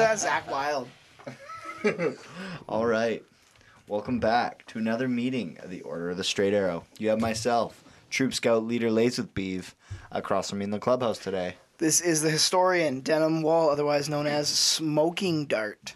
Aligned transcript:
Listen 0.00 0.16
to 0.16 0.24
that 0.24 0.46
Zach 0.46 0.50
Wild. 0.50 0.88
All 2.70 2.86
right. 2.86 3.22
Welcome 3.86 4.18
back 4.18 4.64
to 4.68 4.78
another 4.78 5.08
meeting 5.08 5.58
of 5.62 5.68
the 5.68 5.82
Order 5.82 6.08
of 6.08 6.16
the 6.16 6.24
Straight 6.24 6.54
Arrow. 6.54 6.84
You 6.98 7.10
have 7.10 7.20
myself, 7.20 7.84
Troop 8.08 8.32
Scout 8.32 8.64
Leader 8.64 8.90
Lays 8.90 9.18
with 9.18 9.34
Beeve, 9.34 9.74
across 10.10 10.48
from 10.48 10.60
me 10.60 10.64
in 10.64 10.70
the 10.70 10.78
clubhouse 10.78 11.18
today. 11.18 11.56
This 11.76 12.00
is 12.00 12.22
the 12.22 12.30
historian 12.30 13.00
Denham 13.00 13.42
Wall, 13.42 13.68
otherwise 13.68 14.08
known 14.08 14.26
as 14.26 14.48
Smoking 14.48 15.44
Dart. 15.44 15.94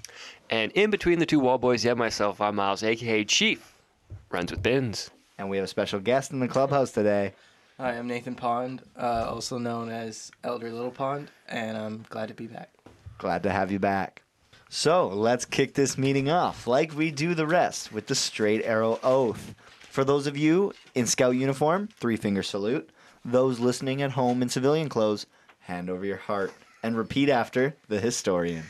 And 0.50 0.70
in 0.72 0.91
between 0.91 1.18
the 1.18 1.24
two 1.24 1.41
wall 1.41 1.56
boys, 1.56 1.82
you 1.82 1.88
have 1.88 1.96
myself. 1.96 2.42
I'm 2.42 2.56
Miles, 2.56 2.82
aka 2.82 3.24
Chief. 3.24 3.74
Runs 4.30 4.50
with 4.50 4.62
bins. 4.62 5.10
And 5.38 5.48
we 5.48 5.56
have 5.56 5.64
a 5.64 5.68
special 5.68 5.98
guest 5.98 6.30
in 6.30 6.41
the 6.41 6.48
clubhouse 6.48 6.91
today. 6.91 7.32
Hi, 7.78 7.96
I'm 7.96 8.06
Nathan 8.06 8.34
Pond, 8.34 8.82
uh, 8.98 9.24
also 9.30 9.56
known 9.56 9.88
as 9.88 10.30
Elder 10.44 10.70
Little 10.70 10.91
Pond, 10.91 11.30
and 11.48 11.78
I'm 11.78 12.05
glad 12.10 12.28
to 12.28 12.34
be 12.34 12.46
back. 12.46 12.69
Glad 13.18 13.42
to 13.44 13.50
have 13.50 13.70
you 13.70 13.78
back. 13.78 14.22
So 14.68 15.08
let's 15.08 15.44
kick 15.44 15.74
this 15.74 15.96
meeting 15.96 16.28
off, 16.28 16.66
like 16.66 16.96
we 16.96 17.10
do 17.10 17.34
the 17.34 17.46
rest, 17.46 17.92
with 17.92 18.06
the 18.06 18.14
straight 18.14 18.64
arrow 18.64 18.98
oath. 19.02 19.54
For 19.90 20.04
those 20.04 20.26
of 20.26 20.36
you 20.36 20.72
in 20.94 21.06
scout 21.06 21.36
uniform, 21.36 21.88
three 22.00 22.16
finger 22.16 22.42
salute. 22.42 22.90
Those 23.24 23.60
listening 23.60 24.02
at 24.02 24.10
home 24.10 24.42
in 24.42 24.48
civilian 24.48 24.88
clothes, 24.88 25.26
hand 25.60 25.88
over 25.88 26.04
your 26.04 26.16
heart 26.16 26.52
and 26.82 26.96
repeat 26.96 27.28
after 27.28 27.76
the 27.88 28.00
historian. 28.00 28.64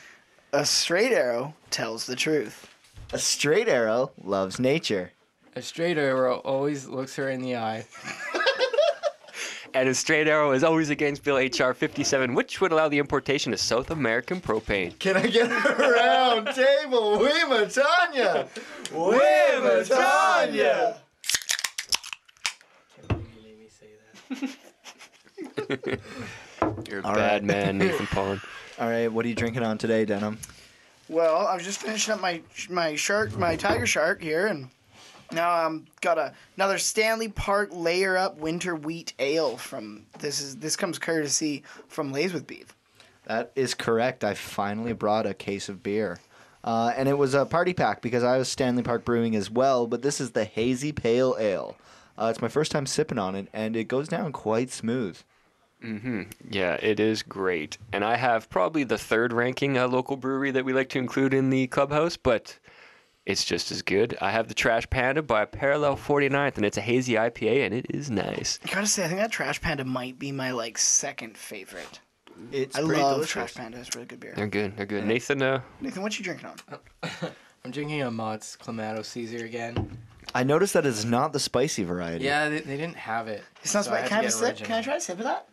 A 0.53 0.65
straight 0.65 1.13
arrow 1.13 1.55
tells 1.71 2.07
the 2.07 2.15
truth. 2.15 2.69
A 3.13 3.19
straight 3.19 3.69
arrow 3.69 4.13
loves 4.23 4.61
nature. 4.61 5.13
A 5.57 5.63
straight 5.63 5.99
arrow 5.99 6.37
always 6.45 6.87
looks 6.87 7.17
her 7.17 7.29
in 7.31 7.41
the 7.41 7.57
eye. 7.57 7.87
And 9.75 9.89
a 9.89 9.95
straight 9.95 10.29
arrow 10.29 10.53
is 10.53 10.63
always 10.63 10.91
against 10.91 11.25
Bill 11.25 11.37
H.R. 11.37 11.75
57, 11.75 12.35
which 12.35 12.61
would 12.61 12.71
allow 12.71 12.89
the 12.89 13.01
importation 13.01 13.53
of 13.53 13.59
South 13.59 13.91
American 13.91 14.41
propane. 14.41 14.97
Can 15.01 15.17
I 15.17 15.27
get 15.27 15.51
a 15.51 15.77
round 15.77 16.47
table? 16.55 17.19
Weema 17.19 17.73
Tanya! 17.75 18.47
Weema 18.93 19.89
Tanya! 19.89 21.01
Can't 22.97 23.09
believe 23.09 23.27
you 23.37 23.43
made 23.43 23.59
me 23.59 23.69
say 23.69 23.89
that. 25.89 26.01
You're 26.89 27.01
a 27.01 27.05
All 27.05 27.15
bad 27.15 27.33
right. 27.33 27.45
man, 27.45 27.79
Nathan 27.79 28.07
Pond. 28.13 28.41
All 28.79 28.89
right, 28.89 29.09
what 29.09 29.25
are 29.25 29.29
you 29.29 29.35
drinking 29.35 29.65
on 29.65 29.77
today, 29.77 30.05
Denim? 30.05 30.39
Well, 31.09 31.49
I 31.49 31.55
was 31.57 31.65
just 31.65 31.81
finishing 31.83 32.15
up 32.15 32.21
my 32.21 32.41
my 32.71 32.95
shark, 32.95 33.37
my 33.37 33.57
tiger 33.57 33.87
shark 33.87 34.23
here, 34.23 34.47
and 34.47 34.69
now 35.35 35.51
I'm 35.51 35.87
got 36.01 36.19
a, 36.19 36.33
another 36.57 36.79
Stanley 36.79 37.29
Park 37.29 37.71
layer 37.73 38.17
up 38.17 38.39
winter 38.39 38.75
wheat 38.75 39.13
ale 39.19 39.57
from 39.57 40.07
this 40.19 40.41
is 40.41 40.57
this 40.57 40.77
comes 40.77 40.99
courtesy 40.99 41.63
from 41.89 42.13
Lays 42.13 42.33
with 42.33 42.47
Beef. 42.47 42.75
That 43.27 43.53
is 43.55 43.75
correct. 43.75 44.23
I 44.23 44.35
finally 44.35 44.93
brought 44.93 45.27
a 45.27 45.35
case 45.35 45.69
of 45.69 45.83
beer. 45.83 46.19
Uh, 46.63 46.93
and 46.97 47.09
it 47.09 47.19
was 47.19 47.35
a 47.35 47.45
party 47.45 47.75
pack 47.75 48.01
because 48.01 48.23
I 48.23 48.39
was 48.39 48.49
Stanley 48.49 48.83
Park 48.83 49.05
Brewing 49.05 49.37
as 49.37 49.51
well, 49.51 49.87
but 49.87 50.01
this 50.01 50.21
is 50.21 50.31
the 50.31 50.45
Hazy 50.45 50.93
Pale 50.93 51.37
Ale. 51.39 51.77
Uh, 52.17 52.29
it's 52.31 52.41
my 52.41 52.49
first 52.49 52.73
time 52.73 52.87
sipping 52.87 53.19
on 53.19 53.35
it, 53.35 53.49
and 53.53 53.77
it 53.77 53.85
goes 53.85 54.09
down 54.09 54.33
quite 54.33 54.71
smooth. 54.71 55.19
Mm-hmm. 55.83 56.23
Yeah, 56.51 56.75
it 56.81 56.99
is 56.99 57.23
great. 57.23 57.77
And 57.93 58.03
I 58.03 58.17
have 58.17 58.49
probably 58.49 58.85
the 58.85 58.97
third 58.97 59.33
ranking 59.33 59.77
uh, 59.77 59.87
local 59.89 60.17
brewery 60.17 60.51
that 60.53 60.65
we 60.65 60.73
like 60.73 60.89
to 60.91 60.99
include 60.99 61.35
in 61.35 61.51
the 61.51 61.67
clubhouse, 61.67 62.17
but 62.17 62.59
it's 63.27 63.45
just 63.45 63.71
as 63.73 63.83
good. 63.83 64.17
I 64.21 64.31
have 64.31 64.49
the 64.49 64.55
Trash 64.55 64.89
Panda 64.91 65.23
by 65.23 65.45
Parallel 65.47 65.97
49th, 65.97 66.57
and 66.57 66.65
it's 66.67 66.77
a 66.77 66.81
hazy 66.83 67.15
IPA, 67.15 67.67
and 67.67 67.75
it 67.75 67.87
is 67.91 68.11
nice. 68.11 68.59
I 68.65 68.69
gotta 68.73 68.87
say, 68.87 69.05
I 69.05 69.09
think 69.09 69.21
that 69.21 69.33
Trash 69.33 69.61
Panda 69.61 69.85
might 69.85 70.19
be 70.19 70.31
my 70.33 70.51
like 70.53 70.79
second 70.79 71.37
favorite. 71.37 72.01
It's 72.53 72.77
I 72.77 72.83
pretty 72.83 73.01
love 73.01 73.15
delicious. 73.17 73.33
Trash 73.33 73.55
Panda. 73.55 73.79
It's 73.79 73.95
really 73.95 74.07
good 74.07 74.21
beer. 74.21 74.35
They're 74.37 74.47
good. 74.47 74.77
They're 74.77 74.87
good. 74.87 75.07
Nathan, 75.07 75.41
uh, 75.41 75.61
Nathan, 75.81 76.03
what 76.03 76.19
you 76.19 76.25
drinking 76.25 76.49
on? 76.49 76.57
I'm 77.65 77.71
drinking 77.71 78.03
a 78.03 78.11
Mott's 78.11 78.57
Clamato 78.61 79.05
Caesar 79.05 79.45
again. 79.45 79.99
I 80.35 80.43
noticed 80.43 80.75
that 80.75 80.85
it's 80.85 81.05
not 81.05 81.33
the 81.33 81.39
spicy 81.41 81.85
variety. 81.85 82.25
Yeah, 82.25 82.49
they, 82.49 82.61
they 82.61 82.77
didn't 82.77 82.97
have 82.97 83.29
it. 83.29 83.43
It's 83.63 83.73
not 83.73 83.85
so 83.85 83.93
I 83.93 83.99
spicy. 83.99 84.03
had 84.03 84.09
Can 84.09 84.19
I 84.19 84.23
have 84.23 84.27
a 84.27 84.31
sip? 84.33 84.49
original. 84.49 84.67
Can 84.67 84.79
I 84.79 84.83
try 84.83 84.97
a 84.97 85.01
sip 85.01 85.19
of 85.19 85.25
that? 85.25 85.49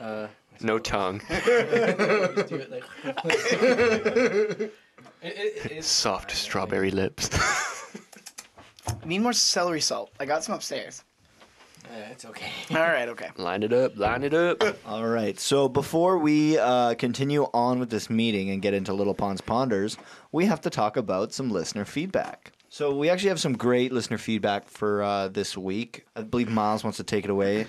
Uh, 0.00 0.26
no 0.60 0.78
tongue. 0.78 1.20
just 5.26 5.36
do 5.36 5.42
it. 5.42 5.56
It- 5.66 5.72
it- 5.78 5.84
Soft 5.84 6.30
fine, 6.30 6.36
strawberry 6.36 6.90
lips. 6.90 7.30
Need 9.04 9.20
more 9.20 9.32
celery 9.32 9.80
salt. 9.80 10.10
I 10.20 10.24
got 10.26 10.44
some 10.44 10.54
upstairs. 10.54 11.02
Uh, 11.84 12.10
it's 12.10 12.24
okay. 12.24 12.50
All 12.70 12.78
right, 12.78 13.08
okay. 13.08 13.30
line 13.36 13.62
it 13.62 13.72
up. 13.72 13.96
Line 13.96 14.24
it 14.24 14.34
up. 14.34 14.60
All 14.86 15.06
right. 15.06 15.38
So 15.38 15.68
before 15.68 16.18
we 16.18 16.58
uh, 16.58 16.94
continue 16.94 17.44
on 17.54 17.78
with 17.78 17.90
this 17.90 18.10
meeting 18.10 18.50
and 18.50 18.60
get 18.60 18.74
into 18.74 18.92
Little 18.92 19.14
Ponds 19.14 19.40
Ponders, 19.40 19.96
we 20.32 20.46
have 20.46 20.60
to 20.62 20.70
talk 20.70 20.96
about 20.96 21.32
some 21.32 21.50
listener 21.50 21.84
feedback. 21.84 22.52
So 22.76 22.94
we 22.94 23.08
actually 23.08 23.30
have 23.30 23.40
some 23.40 23.54
great 23.54 23.90
listener 23.90 24.18
feedback 24.18 24.68
for 24.68 25.02
uh, 25.02 25.28
this 25.28 25.56
week. 25.56 26.04
I 26.14 26.20
believe 26.20 26.50
Miles 26.50 26.84
wants 26.84 26.98
to 26.98 27.04
take 27.04 27.24
it 27.24 27.30
away. 27.30 27.68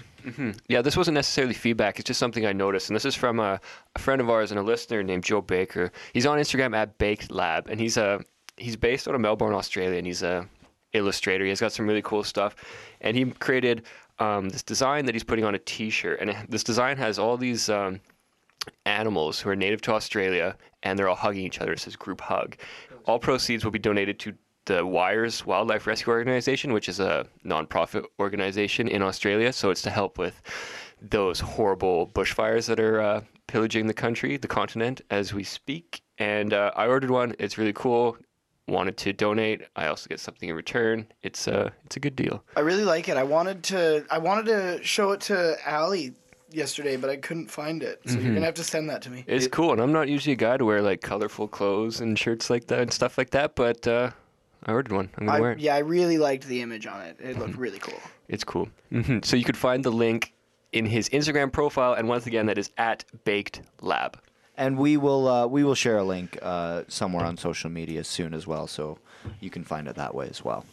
Yeah, 0.68 0.81
this 0.81 0.97
wasn't 0.97 1.16
necessarily 1.16 1.53
feedback. 1.53 1.97
It's 1.97 2.07
just 2.07 2.19
something 2.19 2.45
I 2.45 2.51
noticed, 2.51 2.90
and 2.90 2.95
this 2.97 3.06
is 3.06 3.16
from 3.16 3.40
a, 3.40 3.57
a 3.96 4.00
friend 4.00 4.19
of 4.19 4.29
ours 4.29 4.51
and 4.51 4.59
a 4.59 4.63
listener 4.63 5.01
named 5.03 5.23
Joe 5.23 5.40
Baker. 5.40 5.94
He's 6.12 6.25
on 6.25 6.38
Instagram 6.38 6.75
at 6.75 6.97
Baked 6.97 7.31
Lab, 7.31 7.69
and 7.69 7.79
he's 7.79 7.96
a 7.96 8.19
he's 8.57 8.75
based 8.75 9.07
out 9.07 9.16
of 9.16 9.22
Melbourne, 9.22 9.53
Australia, 9.53 9.97
and 9.97 10.06
he's 10.06 10.23
a 10.23 10.46
illustrator. 10.91 11.46
He's 11.46 11.62
got 11.62 11.72
some 11.72 11.88
really 11.88 12.01
cool 12.01 12.25
stuff, 12.25 12.57
and 13.00 13.16
he 13.16 13.31
created 13.31 13.84
um, 14.19 14.50
this 14.50 14.62
design 14.62 15.06
that 15.06 15.16
he's 15.16 15.23
putting 15.23 15.46
on 15.46 15.56
a 15.56 15.59
T-shirt, 15.59 16.19
and 16.19 16.35
this 16.50 16.66
design 16.66 16.97
has 16.97 17.17
all 17.17 17.38
these. 17.38 17.69
Um, 17.69 18.01
animals 18.85 19.40
who 19.40 19.50
are 19.50 19.56
native 19.56 19.81
to 19.81 19.94
Australia 19.94 20.53
and 20.84 21.00
they're 21.00 21.07
all 21.07 21.16
hugging 21.16 21.46
each 21.46 21.62
other. 21.62 21.72
It 21.72 21.79
says 21.79 21.96
group 21.96 22.19
hug. 22.19 22.57
All 23.06 23.17
proceeds 23.17 23.63
will 23.63 23.72
be 23.72 23.79
donated 23.79 24.19
to 24.19 24.34
the 24.67 24.85
Wires 24.85 25.45
Wildlife 25.45 25.88
Rescue 25.88 26.13
Organization, 26.13 26.73
which 26.73 26.88
is 26.88 27.00
a 27.00 27.25
nonprofit 27.44 28.05
organization 28.19 28.88
in 28.88 29.01
Australia. 29.01 29.51
So 29.51 29.72
it's 29.72 29.81
to 29.81 29.89
help 29.89 30.17
with 30.17 30.41
those 31.01 31.39
horrible 31.39 32.07
bushfires 32.07 32.67
that 32.67 32.79
are 32.79 33.01
uh, 33.01 33.22
pillaging 33.47 33.88
the 33.88 33.94
country, 33.94 34.38
the 34.38 34.47
continent, 34.47 35.01
as 35.09 35.33
we 35.33 35.44
speak. 35.44 36.01
And 36.19 36.53
uh, 36.53 36.72
I 36.75 36.88
ordered 36.88 37.09
one. 37.09 37.33
It's 37.39 37.57
really 37.57 37.73
cool. 37.73 38.17
Wanted 38.67 38.97
to 38.97 39.13
donate. 39.13 39.61
I 39.78 39.88
also 39.88 40.09
get 40.09 40.19
something 40.19 40.50
in 40.50 40.55
return. 40.55 41.07
It's 41.23 41.47
a 41.47 41.72
it's 41.85 41.95
a 41.95 42.01
good 42.01 42.17
deal. 42.17 42.44
I 42.57 42.59
really 42.59 42.84
like 42.84 43.07
it. 43.07 43.16
I 43.16 43.23
wanted 43.23 43.63
to 43.66 44.05
I 44.11 44.17
wanted 44.17 44.47
to 44.47 44.84
show 44.84 45.11
it 45.13 45.22
to 45.22 45.55
Allie 45.66 46.13
yesterday, 46.51 46.97
but 46.97 47.09
I 47.09 47.16
couldn't 47.16 47.49
find 47.49 47.81
it. 47.81 48.01
So 48.05 48.19
you're 48.19 48.34
gonna 48.34 48.45
have 48.45 48.55
to 48.55 48.66
send 48.66 48.89
that 48.89 49.01
to 49.03 49.09
me. 49.09 49.23
It's 49.25 49.47
cool, 49.47 49.72
and 49.72 49.79
I'm 49.79 49.94
not 49.94 50.09
usually 50.09 50.34
a 50.34 50.38
guy 50.38 50.57
to 50.57 50.66
wear 50.66 50.81
like 50.81 50.99
colorful 50.99 51.47
clothes 51.47 52.01
and 52.01 52.19
shirts 52.19 52.49
like 52.49 52.67
that 52.67 52.81
and 52.81 52.91
stuff 52.91 53.17
like 53.17 53.29
that. 53.29 53.55
But 53.55 53.88
uh, 53.88 54.11
I 54.66 54.72
ordered 54.72 54.91
one. 54.91 55.09
I'm 55.18 55.25
gonna 55.28 55.38
I, 55.38 55.41
wear 55.41 55.51
it. 55.53 55.59
yeah, 55.59 55.75
I 55.75 55.79
really 55.79 56.18
liked 56.18 56.47
the 56.47 56.62
image 56.62 56.85
on 56.88 57.01
it. 57.01 57.18
It 57.19 57.38
looked 57.40 57.56
really 57.56 57.79
cool. 57.79 58.00
It's 58.28 58.44
cool. 58.44 58.68
hmm 58.91 59.19
So 59.23 59.35
you 59.38 59.44
could 59.45 59.57
find 59.57 59.84
the 59.84 59.91
link 59.91 60.34
in 60.73 60.85
his 60.85 61.09
Instagram 61.09 61.51
profile, 61.51 61.94
and 61.94 62.08
once 62.09 62.26
again, 62.28 62.46
that 62.47 62.58
is 62.58 62.72
at 62.78 63.05
Baked 63.23 63.61
Lab. 63.82 64.20
And 64.58 64.78
we 64.78 64.97
will 64.97 65.28
uh, 65.28 65.47
we 65.47 65.64
will 65.64 65.76
share 65.76 65.97
a 65.97 66.03
link 66.03 66.37
uh, 66.41 66.84
somewhere 66.87 67.26
on 67.26 67.37
social 67.37 67.70
media 67.70 68.03
soon 68.03 68.34
as 68.34 68.47
well, 68.47 68.67
so 68.67 68.97
you 69.40 69.49
can 69.49 69.64
find 69.64 69.87
it 69.87 69.96
that 69.96 70.14
way 70.16 70.28
as 70.29 70.43
well. 70.43 70.66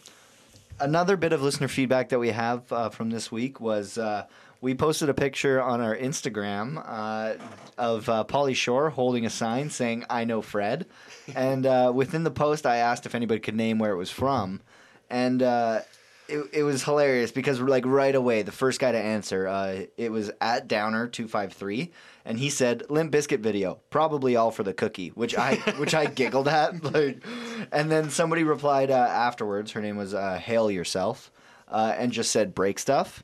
Another 0.79 1.15
bit 1.15 1.31
of 1.31 1.41
listener 1.41 1.69
feedback 1.69 2.09
that 2.09 2.19
we 2.19 2.29
have 2.29 2.69
uh, 2.73 2.89
from 2.89 3.09
this 3.09 3.31
week 3.31 3.61
was 3.61 3.97
uh, 3.97 4.25
we 4.61 4.75
posted 4.75 5.09
a 5.09 5.13
picture 5.13 5.61
on 5.61 5.81
our 5.81 5.95
Instagram 5.95 6.81
uh, 6.85 7.35
of 7.77 8.09
uh, 8.09 8.23
Pauly 8.27 8.55
Shore 8.55 8.89
holding 8.89 9.25
a 9.25 9.29
sign 9.29 9.69
saying 9.69 10.05
"I 10.09 10.25
know 10.25 10.41
Fred," 10.41 10.85
and 11.35 11.65
uh, 11.65 11.91
within 11.93 12.23
the 12.23 12.31
post, 12.31 12.65
I 12.65 12.77
asked 12.77 13.05
if 13.05 13.15
anybody 13.15 13.39
could 13.39 13.55
name 13.55 13.79
where 13.79 13.91
it 13.91 13.97
was 13.97 14.11
from, 14.11 14.61
and 15.09 15.41
uh, 15.41 15.81
it, 16.27 16.49
it 16.53 16.63
was 16.63 16.83
hilarious 16.83 17.31
because 17.31 17.59
like 17.59 17.85
right 17.85 18.15
away, 18.15 18.41
the 18.41 18.51
first 18.51 18.79
guy 18.79 18.91
to 18.91 18.97
answer, 18.97 19.47
uh, 19.47 19.83
it 19.97 20.11
was 20.11 20.31
at 20.41 20.67
Downer 20.67 21.07
two 21.07 21.27
five 21.27 21.53
three, 21.53 21.91
and 22.23 22.39
he 22.39 22.49
said 22.49 22.83
Limp 22.89 23.11
Bizkit 23.11 23.39
video, 23.39 23.79
probably 23.89 24.35
all 24.35 24.51
for 24.51 24.63
the 24.63 24.73
cookie, 24.73 25.09
which 25.09 25.37
I 25.37 25.55
which 25.77 25.93
I 25.93 26.05
giggled 26.05 26.47
at, 26.47 26.83
like, 26.83 27.23
and 27.71 27.91
then 27.91 28.09
somebody 28.09 28.43
replied 28.43 28.91
uh, 28.91 28.95
afterwards. 28.95 29.71
Her 29.71 29.81
name 29.81 29.97
was 29.97 30.13
uh, 30.13 30.39
Hail 30.41 30.71
Yourself, 30.71 31.31
uh, 31.67 31.93
and 31.97 32.11
just 32.11 32.31
said 32.31 32.55
break 32.55 32.79
stuff. 32.79 33.23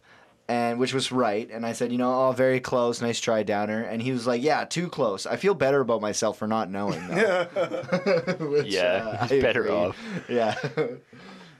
And 0.51 0.79
which 0.79 0.93
was 0.93 1.13
right, 1.13 1.49
and 1.49 1.65
I 1.65 1.71
said, 1.71 1.93
you 1.93 1.97
know, 1.97 2.13
oh, 2.27 2.31
very 2.33 2.59
close, 2.59 2.99
nice 3.01 3.21
try, 3.21 3.41
Downer. 3.43 3.83
And 3.83 4.01
he 4.01 4.11
was 4.11 4.27
like, 4.27 4.41
yeah, 4.43 4.65
too 4.65 4.89
close. 4.89 5.25
I 5.25 5.37
feel 5.37 5.53
better 5.53 5.79
about 5.79 6.01
myself 6.01 6.37
for 6.39 6.47
not 6.47 6.69
knowing. 6.69 7.07
Though. 7.07 7.45
Which, 8.51 8.67
Yeah, 8.67 8.81
uh, 9.21 9.27
he's 9.27 9.39
I 9.39 9.41
better 9.47 9.61
agree. 9.63 9.73
off. 9.75 9.97
Yeah. 10.27 10.55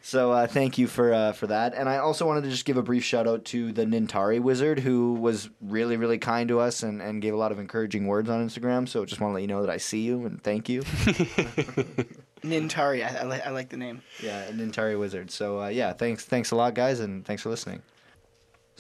So 0.02 0.32
uh, 0.34 0.48
thank 0.48 0.78
you 0.78 0.88
for 0.88 1.14
uh, 1.14 1.32
for 1.32 1.48
that, 1.48 1.74
and 1.76 1.88
I 1.88 2.00
also 2.00 2.26
wanted 2.26 2.44
to 2.46 2.50
just 2.50 2.66
give 2.66 2.76
a 2.76 2.82
brief 2.82 3.04
shout 3.04 3.28
out 3.28 3.46
to 3.46 3.72
the 3.72 3.86
Nintari 3.86 4.42
Wizard, 4.42 4.80
who 4.80 5.14
was 5.14 5.50
really 5.62 5.96
really 5.96 6.18
kind 6.18 6.50
to 6.50 6.60
us 6.60 6.82
and, 6.84 7.02
and 7.02 7.22
gave 7.22 7.34
a 7.36 7.38
lot 7.38 7.52
of 7.54 7.60
encouraging 7.60 8.08
words 8.08 8.28
on 8.30 8.46
Instagram. 8.46 8.90
So 8.90 9.06
just 9.06 9.22
want 9.22 9.32
to 9.32 9.36
let 9.36 9.42
you 9.44 9.48
know 9.48 9.62
that 9.62 9.70
I 9.70 9.78
see 9.78 10.02
you 10.02 10.26
and 10.26 10.44
thank 10.44 10.68
you. 10.68 10.82
Nintari. 12.44 13.06
I, 13.06 13.20
I, 13.22 13.24
li- 13.26 13.42
I 13.46 13.50
like 13.52 13.70
the 13.70 13.78
name. 13.78 14.02
Yeah, 14.24 14.48
Nintari 14.52 15.00
Wizard. 15.00 15.32
So 15.32 15.62
uh, 15.62 15.68
yeah, 15.68 15.94
thanks 15.94 16.26
thanks 16.26 16.52
a 16.52 16.56
lot, 16.56 16.74
guys, 16.74 17.00
and 17.00 17.24
thanks 17.24 17.44
for 17.44 17.50
listening. 17.50 17.82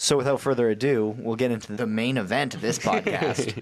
So 0.01 0.17
without 0.17 0.41
further 0.41 0.67
ado, 0.67 1.15
we'll 1.19 1.35
get 1.35 1.51
into 1.51 1.73
the 1.73 1.85
main 1.85 2.17
event 2.17 2.55
of 2.55 2.61
this 2.61 2.79
podcast, 2.79 3.61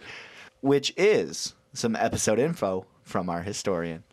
which 0.61 0.93
is 0.95 1.53
some 1.73 1.97
episode 1.97 2.39
info 2.39 2.85
from 3.03 3.29
our 3.29 3.41
historian. 3.41 4.05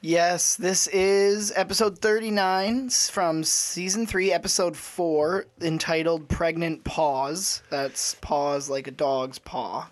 Yes, 0.00 0.56
this 0.56 0.86
is 0.86 1.52
episode 1.54 1.98
39 1.98 2.88
from 2.88 3.44
season 3.44 4.06
3, 4.06 4.32
episode 4.32 4.74
4, 4.74 5.44
entitled 5.60 6.30
Pregnant 6.30 6.82
Paws. 6.82 7.62
That's 7.68 8.14
paws 8.22 8.70
like 8.70 8.86
a 8.86 8.90
dog's 8.90 9.38
paw. 9.38 9.90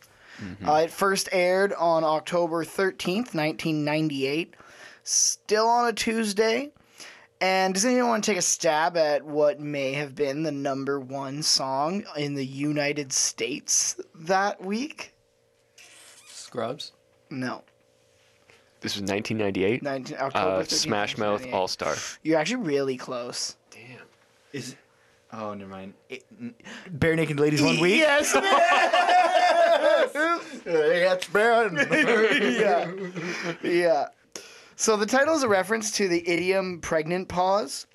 Uh, 0.66 0.84
it 0.84 0.90
first 0.90 1.28
aired 1.32 1.74
on 1.74 2.02
October 2.02 2.64
13th, 2.64 3.34
1998. 3.34 4.54
Still 5.04 5.68
on 5.68 5.86
a 5.86 5.92
Tuesday. 5.92 6.70
And 7.42 7.72
does 7.72 7.84
anyone 7.86 8.08
want 8.10 8.24
to 8.24 8.30
take 8.30 8.38
a 8.38 8.42
stab 8.42 8.96
at 8.98 9.24
what 9.24 9.60
may 9.60 9.92
have 9.94 10.14
been 10.14 10.42
the 10.42 10.52
number 10.52 11.00
one 11.00 11.42
song 11.42 12.04
in 12.16 12.34
the 12.34 12.44
United 12.44 13.12
States 13.12 13.98
that 14.14 14.62
week? 14.62 15.14
Scrubs. 16.28 16.92
No. 17.30 17.62
This 18.82 18.94
was 18.94 19.02
1998. 19.10 19.82
19, 19.82 20.16
October 20.18 20.46
Uh, 20.56 20.60
13th, 20.62 20.68
Smash 20.70 21.16
Mouth 21.18 21.46
All 21.52 21.68
Star. 21.68 21.96
You're 22.22 22.38
actually 22.38 22.62
really 22.64 22.96
close. 22.96 23.56
Damn. 23.70 24.00
Is 24.52 24.74
oh 25.32 25.54
never 25.54 25.70
mind. 25.70 25.94
It, 26.08 26.24
Barenaked 26.98 27.38
Ladies 27.38 27.62
one 27.62 27.78
week. 27.80 28.00
Yes, 28.00 28.34
it 28.34 28.42
It's 30.66 31.26
been. 31.28 31.76
yeah. 32.60 32.90
Yeah. 33.62 34.06
So 34.80 34.96
the 34.96 35.04
title 35.04 35.34
is 35.34 35.42
a 35.42 35.48
reference 35.48 35.90
to 35.98 36.08
the 36.08 36.26
idiom 36.26 36.80
pregnant 36.80 37.28
pause. 37.28 37.86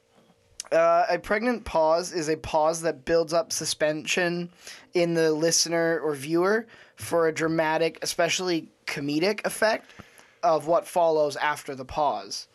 Uh, 0.72 1.06
a 1.10 1.18
pregnant 1.18 1.66
pause 1.66 2.14
is 2.14 2.30
a 2.30 2.38
pause 2.38 2.82
that 2.82 3.06
builds 3.06 3.34
up 3.34 3.52
suspension 3.52 4.52
in 4.94 5.16
the 5.16 5.32
listener 5.32 6.00
or 6.02 6.14
viewer 6.14 6.68
for 6.96 7.28
a 7.28 7.34
dramatic, 7.34 7.98
especially 8.04 8.70
comedic 8.86 9.44
effect 9.48 9.96
of 10.44 10.68
what 10.68 10.88
follows 10.88 11.36
after 11.38 11.74
the 11.74 11.86
pause. 11.86 12.50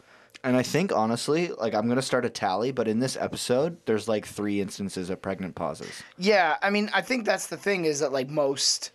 And 0.45 0.57
I 0.57 0.63
think 0.63 0.93
honestly, 0.93 1.49
like 1.49 1.75
I'm 1.75 1.89
gonna 1.89 2.01
start 2.01 2.25
a 2.25 2.31
tally, 2.31 2.71
but 2.71 2.87
in 2.87 3.01
this 3.01 3.17
episode, 3.17 3.79
there's 3.87 4.07
like 4.07 4.25
three 4.25 4.61
instances 4.61 5.11
of 5.11 5.21
pregnant 5.21 5.57
pauses. 5.57 6.05
Yeah, 6.19 6.57
I 6.63 6.71
mean, 6.71 6.89
I 6.95 7.03
think 7.03 7.25
that's 7.25 7.49
the 7.49 7.57
thing 7.57 7.85
is 7.85 7.99
that 7.99 8.13
like 8.13 8.29
most 8.29 8.93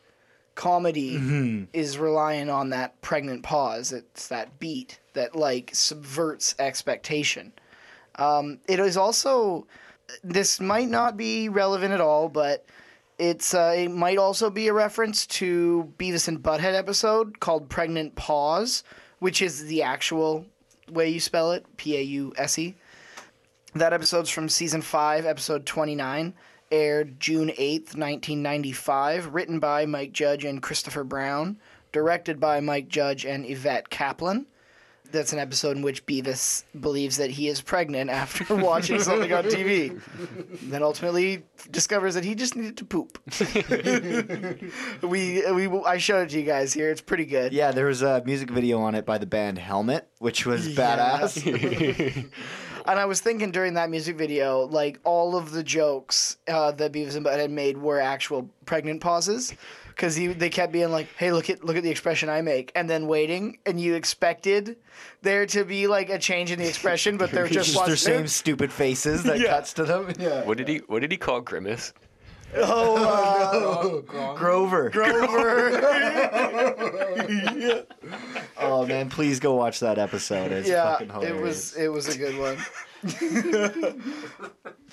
comedy 0.55 1.67
is 1.73 1.97
relying 1.97 2.49
on 2.49 2.69
that 2.69 2.99
pregnant 3.01 3.43
pause. 3.43 3.91
It's 3.91 4.27
that 4.29 4.57
beat 4.59 4.99
that 5.13 5.35
like 5.35 5.71
subverts 5.73 6.55
expectation. 6.59 7.53
Um, 8.15 8.59
it 8.67 8.79
is 8.79 8.97
also 8.97 9.67
this 10.23 10.59
might 10.59 10.89
not 10.89 11.17
be 11.17 11.49
relevant 11.49 11.93
at 11.93 12.01
all, 12.01 12.29
but 12.29 12.65
it's 13.17 13.53
uh, 13.53 13.73
it 13.77 13.89
might 13.89 14.17
also 14.17 14.49
be 14.49 14.67
a 14.67 14.73
reference 14.73 15.25
to 15.27 15.91
Beavis 15.97 16.27
and 16.27 16.41
Butthead 16.41 16.73
episode 16.73 17.39
called 17.39 17.69
"Pregnant 17.69 18.15
Pause," 18.15 18.83
which 19.19 19.41
is 19.41 19.65
the 19.65 19.83
actual 19.83 20.45
way 20.89 21.09
you 21.09 21.19
spell 21.19 21.51
it, 21.51 21.65
P 21.77 21.97
A 21.97 22.01
U 22.01 22.33
S 22.37 22.57
E. 22.59 22.75
That 23.73 23.91
episode's 23.91 24.29
from 24.29 24.47
season 24.47 24.81
5, 24.81 25.25
episode 25.25 25.65
29, 25.65 26.33
aired 26.71 27.19
June 27.19 27.49
8th, 27.49 27.95
1995, 27.95 29.33
written 29.33 29.59
by 29.59 29.85
Mike 29.85 30.11
Judge 30.11 30.45
and 30.45 30.61
Christopher 30.61 31.03
Brown, 31.03 31.59
directed 31.91 32.39
by 32.39 32.59
Mike 32.59 32.87
Judge 32.87 33.25
and 33.25 33.49
Yvette 33.49 33.89
Kaplan. 33.89 34.47
That's 35.11 35.33
an 35.33 35.39
episode 35.39 35.77
in 35.77 35.83
which 35.83 36.05
Beavis 36.05 36.63
believes 36.79 37.17
that 37.17 37.29
he 37.29 37.47
is 37.47 37.61
pregnant 37.61 38.09
after 38.09 38.55
watching 38.57 38.99
something 38.99 39.31
on 39.31 39.45
TV. 39.45 40.01
Then 40.63 40.83
ultimately 40.83 41.43
discovers 41.71 42.15
that 42.15 42.25
he 42.25 42.35
just 42.35 42.55
needed 42.55 42.77
to 42.77 42.85
poop. 42.85 43.19
we, 45.03 45.51
we, 45.51 45.67
I 45.85 45.97
showed 45.99 46.23
it 46.23 46.29
to 46.31 46.39
you 46.39 46.45
guys 46.45 46.73
here. 46.73 46.89
It's 46.89 47.01
pretty 47.01 47.25
good. 47.25 47.53
Yeah, 47.53 47.71
there 47.71 47.85
was 47.85 48.01
a 48.01 48.23
music 48.25 48.49
video 48.49 48.81
on 48.81 48.95
it 48.95 49.05
by 49.05 49.17
the 49.17 49.25
band 49.25 49.59
Helmet, 49.59 50.09
which 50.19 50.45
was 50.45 50.67
badass. 50.67 52.25
And 52.87 52.99
I 52.99 53.05
was 53.05 53.19
thinking 53.19 53.51
during 53.51 53.73
that 53.75 53.89
music 53.89 54.15
video, 54.15 54.61
like 54.67 54.99
all 55.03 55.35
of 55.35 55.51
the 55.51 55.63
jokes 55.63 56.37
uh, 56.47 56.71
that 56.73 56.91
Beavis 56.91 57.15
and 57.15 57.25
Butthead 57.25 57.39
had 57.39 57.51
made 57.51 57.77
were 57.77 57.99
actual 57.99 58.47
pregnant 58.65 59.01
pauses, 59.01 59.53
because 59.87 60.15
they 60.15 60.49
kept 60.49 60.71
being 60.71 60.91
like, 60.91 61.07
"Hey, 61.17 61.31
look 61.31 61.49
at 61.49 61.63
look 61.63 61.77
at 61.77 61.83
the 61.83 61.89
expression 61.89 62.29
I 62.29 62.41
make," 62.41 62.71
and 62.75 62.87
then 62.89 63.07
waiting, 63.07 63.57
and 63.65 63.79
you 63.79 63.95
expected 63.95 64.75
there 65.23 65.45
to 65.47 65.63
be 65.63 65.87
like 65.87 66.09
a 66.09 66.19
change 66.19 66.51
in 66.51 66.59
the 66.59 66.67
expression, 66.67 67.17
but 67.17 67.31
there 67.31 67.47
just 67.49 67.73
Just 67.73 67.73
their 67.85 67.93
wasn't. 67.93 67.99
same 68.17 68.27
stupid 68.27 68.71
faces 68.71 69.23
that 69.23 69.39
Yeah. 69.39 69.47
cuts 69.49 69.73
to 69.73 69.83
them. 69.85 70.13
Yeah. 70.19 70.43
What 70.45 70.57
did 70.57 70.67
he 70.67 70.77
What 70.87 71.01
did 71.01 71.11
he 71.11 71.17
call 71.17 71.41
Grimace? 71.41 71.91
Oh, 72.57 74.03
uh. 74.07 74.33
Grover. 74.35 74.89
Grover. 74.89 75.81
Oh 78.57 78.85
man, 78.85 79.09
please 79.09 79.39
go 79.39 79.55
watch 79.55 79.81
that 79.81 79.97
episode. 79.97 80.51
It's 80.51 80.67
yeah, 80.67 80.97
fucking 80.97 81.11
it 81.23 81.35
was 81.35 81.75
it 81.75 81.89
was 81.89 82.07
a 82.07 82.17
good 82.17 82.37
one. 82.37 82.57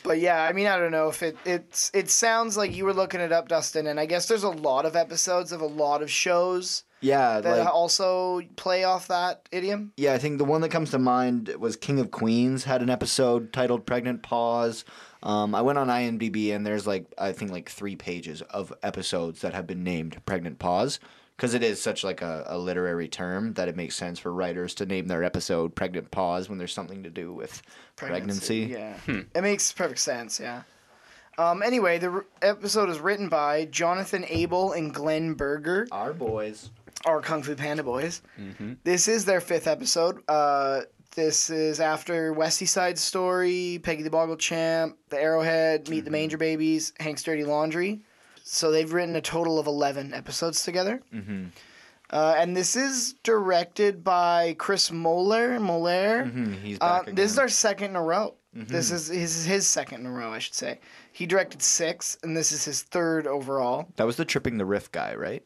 but 0.03 0.19
yeah, 0.19 0.43
I 0.43 0.53
mean, 0.53 0.67
I 0.67 0.77
don't 0.79 0.91
know 0.91 1.09
if 1.09 1.23
it 1.23 1.37
it's 1.45 1.91
it 1.95 2.11
sounds 2.11 2.57
like 2.57 2.75
you 2.75 2.85
were 2.85 2.93
looking 2.93 3.21
it 3.21 3.33
up, 3.33 3.49
Dustin, 3.49 3.87
and 3.87 4.01
I 4.01 4.07
guess 4.07 4.27
there's 4.27 4.43
a 4.43 4.51
lot 4.51 4.85
of 4.85 4.97
episodes 4.97 5.53
of 5.53 5.61
a 5.61 5.67
lot 5.67 6.03
of 6.03 6.11
shows 6.11 6.85
yeah, 7.01 7.41
that 7.41 7.59
like 7.59 7.69
also 7.69 8.43
play 8.57 8.85
off 8.85 9.09
that 9.09 9.49
idiom. 9.53 9.93
yeah, 9.97 10.13
I 10.15 10.19
think 10.19 10.39
the 10.39 10.45
one 10.45 10.61
that 10.63 10.71
comes 10.71 10.91
to 10.91 10.99
mind 10.99 11.49
was 11.59 11.77
King 11.77 11.99
of 11.99 12.11
Queens 12.11 12.65
had 12.65 12.83
an 12.83 12.91
episode 12.91 13.53
titled 13.53 13.87
"Pregnant 13.87 14.23
Pause." 14.23 14.85
Um, 15.23 15.55
I 15.55 15.63
went 15.63 15.79
on 15.79 15.89
IMDb 15.89 16.55
and 16.55 16.67
there's 16.67 16.87
like 16.87 17.07
I 17.19 17.33
think 17.33 17.51
like 17.53 17.69
three 17.69 17.97
pages 17.97 18.43
of 18.43 18.73
episodes 18.83 19.41
that 19.43 19.55
have 19.55 19.67
been 19.67 19.85
named 19.85 20.21
"Pregnant 20.27 20.59
Pause" 20.59 20.99
because 21.37 21.55
it 21.55 21.63
is 21.63 21.81
such 21.81 22.03
like 22.05 22.23
a, 22.23 22.45
a 22.49 22.59
literary 22.59 23.09
term 23.09 23.53
that 23.55 23.69
it 23.69 23.77
makes 23.77 23.95
sense 23.95 24.19
for 24.19 24.33
writers 24.33 24.75
to 24.77 24.87
name 24.87 25.07
their 25.07 25.23
episode 25.23 25.75
"Pregnant 25.75 26.11
Pause" 26.11 26.49
when 26.49 26.59
there's 26.59 26.73
something 26.75 27.03
to 27.05 27.11
do 27.11 27.33
with 27.33 27.63
pregnancy. 27.97 28.69
Yeah, 28.73 28.97
it 29.07 29.43
makes 29.43 29.73
perfect 29.73 30.01
sense. 30.01 30.41
Yeah. 30.41 30.63
Um, 31.39 31.63
anyway, 31.63 31.99
the 31.99 32.11
r- 32.11 32.27
episode 32.43 32.91
is 32.91 32.99
written 32.99 33.29
by 33.29 33.65
Jonathan 33.67 34.25
Abel 34.29 34.73
and 34.73 34.93
Glenn 34.93 35.33
Berger. 35.35 35.87
Our 35.91 36.13
boys. 36.13 36.71
our 37.07 37.23
Kung 37.23 37.43
Fu 37.43 37.55
Panda 37.55 37.83
boys. 37.83 38.21
This 38.85 39.09
is 39.09 39.25
their 39.25 39.41
fifth 39.41 39.67
episode. 39.67 40.23
Uh, 40.29 40.83
this 41.15 41.51
is 41.51 41.79
after 41.81 42.35
Westie 42.35 42.67
Side 42.69 42.99
Story, 42.99 43.79
Peggy 43.83 44.03
the 44.03 44.11
Boggle 44.11 44.37
Champ, 44.37 44.97
The 45.11 45.21
Arrowhead, 45.21 45.89
Meet 45.89 46.05
the 46.05 46.11
Manger 46.11 46.39
Babies, 46.39 46.93
Hank's 47.01 47.23
Dirty 47.23 47.45
Laundry. 47.45 48.03
So 48.45 48.71
they've 48.71 48.93
written 48.93 49.15
a 49.17 49.21
total 49.21 49.59
of 49.59 49.67
11 49.67 50.15
episodes 50.15 50.63
together. 50.65 51.01
Mm-hmm. 51.15 51.47
Uh, 52.11 52.35
and 52.37 52.57
this 52.57 52.77
is 52.77 53.15
directed 53.23 54.05
by 54.05 54.55
Chris 54.59 54.91
Moeller. 54.91 55.59
Moeller. 55.61 56.25
Mm-hmm. 56.25 56.53
He's 56.55 56.77
Uh, 56.81 56.99
back 56.99 57.03
again. 57.05 57.15
this 57.15 57.31
is 57.33 57.39
our 57.39 57.49
second 57.49 57.91
in 57.91 57.97
a 57.97 58.03
row. 58.03 58.35
Mm-hmm. 58.57 58.73
This 58.73 58.91
is 58.91 59.07
his, 59.09 59.45
his 59.47 59.67
second 59.67 60.01
in 60.01 60.07
a 60.07 60.11
row, 60.13 60.31
I 60.33 60.39
should 60.39 60.55
say. 60.55 60.79
He 61.13 61.25
directed 61.25 61.63
six, 61.63 62.19
and 62.23 62.37
this 62.37 62.53
is 62.53 62.65
his 62.65 62.83
third 62.83 63.27
overall. 63.27 63.89
that 63.97 64.05
was 64.07 64.17
the 64.17 64.25
Tripping 64.27 64.59
the 64.59 64.67
Rift 64.67 64.93
guy, 64.93 65.15
right? 65.15 65.43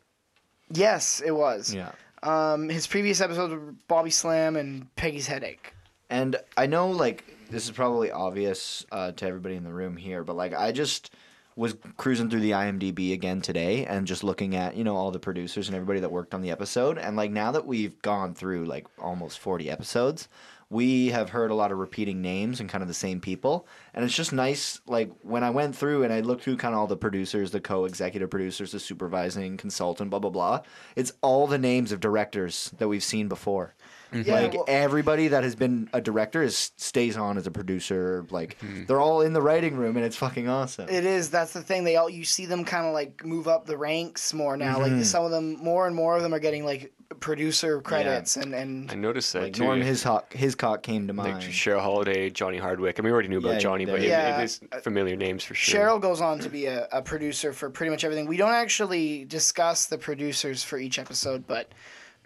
Yes, 0.73 1.23
it 1.25 1.31
was. 1.31 1.73
Yeah. 1.73 1.93
Um, 2.27 2.69
his 2.69 2.89
previous 2.89 3.21
episodes 3.21 3.53
were 3.53 3.75
Bobby 3.87 4.11
Slam 4.11 4.57
and 4.57 4.95
Peggy's 4.97 5.29
Headache. 5.29 5.73
And 6.11 6.37
I 6.57 6.67
know, 6.67 6.91
like, 6.91 7.25
this 7.51 7.65
is 7.65 7.71
probably 7.71 8.11
obvious 8.11 8.85
uh, 8.91 9.13
to 9.13 9.27
everybody 9.27 9.55
in 9.55 9.63
the 9.63 9.73
room 9.73 9.97
here, 9.97 10.25
but 10.25 10.35
like, 10.35 10.53
I 10.53 10.73
just 10.73 11.13
was 11.55 11.77
cruising 11.97 12.29
through 12.29 12.41
the 12.41 12.51
IMDb 12.51 13.15
again 13.15 13.41
today 13.41 13.87
and 13.87 14.07
just 14.07 14.23
looking 14.23 14.55
at 14.55 14.77
you 14.77 14.85
know 14.85 14.95
all 14.95 15.11
the 15.11 15.19
producers 15.19 15.69
and 15.69 15.75
everybody 15.75 16.01
that 16.01 16.11
worked 16.11 16.35
on 16.35 16.43
the 16.43 16.51
episode, 16.51 16.99
and 16.99 17.17
like 17.17 17.31
now 17.31 17.51
that 17.53 17.67
we've 17.67 18.01
gone 18.03 18.35
through 18.35 18.67
like 18.67 18.87
almost 18.99 19.39
forty 19.39 19.71
episodes. 19.71 20.29
We 20.69 21.09
have 21.09 21.31
heard 21.31 21.51
a 21.51 21.55
lot 21.55 21.71
of 21.71 21.79
repeating 21.79 22.21
names 22.23 22.59
and 22.59 22.69
kind 22.69 22.83
of 22.83 22.89
the 22.89 22.95
same 22.95 23.21
people, 23.21 23.69
and 23.95 24.05
it's 24.05 24.15
just 24.15 24.33
nice. 24.33 24.81
Like 24.87 25.11
when 25.23 25.45
I 25.45 25.51
went 25.51 25.77
through 25.77 26.03
and 26.03 26.13
I 26.13 26.21
looked 26.21 26.43
through 26.43 26.57
kind 26.57 26.75
of 26.75 26.81
all 26.81 26.87
the 26.89 26.97
producers, 26.97 27.53
the 27.53 27.61
co-executive 27.61 28.31
producers, 28.31 28.73
the 28.73 28.81
supervising 28.81 29.57
consultant, 29.57 30.11
blah 30.11 30.19
blah 30.19 30.31
blah. 30.31 30.63
It's 30.97 31.13
all 31.23 31.47
the 31.47 31.59
names 31.59 31.93
of 31.93 32.01
directors 32.01 32.73
that 32.79 32.89
we've 32.89 33.05
seen 33.05 33.29
before. 33.29 33.75
Mm-hmm. 34.13 34.29
Yeah, 34.29 34.41
like 34.41 34.55
well- 34.55 34.65
everybody 34.69 35.29
that 35.29 35.43
has 35.43 35.55
been 35.55 35.89
a 35.93 36.01
director 36.01 36.43
is 36.43 36.73
stays 36.77 37.17
on 37.17 37.37
as 37.39 37.47
a 37.47 37.51
producer. 37.51 38.25
Like 38.31 38.59
mm-hmm. 38.59 38.87
they're 38.87 39.01
all 39.01 39.21
in 39.21 39.33
the 39.33 39.43
writing 39.43 39.77
room, 39.77 39.97
and 39.97 40.05
it's 40.05 40.17
fucking 40.17 40.49
awesome. 40.49 40.89
It 40.89 41.05
is. 41.05 41.31
That's 41.31 41.53
the 41.53 41.63
thing. 41.63 41.85
They 41.85 41.97
all 41.97 42.09
you 42.09 42.25
see 42.25 42.47
them 42.47 42.65
kind 42.65 42.87
of 42.87 42.93
like 42.93 43.25
move 43.25 43.49
up 43.49 43.67
the 43.67 43.77
ranks 43.77 44.33
more 44.33 44.57
now. 44.57 44.79
Like 44.79 44.93
mm-hmm. 44.93 45.03
some 45.03 45.25
of 45.25 45.31
them, 45.31 45.57
more 45.63 45.87
and 45.87 45.95
more 45.95 46.17
of 46.17 46.23
them 46.23 46.35
are 46.35 46.39
getting 46.39 46.65
like 46.65 46.93
producer 47.21 47.81
credits 47.81 48.37
and 48.37 48.55
and 48.55 48.91
I 48.91 48.95
noticed 48.95 49.33
that 49.33 49.43
like 49.43 49.53
too. 49.55 49.65
Norm 49.65 49.81
Hiscock, 49.81 50.33
Hiscock 50.33 50.83
came 50.83 51.07
to 51.07 51.13
like 51.13 51.33
mind. 51.35 51.43
Cheryl 51.45 51.81
Holliday, 51.81 52.31
Johnny 52.31 52.59
Hardwick. 52.59 52.99
I 52.99 53.03
mean, 53.03 53.07
we 53.11 53.13
already 53.13 53.29
knew 53.29 53.39
about 53.39 53.55
Yeah, 53.55 53.59
Johnny, 53.59 53.85
but 53.87 54.01
it, 54.03 54.09
yeah. 54.09 54.41
it 54.41 54.45
is 54.45 54.61
familiar 54.83 55.17
names 55.17 55.45
for 55.45 55.55
sure. 55.55 55.81
Cheryl 55.81 56.01
goes 56.01 56.21
on 56.21 56.39
to 56.41 56.49
be 56.49 56.67
a, 56.67 56.89
a 56.93 57.01
producer 57.03 57.53
for 57.53 57.71
pretty 57.71 57.91
much 57.91 58.05
everything. 58.05 58.27
We 58.27 58.37
don't 58.37 58.53
actually 58.53 59.25
discuss 59.25 59.87
the 59.87 59.99
producers 59.99 60.63
for 60.65 60.79
each 60.79 60.99
episode, 60.99 61.47
but 61.47 61.71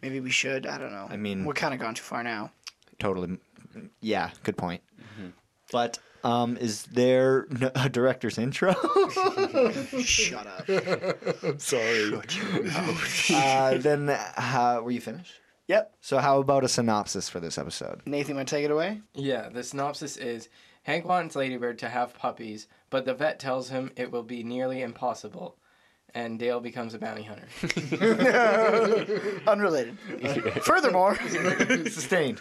maybe 0.03 0.21
we 0.21 0.31
should. 0.31 0.67
I 0.67 0.79
don't 0.79 0.93
know. 0.93 1.07
I 1.11 1.17
mean- 1.17 1.45
we're 1.45 1.55
kind 1.55 1.75
of 1.75 1.81
gone 1.81 1.95
too 1.95 2.03
far 2.03 2.23
now. 2.23 2.51
totally. 2.99 3.39
Yeah, 4.01 4.31
good 4.43 4.57
point. 4.57 4.83
Mm-hmm. 5.01 5.29
But 5.71 5.99
um, 6.25 6.57
is 6.57 6.85
there 6.85 7.47
a 7.75 7.89
director's 7.89 8.39
intro? 8.39 8.73
Shut 10.03 10.47
up. 10.47 10.67
Sorry. 11.61 12.12
uh, 13.35 13.79
then, 13.79 14.11
uh, 14.11 14.81
were 14.83 14.91
you 14.91 15.00
finished? 15.00 15.35
Yep. 15.69 15.95
So, 16.00 16.19
how 16.19 16.41
about 16.41 16.65
a 16.65 16.69
synopsis 16.69 17.29
for 17.29 17.39
this 17.39 17.57
episode? 17.57 18.03
Nathan, 18.05 18.35
want 18.35 18.49
to 18.49 18.55
take 18.57 18.65
it 18.65 18.71
away? 18.73 19.00
Yeah, 19.15 19.49
the 19.50 19.62
synopsis 19.62 20.17
is 20.17 20.49
Hank 20.83 21.07
wants 21.07 21.37
Ladybird 21.37 21.79
to 21.81 21.89
have 21.89 22.15
puppies, 22.15 22.67
but 22.91 23.05
the 23.05 23.15
vet 23.15 23.39
tells 23.39 23.69
him 23.69 23.93
it 23.97 24.11
will 24.11 24.23
be 24.23 24.43
nearly 24.43 24.83
impossible. 24.83 25.57
And 26.12 26.41
Dale 26.41 26.59
becomes 26.59 26.93
a 26.95 26.99
bounty 26.99 27.23
hunter. 27.23 27.47
Unrelated. 29.47 29.97
Furthermore, 30.65 31.15
Sustained. 31.89 32.41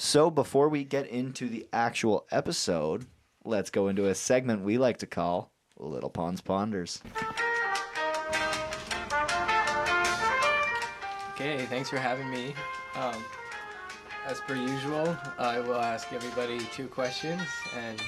So, 0.00 0.30
before 0.30 0.68
we 0.68 0.84
get 0.84 1.08
into 1.08 1.48
the 1.48 1.66
actual 1.72 2.24
episode, 2.30 3.06
let's 3.44 3.68
go 3.68 3.88
into 3.88 4.06
a 4.06 4.14
segment 4.14 4.62
we 4.62 4.78
like 4.78 4.98
to 4.98 5.06
call 5.06 5.50
Little 5.76 6.08
Ponds 6.08 6.40
Ponders. 6.40 7.02
Okay, 11.32 11.66
thanks 11.66 11.90
for 11.90 11.98
having 11.98 12.30
me. 12.30 12.54
Um, 12.94 13.16
as 14.24 14.40
per 14.42 14.54
usual, 14.54 15.16
I 15.36 15.58
will 15.58 15.80
ask 15.80 16.12
everybody 16.12 16.60
two 16.72 16.86
questions 16.86 17.42
and 17.76 18.00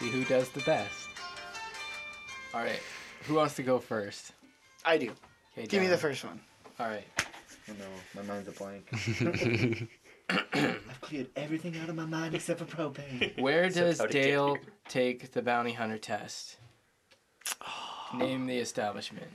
see 0.00 0.10
who 0.10 0.24
does 0.24 0.48
the 0.48 0.60
best. 0.62 1.08
All 2.52 2.62
right, 2.62 2.82
who 3.28 3.34
wants 3.34 3.54
to 3.54 3.62
go 3.62 3.78
first? 3.78 4.32
I 4.84 4.98
do. 4.98 5.12
Okay, 5.56 5.68
Give 5.68 5.82
me 5.82 5.88
the 5.88 5.96
first 5.96 6.24
one. 6.24 6.40
All 6.80 6.88
right. 6.88 7.06
Oh 7.68 7.74
no, 7.78 8.20
my 8.20 8.26
mind's 8.26 8.48
a 8.48 8.50
blank. 8.50 9.88
I've 10.52 11.00
cleared 11.00 11.28
everything 11.36 11.76
out 11.78 11.88
of 11.88 11.94
my 11.94 12.04
mind 12.06 12.34
except 12.34 12.58
for 12.60 12.64
propane. 12.66 13.38
Where 13.40 13.68
does 13.68 13.98
how 13.98 14.06
to 14.06 14.12
get 14.12 14.22
Dale 14.22 14.54
here. 14.54 14.62
take 14.88 15.32
the 15.32 15.42
bounty 15.42 15.72
hunter 15.72 15.98
test? 15.98 16.56
Name 18.14 18.46
the 18.46 18.58
establishment. 18.58 19.26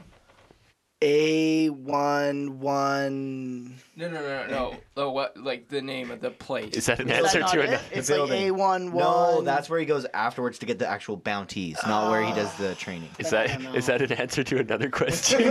A 1.03 1.67
one 1.69 2.59
one. 2.59 3.75
No, 3.95 4.07
no, 4.07 4.21
no, 4.21 4.47
no. 4.47 4.75
Oh, 4.95 5.09
what? 5.09 5.35
Like 5.35 5.67
the 5.67 5.81
name 5.81 6.11
of 6.11 6.21
the 6.21 6.29
place? 6.29 6.75
Is 6.75 6.85
that 6.85 6.99
an 6.99 7.09
Is 7.09 7.17
answer 7.17 7.39
that 7.39 7.45
not 7.45 7.53
to 7.53 7.59
it? 7.61 7.67
another? 7.69 7.83
It's 7.91 8.09
like 8.09 8.17
building. 8.17 8.47
A 8.49 8.51
one 8.51 8.91
one. 8.91 9.03
No, 9.03 9.41
that's 9.41 9.67
where 9.67 9.79
he 9.79 9.85
goes 9.87 10.05
afterwards 10.13 10.59
to 10.59 10.67
get 10.67 10.77
the 10.77 10.87
actual 10.87 11.17
bounties, 11.17 11.79
not 11.87 12.11
where 12.11 12.21
he 12.23 12.31
does 12.33 12.53
the 12.57 12.71
ah. 12.71 12.75
training. 12.75 13.09
Is 13.17 13.33
I 13.33 13.47
that 13.47 13.63
don't 13.63 13.75
is 13.75 13.85
that 13.87 14.01
an 14.03 14.11
answer 14.11 14.43
to 14.43 14.59
another 14.59 14.89
question? 14.91 15.41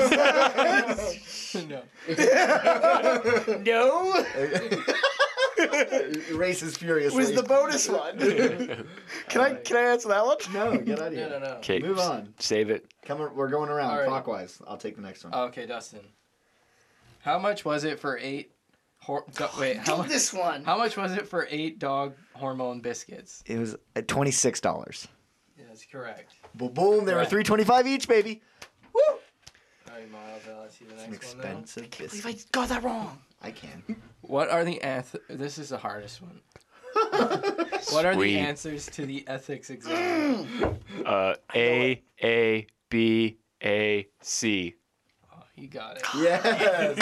no. 1.69 1.83
no. 3.65 4.25
Races 6.33 6.77
furiously. 6.77 7.19
Was 7.19 7.33
the 7.35 7.43
bonus 7.43 7.89
one? 7.89 8.19
can 9.29 9.41
I 9.41 9.55
can 9.55 9.77
I 9.77 9.81
answer 9.83 10.09
that 10.09 10.25
one? 10.25 10.37
No, 10.53 10.77
get 10.79 11.01
out 11.01 11.09
of 11.09 11.13
No, 11.13 11.19
here. 11.19 11.29
no, 11.31 11.39
no. 11.39 11.47
Okay, 11.57 11.79
Move 11.81 11.99
on. 11.99 12.33
Save 12.39 12.71
it. 12.71 12.93
Come 13.05 13.21
on, 13.21 13.35
we're 13.35 13.49
going 13.49 13.69
around 13.71 13.91
All 13.91 13.99
right. 13.99 14.09
clockwise. 14.09 14.61
I'll 14.67 14.77
take 14.77 14.97
the 14.97 15.03
next 15.03 15.25
one. 15.25 15.35
Okay, 15.35 15.67
Dustin. 15.67 16.01
How 17.21 17.39
much 17.39 17.65
was 17.65 17.85
it 17.85 17.99
for 17.99 18.19
eight? 18.19 18.53
Hor- 19.03 19.25
do- 19.35 19.47
wait, 19.59 19.79
how 19.79 19.97
much? 19.97 20.09
this 20.09 20.33
one. 20.33 20.63
How 20.65 20.77
much 20.77 20.97
was 20.97 21.13
it 21.13 21.27
for 21.27 21.47
eight 21.51 21.79
dog 21.79 22.15
hormone 22.35 22.81
biscuits? 22.81 23.43
It 23.47 23.59
was 23.59 23.77
at 23.97 24.09
twenty 24.09 24.31
six 24.31 24.61
dollars. 24.61 25.09
That's 25.69 25.85
correct. 25.85 26.35
Boom, 26.55 26.73
boom! 26.73 27.05
They 27.05 27.13
were 27.13 27.21
Right. 27.21 27.29
three 27.29 27.43
twenty 27.45 27.65
five 27.65 27.87
each, 27.87 28.09
baby. 28.09 28.43
Woo! 28.93 29.01
All 29.07 29.19
right, 29.95 30.11
Miles. 30.11 30.43
uh, 30.49 30.61
Let's 30.63 30.79
see 30.79 30.85
the 30.85 30.95
It's 30.95 31.05
an 31.05 31.11
next 31.13 31.37
one. 31.37 31.45
now. 31.45 31.51
expensive 31.61 31.85
I 31.85 31.87
believe 31.97 32.13
biscuit. 32.13 32.45
I 32.45 32.49
got 32.53 32.69
that 32.71 32.83
wrong. 32.83 33.19
I 33.43 33.51
can. 33.53 33.83
What 34.31 34.49
are 34.49 34.65
the 34.65 34.79
anth- 34.85 35.19
This 35.29 35.59
is 35.59 35.71
the 35.71 35.79
hardest 35.79 36.23
one. 36.23 36.41
what 37.91 38.07
are 38.07 38.15
Sweet. 38.15 38.35
the 38.35 38.39
answers 38.39 38.87
to 38.91 39.05
the 39.05 39.27
ethics 39.27 39.71
exam? 39.71 40.79
Uh, 41.05 41.35
A 41.53 42.01
A 42.23 42.67
B 42.91 43.39
A 43.65 44.07
C. 44.21 44.77
Oh, 45.35 45.43
you 45.57 45.67
got 45.67 45.97
it. 45.97 46.05
Yes. 46.17 46.97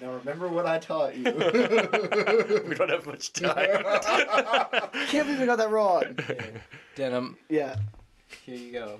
now 0.00 0.12
remember 0.12 0.48
what 0.48 0.64
I 0.64 0.78
taught 0.78 1.14
you. 1.14 1.24
We 2.66 2.74
don't 2.74 2.88
have 2.90 3.06
much 3.06 3.34
time. 3.34 3.82
Can't 5.08 5.26
believe 5.26 5.40
I 5.42 5.46
got 5.46 5.58
that 5.58 5.70
wrong. 5.70 6.04
Okay. 6.20 6.52
Denim. 6.94 7.36
Yeah. 7.50 7.76
Here 8.46 8.56
you 8.56 8.72
go. 8.72 8.98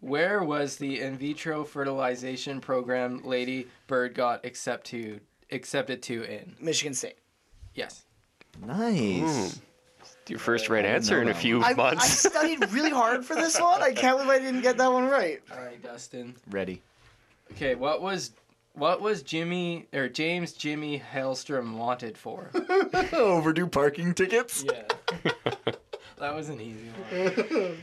Where 0.00 0.44
was 0.44 0.76
the 0.76 1.00
in 1.00 1.18
vitro 1.18 1.64
fertilization 1.64 2.60
program 2.60 3.22
Lady 3.24 3.66
Bird 3.88 4.14
got 4.14 4.44
accept 4.44 4.86
to, 4.88 5.18
accepted 5.50 6.02
to 6.04 6.22
in? 6.24 6.54
Michigan 6.60 6.94
State. 6.94 7.16
Yes. 7.74 8.04
nice. 8.66 9.54
Hmm. 9.54 9.60
Your 10.28 10.38
first 10.38 10.68
right 10.68 10.84
answer 10.84 11.22
in 11.22 11.28
a 11.28 11.34
few 11.34 11.62
I, 11.62 11.74
I 11.78 11.96
studied 12.06 12.70
really 12.72 12.90
hard 12.90 13.24
for 13.24 13.34
this 13.34 13.58
one. 13.58 13.82
I 13.82 13.92
can't 13.92 14.18
believe 14.18 14.30
I 14.30 14.38
didn't 14.38 14.60
get 14.60 14.76
that 14.76 14.92
one 14.92 15.08
right. 15.08 15.40
All 15.50 15.58
right, 15.64 15.82
Dustin. 15.82 16.34
Ready. 16.50 16.82
Okay, 17.52 17.74
what 17.74 18.02
was 18.02 18.32
what 18.74 19.00
was 19.00 19.22
Jimmy 19.22 19.86
or 19.94 20.08
James 20.08 20.52
Jimmy 20.52 21.02
Hellstrom 21.12 21.76
wanted 21.76 22.18
for? 22.18 22.50
Overdue 23.14 23.66
parking 23.66 24.12
tickets. 24.12 24.64
Yeah. 24.66 24.82
that 26.18 26.34
was 26.34 26.50
an 26.50 26.60
easy 26.60 26.88
one. 27.10 27.20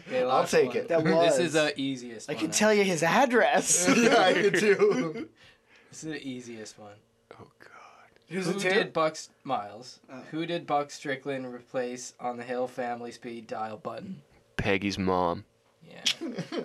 Okay, 0.08 0.24
I'll 0.24 0.46
take 0.46 0.68
one. 0.70 0.78
it. 0.78 0.88
That 0.90 1.04
was. 1.04 1.38
This 1.38 1.48
is 1.48 1.54
the 1.54 1.74
easiest 1.80 2.30
I 2.30 2.34
one. 2.34 2.42
can 2.42 2.52
tell 2.52 2.74
you 2.74 2.84
his 2.84 3.02
address. 3.02 3.88
yeah, 3.98 4.22
I 4.22 4.34
could 4.34 4.56
too. 4.56 5.30
This 5.90 6.04
is 6.04 6.12
the 6.12 6.28
easiest 6.28 6.78
one. 6.78 6.94
God. 8.30 8.36
Who's 8.36 8.48
Who 8.48 8.60
did 8.60 8.94
Buck 8.94 9.18
Miles? 9.44 10.00
Oh. 10.12 10.22
Who 10.32 10.46
did 10.46 10.66
Buck 10.66 10.92
Strickland 10.92 11.52
replace 11.54 12.14
on 12.20 12.38
the 12.38 12.44
Hill 12.44 12.68
Family 12.68 13.12
Speed 13.12 13.48
dial 13.48 13.78
button? 13.78 14.22
Peggy's 14.58 14.98
mom. 14.98 15.46
Yeah. 15.88 16.04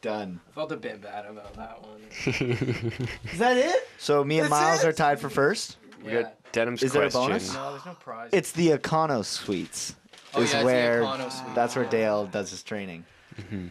Done. 0.00 0.40
I 0.50 0.54
felt 0.54 0.72
a 0.72 0.76
bit 0.76 1.00
bad 1.00 1.26
about 1.26 1.54
that 1.54 1.80
one. 1.82 2.00
Is 3.30 3.38
that 3.38 3.56
it? 3.56 3.88
So 3.98 4.24
me 4.24 4.38
and 4.40 4.50
That's 4.50 4.50
Miles 4.50 4.84
it? 4.84 4.88
are 4.88 4.92
tied 4.92 5.20
for 5.20 5.30
first. 5.30 5.76
We 6.04 6.12
Yeah. 6.12 6.22
got 6.22 6.52
Denham's 6.52 6.82
Is 6.82 6.92
there 6.92 7.04
a 7.04 7.10
bonus? 7.10 7.54
No, 7.54 7.70
there's 7.70 7.86
no 7.86 7.94
prize. 7.94 8.30
It's 8.32 8.50
the 8.52 8.70
Econo 8.70 9.24
Suites. 9.24 9.94
Oh, 10.34 10.42
is 10.42 10.52
yeah, 10.52 10.64
where 10.64 11.02
Econo 11.02 11.30
Suite. 11.30 11.54
that's 11.54 11.76
where 11.76 11.84
Dale 11.84 12.26
does 12.26 12.50
his 12.50 12.62
training. 12.62 13.04
It, 13.36 13.50
mm-hmm. 13.50 13.66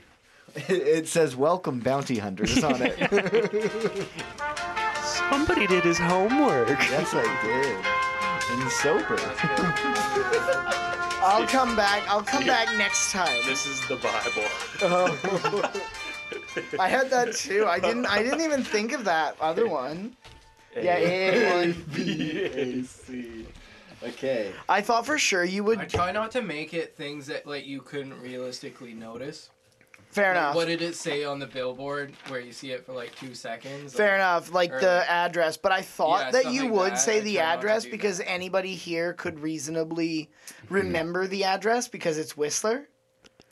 it 0.72 1.08
says 1.08 1.36
"Welcome, 1.36 1.80
bounty 1.80 2.18
hunters" 2.20 2.64
on 2.64 2.82
it. 2.82 4.08
Somebody 5.32 5.66
did 5.66 5.86
his 5.86 5.98
homework. 5.98 6.68
yes, 6.68 7.14
I 7.14 7.24
did. 7.42 7.78
And 8.52 8.70
sober. 8.70 9.18
I'll 11.24 11.48
come 11.48 11.74
back. 11.78 12.04
I'll 12.10 12.22
come 12.22 12.46
back 12.46 12.68
next 12.78 13.14
time. 13.14 13.40
This 13.46 13.66
is 13.66 13.80
the 13.88 13.96
Bible. 13.96 14.44
Oh. 14.82 15.16
I 16.80 16.90
had 16.90 17.10
that 17.12 17.34
too. 17.34 17.66
I 17.66 17.80
didn't. 17.80 18.08
I 18.08 18.22
didn't 18.22 18.42
even 18.42 18.62
think 18.62 18.92
of 18.92 19.06
that 19.06 19.38
other 19.40 19.70
one. 19.70 20.18
Yeah, 20.76 20.98
A 20.98 21.62
one. 21.62 21.86
B 21.96 22.42
A 22.42 22.84
C. 22.84 23.46
Okay. 24.04 24.52
I 24.68 24.82
thought 24.82 25.06
for 25.06 25.18
sure 25.18 25.46
you 25.46 25.64
would. 25.64 25.80
I 25.80 25.86
try 25.86 26.12
not 26.12 26.32
to 26.32 26.42
make 26.42 26.74
it 26.74 26.98
things 26.98 27.28
that 27.28 27.48
like 27.48 27.66
you 27.66 27.80
couldn't 27.80 28.20
realistically 28.20 28.94
notice. 28.94 29.50
Fair 30.12 30.30
Like, 30.34 30.38
enough. 30.38 30.56
what 30.56 30.68
did 30.68 30.82
it 30.82 30.96
say 30.96 31.24
on 31.24 31.40
the 31.40 31.48
billboard 31.48 32.14
where 32.28 32.40
you 32.42 32.52
see 32.52 32.72
it 32.72 32.86
for 32.86 32.92
like 32.94 33.16
two 33.16 33.34
seconds? 33.34 33.94
Fair 33.94 34.16
enough, 34.16 34.54
like 34.54 34.72
the 34.72 34.98
like- 34.98 35.10
address, 35.10 35.56
but 35.58 35.72
I 35.72 35.82
thought 35.82 36.26
Yeah, 36.26 36.32
that 36.44 36.54
you 36.54 36.64
like 36.64 36.72
would 36.74 36.92
that. 36.94 37.00
say 37.00 37.18
I 37.18 37.22
the 37.22 37.36
try 37.36 37.44
not 37.46 37.52
to 37.54 37.58
address 37.60 37.86
because 37.86 38.18
that. 38.18 38.30
anybody 38.30 38.76
here 38.76 39.14
could 39.14 39.40
reasonably 39.40 40.30
remember 40.70 41.28
the 41.28 41.46
address 41.46 41.88
because 41.88 42.18
it's 42.18 42.36
Whistler. 42.36 42.88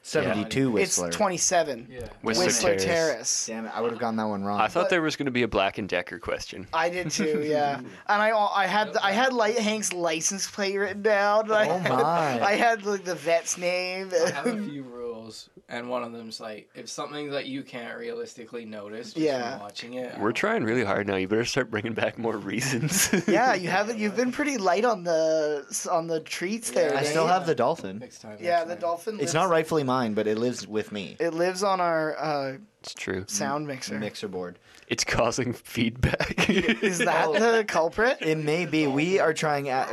Seventy-two 0.01 0.71
Whistler. 0.71 1.07
It's 1.09 1.15
27 1.17 1.87
Yeah. 1.91 2.07
Whistler 2.23 2.45
Whistler, 2.45 2.69
Terrace. 2.77 2.85
Terrace. 2.85 3.45
Damn 3.47 3.65
it! 3.65 3.71
I 3.75 3.81
would 3.81 3.91
have 3.91 3.99
gotten 3.99 4.15
that 4.15 4.27
one 4.27 4.43
wrong. 4.43 4.59
I 4.59 4.67
thought 4.67 4.89
there 4.89 5.01
was 5.01 5.15
going 5.17 5.25
to 5.25 5.31
be 5.31 5.43
a 5.43 5.47
Black 5.47 5.77
and 5.77 5.87
Decker 5.89 6.19
question. 6.19 6.67
I 6.73 6.89
did 6.89 7.11
too, 7.11 7.43
yeah. 7.45 7.75
and 7.79 7.87
I 8.07 8.31
I 8.31 8.65
had 8.65 8.95
I 9.03 9.11
had 9.11 9.33
like 9.33 9.57
Hank's 9.57 9.91
license 9.93 10.49
plate 10.49 10.77
written 10.77 11.01
down. 11.03 11.45
and 11.45 11.53
I 11.53 11.69
Oh 11.69 11.77
had, 11.77 11.91
my. 11.91 12.41
I 12.43 12.53
had 12.55 12.85
like 12.85 13.03
the 13.03 13.13
vet's 13.15 13.57
name. 13.57 14.09
I 14.25 14.29
have 14.31 14.45
a 14.47 14.57
few 14.63 14.83
rules. 15.29 15.49
rules, 15.49 15.49
and 15.69 15.89
one 15.89 16.03
of 16.03 16.11
them's 16.11 16.39
like 16.39 16.69
if 16.75 16.89
something 16.89 17.29
that 17.31 17.45
you 17.45 17.63
can't 17.63 17.97
realistically 17.97 18.65
notice 18.65 19.13
just 19.13 19.17
Yeah. 19.17 19.51
from 19.53 19.61
watching 19.61 19.93
it. 19.93 20.17
We're 20.19 20.31
trying 20.31 20.63
really 20.63 20.83
hard 20.83 21.07
now. 21.07 21.15
You 21.15 21.27
better 21.27 21.45
start 21.45 21.69
bringing 21.71 21.93
back 21.93 22.17
more 22.17 22.37
reasons. 22.37 23.09
Yeah, 23.27 23.53
you 23.53 23.69
haven't. 23.77 23.99
You've 23.99 24.15
been 24.15 24.31
pretty 24.31 24.57
light 24.57 24.85
on 24.85 25.03
the 25.03 25.65
on 25.91 26.07
the 26.07 26.19
treats 26.21 26.71
there. 26.71 26.91
I 26.95 27.01
Nate. 27.01 27.07
still 27.07 27.27
have 27.27 27.45
the 27.45 27.55
dolphin. 27.55 27.99
next 27.99 28.19
time. 28.19 28.37
Yeah, 28.41 28.63
the 28.63 28.73
time. 28.73 28.81
dolphin. 28.81 29.19
It's 29.19 29.33
not 29.33 29.49
rightfully 29.49 29.83
mine, 29.83 30.13
but 30.13 30.25
it 30.27 30.37
lives 30.37 30.67
with 30.67 30.91
me. 30.91 31.15
It 31.19 31.33
lives 31.33 31.63
on 31.63 31.79
our 31.79 32.17
uh, 32.17 32.57
it's 32.81 32.93
true. 32.93 33.25
sound 33.27 33.67
mixer. 33.67 33.99
Mixer 33.99 34.27
board. 34.27 34.57
It's 34.87 35.03
causing 35.03 35.53
feedback. 35.53 36.49
Is 36.49 36.97
that 36.99 37.31
the 37.33 37.63
culprit? 37.67 38.17
It 38.21 38.37
may 38.39 38.65
be. 38.65 38.87
We 38.87 39.19
are 39.19 39.33
trying. 39.33 39.69
A- 39.69 39.87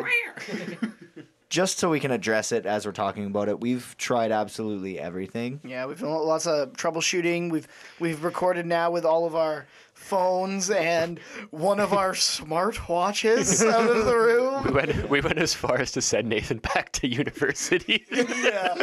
just 1.49 1.79
so 1.79 1.91
we 1.91 2.01
can 2.01 2.11
address 2.11 2.51
it 2.53 2.67
as 2.67 2.85
we're 2.87 2.93
talking 2.93 3.27
about 3.27 3.49
it, 3.49 3.61
we've 3.61 3.95
tried 3.99 4.33
absolutely 4.33 4.99
everything. 4.99 5.61
Yeah, 5.65 5.87
we've 5.87 6.01
done 6.01 6.11
lots 6.11 6.47
of 6.47 6.73
troubleshooting. 6.73 7.51
We've 7.51 7.69
we've 8.01 8.25
recorded 8.25 8.67
now 8.67 8.91
with 8.91 9.05
all 9.05 9.27
of 9.27 9.35
our 9.37 9.67
phones 9.95 10.71
and 10.71 11.19
one 11.51 11.81
of 11.81 11.93
our 11.93 12.15
smart 12.15 12.89
watches 12.89 13.63
out 13.65 13.89
of 13.91 14.05
the 14.05 14.13
we 14.13 14.19
room. 14.19 14.75
went 14.75 15.09
we 15.09 15.21
went 15.21 15.39
as 15.39 15.55
far 15.55 15.79
as 15.79 15.93
to 15.93 16.03
send 16.03 16.29
Nathan 16.29 16.59
back 16.59 16.93
to 16.93 17.09
university. 17.09 18.05
Yeah, 18.13 18.75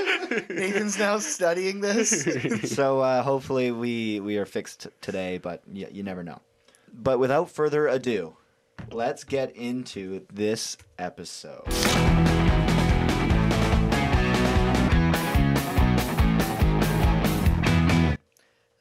Nathan's 0.49 0.97
now 0.97 1.19
studying 1.19 1.81
this. 1.81 2.23
so 2.73 2.99
uh, 3.01 3.21
hopefully 3.23 3.71
we 3.71 4.19
we 4.19 4.37
are 4.37 4.45
fixed 4.45 4.87
today, 5.01 5.37
but 5.37 5.61
y- 5.67 5.87
you 5.91 6.01
never 6.03 6.23
know. 6.23 6.39
But 6.93 7.19
without 7.19 7.49
further 7.49 7.87
ado, 7.87 8.37
let's 8.91 9.23
get 9.23 9.55
into 9.55 10.25
this 10.31 10.77
episode. 10.97 11.63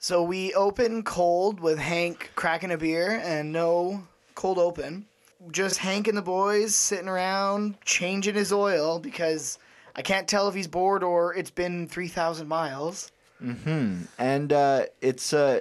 So 0.02 0.24
we 0.24 0.52
open 0.54 1.04
cold 1.04 1.60
with 1.60 1.78
Hank 1.78 2.32
cracking 2.34 2.72
a 2.72 2.76
beer 2.76 3.22
and 3.22 3.52
no 3.52 4.02
cold 4.34 4.58
open. 4.58 5.06
Just 5.52 5.78
Hank 5.78 6.08
and 6.08 6.18
the 6.18 6.22
boys 6.22 6.74
sitting 6.74 7.06
around 7.06 7.80
changing 7.84 8.34
his 8.34 8.52
oil 8.52 8.98
because 8.98 9.60
I 9.94 10.02
can't 10.02 10.26
tell 10.26 10.48
if 10.48 10.56
he's 10.56 10.66
bored 10.66 11.04
or 11.04 11.36
it's 11.36 11.52
been 11.52 11.86
3,000 11.86 12.48
miles. 12.48 13.12
Mm-hmm. 13.40 13.98
And 14.18 14.52
uh, 14.52 14.86
it's 15.00 15.32
uh, 15.32 15.60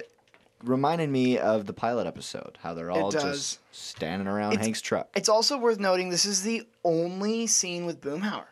reminded 0.64 1.08
me 1.08 1.38
of 1.38 1.66
the 1.66 1.72
pilot 1.72 2.08
episode, 2.08 2.58
how 2.64 2.74
they're 2.74 2.90
all 2.90 3.12
just 3.12 3.60
standing 3.70 4.26
around 4.26 4.54
It's- 4.54 4.66
Hank's 4.66 4.80
truck. 4.80 5.08
It's 5.14 5.28
also 5.28 5.56
worth 5.56 5.78
noting 5.78 6.10
this 6.10 6.24
is 6.24 6.42
the 6.42 6.66
only 6.82 7.46
scene 7.46 7.86
with 7.86 8.00
Boomhauer 8.00 8.46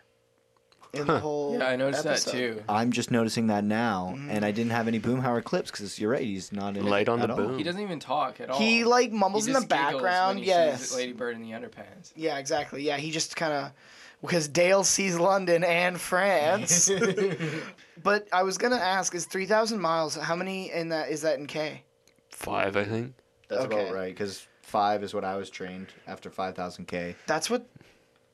in 0.93 1.07
the 1.07 1.21
whole 1.21 1.57
Yeah, 1.59 1.69
I 1.69 1.77
noticed 1.77 2.05
episode. 2.07 2.31
that 2.31 2.37
too. 2.37 2.63
I'm 2.69 2.91
just 2.93 3.11
noticing 3.11 3.47
that 3.49 3.65
now, 3.65 4.13
Mm-hmm. 4.17 4.31
and 4.31 4.45
I 4.45 4.51
didn't 4.51 4.73
have 4.73 4.89
any 4.89 4.99
Boomhauer 5.01 5.43
clips 5.45 5.71
because 5.71 5.99
you're 5.99 6.11
right, 6.11 6.23
he's 6.23 6.53
not 6.53 6.77
in 6.77 6.85
Light 6.87 7.03
it 7.03 7.09
on 7.09 7.21
at 7.23 7.29
the 7.29 7.35
all. 7.35 7.49
boom. 7.49 7.59
He 7.59 7.63
doesn't 7.65 7.81
even 7.81 8.01
talk 8.01 8.41
at 8.41 8.51
all. 8.51 8.59
He 8.59 8.85
like 8.85 9.13
mumbles 9.13 9.47
He 9.47 9.53
in 9.55 9.61
the 9.61 9.67
background. 9.67 10.39
When 10.39 10.47
Yes. 10.47 10.89
sees 10.89 10.97
Lady 10.97 11.13
Bird 11.13 11.37
in 11.37 11.43
the 11.43 11.51
underpants. 11.53 12.13
Yeah, 12.17 12.39
exactly. 12.39 12.83
Yeah, 12.83 12.97
he 12.97 13.11
just 13.11 13.37
kind 13.37 13.53
of 13.53 13.73
because 14.21 14.49
Dale 14.49 14.85
sees 14.85 15.19
London 15.19 15.65
and 15.65 15.99
France. 16.01 16.91
but 18.03 18.29
I 18.33 18.43
was 18.43 18.59
gonna 18.59 18.77
ask: 18.77 19.15
Is 19.15 19.27
three 19.27 19.47
thousand 19.47 19.81
miles? 19.81 20.17
How 20.17 20.37
many 20.37 20.71
in 20.73 20.89
that 20.91 21.11
is 21.11 21.23
that 21.23 21.39
in 21.39 21.47
K? 21.47 21.83
Five, 22.31 22.77
I 22.77 22.85
think. 22.85 23.15
That's 23.49 23.65
Okay. 23.65 23.81
about 23.83 23.95
right, 23.95 24.13
because 24.15 24.47
five 24.63 25.03
is 25.03 25.13
what 25.13 25.25
I 25.25 25.35
was 25.37 25.51
trained 25.51 25.89
after 26.07 26.31
5,000K. 26.31 27.17
That's 27.27 27.51
what. 27.51 27.67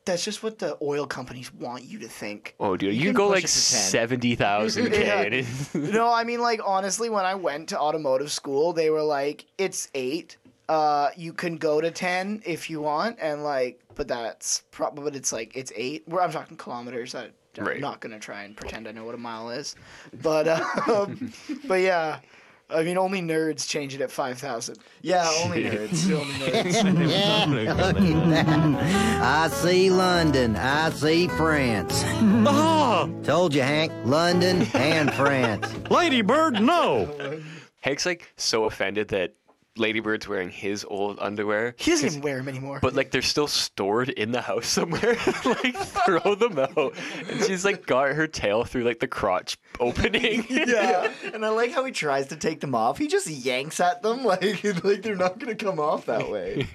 That's 0.07 0.25
just 0.25 0.43
what 0.43 0.59
the 0.61 0.79
oil 0.81 1.05
companies 1.07 1.53
want 1.53 1.85
you 1.85 1.99
to 1.99 2.09
think. 2.09 2.55
Oh, 2.61 2.77
dude, 2.77 2.95
you, 2.95 3.01
can 3.01 3.07
can 3.09 3.15
go 3.17 3.29
like 3.29 3.45
it 3.45 3.49
to 3.49 3.53
10. 3.55 3.81
seventy 3.83 4.35
thousand 4.37 4.91
k. 4.93 5.05
Yeah. 5.35 5.43
no, 5.91 6.11
I 6.13 6.25
mean 6.25 6.41
like 6.41 6.61
honestly, 6.65 7.11
when 7.11 7.25
I 7.27 7.35
went 7.35 7.69
to 7.71 7.79
automotive 7.81 8.31
school, 8.33 8.73
they 8.73 8.89
were 8.89 9.03
like, 9.03 9.45
"It's 9.59 9.89
eight. 9.95 10.37
Uh, 10.69 11.11
you 11.17 11.33
can 11.33 11.57
go 11.57 11.81
to 11.81 11.91
ten 11.91 12.41
if 12.47 12.71
you 12.71 12.81
want," 12.81 13.19
and 13.21 13.43
like, 13.45 13.81
but 13.97 14.07
that's 14.09 14.63
probably, 14.71 15.05
but 15.05 15.17
it's 15.17 15.33
like 15.33 15.57
it's 15.57 15.73
eight. 15.77 16.05
Where 16.07 16.23
I'm 16.23 16.31
talking 16.33 16.57
kilometers. 16.57 17.15
I, 17.15 17.31
I'm 17.59 17.65
Right. 17.65 17.81
not 17.81 18.01
gonna 18.01 18.19
try 18.21 18.43
and 18.43 18.57
pretend 18.57 18.87
I 18.87 18.93
know 18.93 19.05
what 19.05 19.15
a 19.15 19.19
mile 19.19 19.51
is, 19.51 19.75
but 20.23 20.47
um, 20.89 21.33
but 21.67 21.81
yeah, 21.81 22.21
I 22.69 22.83
mean 22.83 22.99
only 22.99 23.23
nerds 23.23 23.69
change 23.69 23.95
it 23.95 24.01
at 24.01 24.11
five 24.11 24.39
thousand. 24.39 24.79
Yeah, 25.01 25.31
only 25.45 25.65
nerds. 25.65 26.11
Only 26.11 26.35
nerds. 26.35 27.09
Yeah, 27.11 27.73
look 27.75 27.97
at 27.97 28.29
that. 28.31 29.23
I 29.23 29.49
see 29.49 29.91
London. 29.91 30.57
I 30.57 30.91
see 30.91 31.29
France. 31.29 32.03
Ah, 32.47 33.09
Told 33.23 33.55
you, 33.55 33.63
Hank. 33.63 33.93
London 34.05 34.67
and 34.75 35.13
France. 35.21 35.73
Lady 35.91 36.23
Bird, 36.23 36.61
no. 36.61 37.41
Hank's 37.83 38.05
like 38.05 38.33
so 38.37 38.65
offended 38.65 39.09
that 39.09 39.35
Lady 39.79 40.01
Bird's 40.01 40.27
wearing 40.29 40.51
his 40.51 40.85
old 40.85 41.19
underwear. 41.21 41.75
he 41.79 41.91
doesn't 41.91 42.07
even 42.07 42.21
wear 42.23 42.37
them 42.39 42.49
anymore. 42.49 42.79
But 42.81 42.95
like 42.95 43.11
they're 43.11 43.23
still 43.23 43.47
stored 43.47 44.09
in 44.09 44.33
the 44.33 44.41
house 44.41 44.67
somewhere. 44.67 45.17
like 45.45 45.77
throw 46.07 46.35
them 46.35 46.59
out. 46.59 46.95
And 47.29 47.43
she's 47.45 47.65
like 47.65 47.87
got 47.87 48.13
her 48.15 48.27
tail 48.27 48.65
through 48.65 48.85
like 48.85 49.01
the 49.01 49.09
crotch 49.09 49.59
opening. 49.81 50.47
yeah, 50.51 51.11
and 51.35 51.45
I 51.45 51.51
like 51.51 51.73
how 51.73 51.85
he 51.85 51.93
tries 51.93 52.29
to 52.29 52.37
take 52.37 52.61
them 52.61 52.75
off. 52.75 52.99
He 52.99 53.09
just 53.09 53.27
yanks 53.29 53.81
at 53.81 54.03
them 54.03 54.25
like 54.25 54.63
like 54.85 55.03
they're 55.03 55.17
not 55.17 55.39
gonna 55.39 55.55
come 55.55 55.79
off 55.79 56.07
that 56.07 56.31
way. 56.31 56.67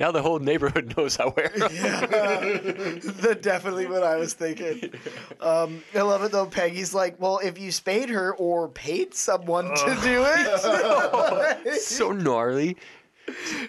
now 0.00 0.10
the 0.12 0.22
whole 0.22 0.38
neighborhood 0.38 0.94
knows 0.96 1.18
I 1.18 1.26
wear 1.26 1.48
them. 1.48 3.00
That's 3.16 3.40
definitely 3.40 3.86
what 3.86 4.02
I 4.02 4.16
was 4.16 4.34
thinking. 4.34 4.92
Um, 5.40 5.82
I 5.94 6.02
love 6.02 6.22
it 6.24 6.32
though. 6.32 6.46
Peggy's 6.46 6.94
like, 6.94 7.20
well, 7.20 7.38
if 7.38 7.58
you 7.58 7.70
spayed 7.70 8.08
her 8.10 8.34
or 8.34 8.68
paid 8.68 9.14
someone 9.14 9.66
to 9.66 9.98
do 10.02 10.24
it. 10.26 11.80
so 11.80 12.05
gnarly. 12.12 12.76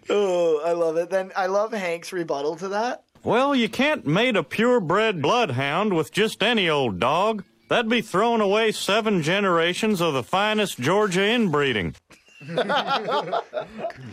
oh, 0.10 0.62
I 0.66 0.74
love 0.74 0.98
it. 0.98 1.10
Then 1.10 1.32
I 1.36 1.48
love 1.48 1.74
Hank's 1.74 2.14
rebuttal 2.14 2.56
to 2.58 2.68
that. 2.70 3.04
Well, 3.24 3.56
you 3.56 3.70
can't 3.70 4.06
mate 4.06 4.36
a 4.36 4.44
purebred 4.44 5.22
bloodhound 5.22 5.94
with 5.94 6.12
just 6.12 6.44
any 6.44 6.70
old 6.70 7.00
dog. 7.00 7.44
That'd 7.70 7.90
be 7.90 8.02
throwing 8.02 8.42
away 8.42 8.72
seven 8.72 9.22
generations 9.22 10.00
of 10.00 10.14
the 10.14 10.24
finest 10.24 10.80
Georgia 10.80 11.26
inbreeding. 11.26 11.96
Good 12.46 13.44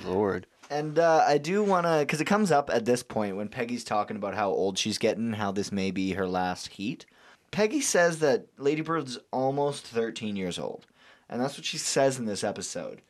Lord. 0.04 0.46
And 0.70 0.98
uh, 0.98 1.24
I 1.26 1.38
do 1.38 1.62
want 1.62 1.86
to, 1.86 1.98
because 2.00 2.20
it 2.20 2.24
comes 2.24 2.50
up 2.50 2.70
at 2.72 2.84
this 2.84 3.02
point 3.02 3.36
when 3.36 3.48
Peggy's 3.48 3.84
talking 3.84 4.16
about 4.16 4.34
how 4.34 4.50
old 4.50 4.78
she's 4.78 4.98
getting, 4.98 5.34
how 5.34 5.52
this 5.52 5.70
may 5.70 5.90
be 5.90 6.14
her 6.14 6.26
last 6.26 6.68
heat. 6.68 7.06
Peggy 7.50 7.80
says 7.80 8.18
that 8.18 8.56
Ladybird's 8.56 9.18
almost 9.30 9.86
13 9.86 10.34
years 10.34 10.58
old. 10.58 10.86
And 11.28 11.40
that's 11.40 11.56
what 11.56 11.64
she 11.64 11.78
says 11.78 12.18
in 12.18 12.24
this 12.24 12.42
episode. 12.42 13.02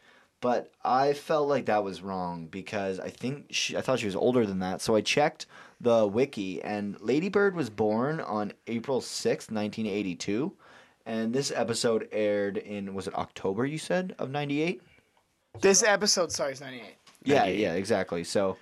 But 0.44 0.70
I 0.85 1.14
felt 1.14 1.48
like 1.48 1.64
that 1.66 1.85
was 1.85 2.02
wrong 2.02 2.48
because 2.48 3.00
I 3.00 3.09
think 3.09 3.46
she, 3.48 3.78
I 3.78 3.80
thought 3.80 3.98
she 3.98 4.04
was 4.04 4.14
older 4.14 4.44
than 4.44 4.59
that. 4.59 4.83
So 4.83 4.94
I 4.94 5.00
checked 5.00 5.46
the 5.80 6.07
wiki, 6.07 6.62
and 6.62 7.00
Lady 7.00 7.30
Bird 7.30 7.57
was 7.57 7.70
born 7.70 8.20
on 8.20 8.52
April 8.66 9.00
6th, 9.00 9.50
1982. 9.50 10.52
And 11.07 11.33
this 11.33 11.50
episode 11.50 12.11
aired 12.12 12.59
in, 12.59 12.92
was 12.92 13.07
it 13.09 13.14
October, 13.14 13.64
you 13.64 13.78
said, 13.78 14.14
of 14.18 14.30
98? 14.30 14.83
This 15.62 15.83
episode, 15.83 16.30
sorry, 16.30 16.52
is 16.52 16.61
98. 16.61 16.94
Yeah, 17.22 17.38
98. 17.38 17.59
yeah, 17.59 17.72
exactly. 17.72 18.22
So 18.22 18.59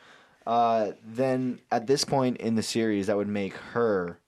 uh, 0.46 0.92
then 1.04 1.58
at 1.72 1.88
this 1.88 2.04
point 2.04 2.36
in 2.36 2.54
the 2.54 2.62
series, 2.62 3.08
that 3.08 3.16
would 3.16 3.26
make 3.26 3.54
her, 3.54 4.20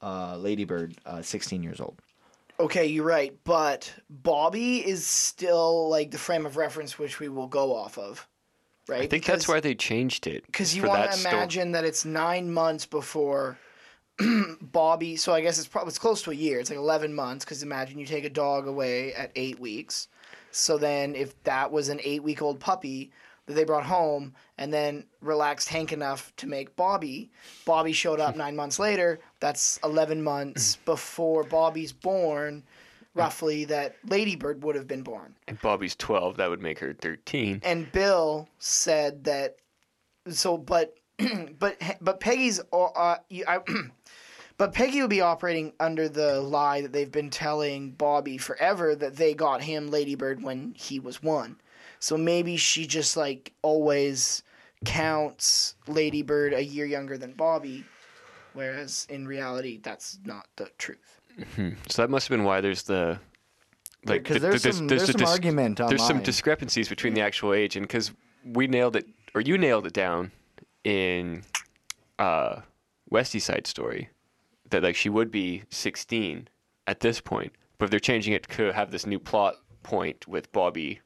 uh, 0.00 0.38
Ladybird, 0.38 0.94
uh, 1.04 1.20
16 1.20 1.62
years 1.62 1.82
old. 1.82 2.00
Okay, 2.58 2.86
you're 2.86 3.04
right. 3.04 3.34
But 3.44 3.92
Bobby 4.08 4.86
is 4.86 5.06
still 5.06 5.88
like 5.88 6.10
the 6.10 6.18
frame 6.18 6.46
of 6.46 6.56
reference 6.56 6.98
which 6.98 7.20
we 7.20 7.28
will 7.28 7.46
go 7.48 7.74
off 7.74 7.98
of. 7.98 8.26
Right? 8.86 9.02
I 9.02 9.06
think 9.06 9.24
that's 9.24 9.48
why 9.48 9.60
they 9.60 9.74
changed 9.74 10.26
it. 10.26 10.44
Because 10.46 10.76
you 10.76 10.82
want 10.82 11.10
to 11.10 11.28
imagine 11.28 11.72
that 11.72 11.84
it's 11.84 12.04
nine 12.04 12.52
months 12.52 12.84
before 12.84 13.58
Bobby. 14.60 15.16
So 15.16 15.32
I 15.32 15.40
guess 15.40 15.58
it's 15.58 15.66
probably 15.66 15.88
it's 15.88 15.98
close 15.98 16.22
to 16.22 16.30
a 16.30 16.34
year. 16.34 16.60
It's 16.60 16.70
like 16.70 16.78
eleven 16.78 17.14
months. 17.14 17.44
Because 17.44 17.62
imagine 17.62 17.98
you 17.98 18.06
take 18.06 18.24
a 18.24 18.30
dog 18.30 18.66
away 18.66 19.14
at 19.14 19.32
eight 19.36 19.58
weeks. 19.58 20.08
So 20.50 20.78
then, 20.78 21.16
if 21.16 21.42
that 21.42 21.72
was 21.72 21.88
an 21.88 21.98
eight-week-old 22.04 22.60
puppy 22.60 23.10
that 23.46 23.54
they 23.54 23.64
brought 23.64 23.84
home 23.84 24.34
and 24.58 24.72
then 24.72 25.04
relaxed 25.20 25.68
Hank 25.68 25.92
enough 25.92 26.32
to 26.36 26.46
make 26.46 26.74
Bobby, 26.76 27.30
Bobby 27.64 27.92
showed 27.92 28.20
up 28.20 28.32
hmm. 28.34 28.38
nine 28.38 28.56
months 28.56 28.78
later. 28.78 29.20
That's 29.40 29.78
eleven 29.84 30.22
months 30.22 30.76
hmm. 30.76 30.84
before 30.84 31.44
Bobby's 31.44 31.92
born. 31.92 32.62
Hmm. 33.12 33.18
Roughly, 33.20 33.64
that 33.66 33.96
Ladybird 34.08 34.64
would 34.64 34.74
have 34.74 34.88
been 34.88 35.02
born. 35.02 35.36
And 35.46 35.60
Bobby's 35.60 35.94
12, 35.94 36.36
that 36.38 36.50
would 36.50 36.60
make 36.60 36.80
her 36.80 36.94
13. 36.94 37.60
and 37.62 37.90
Bill 37.92 38.48
said 38.58 39.22
that. 39.24 39.56
So, 40.30 40.58
but, 40.58 40.96
but, 41.58 41.80
but 42.00 42.18
Peggy's. 42.18 42.60
Uh, 42.72 42.86
uh 42.86 43.16
I, 43.46 43.60
but 44.56 44.72
Peggy 44.72 45.00
would 45.00 45.10
be 45.10 45.20
operating 45.20 45.74
under 45.78 46.08
the 46.08 46.40
lie 46.40 46.80
that 46.80 46.92
they've 46.92 47.10
been 47.10 47.30
telling 47.30 47.92
Bobby 47.92 48.36
forever 48.36 48.96
that 48.96 49.14
they 49.14 49.32
got 49.32 49.62
him 49.62 49.92
Ladybird 49.92 50.42
when 50.42 50.74
he 50.76 50.98
was 50.98 51.22
one. 51.22 51.56
So 52.04 52.18
maybe 52.18 52.58
she 52.58 52.86
just 52.86 53.16
like 53.16 53.54
always 53.62 54.42
counts 54.84 55.74
Ladybird 55.88 56.52
a 56.52 56.62
year 56.62 56.84
younger 56.84 57.16
than 57.16 57.32
Bobby, 57.32 57.82
whereas 58.52 59.06
in 59.08 59.26
reality 59.26 59.80
that's 59.82 60.18
not 60.26 60.46
the 60.56 60.68
truth. 60.76 61.22
So 61.88 62.02
that 62.02 62.10
must 62.10 62.28
have 62.28 62.36
been 62.36 62.44
why 62.44 62.60
there's 62.60 62.82
the 62.82 63.18
like 64.04 64.22
'cause 64.24 64.34
th- 64.34 64.42
there's 64.42 64.62
th- 64.64 64.74
some- 64.74 64.86
there's 64.86 65.06
some 65.06 65.14
dis- 65.14 65.28
argument 65.30 65.78
There's 65.78 66.06
some 66.06 66.22
discrepancies 66.22 66.90
between 66.90 67.14
the 67.14 67.22
actual 67.22 67.54
age, 67.54 67.74
and 67.74 67.86
because 67.88 68.10
we 68.44 68.66
nailed 68.66 68.96
it, 68.96 69.08
or 69.34 69.40
you 69.40 69.56
nailed 69.56 69.86
it 69.86 69.94
down 69.94 70.30
in 70.84 71.42
uh, 72.18 72.60
West 73.08 73.32
Side 73.40 73.66
Story, 73.66 74.10
that 74.68 74.82
like 74.82 74.94
she 74.94 75.08
would 75.08 75.30
be 75.30 75.62
16 75.70 76.48
at 76.86 77.00
this 77.00 77.22
point, 77.22 77.54
but 77.78 77.86
if 77.86 77.90
they're 77.90 77.98
changing 77.98 78.34
it 78.34 78.42
to 78.50 78.74
have 78.74 78.90
this 78.90 79.06
new 79.06 79.18
plot 79.18 79.54
point 79.82 80.28
with 80.28 80.52
Bobby, 80.52 81.00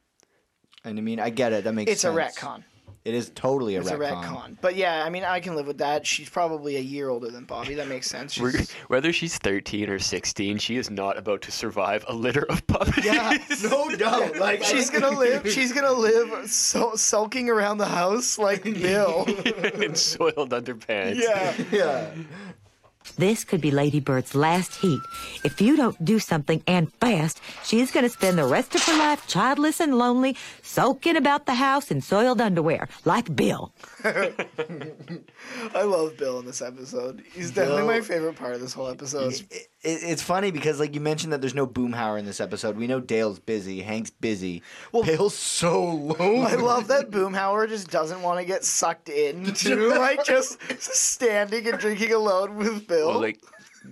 And 0.88 0.98
I 0.98 1.02
mean, 1.02 1.20
I 1.20 1.30
get 1.30 1.52
it. 1.52 1.64
That 1.64 1.72
makes 1.74 1.90
It's 1.92 2.04
a 2.04 2.12
sense. 2.14 2.36
retcon. 2.38 2.64
It 3.04 3.14
is 3.14 3.30
totally 3.34 3.76
a 3.76 3.80
It's 3.80 3.90
retcon. 3.90 3.94
a 3.94 4.26
retcon. 4.26 4.56
But 4.60 4.74
yeah, 4.76 5.02
I 5.02 5.08
mean, 5.08 5.24
I 5.24 5.40
can 5.40 5.54
live 5.56 5.66
with 5.66 5.78
that. 5.78 6.04
She's 6.06 6.28
probably 6.28 6.76
a 6.76 6.80
year 6.80 7.08
older 7.08 7.30
than 7.30 7.44
Bobby. 7.44 7.74
That 7.74 7.88
makes 7.88 8.06
sense. 8.06 8.34
She's- 8.34 8.70
whether 8.88 9.12
she's 9.14 9.38
13 9.38 9.88
or 9.88 9.98
16, 9.98 10.58
she 10.58 10.76
is 10.76 10.90
not 10.90 11.16
about 11.16 11.40
to 11.42 11.52
survive 11.52 12.04
a 12.08 12.12
litter 12.14 12.44
of 12.50 12.66
puppies. 12.66 13.06
Yeah, 13.06 13.38
no 13.62 13.88
doubt. 13.96 14.36
Like 14.36 14.62
She's 14.62 14.90
gonna 14.90 15.16
live. 15.16 15.48
She's 15.50 15.72
gonna 15.72 15.92
live 15.92 16.50
so, 16.50 16.96
sulking 16.96 17.48
around 17.48 17.78
the 17.78 17.86
house 17.86 18.36
like 18.38 18.62
Bill. 18.64 19.24
in 19.80 19.94
soiled 19.94 20.50
underpants. 20.50 21.16
yeah. 21.22 21.54
yeah. 21.70 22.10
This 23.16 23.44
could 23.44 23.60
be 23.60 23.70
Lady 23.70 24.00
Bird's 24.00 24.34
last 24.34 24.74
heat. 24.76 25.00
If 25.44 25.60
you 25.60 25.76
don't 25.76 26.02
do 26.04 26.18
something 26.18 26.62
and 26.66 26.92
fast, 26.94 27.40
she's 27.64 27.90
going 27.90 28.04
to 28.04 28.10
spend 28.10 28.38
the 28.38 28.44
rest 28.44 28.74
of 28.74 28.82
her 28.84 28.98
life 28.98 29.26
childless 29.26 29.80
and 29.80 29.96
lonely, 29.96 30.36
sulking 30.62 31.16
about 31.16 31.46
the 31.46 31.54
house 31.54 31.90
in 31.90 32.00
soiled 32.00 32.40
underwear, 32.40 32.88
like 33.04 33.34
Bill. 33.34 33.72
I 34.04 35.82
love 35.82 36.16
Bill 36.16 36.38
in 36.38 36.46
this 36.46 36.62
episode. 36.62 37.22
He's 37.32 37.50
definitely 37.50 37.82
Bill- 37.82 37.86
my 37.86 38.00
favorite 38.00 38.36
part 38.36 38.54
of 38.54 38.60
this 38.60 38.72
whole 38.72 38.88
episode. 38.88 39.32
It, 39.32 39.46
it, 39.50 39.68
it's 39.82 40.22
funny 40.22 40.50
because 40.50 40.80
like 40.80 40.94
you 40.94 41.00
mentioned 41.00 41.32
that 41.32 41.40
there's 41.40 41.54
no 41.54 41.66
Boomhauer 41.66 42.18
in 42.18 42.24
this 42.26 42.40
episode. 42.40 42.76
We 42.76 42.86
know 42.86 43.00
Dale's 43.00 43.38
busy, 43.38 43.80
Hank's 43.80 44.10
busy. 44.10 44.62
Well, 44.92 45.02
Bill's 45.04 45.34
so 45.34 45.84
lonely. 45.84 46.46
I 46.46 46.54
love 46.54 46.88
that 46.88 47.10
Boomhauer 47.10 47.68
just 47.68 47.90
doesn't 47.90 48.22
want 48.22 48.40
to 48.40 48.44
get 48.44 48.64
sucked 48.64 49.08
into 49.08 49.88
like 49.98 50.24
just 50.24 50.58
standing 50.80 51.66
and 51.68 51.78
drinking 51.78 52.12
alone 52.12 52.56
with 52.56 52.86
Bill. 52.86 53.08
Well, 53.08 53.20
like 53.20 53.40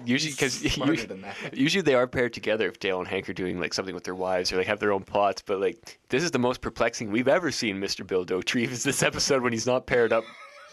usually 0.04 0.32
because 0.32 0.54
smarter 0.72 1.16
usually 1.52 1.82
they 1.82 1.94
are 1.94 2.06
paired 2.06 2.32
together 2.32 2.68
if 2.68 2.78
Dale 2.78 2.98
and 2.98 3.08
Hank 3.08 3.28
are 3.28 3.32
doing 3.32 3.60
like 3.60 3.74
something 3.74 3.94
with 3.94 4.04
their 4.04 4.14
wives 4.14 4.52
or 4.52 4.56
they 4.56 4.64
have 4.64 4.80
their 4.80 4.92
own 4.92 5.02
plots. 5.02 5.42
But 5.42 5.60
like 5.60 5.98
this 6.08 6.22
is 6.22 6.30
the 6.30 6.38
most 6.38 6.60
perplexing 6.60 7.10
we've 7.10 7.28
ever 7.28 7.50
seen 7.50 7.80
Mr. 7.80 8.06
Bill 8.06 8.24
Dauterive 8.24 8.70
is 8.70 8.82
this 8.82 9.02
episode 9.02 9.42
when 9.42 9.52
he's 9.52 9.66
not 9.66 9.86
paired 9.86 10.12
up 10.12 10.24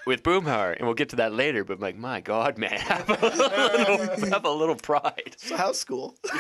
with 0.06 0.24
Boomhauer, 0.24 0.76
and 0.76 0.86
we'll 0.86 0.96
get 0.96 1.10
to 1.10 1.16
that 1.18 1.34
later. 1.34 1.64
But 1.64 1.80
like, 1.80 1.96
my 1.96 2.22
God, 2.22 2.58
man, 2.58 2.72
have 2.80 3.10
a 3.10 3.14
little, 3.14 4.30
have 4.30 4.46
a 4.46 4.50
little 4.50 4.76
pride. 4.76 5.36
So 5.38 5.56
how's 5.56 5.80
school? 5.80 6.16
All 6.34 6.40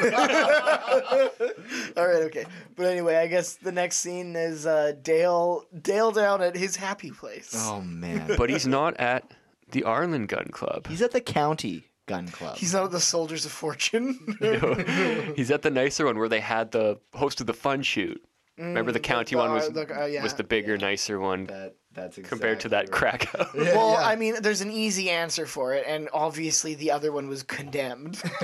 right, 2.07 2.23
okay. 2.23 2.45
But 2.75 2.87
anyway, 2.87 3.15
I 3.17 3.27
guess 3.27 3.55
the 3.55 3.71
next 3.71 3.97
scene 3.97 4.35
is 4.35 4.65
uh, 4.65 4.93
Dale 5.01 5.65
Dale 5.81 6.11
down 6.11 6.41
at 6.41 6.55
his 6.55 6.75
happy 6.75 7.11
place. 7.11 7.53
Oh 7.55 7.81
man. 7.81 8.35
But 8.37 8.49
he's 8.49 8.67
not 8.67 8.97
at 8.97 9.31
the 9.71 9.83
Arlen 9.83 10.25
Gun 10.25 10.49
Club. 10.51 10.87
He's 10.87 11.01
at 11.01 11.11
the 11.11 11.21
county 11.21 11.89
gun 12.05 12.27
club. 12.27 12.57
He's 12.57 12.73
not 12.73 12.83
at 12.85 12.91
the 12.91 12.99
Soldiers 12.99 13.45
of 13.45 13.51
Fortune. 13.51 14.37
no, 14.41 14.73
he's 15.35 15.51
at 15.51 15.61
the 15.61 15.69
nicer 15.71 16.05
one 16.05 16.17
where 16.17 16.29
they 16.29 16.39
had 16.39 16.71
the 16.71 16.99
host 17.13 17.41
of 17.41 17.47
the 17.47 17.53
fun 17.53 17.81
shoot. 17.81 18.23
Remember 18.57 18.91
the 18.91 18.99
county 18.99 19.35
the- 19.35 19.41
one 19.41 19.51
was 19.51 19.69
the- 19.69 20.01
uh, 20.01 20.05
yeah. 20.05 20.21
was 20.21 20.35
the 20.35 20.43
bigger, 20.43 20.77
nicer 20.77 21.19
one 21.19 21.45
that 21.47 21.75
that's 21.91 22.17
exactly 22.17 22.29
compared 22.37 22.59
to 22.59 22.69
that 22.69 22.81
right. 22.85 22.91
crack 22.91 23.23
house. 23.25 23.49
well, 23.55 23.93
yeah. 23.93 24.07
I 24.07 24.15
mean, 24.15 24.35
there's 24.41 24.61
an 24.61 24.71
easy 24.71 25.09
answer 25.09 25.45
for 25.45 25.73
it, 25.73 25.85
and 25.87 26.07
obviously 26.13 26.75
the 26.75 26.91
other 26.91 27.11
one 27.11 27.27
was 27.27 27.43
condemned. 27.43 28.21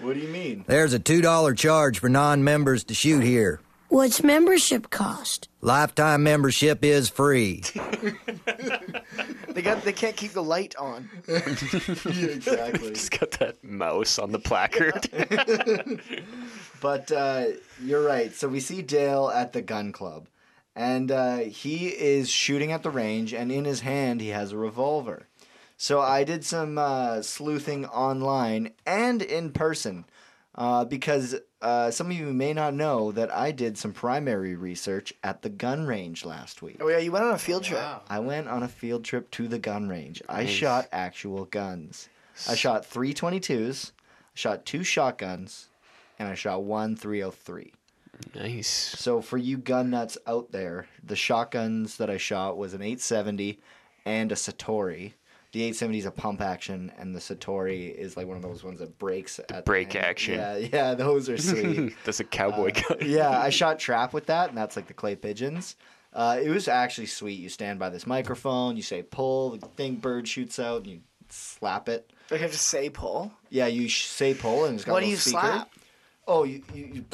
What 0.00 0.14
do 0.14 0.20
you 0.20 0.28
mean? 0.28 0.64
There's 0.66 0.94
a 0.94 0.98
$2 0.98 1.56
charge 1.56 1.98
for 1.98 2.08
non 2.08 2.44
members 2.44 2.84
to 2.84 2.94
shoot 2.94 3.22
here. 3.22 3.60
What's 3.88 4.22
membership 4.22 4.90
cost? 4.90 5.48
Lifetime 5.60 6.22
membership 6.22 6.84
is 6.84 7.08
free. 7.08 7.62
they 9.48 9.62
got 9.62 9.82
they 9.82 9.92
can't 9.94 10.16
keep 10.16 10.32
the 10.32 10.42
light 10.42 10.76
on. 10.76 11.08
exactly. 11.26 12.90
He's 12.90 13.08
got 13.08 13.30
that 13.32 13.56
mouse 13.64 14.18
on 14.18 14.32
the 14.32 14.38
placard. 14.38 15.08
But 16.80 17.10
uh, 17.10 17.46
you're 17.82 18.04
right. 18.04 18.32
So 18.32 18.46
we 18.46 18.60
see 18.60 18.82
Dale 18.82 19.28
at 19.30 19.52
the 19.52 19.62
gun 19.62 19.90
club, 19.90 20.28
and 20.76 21.10
uh, 21.10 21.38
he 21.38 21.88
is 21.88 22.30
shooting 22.30 22.70
at 22.70 22.84
the 22.84 22.90
range, 22.90 23.32
and 23.34 23.50
in 23.50 23.64
his 23.64 23.80
hand 23.80 24.20
he 24.20 24.28
has 24.28 24.52
a 24.52 24.56
revolver. 24.56 25.26
So 25.76 26.00
I 26.00 26.24
did 26.24 26.44
some 26.44 26.78
uh, 26.78 27.22
sleuthing 27.22 27.86
online 27.86 28.72
and 28.86 29.22
in 29.22 29.52
person, 29.52 30.04
uh, 30.58 30.84
because 30.84 31.36
uh, 31.62 31.88
some 31.90 32.10
of 32.10 32.16
you 32.16 32.32
may 32.32 32.52
not 32.52 32.74
know 32.74 33.12
that 33.12 33.32
I 33.32 33.52
did 33.52 33.78
some 33.78 33.92
primary 33.92 34.56
research 34.56 35.14
at 35.22 35.42
the 35.42 35.48
gun 35.48 35.86
range 35.86 36.24
last 36.24 36.62
week. 36.62 36.78
Oh 36.80 36.88
yeah, 36.88 36.98
you 36.98 37.12
went 37.12 37.24
on 37.24 37.34
a 37.34 37.38
field 37.38 37.62
trip. 37.62 37.80
I 38.10 38.18
went 38.18 38.48
on 38.48 38.64
a 38.64 38.68
field 38.68 39.04
trip 39.04 39.30
to 39.32 39.46
the 39.46 39.60
gun 39.60 39.88
range. 39.88 40.20
I 40.28 40.46
shot 40.46 40.88
actual 40.90 41.44
guns. 41.44 42.08
I 42.48 42.56
shot 42.56 42.84
three 42.84 43.14
22s, 43.14 43.92
I 43.92 43.94
shot 44.34 44.66
two 44.66 44.82
shotguns, 44.82 45.68
and 46.18 46.28
I 46.28 46.34
shot 46.34 46.64
one 46.64 46.96
303. 46.96 47.72
nice. 48.34 48.68
So 48.68 49.20
for 49.20 49.38
you 49.38 49.58
gun 49.58 49.90
nuts 49.90 50.18
out 50.26 50.50
there, 50.50 50.86
the 51.04 51.16
shotguns 51.16 51.96
that 51.98 52.10
I 52.10 52.16
shot 52.16 52.56
was 52.56 52.74
an 52.74 52.82
870 52.82 53.60
and 54.04 54.32
a 54.32 54.34
Satori. 54.34 55.12
The 55.52 55.60
870 55.62 55.98
is 55.98 56.04
a 56.06 56.10
pump 56.10 56.40
action, 56.42 56.92
and 56.98 57.14
the 57.14 57.20
Satori 57.20 57.90
is 57.94 58.16
like 58.18 58.26
one 58.26 58.36
of 58.36 58.42
those 58.42 58.62
ones 58.62 58.80
that 58.80 58.98
breaks 58.98 59.38
at 59.38 59.48
the 59.48 59.62
Break 59.62 59.94
end. 59.96 60.04
action. 60.04 60.34
Yeah, 60.34 60.56
yeah, 60.72 60.94
those 60.94 61.28
are 61.30 61.38
sweet. 61.38 61.94
That's 62.04 62.20
a 62.20 62.24
cowboy 62.24 62.72
gun. 62.72 62.98
yeah, 63.02 63.30
I 63.40 63.48
shot 63.60 63.78
trap 63.78 64.12
with 64.12 64.26
that, 64.26 64.50
and 64.50 64.58
that's 64.58 64.76
like 64.76 64.88
the 64.88 64.94
clay 64.94 65.16
pigeons. 65.16 65.76
Uh, 66.12 66.38
it 66.42 66.50
was 66.50 66.68
actually 66.68 67.06
sweet. 67.06 67.38
You 67.40 67.48
stand 67.48 67.78
by 67.78 67.88
this 67.88 68.06
microphone, 68.06 68.76
you 68.76 68.82
say 68.82 69.02
pull, 69.02 69.56
the 69.56 69.66
thing 69.68 69.96
bird 69.96 70.28
shoots 70.28 70.58
out, 70.58 70.78
and 70.82 70.86
you 70.86 71.00
slap 71.30 71.88
it. 71.88 72.12
Do 72.28 72.34
I 72.34 72.38
have 72.38 72.52
to 72.52 72.58
say 72.58 72.90
pull? 72.90 73.32
Yeah, 73.48 73.66
you 73.68 73.88
sh- 73.88 74.04
say 74.06 74.34
pull, 74.34 74.66
and 74.66 74.74
it's 74.74 74.84
got 74.84 74.92
What 74.92 75.02
a 75.02 75.06
do 75.06 75.10
you 75.10 75.16
speaker. 75.16 75.40
slap? 75.40 75.70
Oh, 76.26 76.44
you, 76.44 76.62
you, 76.74 76.90
you 76.92 77.04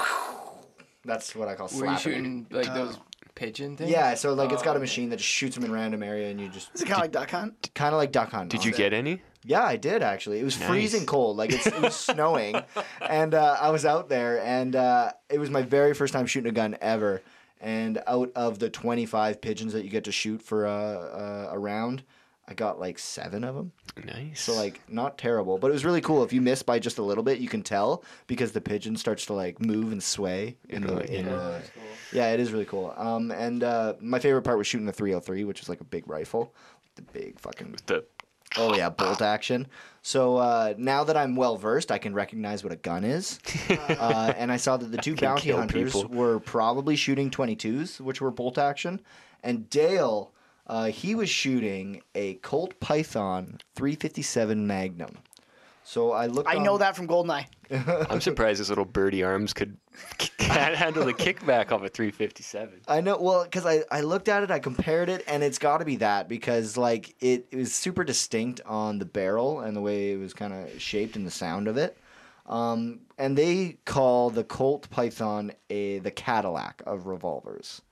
That's 1.05 1.35
what 1.37 1.49
I 1.49 1.55
call 1.55 1.66
Were 1.66 1.73
you 1.73 1.79
slapping. 1.97 1.99
shooting 1.99 2.47
like 2.51 2.73
those 2.75 2.99
pigeon 3.35 3.77
things? 3.77 3.90
Yeah, 3.90 4.14
so 4.14 4.35
like 4.35 4.53
it's 4.53 4.62
got 4.62 4.70
a 4.70 4.73
Oh, 4.73 4.77
okay. 4.77 4.81
machine 4.83 5.11
that 5.11 5.16
just 5.16 5.29
shoots 5.29 5.55
them 5.57 5.64
in 5.64 5.73
random 5.73 6.03
area, 6.03 6.29
and 6.31 6.40
you 6.40 6.49
just 6.49 6.70
Is 6.75 6.83
it 6.83 6.87
kind 6.87 6.97
of 6.99 7.03
like 7.03 7.12
duck 7.12 7.31
hunt? 7.31 7.70
kind 7.75 7.94
of 7.94 7.99
like 7.99 8.12
duck 8.12 8.31
hunt. 8.31 8.51
Did 8.51 8.64
you 8.64 8.73
get 8.73 8.92
any? 8.92 9.23
Yeah, 9.47 9.62
I 9.62 9.77
did 9.77 10.03
actually. 10.03 10.40
It 10.40 10.44
was 10.44 10.59
Nice. 10.59 10.68
freezing 10.68 11.05
cold, 11.07 11.37
like 11.37 11.53
it's, 11.53 11.66
it 11.66 11.81
was 11.81 11.94
snowing, 12.11 12.57
and 13.03 13.35
uh, 13.35 13.57
I 13.61 13.70
was 13.70 13.85
out 13.85 14.09
there, 14.09 14.40
and 14.42 14.75
uh, 14.75 15.12
it 15.29 15.38
was 15.38 15.51
my 15.51 15.62
very 15.62 15.92
first 15.94 16.12
time 16.14 16.27
shooting 16.27 16.49
a 16.51 16.55
gun 16.55 16.77
ever. 16.81 17.23
And 17.61 18.03
out 18.07 18.31
of 18.37 18.59
the 18.59 18.68
twenty-five 18.68 19.40
pigeons 19.40 19.73
that 19.73 19.85
you 19.85 19.90
get 19.90 20.05
to 20.05 20.12
shoot 20.12 20.42
for 20.42 20.66
a, 20.66 21.49
a, 21.51 21.55
a 21.55 21.59
round, 21.59 22.03
I 22.46 22.54
got 22.54 22.78
like 22.78 22.98
seven 22.98 23.42
of 23.44 23.54
them. 23.54 23.72
Nice. 24.04 24.40
So 24.42 24.54
like 24.54 24.80
not 24.88 25.16
terrible, 25.16 25.57
but 25.59 25.70
it 25.70 25.72
was 25.72 25.85
really 25.85 26.00
cool. 26.02 26.22
If 26.24 26.33
you 26.33 26.40
miss 26.42 26.62
by 26.62 26.78
just 26.78 26.98
a 26.98 27.02
little 27.02 27.24
bit, 27.24 27.38
you 27.38 27.48
can 27.48 27.62
tell 27.62 28.04
because 28.26 28.52
the 28.52 28.61
pigeon 28.61 28.96
starts 28.96 29.24
to 29.26 29.33
like 29.33 29.61
move 29.61 29.92
and 29.92 30.02
sway 30.02 30.57
in 30.68 30.83
the 30.83 30.96
Really? 30.96 31.16
in 31.16 31.24
Yeah. 31.26 31.33
the. 31.33 31.62
Yeah, 32.12 32.33
it 32.33 32.40
is 32.40 32.52
really 32.52 32.66
cool. 32.66 32.92
Um, 32.96 33.30
and 33.30 33.64
uh, 33.64 33.94
my 34.00 34.18
favorite 34.18 34.42
part 34.42 34.59
was 34.59 34.66
shooting 34.66 34.87
the 34.87 34.92
303, 34.92 35.44
which 35.44 35.61
is 35.62 35.68
like 35.68 35.80
a 35.80 35.85
big 35.85 36.07
rifle, 36.09 36.52
the 36.96 37.02
big 37.02 37.40
fucking 37.40 37.76
the 37.87 38.04
Oh 38.57 38.76
yeah, 38.76 38.88
bolt 38.90 39.20
action. 39.37 39.66
So 40.02 40.37
uh, 40.37 40.74
now 40.76 41.02
that 41.04 41.16
I'm 41.16 41.35
well 41.35 41.57
versed, 41.57 41.90
I 41.90 41.98
can 41.98 42.14
recognize 42.14 42.62
what 42.62 42.72
a 42.72 42.76
gun 42.76 43.04
is. 43.04 43.40
uh, 43.70 44.35
and 44.37 44.52
I 44.52 44.59
saw 44.59 44.76
that 44.76 44.92
the 44.92 44.98
two 44.98 45.16
bounty 45.16 45.50
hunters 45.50 45.92
people. 45.94 46.09
were 46.14 46.38
probably 46.40 46.94
shooting 46.94 47.30
22s, 47.30 48.00
which 48.00 48.20
were 48.20 48.30
bolt 48.30 48.59
action. 48.59 49.00
And 49.42 49.68
Dale, 49.70 50.33
uh, 50.66 50.87
he 50.87 51.14
was 51.14 51.29
shooting 51.29 52.03
a 52.14 52.35
Colt 52.35 52.79
Python 52.81 53.59
357 53.74 54.66
Magnum. 54.66 55.18
So 55.85 56.12
I 56.12 56.27
looked. 56.27 56.48
I 56.48 56.57
know 56.59 56.79
that 56.79 56.96
from 56.96 57.07
Goldeneye. 57.07 57.46
I'm 58.11 58.20
surprised 58.20 58.59
his 58.59 58.70
little 58.70 58.87
birdie 58.87 59.22
arms 59.22 59.53
could 59.53 59.77
can't 60.38 60.74
handle 60.74 61.05
the 61.05 61.12
kickback 61.12 61.72
off 61.72 61.83
a 61.83 61.88
357. 61.88 62.81
I 62.88 63.00
know, 63.03 63.18
well, 63.18 63.44
because 63.44 63.66
I, 63.66 63.83
I 63.90 64.00
looked 64.00 64.29
at 64.29 64.42
it, 64.42 64.50
I 64.50 64.59
compared 64.59 65.09
it, 65.11 65.24
and 65.27 65.42
it's 65.42 65.59
got 65.59 65.79
to 65.79 65.85
be 65.85 65.96
that 65.96 66.29
because 66.29 66.79
like 66.79 67.14
it, 67.20 67.46
it 67.50 67.57
was 67.57 67.74
super 67.74 68.03
distinct 68.03 68.62
on 68.64 68.98
the 68.98 69.05
barrel 69.05 69.61
and 69.61 69.77
the 69.77 69.81
way 69.83 70.12
it 70.12 70.16
was 70.16 70.33
kind 70.33 70.55
of 70.55 70.81
shaped 70.81 71.16
and 71.16 71.27
the 71.27 71.31
sound 71.31 71.68
of 71.68 71.77
it. 71.77 71.98
Um, 72.46 73.00
and 73.18 73.37
they 73.37 73.79
call 73.85 74.31
the 74.31 74.44
Colt 74.44 74.88
Python 74.90 75.53
a 75.68 75.98
the 75.98 76.11
Cadillac 76.11 76.83
of 76.87 77.07
revolvers. 77.07 77.83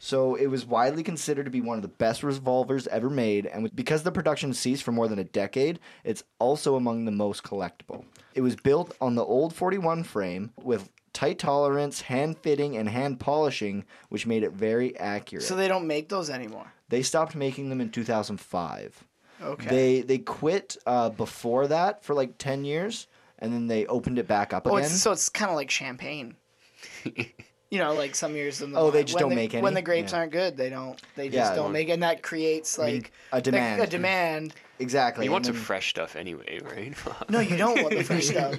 So 0.00 0.36
it 0.36 0.46
was 0.46 0.64
widely 0.64 1.02
considered 1.02 1.44
to 1.44 1.50
be 1.50 1.60
one 1.60 1.76
of 1.76 1.82
the 1.82 1.88
best 1.88 2.22
revolvers 2.22 2.86
ever 2.86 3.10
made, 3.10 3.46
and 3.46 3.74
because 3.74 4.04
the 4.04 4.12
production 4.12 4.54
ceased 4.54 4.84
for 4.84 4.92
more 4.92 5.08
than 5.08 5.18
a 5.18 5.24
decade, 5.24 5.80
it's 6.04 6.22
also 6.38 6.76
among 6.76 7.04
the 7.04 7.10
most 7.10 7.42
collectible. 7.42 8.04
It 8.34 8.42
was 8.42 8.54
built 8.54 8.94
on 9.00 9.16
the 9.16 9.24
old 9.24 9.52
41 9.54 10.04
frame 10.04 10.52
with 10.62 10.88
tight 11.12 11.40
tolerance, 11.40 12.02
hand 12.02 12.38
fitting, 12.38 12.76
and 12.76 12.88
hand 12.88 13.18
polishing, 13.18 13.84
which 14.08 14.24
made 14.24 14.44
it 14.44 14.52
very 14.52 14.96
accurate. 14.98 15.44
So 15.44 15.56
they 15.56 15.66
don't 15.66 15.86
make 15.88 16.08
those 16.08 16.30
anymore. 16.30 16.72
they 16.90 17.02
stopped 17.02 17.34
making 17.34 17.68
them 17.68 17.80
in 17.80 17.90
2005. 17.90 19.04
Okay. 19.42 19.68
They 19.68 20.00
they 20.02 20.18
quit 20.18 20.76
uh, 20.86 21.10
before 21.10 21.66
that 21.68 22.04
for 22.04 22.14
like 22.14 22.38
10 22.38 22.64
years, 22.64 23.08
and 23.40 23.52
then 23.52 23.66
they 23.66 23.84
opened 23.86 24.18
it 24.20 24.28
back 24.28 24.52
up 24.52 24.66
Oh, 24.66 24.76
again. 24.76 24.90
it's, 24.90 25.00
so 25.00 25.10
it's 25.10 25.28
kind 25.28 25.50
of 25.50 25.56
like 25.56 25.70
champagne. 25.70 26.36
you 27.70 27.78
know, 27.78 27.92
like 27.94 28.14
some 28.14 28.34
years 28.34 28.62
in 28.62 28.72
the 28.72 28.78
Oh, 28.78 28.90
they 28.90 29.02
just 29.04 29.14
when 29.16 29.20
don't 29.22 29.30
the- 29.30 29.36
make 29.36 29.52
when 29.62 29.74
the 29.74 29.82
grapes 29.82 30.12
Yeah. 30.12 30.18
aren't 30.20 30.32
good. 30.32 30.56
They 30.56 30.70
don't. 30.70 31.00
They 31.16 31.28
just 31.28 31.52
Yeah. 31.52 31.56
don't 31.56 31.72
make, 31.72 31.88
and 31.90 32.02
that 32.02 32.22
creates 32.22 32.78
I 32.78 32.86
mean, 32.86 32.94
like 32.96 33.12
a 33.32 33.36
the- 33.36 33.42
demand. 33.42 33.82
A 33.82 33.86
demand. 33.86 34.54
exactly. 34.78 35.26
You 35.26 35.32
want 35.32 35.46
and 35.46 35.54
some 35.56 35.62
fresh 35.64 35.90
stuff 35.90 36.16
anyway, 36.16 36.60
right? 36.64 36.94
No, 37.28 37.40
you 37.40 37.56
don't 37.58 37.82
want 37.82 37.94
the 37.96 38.04
fresh 38.04 38.26
stuff. 38.34 38.56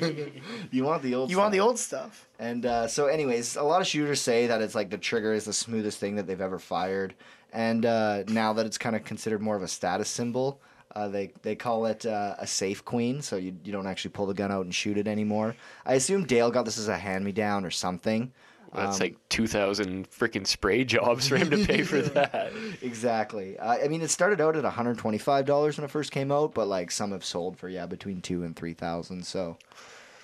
You 0.71 0.83
want 0.83 1.01
the 1.01 1.15
old. 1.15 1.31
You 1.31 1.37
want 1.37 1.51
the 1.51 1.57
stuff. 1.57 1.67
old 1.67 1.79
stuff. 1.79 2.27
And 2.37 2.65
uh, 2.65 2.87
so, 2.87 3.07
anyways, 3.07 3.55
a 3.55 3.63
lot 3.63 3.81
of 3.81 3.87
shooters 3.87 4.21
say 4.21 4.45
that 4.47 4.61
it's 4.61 4.75
like 4.75 4.89
the 4.91 4.97
trigger 4.97 5.33
is 5.33 5.45
the 5.45 5.53
smoothest 5.53 5.97
thing 5.99 6.15
that 6.15 6.27
they've 6.27 6.39
ever 6.39 6.59
fired, 6.59 7.15
and 7.51 7.85
uh, 7.85 8.23
now 8.27 8.53
that 8.53 8.65
it's 8.65 8.77
kind 8.77 8.95
of 8.95 9.03
considered 9.05 9.41
more 9.41 9.55
of 9.55 9.63
a 9.63 9.67
status 9.67 10.07
symbol, 10.07 10.61
uh, 10.95 11.07
they 11.07 11.31
they 11.41 11.55
call 11.55 11.87
it 11.87 12.05
uh, 12.05 12.35
a 12.37 12.45
safe 12.45 12.85
queen. 12.85 13.21
So 13.23 13.37
you 13.37 13.55
you 13.63 13.71
don't 13.71 13.87
actually 13.87 14.11
pull 14.11 14.27
the 14.27 14.33
gun 14.35 14.51
out 14.51 14.65
and 14.65 14.73
shoot 14.75 14.97
it 14.99 15.07
anymore. 15.07 15.55
I 15.85 15.95
assume 15.95 16.25
Dale 16.25 16.51
got 16.51 16.65
this 16.65 16.77
as 16.77 16.87
a 16.89 16.97
hand 16.97 17.25
me 17.25 17.31
down 17.31 17.65
or 17.65 17.71
something. 17.71 18.31
That's 18.73 18.97
Um, 18.97 18.99
like 19.07 19.15
2,000 19.29 20.09
freaking 20.11 20.45
spray 20.45 20.83
jobs 20.83 21.27
for 21.27 21.37
him 21.37 21.49
to 21.49 21.65
pay 21.65 21.81
for 21.81 22.01
that. 22.13 22.51
Exactly. 22.81 23.57
Uh, 23.57 23.77
I 23.83 23.87
mean, 23.87 24.01
it 24.01 24.09
started 24.09 24.39
out 24.41 24.55
at 24.55 24.63
one 24.63 24.71
hundred 24.71 24.97
twenty 24.97 25.17
five 25.17 25.45
dollars 25.45 25.77
when 25.77 25.85
it 25.85 25.91
first 25.91 26.11
came 26.11 26.31
out, 26.31 26.53
but 26.53 26.67
like 26.67 26.91
some 26.91 27.11
have 27.11 27.25
sold 27.25 27.57
for 27.57 27.67
yeah 27.69 27.85
between 27.87 28.21
two 28.21 28.43
and 28.43 28.55
three 28.55 28.73
thousand. 28.73 29.25
So. 29.25 29.57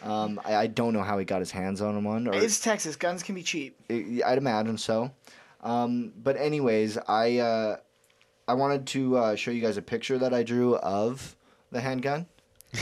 Um, 0.03 0.39
I, 0.45 0.55
I 0.55 0.67
don't 0.67 0.93
know 0.93 1.01
how 1.01 1.17
he 1.17 1.25
got 1.25 1.39
his 1.39 1.49
hands 1.49 1.81
on 1.81 2.03
one. 2.03 2.27
Or 2.27 2.35
It's 2.35 2.59
Texas. 2.59 2.95
Guns 2.95 3.23
can 3.23 3.33
be 3.33 3.41
cheap. 3.41 3.75
I- 3.89 4.21
I'd 4.23 4.37
imagine 4.37 4.77
so. 4.77 5.09
Um, 5.63 6.13
but 6.21 6.37
anyways, 6.37 6.99
I 7.07 7.39
uh, 7.39 7.77
I 8.47 8.53
wanted 8.53 8.85
to 8.87 9.17
uh, 9.17 9.35
show 9.35 9.49
you 9.49 9.61
guys 9.61 9.77
a 9.77 9.81
picture 9.81 10.19
that 10.19 10.31
I 10.31 10.43
drew 10.43 10.75
of 10.75 11.35
the 11.71 11.81
handgun. 11.81 12.27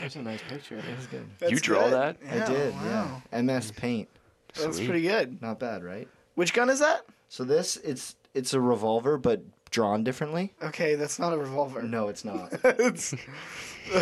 That's 0.00 0.14
a 0.14 0.22
nice 0.22 0.42
picture. 0.48 0.80
That's 0.88 1.06
good. 1.06 1.26
you 1.50 1.58
draw 1.58 1.84
good. 1.84 1.92
that? 1.94 2.16
I 2.30 2.36
Yeah, 2.36 2.46
did, 2.46 2.74
wow. 2.74 3.22
yeah. 3.32 3.40
MS 3.42 3.72
Paint, 3.72 4.08
That's 4.58 4.76
Sweet. 4.76 4.88
pretty 4.88 5.02
good. 5.02 5.42
not 5.42 5.58
bad, 5.58 5.82
right? 5.82 6.08
Which 6.34 6.52
gun 6.52 6.70
is 6.70 6.80
that? 6.80 7.04
So 7.28 7.44
this 7.44 7.76
it's 7.78 8.16
it's 8.34 8.54
a 8.54 8.60
revolver, 8.60 9.18
but 9.18 9.42
drawn 9.70 10.04
differently. 10.04 10.54
Okay, 10.62 10.94
that's 10.94 11.18
not 11.18 11.32
a 11.32 11.36
revolver. 11.36 11.82
No, 11.82 12.08
it's 12.08 12.24
not. 12.24 12.50
it's, 12.64 13.12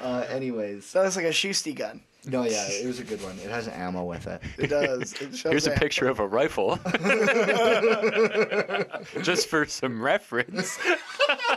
uh, 0.00 0.26
anyways, 0.28 0.92
that 0.92 1.04
looks 1.04 1.16
like 1.16 1.26
a 1.26 1.30
Shusty 1.30 1.74
gun. 1.74 2.02
No, 2.26 2.44
yeah, 2.44 2.66
it 2.68 2.86
was 2.86 3.00
a 3.00 3.04
good 3.04 3.22
one. 3.22 3.38
It 3.38 3.50
has 3.50 3.68
ammo 3.68 4.04
with 4.04 4.26
it. 4.26 4.42
It 4.58 4.68
does. 4.68 5.12
It 5.14 5.36
shows 5.36 5.42
Here's 5.42 5.66
a 5.66 5.70
that. 5.70 5.78
picture 5.78 6.08
of 6.08 6.20
a 6.20 6.26
rifle. 6.26 6.78
Just 9.22 9.48
for 9.48 9.66
some 9.66 10.00
reference 10.00 10.78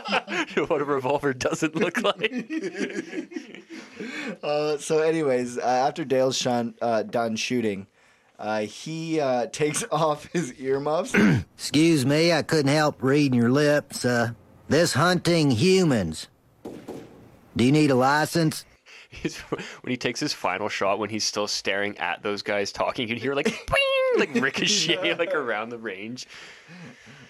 what 0.68 0.80
a 0.80 0.84
revolver 0.84 1.32
doesn't 1.34 1.74
look 1.74 2.02
like. 2.02 2.32
Uh, 4.42 4.76
so, 4.78 5.00
anyways, 5.00 5.58
uh, 5.58 5.62
after 5.62 6.04
Dale's 6.04 6.36
shun, 6.36 6.74
uh, 6.80 7.02
done 7.02 7.36
shooting, 7.36 7.86
uh, 8.38 8.60
he 8.60 9.20
uh, 9.20 9.46
takes 9.46 9.84
off 9.90 10.26
his 10.32 10.52
earmuffs. 10.54 11.14
Excuse 11.56 12.06
me, 12.06 12.32
I 12.32 12.42
couldn't 12.42 12.72
help 12.72 13.02
reading 13.02 13.38
your 13.38 13.50
lips. 13.50 14.04
Uh, 14.04 14.32
this 14.68 14.92
hunting 14.94 15.50
humans. 15.50 16.28
Do 17.56 17.64
you 17.64 17.72
need 17.72 17.90
a 17.90 17.94
license? 17.96 18.64
He's, 19.08 19.38
when 19.50 19.90
he 19.90 19.96
takes 19.96 20.20
his 20.20 20.32
final 20.32 20.68
shot, 20.68 20.98
when 20.98 21.10
he's 21.10 21.24
still 21.24 21.48
staring 21.48 21.96
at 21.98 22.22
those 22.22 22.42
guys 22.42 22.72
talking, 22.72 23.08
you 23.08 23.14
can 23.14 23.22
hear 23.22 23.34
like 23.34 23.46
"Boing!" 23.66 24.18
like 24.18 24.34
ricochet 24.34 25.14
like 25.16 25.34
around 25.34 25.70
the 25.70 25.78
range. 25.78 26.26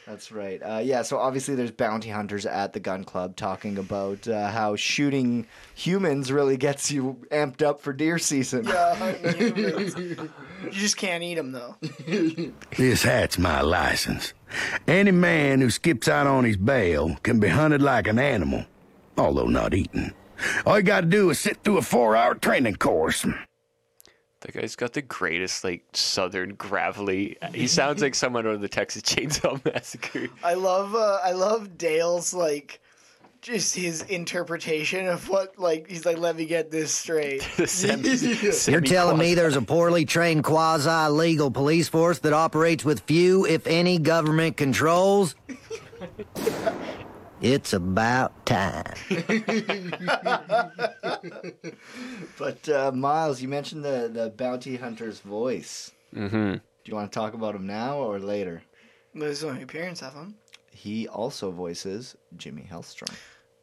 That's 0.06 0.32
right. 0.32 0.58
Uh, 0.62 0.80
yeah, 0.82 1.02
so 1.02 1.18
obviously 1.18 1.54
there's 1.54 1.70
bounty 1.70 2.08
hunters 2.08 2.46
at 2.46 2.72
the 2.72 2.80
gun 2.80 3.04
club 3.04 3.36
talking 3.36 3.76
about 3.76 4.26
uh, 4.26 4.48
how 4.48 4.74
shooting 4.74 5.46
humans 5.74 6.32
really 6.32 6.56
gets 6.56 6.90
you 6.90 7.18
amped 7.30 7.60
up 7.60 7.82
for 7.82 7.92
deer 7.92 8.18
season. 8.18 8.64
Yeah, 8.64 8.94
hunting 8.94 9.54
humans. 9.54 9.94
you 10.64 10.70
just 10.70 10.96
can't 10.96 11.22
eat 11.22 11.34
them 11.34 11.52
though. 11.52 11.76
This 12.78 13.02
hat's 13.02 13.38
my 13.38 13.60
license. 13.60 14.32
Any 14.86 15.10
man 15.10 15.60
who 15.60 15.68
skips 15.68 16.08
out 16.08 16.26
on 16.26 16.44
his 16.44 16.56
bail 16.56 17.16
can 17.22 17.38
be 17.38 17.48
hunted 17.48 17.82
like 17.82 18.06
an 18.06 18.18
animal, 18.18 18.64
although 19.18 19.48
not 19.48 19.74
eaten. 19.74 20.14
All 20.66 20.76
you 20.76 20.82
gotta 20.82 21.06
do 21.06 21.30
is 21.30 21.38
sit 21.40 21.62
through 21.64 21.78
a 21.78 21.82
four 21.82 22.16
hour 22.16 22.34
training 22.34 22.76
course. 22.76 23.26
That 24.40 24.52
guy's 24.52 24.76
got 24.76 24.92
the 24.92 25.02
greatest 25.02 25.64
like 25.64 25.84
southern 25.94 26.54
gravelly. 26.54 27.36
He 27.52 27.66
sounds 27.66 28.02
like 28.02 28.14
someone 28.14 28.46
out 28.46 28.54
of 28.54 28.60
the 28.60 28.68
Texas 28.68 29.02
Chainsaw 29.02 29.64
Massacre. 29.74 30.28
I 30.44 30.54
love 30.54 30.94
uh, 30.94 31.18
I 31.24 31.32
love 31.32 31.76
Dale's 31.76 32.32
like 32.32 32.80
just 33.40 33.74
his 33.74 34.02
interpretation 34.02 35.08
of 35.08 35.28
what 35.28 35.58
like 35.58 35.88
he's 35.88 36.06
like 36.06 36.18
let 36.18 36.36
me 36.36 36.46
get 36.46 36.70
this 36.70 36.92
straight. 36.94 37.42
The 37.56 37.66
semi- 37.66 38.08
You're 38.70 38.80
telling 38.80 39.18
me 39.18 39.34
there's 39.34 39.56
a 39.56 39.62
poorly 39.62 40.04
trained 40.04 40.44
quasi 40.44 41.10
legal 41.12 41.50
police 41.50 41.88
force 41.88 42.20
that 42.20 42.32
operates 42.32 42.84
with 42.84 43.00
few, 43.00 43.44
if 43.44 43.66
any, 43.66 43.98
government 43.98 44.56
controls? 44.56 45.34
It's 47.40 47.72
about 47.72 48.44
time. 48.46 48.94
But 52.38 52.68
uh, 52.68 52.92
Miles, 52.92 53.42
you 53.42 53.48
mentioned 53.48 53.84
the, 53.84 54.08
the 54.12 54.30
bounty 54.30 54.76
hunter's 54.76 55.20
voice. 55.20 55.90
Mhm. 56.14 56.54
Do 56.54 56.60
you 56.84 56.94
want 56.94 57.10
to 57.12 57.18
talk 57.18 57.34
about 57.34 57.54
him 57.54 57.66
now 57.66 57.98
or 57.98 58.18
later? 58.18 58.62
There's 59.14 59.42
only 59.44 59.62
appearance 59.62 60.02
of 60.02 60.14
him. 60.14 60.36
He 60.70 61.08
also 61.08 61.50
voices 61.50 62.16
Jimmy 62.36 62.66
Hellstrom. 62.70 63.12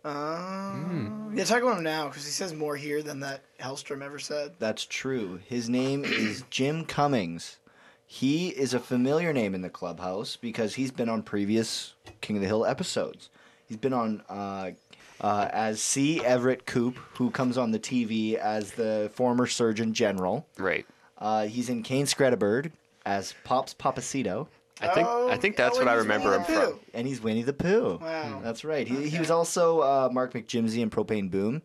Uh, 0.04 1.34
Yeah, 1.36 1.46
talk 1.46 1.64
about 1.64 1.78
him 1.78 1.84
now 1.84 2.08
because 2.10 2.26
he 2.26 2.32
says 2.32 2.54
more 2.54 2.76
here 2.76 3.02
than 3.02 3.22
that 3.22 3.42
Hellstrom 3.60 4.02
ever 4.04 4.20
said. 4.20 4.54
That's 4.60 4.86
true. 4.86 5.40
His 5.46 5.70
name 5.70 6.04
is 6.04 6.44
Jim 6.50 6.86
Cummings. 6.86 7.58
He 8.06 8.50
is 8.50 8.74
a 8.74 8.80
familiar 8.80 9.34
name 9.34 9.56
in 9.56 9.62
the 9.62 9.70
clubhouse 9.70 10.36
because 10.36 10.76
he's 10.76 10.92
been 10.92 11.10
on 11.10 11.24
previous 11.24 11.94
King 12.22 12.36
of 12.38 12.42
the 12.42 12.48
Hill 12.48 12.66
episodes. 12.66 13.30
He's 13.76 13.82
been 13.82 13.92
on 13.92 14.24
uh, 14.30 14.72
uh, 15.20 15.50
as 15.52 15.82
C. 15.82 16.24
Everett 16.24 16.66
Koop, 16.66 16.96
who 17.16 17.30
comes 17.30 17.58
on 17.58 17.72
the 17.72 17.80
TV 17.80 18.36
as 18.36 18.72
the 18.72 19.12
former 19.14 19.48
Surgeon 19.48 19.94
General. 19.94 20.48
Right. 20.58 20.86
Uh, 21.18 21.48
he's 21.48 21.68
in 21.68 21.84
Kane 21.84 22.06
Scredabird 22.06 22.72
as 23.06 23.34
Pops 23.44 23.74
Papacito. 23.74 24.48
I 24.80 24.88
think 24.94 25.08
I 25.10 25.36
think 25.36 25.58
that's 25.58 25.78
what 25.78 25.90
I 25.90 25.96
remember 25.96 26.34
him 26.36 26.46
from. 26.46 26.80
And 26.94 27.06
he's 27.06 27.20
Winnie 27.20 27.42
the 27.42 27.52
Pooh. 27.52 28.00
Wow. 28.02 28.40
That's 28.42 28.64
right. 28.64 28.88
He, 28.88 29.10
he 29.10 29.20
was 29.20 29.30
also 29.30 29.82
uh, 29.82 30.10
Mark 30.10 30.32
McJimsey 30.34 30.80
in 30.80 30.90
Propane 30.90 31.30
Boom. 31.30 31.62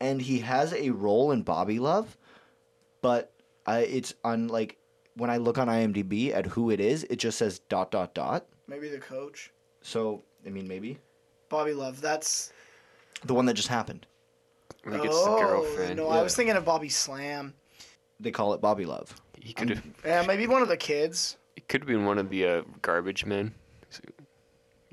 And 0.00 0.20
he 0.20 0.40
has 0.40 0.72
a 0.72 0.90
role 0.90 1.30
in 1.30 1.42
Bobby 1.42 1.78
Love, 1.78 2.16
but 3.00 3.32
uh, 3.64 3.82
it's 3.86 4.12
on, 4.24 4.48
like, 4.48 4.76
when 5.14 5.30
I 5.30 5.36
look 5.36 5.56
on 5.56 5.68
IMDb 5.68 6.34
at 6.34 6.46
who 6.46 6.70
it 6.70 6.80
is, 6.80 7.04
it 7.04 7.16
just 7.16 7.38
says 7.38 7.60
dot, 7.68 7.92
dot, 7.92 8.12
dot. 8.12 8.44
Maybe 8.66 8.88
the 8.88 8.98
coach, 8.98 9.52
So, 9.82 10.24
I 10.44 10.50
mean, 10.50 10.66
maybe. 10.66 10.98
Bobby 11.54 11.72
Love. 11.72 12.00
That's 12.00 12.52
The 13.24 13.32
one 13.34 13.46
that 13.46 13.54
just 13.54 13.68
happened. 13.68 14.06
When 14.82 14.96
he 14.96 15.00
gets 15.02 15.14
oh 15.16 15.36
the 15.36 15.40
girlfriend. 15.46 15.96
no, 15.96 16.08
I 16.08 16.20
was 16.20 16.34
thinking 16.34 16.56
of 16.56 16.64
Bobby 16.64 16.88
Slam. 16.88 17.54
They 18.18 18.32
call 18.32 18.54
it 18.54 18.60
Bobby 18.60 18.84
Love. 18.84 19.14
He 19.40 19.52
could 19.52 19.70
have 19.70 19.82
Yeah, 20.04 20.24
maybe 20.26 20.46
one 20.48 20.62
of 20.62 20.68
the 20.68 20.76
kids. 20.76 21.36
it 21.56 21.68
could 21.68 21.82
have 21.82 21.88
been 21.88 22.04
one 22.06 22.18
of 22.18 22.28
the 22.28 22.46
uh, 22.46 22.62
garbage 22.82 23.24
men. 23.24 23.54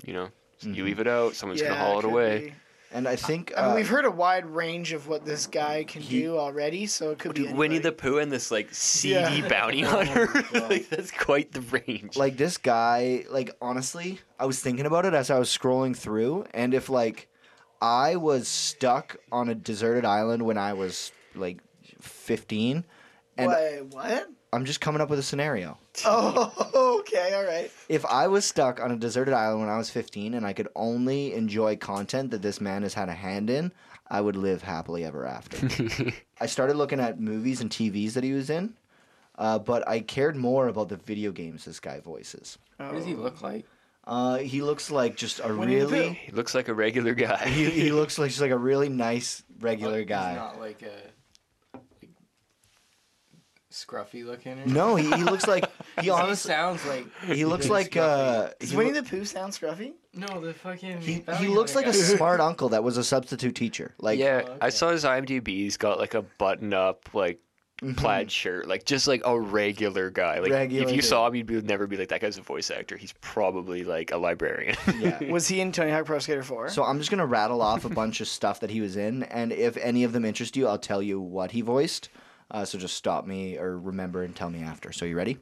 You 0.04 0.12
know, 0.12 0.28
you 0.60 0.84
leave 0.84 1.00
it 1.00 1.06
out, 1.08 1.34
someone's 1.34 1.60
yeah, 1.60 1.68
gonna 1.70 1.80
haul 1.80 1.98
it 1.98 2.02
could 2.02 2.10
away. 2.10 2.38
be. 2.48 2.54
And 2.94 3.08
I 3.08 3.16
think. 3.16 3.52
I 3.56 3.62
mean, 3.62 3.70
uh, 3.70 3.74
we've 3.76 3.88
heard 3.88 4.04
a 4.04 4.10
wide 4.10 4.44
range 4.44 4.92
of 4.92 5.08
what 5.08 5.24
this 5.24 5.46
guy 5.46 5.84
can 5.84 6.02
he- 6.02 6.20
do 6.20 6.36
already, 6.36 6.86
so 6.86 7.10
it 7.10 7.18
could 7.18 7.34
be 7.34 7.50
Winnie 7.50 7.78
the 7.78 7.90
Pooh 7.92 8.18
and 8.18 8.30
this 8.30 8.50
like 8.50 8.68
seedy 8.74 9.14
Yeah. 9.40 9.48
bounty 9.48 9.80
hunter. 9.82 10.26
like 10.68 10.88
that's 10.90 11.10
quite 11.10 11.52
the 11.52 11.62
range. 11.62 12.16
like 12.16 12.36
this 12.36 12.58
guy 12.58 13.24
like 13.30 13.50
honestly 13.62 14.18
i 14.38 14.44
was 14.46 14.60
thinking 14.60 14.84
about 14.86 15.06
it 15.06 15.14
as 15.14 15.30
i 15.30 15.38
was 15.38 15.48
scrolling 15.48 15.96
through 15.96 16.44
and 16.52 16.74
if 16.74 16.88
like 16.90 17.28
i 17.80 18.16
was 18.16 18.46
stuck 18.48 19.16
on 19.30 19.48
a 19.48 19.54
deserted 19.54 20.04
island 20.04 20.42
when 20.44 20.58
i 20.58 20.72
was 20.72 21.12
like 21.34 21.58
15 22.00 22.84
and 23.38 23.48
Wait, 23.48 23.82
what? 23.90 24.28
i'm 24.52 24.64
just 24.64 24.80
coming 24.80 25.00
up 25.00 25.08
with 25.10 25.18
a 25.18 25.22
scenario 25.22 25.78
Oh, 26.06 26.98
okay, 27.00 27.34
all 27.34 27.44
right. 27.44 27.70
if 27.88 28.04
i 28.06 28.26
was 28.26 28.44
stuck 28.44 28.80
on 28.80 28.90
a 28.92 28.96
deserted 28.96 29.34
island 29.34 29.60
when 29.60 29.68
i 29.68 29.76
was 29.76 29.90
15 29.90 30.32
and 30.34 30.46
i 30.46 30.52
could 30.52 30.68
only 30.74 31.34
enjoy 31.34 31.76
content 31.76 32.30
that 32.30 32.40
this 32.42 32.60
man 32.60 32.82
has 32.82 32.94
had 32.94 33.08
a 33.10 33.14
hand 33.14 33.50
in 33.50 33.72
i 34.08 34.20
would 34.20 34.36
live 34.36 34.62
happily 34.62 35.04
ever 35.04 35.26
after 35.26 35.68
i 36.40 36.46
started 36.46 36.76
looking 36.76 36.98
at 37.00 37.20
movies 37.20 37.60
and 37.60 37.70
tvs 37.70 38.14
that 38.14 38.24
he 38.24 38.32
was 38.32 38.48
in 38.48 38.72
uh, 39.38 39.58
but 39.58 39.86
i 39.86 40.00
cared 40.00 40.34
more 40.36 40.68
about 40.68 40.88
the 40.88 40.96
video 40.96 41.30
games 41.30 41.64
this 41.66 41.78
guy 41.80 42.00
voices 42.00 42.56
What 42.78 42.92
does 42.94 43.04
he 43.04 43.14
look 43.14 43.42
like? 43.42 43.66
uh, 44.06 44.38
he 44.38 44.62
looks 44.62 44.90
like 44.90 45.14
just 45.16 45.40
a 45.44 45.54
Winnie 45.54 45.74
the 45.78 45.86
really 45.86 46.08
Pooh. 46.08 46.14
he 46.14 46.32
looks 46.32 46.54
like 46.54 46.68
a 46.68 46.74
regular 46.74 47.14
guy. 47.14 47.46
he, 47.48 47.68
he 47.70 47.92
looks 48.00 48.18
like 48.18 48.30
just 48.30 48.40
like 48.40 48.50
a 48.50 48.58
really 48.58 48.88
nice 48.88 49.42
regular 49.60 49.98
He's 49.98 50.08
guy. 50.08 50.34
not 50.34 50.58
like 50.58 50.82
a. 50.82 50.90
scruffy 53.72 54.24
looking? 54.24 54.60
Or 54.60 54.66
No, 54.66 54.96
he, 54.96 55.04
he 55.10 55.24
looks 55.24 55.46
like 55.48 55.64
he 55.98 56.04
he 56.04 56.10
honestly 56.10 56.50
sounds 56.52 56.84
like 56.86 57.06
he 57.26 57.44
looks 57.44 57.68
like 57.68 57.90
scruffy. 57.92 58.46
uh 58.46 58.50
Does 58.58 58.70
he, 58.70 58.76
Winnie 58.76 58.92
loo- 58.92 59.00
the 59.02 59.08
Pooh 59.08 59.24
sound 59.24 59.52
scruffy? 59.52 59.92
no, 60.14 60.40
the 60.40 60.54
fucking 60.54 61.00
he, 61.00 61.24
he 61.38 61.48
looks 61.48 61.72
hunter 61.74 61.88
like 61.88 61.96
a 61.96 61.98
smart 62.16 62.40
uncle 62.40 62.68
that 62.70 62.84
was 62.84 62.96
a 62.96 63.04
substitute 63.04 63.54
teacher. 63.54 63.94
Like 63.98 64.18
yeah, 64.18 64.42
Oh, 64.46 64.56
I 64.60 64.68
saw 64.70 64.90
his 64.90 65.04
IMDb. 65.04 65.48
He's 65.48 65.76
got 65.76 65.98
like 65.98 66.14
a 66.14 66.22
button-up, 66.22 67.14
like 67.14 67.40
plaid 67.96 68.30
shirt, 68.30 68.68
like 68.68 68.84
just 68.84 69.08
like 69.08 69.22
a 69.24 69.40
regular 69.40 70.08
guy. 70.08 70.38
Like 70.38 70.52
Regular 70.52 70.84
if 70.84 70.90
you 70.90 71.00
dude. 71.00 71.04
saw 71.04 71.26
him, 71.26 71.34
you'd 71.34 71.46
be, 71.46 71.60
never 71.62 71.88
be 71.88 71.96
like 71.96 72.10
that 72.10 72.20
guy's 72.20 72.38
a 72.38 72.42
voice 72.42 72.70
actor. 72.70 72.96
He's 72.96 73.12
probably 73.20 73.82
like 73.82 74.12
a 74.12 74.16
librarian. 74.18 74.76
yeah. 75.00 75.18
Was 75.32 75.48
he 75.48 75.60
in 75.60 75.72
Tony 75.72 75.90
Hawk 75.90 76.04
Pro 76.04 76.20
Skater 76.20 76.44
4? 76.44 76.68
So 76.68 76.84
I'm 76.84 76.98
just 76.98 77.10
gonna 77.10 77.26
rattle 77.26 77.60
off 77.60 77.84
a 77.84 77.88
bunch 77.88 78.20
of 78.20 78.28
stuff 78.28 78.60
that 78.60 78.70
he 78.70 78.80
was 78.80 78.96
in, 78.96 79.24
and 79.24 79.50
if 79.50 79.76
any 79.78 80.04
of 80.04 80.12
them 80.12 80.24
interest 80.24 80.56
you, 80.56 80.68
I'll 80.68 80.78
tell 80.78 81.02
you 81.02 81.20
what 81.20 81.50
he 81.50 81.60
voiced. 81.60 82.08
Uh, 82.52 82.66
so 82.66 82.78
just 82.78 82.94
stop 82.94 83.26
me 83.26 83.56
or 83.56 83.78
remember 83.78 84.22
and 84.22 84.36
tell 84.36 84.50
me 84.50 84.62
after. 84.62 84.92
So 84.92 85.06
you 85.06 85.16
ready? 85.16 85.38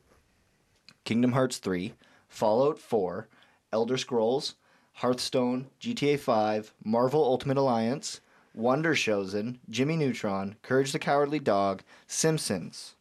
Kingdom 1.05 1.33
Hearts 1.33 1.59
3, 1.59 1.93
Fallout 2.29 2.79
4, 2.79 3.29
Elder 3.73 3.97
Scrolls, 3.97 4.55
Hearthstone, 4.95 5.67
GTA 5.81 6.21
5, 6.21 6.73
Marvel 6.85 7.25
Ultimate 7.25 7.57
Alliance, 7.57 8.21
Wonder 8.55 8.95
Chosen, 8.95 9.59
Jimmy 9.69 9.97
Neutron, 9.97 10.57
Courage 10.63 10.93
the 10.93 10.99
Cowardly 11.01 11.41
Dog, 11.41 11.83
Simpsons, 12.07 12.95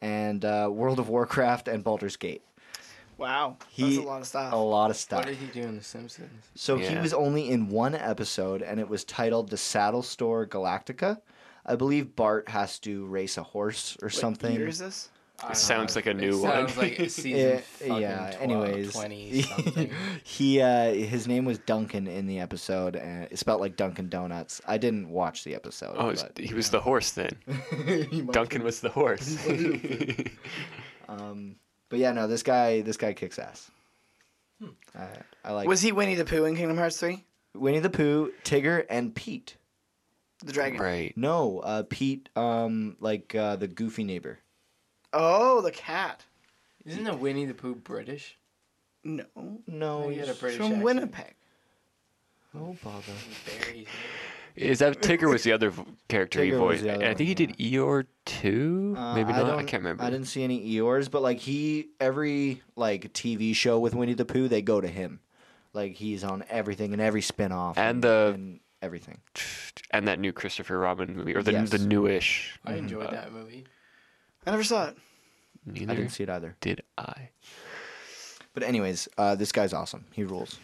and 0.00 0.44
uh, 0.44 0.68
World 0.72 0.98
of 0.98 1.08
Warcraft 1.08 1.68
and 1.68 1.84
Baldur's 1.84 2.16
Gate. 2.16 2.42
wow. 3.18 3.56
He, 3.68 3.96
That's 3.96 3.96
a 3.96 4.08
lot 4.08 4.20
of 4.20 4.26
stuff. 4.26 4.52
A 4.52 4.56
lot 4.56 4.90
of 4.90 4.96
stuff. 4.96 5.20
What 5.20 5.26
did 5.26 5.36
he 5.36 5.46
do 5.46 5.66
in 5.66 5.76
The 5.76 5.84
Simpsons? 5.84 6.50
So 6.54 6.76
he 6.76 6.96
was 6.96 7.12
only 7.12 7.50
in 7.50 7.68
one 7.68 7.94
episode, 7.94 8.62
and 8.62 8.80
it 8.80 8.88
was 8.88 9.04
titled 9.04 9.50
"The 9.50 9.56
Saddlesore 9.56 10.46
Galactica." 10.46 11.20
I 11.64 11.76
believe 11.76 12.16
Bart 12.16 12.48
has 12.48 12.78
to 12.80 13.04
race 13.06 13.38
a 13.38 13.42
horse 13.42 13.96
or 14.02 14.06
What 14.06 14.14
something. 14.14 14.54
year 14.56 14.66
is 14.68 14.78
this? 14.78 15.08
I 15.40 15.46
don't 15.46 15.56
sounds 15.56 15.96
like 15.96 16.06
a 16.06 16.10
It 16.10 16.16
new 16.18 16.38
one. 16.40 16.50
Sounds 16.68 16.76
like 16.76 16.96
season 17.10 17.32
Yeah, 17.36 17.60
fucking 17.60 18.00
yeah. 18.00 18.30
12, 18.36 18.42
anyways, 18.42 18.92
20 18.92 19.42
something. 19.42 19.90
he 20.22 20.60
uh, 20.60 20.92
his 20.92 21.26
name 21.26 21.44
was 21.44 21.58
Duncan 21.58 22.06
in 22.06 22.26
the 22.28 22.38
episode, 22.38 22.94
and 22.94 23.24
it's 23.30 23.40
spelled 23.40 23.60
like 23.60 23.76
Dunkin' 23.76 24.08
Donuts. 24.08 24.60
I 24.68 24.78
didn't 24.78 25.08
watch 25.08 25.42
the 25.42 25.56
episode. 25.56 25.96
oh, 25.98 26.14
but, 26.14 26.38
he 26.38 26.54
was 26.62 26.70
the 26.70 26.80
horse 26.80 27.10
then. 27.12 27.36
Duncan 28.30 28.62
was 28.62 28.80
the 28.80 28.90
horse. 28.90 29.36
um, 31.08 31.56
but 31.88 31.98
yeah, 31.98 32.12
no, 32.12 32.26
this 32.26 32.42
guy 32.42 32.82
this 32.82 32.96
guy 32.96 33.12
kicks 33.12 33.38
ass. 33.38 33.70
I, 34.96 35.08
I 35.44 35.52
like 35.52 35.66
Was 35.68 35.80
he 35.80 35.90
Winnie 35.90 36.14
the 36.14 36.24
Pooh 36.24 36.44
in 36.44 36.54
Kingdom 36.56 36.76
Hearts 36.76 36.98
3? 36.98 37.24
Winnie 37.54 37.80
the 37.80 37.90
Pooh, 37.90 38.32
Tigger, 38.44 38.84
and 38.88 39.12
Pete. 39.14 39.56
The 40.44 40.52
dragon. 40.52 40.80
right. 40.80 41.12
No, 41.16 41.60
uh, 41.60 41.82
Pete, 41.88 42.28
um, 42.36 42.96
like 43.00 43.34
uh, 43.34 43.56
the 43.56 43.68
goofy 43.68 44.04
neighbor. 44.04 44.38
Oh, 45.12 45.60
the 45.60 45.70
cat. 45.70 46.24
Isn't 46.84 47.04
the 47.04 47.14
Winnie 47.14 47.44
the 47.44 47.54
Pooh 47.54 47.74
British? 47.76 48.38
No. 49.04 49.24
No, 49.66 50.08
He 50.08 50.16
had 50.18 50.28
a 50.28 50.32
he's 50.32 50.40
British 50.40 50.56
From 50.58 50.66
accent. 50.66 50.82
Winnipeg. 50.84 51.34
oh 52.56 52.76
bother. 52.82 53.12
Very- 53.44 53.86
Is 54.56 54.80
that 54.80 55.00
Tigger 55.00 55.30
was 55.30 55.42
the 55.44 55.52
other 55.52 55.70
v- 55.70 55.82
character 56.08 56.42
he 56.42 56.50
Tigger 56.50 56.52
was 56.60 56.80
voiced? 56.80 56.82
the 56.84 56.94
other 56.94 57.04
I 57.06 57.14
think 57.14 57.38
he 57.38 57.44
one, 57.46 57.54
did 57.54 57.58
Eeyore 57.58 58.06
too. 58.24 58.94
Uh, 58.98 59.14
Maybe 59.14 59.32
not. 59.32 59.44
I, 59.44 59.48
don't- 59.56 59.66
can't 59.66 59.82
remember. 59.82 60.02
I 60.04 60.10
didn't 60.10 60.26
see 60.26 60.42
any 60.44 60.74
Eeyores, 60.74 61.10
but 61.10 61.22
like 61.22 61.38
he, 61.38 61.88
every 62.00 62.62
like 62.76 63.12
TV 63.12 63.54
show 63.54 63.78
with 63.78 63.94
Winnie 63.94 64.14
the 64.14 64.24
Pooh, 64.24 64.48
they 64.48 64.62
go 64.62 64.80
to 64.80 64.88
him. 64.88 65.20
Like 65.72 65.94
he's 65.94 66.22
on 66.22 66.44
everything 66.50 66.92
and 66.92 67.00
every 67.00 67.22
spin-off 67.22 67.78
And 67.78 68.02
the- 68.02 68.32
and 68.34 68.60
everything. 68.82 69.20
And 69.90 70.06
that 70.08 70.18
new 70.18 70.32
Christopher 70.32 70.78
Robin 70.78 71.16
movie, 71.16 71.34
or 71.34 71.42
the 71.42 71.52
Yes. 71.52 71.70
the 71.70 71.78
newish. 71.78 72.58
I 72.64 72.74
enjoyed 72.74 73.06
Uh, 73.06 73.10
that 73.12 73.32
movie. 73.32 73.64
I 74.46 74.50
never 74.50 74.64
saw 74.64 74.88
it. 74.88 74.96
Neither 75.64 75.92
I 75.92 75.96
didn't 75.96 76.10
see 76.10 76.24
it 76.24 76.30
either. 76.30 76.56
did 76.60 76.82
I. 76.98 77.28
But 78.54 78.64
anyways, 78.64 79.08
uh, 79.16 79.34
this 79.36 79.52
guy's 79.52 79.72
awesome. 79.72 80.06
He 80.12 80.24
rules. 80.24 80.58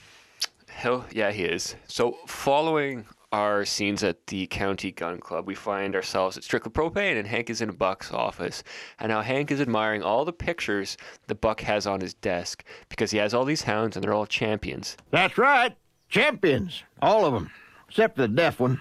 Hell, 0.69 1.07
yeah, 1.11 1.31
he 1.31 1.45
is. 1.45 1.75
So, 1.87 2.19
following 2.27 3.07
our 3.33 3.65
scenes 3.65 4.03
at 4.03 4.27
the 4.29 4.47
county 4.47 4.91
gun 4.91 5.19
club, 5.21 5.47
we 5.47 5.55
find 5.55 5.95
ourselves 5.95 6.37
at 6.37 6.45
Strickland 6.45 6.75
Propane, 6.75 7.19
and 7.19 7.27
Hank 7.27 7.51
is 7.51 7.61
in 7.61 7.71
Buck's 7.73 8.13
office. 8.13 8.63
And 8.99 9.11
now 9.11 9.23
Hank 9.23 9.51
is 9.51 9.61
admiring 9.61 10.03
all 10.03 10.25
the 10.25 10.33
pictures 10.33 10.97
that 11.27 11.37
Buck 11.41 11.61
has 11.63 11.87
on 11.87 12.01
his 12.01 12.15
desk 12.15 12.65
because 12.89 13.11
he 13.11 13.19
has 13.19 13.35
all 13.35 13.45
these 13.45 13.63
hounds 13.63 13.97
and 13.97 14.05
they're 14.05 14.15
all 14.15 14.27
champions. 14.27 14.97
That's 15.11 15.37
right. 15.39 15.77
Champions. 16.09 16.83
All 17.03 17.25
of 17.27 17.33
them. 17.35 17.51
Except 17.89 18.17
for 18.17 18.23
the 18.23 18.29
deaf 18.29 18.61
one. 18.61 18.81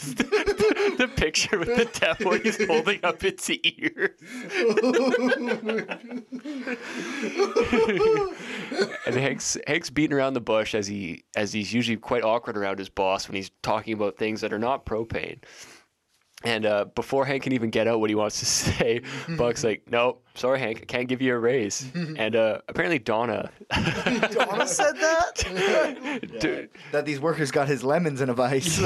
the 0.00 1.10
picture 1.14 1.58
with 1.58 1.68
the 1.68 1.84
deaf 1.84 2.24
one, 2.24 2.40
he's 2.40 2.64
holding 2.66 3.00
up 3.02 3.22
its 3.22 3.50
ears. 3.50 4.10
and 9.06 9.14
Hank's 9.14 9.58
Hank's 9.66 9.90
beating 9.90 10.16
around 10.16 10.34
the 10.34 10.40
bush 10.40 10.74
as 10.74 10.86
he 10.86 11.24
as 11.36 11.52
he's 11.52 11.74
usually 11.74 11.98
quite 11.98 12.24
awkward 12.24 12.56
around 12.56 12.78
his 12.78 12.88
boss 12.88 13.28
when 13.28 13.36
he's 13.36 13.50
talking 13.62 13.92
about 13.92 14.16
things 14.16 14.40
that 14.40 14.54
are 14.54 14.58
not 14.58 14.86
propane. 14.86 15.40
And 16.42 16.64
uh, 16.64 16.86
before 16.94 17.26
Hank 17.26 17.42
can 17.42 17.52
even 17.52 17.68
get 17.68 17.86
out 17.86 18.00
what 18.00 18.08
he 18.08 18.16
wants 18.16 18.38
to 18.40 18.46
say, 18.46 19.02
Buck's 19.36 19.62
like, 19.62 19.82
"Nope, 19.90 20.24
sorry, 20.34 20.58
Hank, 20.58 20.78
I 20.82 20.84
can't 20.86 21.06
give 21.06 21.20
you 21.20 21.34
a 21.34 21.38
raise." 21.38 21.90
And 22.16 22.34
uh, 22.34 22.60
apparently 22.68 22.98
Donna, 22.98 23.50
Donna 23.70 24.66
said 24.66 24.94
that? 24.96 26.28
Dude, 26.40 26.70
That 26.92 27.04
these 27.04 27.20
workers 27.20 27.50
got 27.50 27.68
his 27.68 27.84
lemons 27.84 28.20
in 28.20 28.30
a 28.30 28.34
vice. 28.34 28.80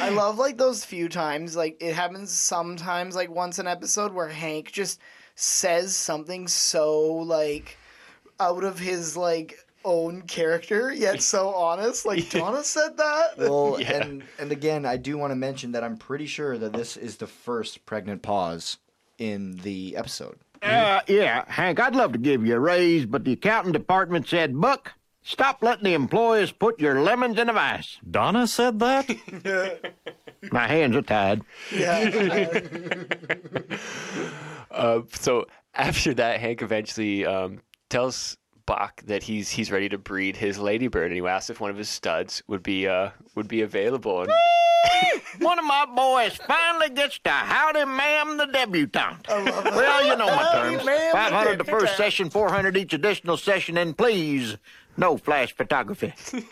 I 0.00 0.08
love 0.10 0.38
like 0.38 0.56
those 0.56 0.84
few 0.84 1.08
times, 1.10 1.56
like 1.56 1.76
it 1.80 1.94
happens 1.94 2.30
sometimes, 2.32 3.14
like 3.14 3.30
once 3.30 3.58
an 3.58 3.66
episode 3.66 4.12
where 4.12 4.28
Hank 4.28 4.72
just 4.72 4.98
says 5.34 5.94
something 5.94 6.48
so 6.48 7.02
like 7.06 7.76
out 8.40 8.64
of 8.64 8.78
his 8.78 9.16
like 9.16 9.58
own 9.86 10.22
character, 10.22 10.92
yet 10.92 11.22
so 11.22 11.48
honest. 11.54 12.04
Like 12.04 12.28
Donna 12.30 12.62
said 12.64 12.96
that. 12.98 13.28
well, 13.38 13.78
Yeah. 13.80 14.02
and 14.02 14.22
and 14.38 14.52
again, 14.52 14.84
I 14.84 14.96
do 14.98 15.16
want 15.16 15.30
to 15.30 15.36
mention 15.36 15.72
that 15.72 15.82
I'm 15.84 15.96
pretty 15.96 16.26
sure 16.26 16.58
that 16.58 16.72
this 16.74 16.96
is 16.98 17.16
the 17.16 17.26
first 17.26 17.86
pregnant 17.86 18.20
pause 18.22 18.76
in 19.18 19.56
the 19.58 19.96
episode. 19.96 20.38
Uh, 20.62 21.00
yeah, 21.06 21.44
Hank, 21.48 21.78
I'd 21.80 21.94
love 21.94 22.12
to 22.12 22.18
give 22.18 22.44
you 22.44 22.56
a 22.56 22.60
raise, 22.60 23.06
but 23.06 23.24
the 23.24 23.32
accounting 23.32 23.72
department 23.72 24.26
said, 24.26 24.58
Buck, 24.60 24.92
stop 25.22 25.62
letting 25.62 25.84
the 25.84 25.94
employees 25.94 26.50
put 26.50 26.80
your 26.80 27.00
lemons 27.02 27.38
in 27.38 27.48
a 27.48 27.52
vice. 27.52 27.98
Donna 28.10 28.46
said 28.46 28.78
that? 28.80 29.08
My 30.50 30.66
hands 30.66 30.96
are 30.96 31.02
tied. 31.02 31.42
Yeah. 31.72 32.58
Uh, 34.70 35.02
so 35.12 35.46
after 35.74 36.12
that, 36.14 36.40
Hank 36.40 36.62
eventually 36.62 37.24
um, 37.24 37.60
tells 37.88 38.36
Buck 38.66 39.02
that 39.06 39.22
he's 39.22 39.48
he's 39.50 39.70
ready 39.70 39.88
to 39.88 39.98
breed 39.98 40.36
his 40.36 40.58
ladybird, 40.58 41.06
and 41.12 41.14
he 41.14 41.26
asked 41.26 41.50
if 41.50 41.60
one 41.60 41.70
of 41.70 41.76
his 41.76 41.88
studs 41.88 42.42
would 42.48 42.62
be 42.62 42.86
uh, 42.88 43.10
would 43.34 43.48
be 43.48 43.62
available. 43.62 44.22
And 44.22 44.32
One 45.38 45.58
of 45.58 45.64
my 45.64 45.86
boys 45.86 46.36
finally 46.36 46.90
gets 46.90 47.18
to 47.20 47.30
howdy 47.30 47.84
ma'am 47.84 48.36
the 48.36 48.46
debutante. 48.46 49.26
Well, 49.28 50.06
you 50.06 50.16
know 50.16 50.26
my 50.26 50.50
terms. 50.52 50.82
500 51.12 51.58
the 51.58 51.64
first 51.64 51.96
session, 51.96 52.30
400 52.30 52.76
each 52.76 52.92
additional 52.92 53.36
session, 53.36 53.76
and 53.76 53.96
please, 53.96 54.56
no 54.96 55.16
flash 55.16 55.54
photography. 55.54 56.14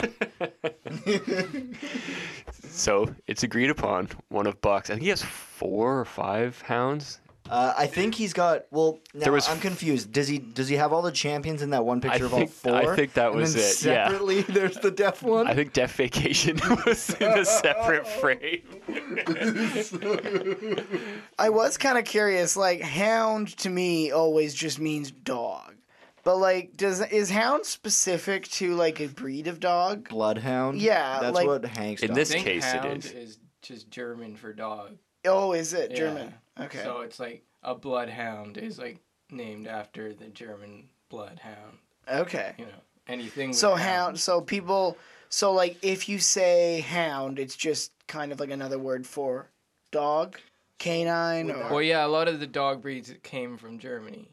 so 2.68 3.08
it's 3.26 3.42
agreed 3.42 3.70
upon. 3.70 4.08
One 4.28 4.46
of 4.46 4.60
Buck's, 4.60 4.90
I 4.90 4.94
think 4.94 5.02
he 5.04 5.08
has 5.10 5.22
four 5.22 5.98
or 5.98 6.04
five 6.04 6.60
hounds. 6.62 7.20
Uh, 7.50 7.74
I 7.76 7.86
think 7.86 8.14
he's 8.14 8.32
got. 8.32 8.64
Well, 8.70 9.00
now 9.12 9.24
There 9.24 9.32
was- 9.32 9.46
I'm 9.50 9.60
confused. 9.60 10.12
Does 10.12 10.28
he 10.28 10.38
does 10.38 10.68
he 10.68 10.76
have 10.76 10.94
all 10.94 11.02
the 11.02 11.12
champions 11.12 11.60
in 11.60 11.70
that 11.70 11.84
one 11.84 12.00
picture 12.00 12.24
of 12.24 12.32
all 12.32 12.46
four? 12.46 12.74
I 12.74 12.96
think 12.96 13.12
that 13.14 13.28
And 13.32 13.36
was 13.36 13.52
then 13.54 13.62
it, 13.62 13.84
yeah. 13.84 14.08
Separately, 14.08 14.40
there's 14.42 14.76
the 14.78 14.90
deaf 14.90 15.22
one. 15.22 15.46
I 15.46 15.54
think 15.54 15.74
Death 15.74 15.92
Vacation 15.92 16.58
was 16.86 17.10
in 17.20 17.38
a 17.38 17.44
separate 17.44 18.08
frame. 18.08 18.62
I 21.38 21.50
was 21.50 21.76
kind 21.76 21.98
of 21.98 22.04
curious. 22.04 22.56
Like 22.56 22.80
hound 22.80 23.56
to 23.58 23.70
me 23.70 24.10
always 24.10 24.54
just 24.54 24.78
means 24.78 25.10
dog, 25.10 25.74
but 26.22 26.36
like 26.38 26.76
does 26.76 27.00
is 27.10 27.30
hound 27.30 27.66
specific 27.66 28.48
to 28.52 28.74
like 28.74 29.00
a 29.00 29.08
breed 29.08 29.46
of 29.48 29.60
dog? 29.60 30.08
Bloodhound. 30.08 30.80
Yeah, 30.80 31.18
that's 31.20 31.34
like- 31.34 31.46
what 31.46 31.64
Hank's. 31.64 32.02
In 32.02 32.08
dog- 32.08 32.16
this 32.16 32.30
I 32.30 32.34
think 32.34 32.46
case, 32.46 32.64
it 32.64 32.80
hound 32.80 33.04
is. 33.04 33.12
is 33.12 33.38
just 33.62 33.90
German 33.90 34.36
for 34.36 34.52
dog. 34.52 34.96
Oh, 35.26 35.52
is 35.52 35.72
it 35.72 35.90
Yeah. 35.92 35.96
German? 35.96 36.34
Okay. 36.60 36.82
So 36.82 37.00
it's 37.00 37.18
like 37.18 37.44
a 37.62 37.74
bloodhound 37.74 38.58
is 38.58 38.78
like 38.78 38.98
named 39.30 39.66
after 39.66 40.14
the 40.14 40.26
German 40.26 40.88
bloodhound. 41.08 41.78
okay. 42.08 42.54
You 42.58 42.66
know, 42.66 42.82
anything. 43.08 43.50
with 43.50 43.58
So 43.58 43.74
hound. 43.74 44.18
So 44.20 44.40
people. 44.40 44.96
So 45.28 45.52
like, 45.52 45.78
if 45.82 46.08
you 46.08 46.20
say 46.20 46.80
hound, 46.80 47.38
it's 47.40 47.56
just 47.56 47.90
kind 48.06 48.30
of 48.30 48.38
like 48.38 48.50
another 48.50 48.78
word 48.78 49.04
for 49.04 49.48
dog, 49.90 50.38
canine, 50.78 51.50
or 51.50 51.70
Well, 51.70 51.82
yeah, 51.82 52.06
a 52.06 52.08
lot 52.08 52.28
of 52.28 52.38
the 52.38 52.46
dog 52.46 52.82
breeds 52.82 53.12
came 53.24 53.56
from 53.56 53.78
Germany, 53.78 54.30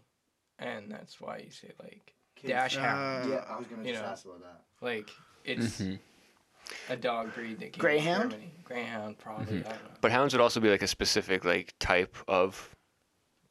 and 0.60 0.92
that's 0.92 1.20
why 1.20 1.38
you 1.38 1.50
say 1.50 1.72
like 1.82 2.14
dash 2.46 2.76
hound. 2.76 3.30
yeah, 3.30 3.46
I 3.50 3.58
was 3.58 3.68
gonna 3.68 3.84
you 3.84 3.94
just 3.94 4.04
know. 4.04 4.10
ask 4.10 4.26
about 4.26 4.42
that. 4.42 4.62
Like 4.82 5.10
it's 5.44 5.82
mm-hmm. 5.82 5.96
A 6.90 6.96
dog 6.96 7.34
breed 7.34 7.60
that 7.60 7.74
came 7.74 7.80
Greyhound? 7.80 8.34
from 8.34 8.42
Greyhound, 8.64 9.18
probably. 9.18 9.60
Mm-hmm. 9.60 9.68
I 9.68 9.72
don't 9.72 9.84
know. 9.84 9.98
But 10.02 10.12
hounds 10.12 10.34
would 10.34 10.42
also 10.42 10.60
be 10.60 10.70
like 10.70 10.82
a 10.82 10.88
specific 10.88 11.46
like 11.46 11.74
type 11.80 12.16
of 12.28 12.76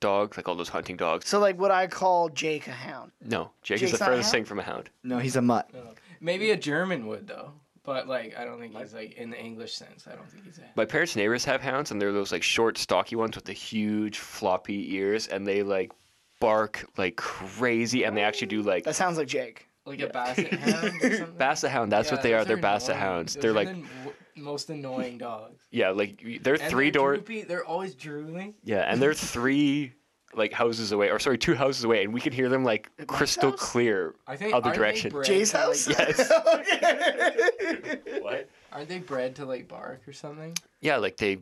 dog, 0.01 0.37
like 0.37 0.49
all 0.49 0.55
those 0.55 0.69
hunting 0.69 0.97
dogs. 0.97 1.29
So 1.29 1.39
like 1.39 1.59
what 1.59 1.71
I 1.71 1.87
call 1.87 2.29
Jake 2.31 2.67
a 2.67 2.73
hound. 2.73 3.13
No, 3.25 3.51
Jake 3.63 3.83
is 3.83 3.93
the 3.93 3.99
furthest 3.99 4.31
thing 4.31 4.45
from 4.45 4.59
a 4.59 4.63
hound. 4.63 4.91
No, 5.05 5.19
he's 5.19 5.37
a 5.37 5.43
mutt. 5.43 5.71
Oh. 5.75 5.95
Maybe 6.21 6.51
a 6.51 6.57
German 6.57 7.07
would 7.07 7.27
though, 7.27 7.53
but 7.85 8.09
like 8.09 8.37
I 8.39 8.45
don't 8.45 8.61
think 8.61 8.77
he's 8.77 8.93
like 8.93 9.13
in 9.15 9.31
the 9.31 9.39
English 9.39 9.75
sense. 9.75 10.07
I 10.07 10.15
don't 10.15 10.31
think 10.31 10.45
he's 10.45 10.59
a. 10.59 10.63
My 10.77 10.85
parents' 10.85 11.17
neighbors 11.17 11.45
have 11.45 11.61
hounds, 11.61 11.91
and 11.91 12.01
they're 12.01 12.13
those 12.13 12.33
like 12.33 12.43
short, 12.43 12.77
stocky 12.77 13.17
ones 13.17 13.37
with 13.37 13.45
the 13.45 13.53
huge, 13.53 14.19
floppy 14.19 14.95
ears, 14.95 15.29
and 15.29 15.47
they 15.47 15.63
like 15.63 15.93
bark 16.41 16.87
like 16.97 17.17
crazy, 17.17 18.05
and 18.05 18.17
they 18.17 18.23
actually 18.23 18.49
do 18.49 18.63
like 18.63 18.85
That 18.85 18.97
sounds 18.97 19.19
like 19.19 19.29
Jake. 19.29 19.67
Like 19.91 20.01
a 20.01 20.13
basset 20.13 20.53
hound 20.61 20.85
or 21.03 21.17
something. 21.17 21.37
basset 21.37 21.71
hound. 21.71 21.93
That's 21.93 22.11
what 22.11 22.23
they 22.23 22.35
are. 22.35 22.45
They're 22.45 22.57
basset 22.57 22.97
annoying. 22.97 23.13
hounds. 23.13 23.35
Those 23.35 23.43
They're 23.43 23.53
like 23.53 23.69
the 23.69 23.75
n- 23.75 23.89
w- 24.05 24.15
most 24.37 24.71
annoying 24.71 25.19
dogs. 25.19 25.63
yeah, 25.71 25.91
like 25.91 26.23
they're 26.43 26.55
And 26.55 26.63
three 26.71 26.91
they're 26.91 27.17
door. 27.19 27.19
They're 27.19 27.65
always 27.65 27.95
drooling. 27.95 28.55
Yeah, 28.65 28.81
and 28.81 29.01
they're 29.03 29.15
three 29.15 29.93
like 30.33 30.53
houses 30.53 30.93
away, 30.93 31.11
or 31.11 31.19
sorry, 31.19 31.39
two 31.39 31.55
houses 31.57 31.83
away, 31.85 32.05
and 32.05 32.13
we 32.15 32.21
can 32.21 32.33
hear 32.33 32.49
them 32.49 32.63
like 32.63 32.89
crystal 33.09 33.51
clear 33.51 34.15
I 34.29 34.37
think 34.37 34.55
other 34.55 34.73
direction. 34.73 35.13
Jay's 35.25 35.51
to, 35.51 35.57
like- 35.59 35.67
house? 35.67 35.89
Yes. 35.89 36.31
what? 38.21 38.49
Aren't 38.73 38.89
they 38.89 38.99
bred 39.01 39.35
to 39.37 39.45
like 39.45 39.67
bark 39.69 40.03
or 40.07 40.13
something? 40.13 40.57
Yeah, 40.81 40.97
like 40.99 41.17
they. 41.17 41.39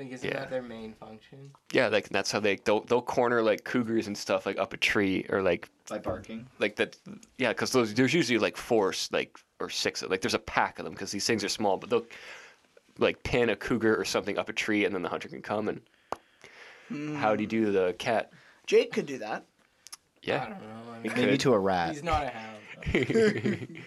Like 0.00 0.12
isn't 0.12 0.30
Yeah. 0.30 0.40
that 0.40 0.50
their 0.50 0.62
main 0.62 0.94
function? 0.94 1.50
Yeah, 1.72 1.88
like 1.88 2.08
that's 2.08 2.32
how 2.32 2.40
they 2.40 2.56
they'll 2.56 2.80
they'll 2.84 3.02
corner 3.02 3.42
like 3.42 3.64
cougars 3.64 4.06
and 4.06 4.16
stuff 4.16 4.46
like 4.46 4.58
up 4.58 4.72
a 4.72 4.78
tree 4.78 5.26
or 5.28 5.42
like 5.42 5.68
By 5.88 5.98
barking. 5.98 6.46
like 6.58 6.76
that. 6.76 6.96
Yeah, 7.36 7.48
because 7.48 7.70
those 7.72 7.92
there's 7.92 8.14
usually 8.14 8.38
like 8.38 8.56
four 8.56 8.94
like 9.12 9.38
or 9.60 9.68
six 9.68 10.02
like 10.02 10.22
there's 10.22 10.34
a 10.34 10.38
pack 10.38 10.78
of 10.78 10.84
them 10.86 10.94
because 10.94 11.10
these 11.10 11.26
things 11.26 11.44
are 11.44 11.50
small, 11.50 11.76
but 11.76 11.90
they'll 11.90 12.06
like 12.98 13.22
pin 13.24 13.50
a 13.50 13.56
cougar 13.56 13.94
or 13.94 14.06
something 14.06 14.38
up 14.38 14.48
a 14.48 14.54
tree 14.54 14.86
and 14.86 14.94
then 14.94 15.02
the 15.02 15.08
hunter 15.08 15.28
can 15.28 15.42
come 15.42 15.68
and 15.68 17.16
how 17.18 17.36
do 17.36 17.42
you 17.42 17.48
hmm. 17.48 17.66
do 17.66 17.72
the 17.72 17.94
cat. 17.98 18.32
Jake 18.66 18.92
could 18.92 19.06
do 19.06 19.18
that. 19.18 19.44
Yeah, 20.22 20.44
I 20.44 20.48
don't 20.48 20.60
know. 20.62 20.92
I 20.92 20.96
He 21.02 21.08
mean, 21.08 21.16
Maybe 21.16 21.30
could. 21.32 21.40
to 21.40 21.52
a 21.52 21.58
rat. 21.58 21.92
he's 21.92 22.02
not 22.02 22.24
a 22.24 22.30
hound. 22.30 23.68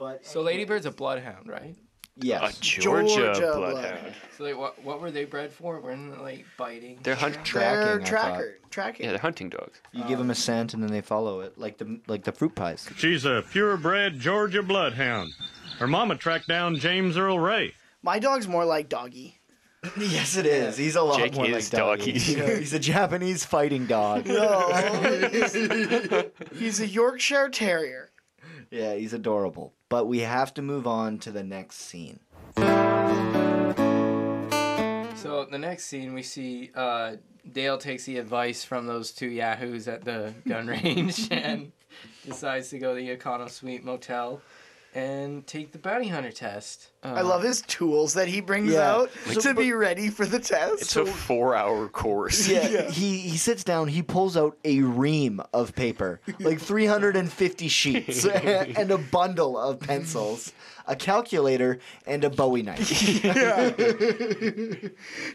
But 0.00 0.24
so 0.24 0.42
Ladybird's 0.42 0.86
a 0.86 0.90
bloodhound, 0.90 1.46
right? 1.46 1.76
A 2.22 2.26
yes, 2.26 2.58
Georgia, 2.58 3.32
Georgia 3.34 3.52
bloodhound. 3.56 4.14
So 4.36 4.44
like, 4.44 4.56
what 4.56 4.84
what 4.84 5.00
were 5.00 5.10
they 5.10 5.24
bred 5.24 5.52
for? 5.52 5.80
Weren't 5.80 6.14
they 6.14 6.20
like 6.20 6.46
biting? 6.56 6.98
They're 7.02 7.14
hunt. 7.14 7.38
They're 7.52 8.00
I 8.00 8.04
tracker. 8.04 8.58
Tracking. 8.70 9.04
Yeah, 9.04 9.12
they're 9.12 9.20
hunting 9.20 9.48
dogs. 9.48 9.80
you 9.92 10.04
give 10.04 10.18
them 10.18 10.30
a 10.30 10.34
scent 10.34 10.74
and 10.74 10.82
then 10.82 10.90
they 10.90 11.00
follow 11.00 11.40
it, 11.40 11.58
like 11.58 11.78
the 11.78 12.00
like 12.06 12.24
the 12.24 12.32
fruit 12.32 12.54
pies. 12.54 12.88
She's 12.96 13.24
a 13.24 13.42
purebred 13.50 14.18
Georgia 14.20 14.62
bloodhound. 14.62 15.32
Her 15.78 15.86
mama 15.86 16.16
tracked 16.16 16.46
down 16.48 16.76
James 16.76 17.16
Earl 17.16 17.38
Ray. 17.38 17.74
My 18.02 18.18
dog's 18.18 18.46
more 18.46 18.64
like 18.64 18.88
doggy. 18.88 19.40
yes, 19.98 20.36
it 20.36 20.44
is. 20.44 20.76
He's 20.76 20.94
a 20.94 21.02
lot 21.02 21.18
Jake 21.18 21.34
more 21.34 21.46
is 21.46 21.72
like 21.72 21.80
doggy. 21.80 22.12
doggy. 22.12 22.32
Yeah, 22.36 22.58
he's 22.58 22.74
a 22.74 22.78
Japanese 22.78 23.44
fighting 23.46 23.86
dog. 23.86 24.26
No. 24.26 24.68
He's 26.54 26.80
a 26.80 26.86
Yorkshire 26.86 27.48
Terrier. 27.48 28.09
Yeah, 28.70 28.94
he's 28.94 29.12
adorable. 29.12 29.74
But 29.88 30.06
we 30.06 30.20
have 30.20 30.54
to 30.54 30.62
move 30.62 30.86
on 30.86 31.18
to 31.20 31.32
the 31.32 31.42
next 31.42 31.76
scene. 31.78 32.20
So 35.16 35.44
the 35.50 35.58
next 35.58 35.84
scene 35.84 36.14
we 36.14 36.22
see 36.22 36.70
uh, 36.74 37.16
Dale 37.50 37.78
takes 37.78 38.04
the 38.04 38.18
advice 38.18 38.64
from 38.64 38.86
those 38.86 39.12
two 39.12 39.28
yahoos 39.28 39.88
at 39.88 40.04
the 40.04 40.34
gun 40.48 40.66
range 40.68 41.28
and 41.30 41.72
decides 42.24 42.70
to 42.70 42.78
go 42.78 42.94
to 42.94 43.00
the 43.00 43.16
Econo 43.16 43.50
Suite 43.50 43.84
Motel 43.84 44.40
and 44.94 45.46
take 45.46 45.72
the 45.72 45.78
bounty 45.78 46.08
hunter 46.08 46.32
test. 46.32 46.88
Uh, 47.04 47.14
I 47.16 47.20
love 47.22 47.42
his 47.42 47.62
tools 47.62 48.14
that 48.14 48.26
he 48.28 48.40
brings 48.40 48.72
Yeah. 48.72 48.90
out 48.92 49.10
So- 49.32 49.40
to 49.40 49.54
be 49.54 49.72
ready 49.72 50.08
for 50.10 50.26
the 50.26 50.38
test. 50.40 50.82
It's 50.82 50.96
a 50.96 51.06
four-hour 51.06 51.88
course. 51.88 52.48
Yeah, 52.48 52.90
he 52.90 53.18
he 53.18 53.36
sits 53.36 53.62
down. 53.64 53.88
He 53.88 54.02
pulls 54.02 54.36
out 54.36 54.56
a 54.64 54.80
ream 54.80 55.40
of 55.52 55.74
paper, 55.76 56.20
like 56.40 56.60
350 56.60 57.68
sheets, 57.68 58.24
and 58.26 58.90
a 58.90 58.98
bundle 58.98 59.56
of 59.56 59.80
pencils, 59.80 60.52
a 60.90 60.96
calculator, 60.96 61.78
and 62.06 62.24
a 62.24 62.30
Bowie 62.30 62.62
knife. 62.62 62.90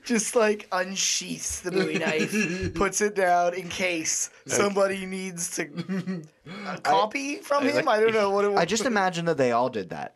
just 0.04 0.36
like 0.36 0.68
unsheaths 0.72 1.62
the 1.62 1.72
Bowie 1.72 2.00
knife, 2.06 2.74
puts 2.76 3.02
it 3.02 3.16
down 3.16 3.54
in 3.56 3.70
case 3.70 4.30
somebody 4.46 5.06
needs 5.06 5.56
to 5.56 6.22
a 6.68 6.78
copy 6.82 7.38
from 7.38 7.66
him. 7.66 7.88
I 7.88 8.00
don't 8.00 8.14
know 8.14 8.30
what 8.30 8.46
it 8.46 8.52
was. 8.52 8.60
I 8.60 8.66
just 8.66 8.86
imagine 8.86 9.26
that 9.26 9.38
they 9.38 9.52
all 9.52 9.70
did 9.70 9.90
that. 9.90 10.16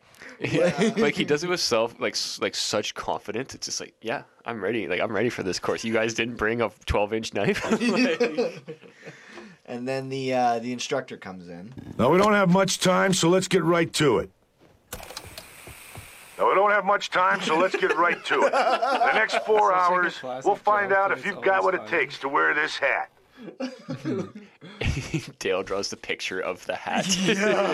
like 0.97 1.15
he 1.15 1.25
does 1.25 1.43
it 1.43 1.49
with 1.49 1.59
self 1.59 1.99
like 1.99 2.13
s- 2.13 2.39
like 2.41 2.55
such 2.55 2.93
confidence. 2.95 3.55
It's 3.55 3.65
just 3.67 3.79
like, 3.79 3.93
yeah, 4.01 4.23
I'm 4.45 4.61
ready. 4.63 4.87
Like 4.87 5.01
I'm 5.01 5.13
ready 5.13 5.29
for 5.29 5.43
this 5.43 5.59
course. 5.59 5.83
You 5.83 5.93
guys 5.93 6.13
didn't 6.13 6.35
bring 6.35 6.61
a 6.61 6.69
12 6.85 7.13
inch 7.13 7.33
knife. 7.33 7.63
Like, 7.81 8.63
And 9.65 9.87
then 9.87 10.09
the 10.09 10.33
uh, 10.33 10.59
the 10.59 10.73
instructor 10.73 11.15
comes 11.15 11.47
in. 11.47 11.71
Now, 11.97 12.09
we 12.09 12.17
don't 12.17 12.33
have 12.33 12.49
much 12.49 12.79
time, 12.79 13.13
so 13.13 13.29
let's 13.29 13.47
get 13.47 13.63
right 13.63 13.91
to 13.93 14.17
it. 14.17 14.31
Now, 16.39 16.47
we 16.47 16.55
don't 16.55 16.71
have 16.71 16.85
much 16.85 17.09
time, 17.09 17.41
so 17.41 17.57
let's 17.57 17.75
get 17.75 17.97
right 17.97 18.23
to 18.25 18.43
it. 18.43 18.51
The 18.53 19.11
next 19.13 19.39
four 19.45 19.71
Such 19.71 19.77
hours, 20.23 20.45
we'll 20.45 20.55
find 20.55 20.93
out 20.93 21.11
if 21.11 21.25
you've 21.25 21.41
got 21.41 21.63
what 21.63 21.75
always 21.75 21.91
it 21.91 21.93
takes 21.93 22.17
to 22.19 22.29
wear 22.29 22.53
this 22.53 22.77
hat. 22.77 23.09
Dale 25.39 25.63
draws 25.63 25.89
the 25.89 25.97
picture 25.97 26.39
of 26.39 26.65
the 26.65 26.75
hat. 26.75 27.05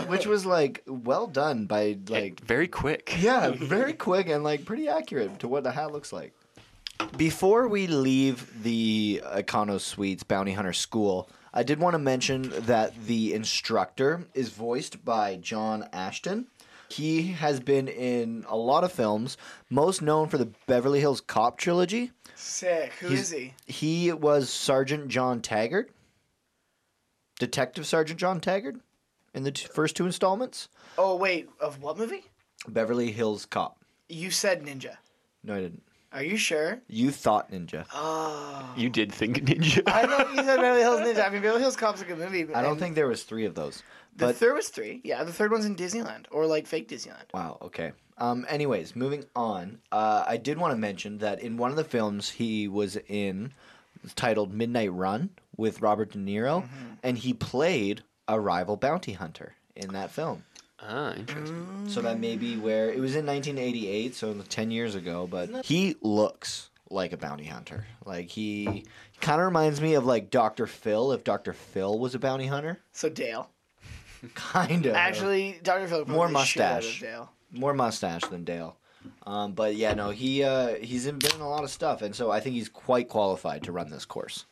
which 0.07 0.26
was 0.26 0.45
like 0.45 0.84
well 0.88 1.28
done 1.28 1.66
by 1.66 1.97
like 2.07 2.22
Like 2.22 2.39
very 2.41 2.68
quick. 2.68 3.16
yeah, 3.20 3.51
very 3.51 3.93
quick 3.93 4.30
and 4.30 4.43
like 4.43 4.66
pretty 4.66 4.88
accurate 4.88 5.39
to 5.39 5.47
what 5.47 5.63
the 5.63 5.72
hat 5.72 5.91
looks 5.91 6.11
like. 6.11 6.34
Before 7.18 7.68
we 7.68 7.88
leave 7.88 8.63
the 8.63 9.22
Econo 9.26 9.80
Suites 9.80 10.24
Bounty 10.24 10.53
Hunter 10.53 10.74
School, 10.74 11.30
I 11.53 11.63
did 11.63 11.80
want 11.80 11.93
to 11.93 11.99
mention 11.99 12.53
that 12.66 13.05
the 13.05 13.34
instructor 13.34 14.26
is 14.34 14.49
voiced 14.49 15.03
by 15.03 15.36
John 15.36 15.88
Ashton. 15.91 16.47
He 16.95 17.23
has 17.33 17.59
been 17.59 17.87
in 17.89 18.45
a 18.47 18.55
lot 18.55 18.83
of 18.85 18.91
films, 18.91 19.37
most 19.69 20.01
known 20.01 20.29
for 20.29 20.37
the 20.37 20.49
Beverly 20.65 20.99
Hills 21.01 21.19
Cop 21.19 21.57
trilogy. 21.57 22.11
Sick. 22.35 22.93
Who 23.01 23.07
He's- 23.09 23.21
is 23.23 23.29
he? 23.31 23.53
He 23.65 24.11
was 24.13 24.49
Sergeant 24.49 25.09
John 25.09 25.41
Taggart, 25.41 25.91
Detective 27.39 27.85
Sergeant 27.85 28.19
John 28.19 28.39
Taggart, 28.39 28.77
in 29.33 29.43
the 29.43 29.51
t- 29.51 29.67
first 29.73 29.95
two 29.95 30.05
installments. 30.05 30.69
Oh 30.97 31.15
wait, 31.15 31.49
of 31.59 31.81
what 31.81 31.97
movie? 31.97 32.25
Beverly 32.67 33.11
Hills 33.11 33.45
Cop. 33.45 33.77
You 34.07 34.31
said 34.31 34.63
Ninja. 34.63 34.95
No, 35.43 35.55
I 35.55 35.59
didn't. 35.61 35.83
Are 36.13 36.23
you 36.23 36.37
sure? 36.37 36.79
You 36.87 37.11
thought 37.11 37.51
Ninja. 37.51 37.85
Oh. 37.93 38.73
You 38.77 38.89
did 38.89 39.11
think 39.11 39.37
ninja. 39.45 39.83
I 39.87 40.05
thought 40.05 40.29
you 40.29 40.37
said 40.37 40.61
Beverly 40.61 40.79
Hills 40.81 41.01
Ninja. 41.01 41.27
I 41.27 41.29
mean, 41.29 41.41
Beverly 41.41 41.59
Hills 41.61 41.75
Cop's 41.75 42.01
a 42.01 42.05
good 42.05 42.17
movie. 42.17 42.43
I 42.53 42.61
don't 42.61 42.71
and 42.71 42.79
think 42.79 42.95
there 42.95 43.07
was 43.07 43.23
three 43.23 43.43
of 43.45 43.53
those. 43.53 43.83
The 44.16 44.28
But 44.28 44.36
third 44.38 44.53
was 44.55 44.70
three. 44.70 45.01
Yeah, 45.03 45.24
the 45.24 45.34
third 45.34 45.51
one's 45.51 45.66
in 45.66 45.76
Disneyland 45.76 46.26
or 46.32 46.45
like 46.45 46.68
fake 46.68 46.88
Disneyland. 46.89 47.26
wow, 47.34 47.57
okay. 47.61 47.91
Um. 48.18 48.45
Anyways, 48.47 48.95
moving 48.95 49.26
on. 49.36 49.80
Uh, 49.91 50.24
I 50.26 50.38
did 50.38 50.57
want 50.57 50.72
to 50.74 50.78
mention 50.78 51.18
that 51.18 51.41
in 51.41 51.57
one 51.57 51.72
of 51.72 51.76
the 51.78 51.84
films 51.84 52.30
he 52.30 52.68
was 52.68 52.95
in, 53.09 53.51
titled 54.16 54.53
Midnight 54.53 54.93
Run 54.93 55.32
with 55.57 55.82
Robert 55.82 56.11
De 56.11 56.18
Niro, 56.20 56.63
Mm-hmm. 56.63 56.93
and 57.03 57.18
he 57.18 57.34
played 57.34 58.03
a 58.28 58.39
rival 58.39 58.78
bounty 58.78 59.11
hunter 59.13 59.55
in 59.76 59.91
that 59.93 60.11
film. 60.11 60.43
ah, 60.82 61.13
interesting. 61.13 61.88
So 61.89 62.01
that 62.03 62.20
may 62.20 62.38
be 62.38 62.55
where 62.57 62.89
it 62.89 62.99
was 62.99 63.16
in 63.16 63.26
1988, 63.26 64.16
so 64.16 64.34
10 64.34 64.72
years 64.72 64.95
ago. 64.95 65.28
But 65.30 65.66
he 65.66 65.95
looks 66.01 66.70
like 66.89 67.11
a 67.11 67.18
bounty 67.18 67.45
hunter. 67.45 67.86
Like 68.05 68.30
he 68.30 68.86
kind 69.20 69.41
of 69.41 69.45
reminds 69.47 69.82
me 69.82 69.95
of 69.95 70.05
like 70.05 70.30
Dr. 70.30 70.68
Phil 70.68 71.11
if 71.11 71.24
Dr. 71.26 71.51
Phil 71.53 71.97
was 71.99 72.16
a 72.16 72.20
bounty 72.20 72.47
hunter. 72.47 72.80
So 72.93 73.09
Dale. 73.09 73.49
Kind 74.36 74.86
of. 74.86 74.95
Actually, 74.95 75.59
Dr. 75.63 75.88
Phil 75.88 76.05
More 76.05 76.28
probably 76.28 76.45
shit 76.45 76.61
out 76.61 76.69
of 76.69 76.84
mustache. 76.84 77.01
Dale. 77.01 77.32
more 77.51 77.73
mustache 77.73 78.23
than 78.26 78.43
Dale. 78.43 78.78
Um, 79.28 79.53
but 79.53 79.76
yeah, 79.76 79.93
no, 79.93 80.09
he 80.09 80.43
uh, 80.43 80.76
he's 80.76 81.05
in, 81.05 81.19
been 81.19 81.36
in 81.36 81.41
a 81.41 81.49
lot 81.49 81.63
of 81.63 81.69
stuff, 81.69 82.01
and 82.01 82.15
so 82.15 82.32
I 82.32 82.39
think 82.39 82.55
he's 82.55 82.69
quite 82.69 83.07
qualified 83.07 83.63
to 83.63 83.71
run 83.71 83.89
this 83.89 84.05
course. 84.05 84.45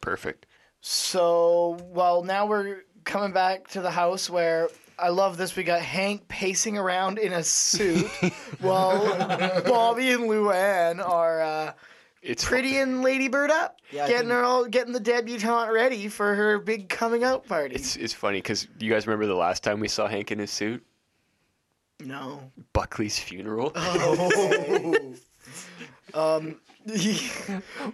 Perfect. 0.00 0.46
So, 0.80 1.78
well, 1.92 2.22
now 2.22 2.46
we're 2.46 2.82
coming 3.04 3.32
back 3.32 3.68
to 3.68 3.80
the 3.80 3.90
house 3.90 4.30
where 4.30 4.68
I 4.98 5.08
love 5.08 5.36
this. 5.36 5.56
We 5.56 5.62
got 5.62 5.80
Hank 5.80 6.28
pacing 6.28 6.78
around 6.78 7.18
in 7.18 7.32
a 7.32 7.42
suit 7.42 8.06
while 8.60 8.98
Bobby 9.62 10.10
and 10.10 10.24
Luann 10.24 11.06
are 11.06 11.40
uh, 11.40 11.72
It's 12.22 12.44
prettying 12.44 13.02
Lady 13.02 13.28
Bird 13.28 13.50
up, 13.50 13.80
Yeah, 13.90 14.06
getting 14.06 14.28
think- 14.28 14.32
her 14.32 14.44
all, 14.44 14.66
getting 14.66 14.92
the 14.92 15.00
debutante 15.00 15.72
ready 15.72 16.08
for 16.08 16.34
her 16.34 16.58
big 16.58 16.88
coming 16.90 17.24
out 17.24 17.46
party. 17.46 17.74
It's 17.76 17.96
it's 17.96 18.12
funny 18.12 18.38
because 18.38 18.68
you 18.78 18.90
guys 18.90 19.06
remember 19.06 19.26
the 19.26 19.34
last 19.34 19.62
time 19.64 19.80
we 19.80 19.88
saw 19.88 20.06
Hank 20.06 20.30
in 20.30 20.38
his 20.38 20.50
suit, 20.50 20.84
no. 22.00 22.50
Buckley's 22.72 23.18
funeral. 23.18 23.72
Um, 26.12 26.60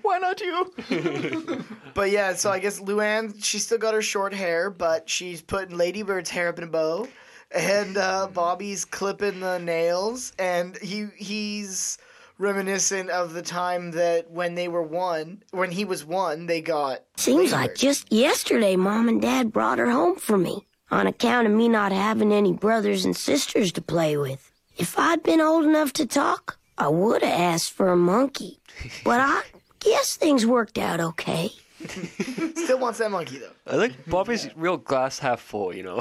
Why 0.02 0.18
not 0.18 0.40
you? 0.40 0.72
but 1.94 2.10
yeah, 2.10 2.34
so 2.34 2.50
I 2.50 2.58
guess 2.58 2.80
Luann, 2.80 3.44
she's 3.44 3.66
still 3.66 3.76
got 3.76 3.92
her 3.92 4.00
short 4.00 4.32
hair, 4.32 4.70
but 4.70 5.10
she's 5.10 5.42
putting 5.42 5.76
Lady 5.76 6.02
Bird's 6.02 6.30
hair 6.30 6.48
up 6.48 6.56
in 6.56 6.64
a 6.64 6.66
bow, 6.66 7.06
and 7.50 7.98
uh, 7.98 8.28
Bobby's 8.32 8.86
clipping 8.86 9.40
the 9.40 9.58
nails, 9.58 10.32
and 10.38 10.78
he 10.78 11.08
he's 11.16 11.98
reminiscent 12.38 13.10
of 13.10 13.32
the 13.32 13.42
time 13.42 13.92
that 13.92 14.30
when 14.30 14.54
they 14.54 14.68
were 14.68 14.82
one, 14.82 15.42
when 15.50 15.70
he 15.70 15.84
was 15.84 16.04
one, 16.04 16.46
they 16.46 16.60
got. 16.60 17.02
Seems 17.16 17.52
Ladybird. 17.52 17.70
like 17.70 17.74
just 17.76 18.12
yesterday 18.12 18.76
Mom 18.76 19.08
and 19.08 19.20
Dad 19.22 19.52
brought 19.52 19.78
her 19.78 19.90
home 19.90 20.16
for 20.16 20.36
me 20.38 20.66
on 20.90 21.06
account 21.06 21.46
of 21.46 21.52
me 21.52 21.68
not 21.68 21.92
having 21.92 22.32
any 22.32 22.52
brothers 22.52 23.04
and 23.04 23.16
sisters 23.16 23.72
to 23.72 23.82
play 23.82 24.16
with. 24.16 24.52
If 24.76 24.98
I'd 24.98 25.22
been 25.22 25.40
old 25.40 25.64
enough 25.64 25.92
to 25.94 26.06
talk, 26.06 26.58
I 26.78 26.88
would 26.88 27.22
have 27.22 27.40
asked 27.40 27.72
for 27.72 27.88
a 27.90 27.96
monkey. 27.96 28.60
But 29.04 29.20
I 29.20 29.42
guess 29.80 30.16
things 30.16 30.44
worked 30.46 30.78
out 30.78 31.00
okay. 31.00 31.50
Still 31.86 32.78
wants 32.78 32.98
that 33.00 33.10
monkey 33.10 33.38
though. 33.38 33.52
I 33.66 33.76
think 33.76 34.08
Bobby's 34.08 34.48
real 34.56 34.76
glass 34.78 35.18
half 35.18 35.40
full, 35.40 35.74
you 35.74 35.82
know. 35.82 36.00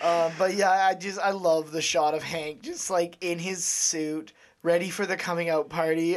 Um, 0.00 0.32
but 0.38 0.54
yeah, 0.54 0.70
I 0.70 0.94
just 0.94 1.18
I 1.18 1.30
love 1.30 1.70
the 1.72 1.82
shot 1.82 2.14
of 2.14 2.22
Hank 2.22 2.62
just 2.62 2.90
like 2.90 3.16
in 3.20 3.38
his 3.38 3.64
suit, 3.64 4.32
ready 4.62 4.90
for 4.90 5.06
the 5.06 5.16
coming 5.16 5.48
out 5.48 5.68
party. 5.68 6.16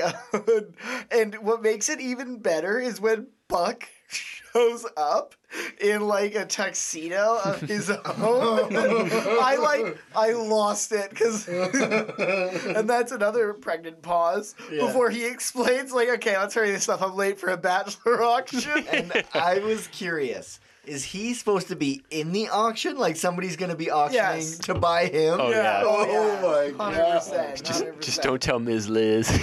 and 1.11 1.35
what 1.35 1.61
makes 1.61 1.89
it 1.89 1.99
even 1.99 2.39
better 2.39 2.79
is 2.79 2.99
when 2.99 3.27
Buck 3.47 3.87
shows 4.07 4.85
up 4.95 5.35
in 5.79 6.01
like 6.01 6.35
a 6.35 6.45
tuxedo 6.45 7.39
of 7.43 7.61
his 7.61 7.89
own. 7.89 7.97
I 8.75 9.57
like 9.59 9.97
I 10.15 10.31
lost 10.33 10.91
it 10.91 11.09
because, 11.09 11.47
and 11.47 12.89
that's 12.89 13.11
another 13.11 13.53
pregnant 13.53 14.01
pause 14.01 14.55
before 14.69 15.09
he 15.09 15.25
explains 15.25 15.91
like, 15.91 16.09
okay, 16.09 16.37
let's 16.37 16.55
hurry 16.55 16.71
this 16.71 16.89
up. 16.89 17.01
I'm 17.01 17.15
late 17.15 17.39
for 17.39 17.49
a 17.49 17.57
bachelor 17.57 18.23
auction. 18.23 18.85
And 18.91 19.23
I 19.33 19.59
was 19.59 19.87
curious. 19.87 20.59
Is 20.87 21.03
he 21.03 21.33
supposed 21.33 21.67
to 21.67 21.75
be 21.75 22.01
in 22.09 22.31
the 22.31 22.47
auction? 22.49 22.97
Like 22.97 23.17
somebody's 23.17 23.55
going 23.57 23.71
to 23.71 23.75
be 23.77 23.91
auctioning 23.91 24.23
Yes. 24.41 24.57
to 24.59 24.73
buy 24.73 25.05
him? 25.07 25.37
Oh, 25.39 25.49
yeah. 25.49 25.83
Oh, 25.85 26.05
Oh, 26.07 26.65
yeah. 26.65 26.71
my 26.77 26.83
Hundred 26.85 26.97
god. 26.97 27.19
percent. 27.19 27.63
just, 27.63 27.85
just 27.99 28.21
don't 28.21 28.41
tell 28.41 28.59
Ms. 28.59 28.87
Liz. 28.89 29.27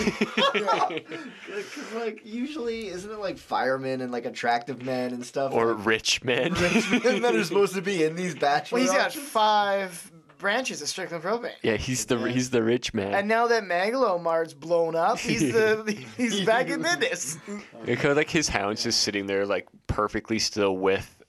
Because 0.65 1.93
like 1.95 2.21
usually, 2.25 2.89
isn't 2.89 3.11
it 3.11 3.19
like 3.19 3.39
firemen 3.39 4.01
and 4.01 4.11
like 4.13 4.25
attractive 4.25 4.83
men 4.83 5.13
and 5.13 5.25
stuff? 5.25 5.53
or 5.53 5.75
like, 5.75 5.87
rich 5.87 6.23
men. 6.25 6.53
rich 6.55 6.91
men 7.05 7.23
that 7.23 7.35
are 7.35 7.45
supposed 7.45 7.75
to 7.75 7.83
be 7.83 8.03
in 8.03 8.17
these 8.17 8.35
bachelor 8.35 8.77
Well, 8.79 8.83
he's 8.83 8.93
got 8.97 9.07
auctions? 9.09 9.25
five 9.29 10.13
branches 10.39 10.83
of 10.83 10.89
Strickland 10.89 11.23
propane. 11.25 11.53
yeah, 11.63 11.77
he's 11.77 12.05
the 12.07 12.19
he's 12.29 12.51
the 12.51 12.63
rich 12.63 12.93
man. 12.95 13.15
And 13.15 13.29
now 13.29 13.47
that 13.49 13.63
Megalo 13.65 14.21
Mart's 14.21 14.53
blown 14.55 14.95
up, 14.97 15.19
he's 15.19 15.53
the 15.53 16.05
he's 16.17 16.45
back 16.45 16.69
in 16.69 16.83
business. 16.83 17.39
Because 17.85 18.17
like 18.17 18.31
his 18.31 18.49
hound's 18.49 18.83
just 18.83 19.01
sitting 19.03 19.27
there 19.27 19.47
like 19.47 19.69
perfectly 19.87 20.39
still 20.39 20.77
with 20.77 21.23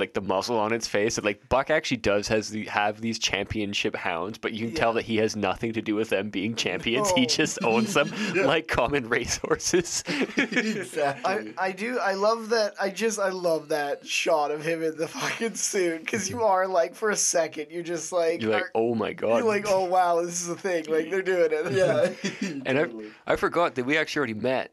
like 0.00 0.14
the 0.14 0.20
muzzle 0.20 0.58
on 0.58 0.72
its 0.72 0.86
face. 0.88 1.18
And 1.18 1.24
like 1.24 1.48
Buck 1.48 1.70
actually 1.70 1.98
does 1.98 2.26
has 2.28 2.50
the 2.50 2.64
have 2.66 3.00
these 3.00 3.18
championship 3.18 3.94
hounds, 3.94 4.38
but 4.38 4.52
you 4.52 4.66
can 4.66 4.74
tell 4.74 4.92
that 4.94 5.02
he 5.04 5.16
has 5.18 5.36
nothing 5.36 5.72
to 5.74 5.82
do 5.82 5.94
with 5.94 6.08
them 6.08 6.30
being 6.30 6.54
champions. 6.54 7.10
He 7.12 7.26
just 7.26 7.62
owns 7.62 7.94
them 7.94 8.10
like 8.44 8.68
common 8.68 9.08
racehorses. 9.08 10.02
exactly. 10.36 11.54
I, 11.58 11.66
I 11.66 11.72
do 11.72 11.98
I 11.98 12.14
love 12.14 12.48
that 12.50 12.74
I 12.80 12.90
just 12.90 13.18
I 13.18 13.28
love 13.30 13.68
that 13.68 14.06
shot 14.06 14.50
of 14.50 14.64
him 14.64 14.82
in 14.82 14.96
the 14.96 15.08
fucking 15.08 15.54
suit 15.54 16.00
because 16.00 16.28
you 16.30 16.42
are 16.42 16.66
like 16.66 16.94
for 16.94 17.10
a 17.10 17.16
second 17.16 17.66
you're 17.70 17.82
just 17.82 18.12
like 18.12 18.40
You're 18.42 18.52
like, 18.52 18.62
are- 18.64 18.70
oh 18.74 18.94
my 18.94 19.12
god. 19.12 19.38
you're 19.38 19.46
like 19.46 19.66
oh 19.68 19.84
wow 19.84 20.22
this 20.22 20.42
is 20.42 20.48
a 20.48 20.56
thing 20.56 20.84
like 20.88 21.10
they're 21.10 21.22
doing 21.22 21.50
it 21.52 21.72
yeah. 22.40 22.50
and 22.66 22.78
I 22.78 23.32
I 23.32 23.36
forgot 23.36 23.74
that 23.74 23.84
we 23.84 23.96
actually 23.98 24.20
already 24.20 24.34
met 24.34 24.72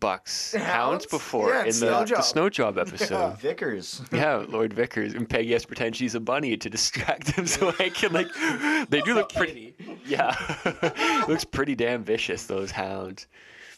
Buck's 0.00 0.52
hounds, 0.54 0.66
Hounds? 0.66 1.06
before 1.06 1.50
Yeah, 1.50 1.60
in 1.60 1.66
the, 1.66 1.72
Snow 1.72 2.00
the 2.00 2.04
Job. 2.06 2.24
snow 2.24 2.48
job 2.50 2.78
episode. 2.86 3.38
Vickers. 3.38 4.00
Yeah, 4.12 4.44
Lord 4.48 4.72
Vickers 4.72 5.14
and 5.14 5.28
Peggy 5.28 5.52
has 5.52 5.62
to 5.62 5.68
pretend 5.68 5.96
she's 5.96 6.14
a 6.14 6.20
bunny 6.20 6.56
to 6.56 6.70
distract 6.70 7.30
him, 7.32 7.46
so 7.46 7.72
I 7.78 7.88
can 7.90 8.12
like. 8.12 8.28
They 8.88 9.00
do 9.02 9.14
look 9.14 9.32
pretty. 9.32 9.74
Yeah, 10.06 10.34
looks 11.28 11.44
pretty 11.44 11.74
damn 11.74 12.02
vicious. 12.04 12.46
Those 12.46 12.70
hounds. 12.70 13.26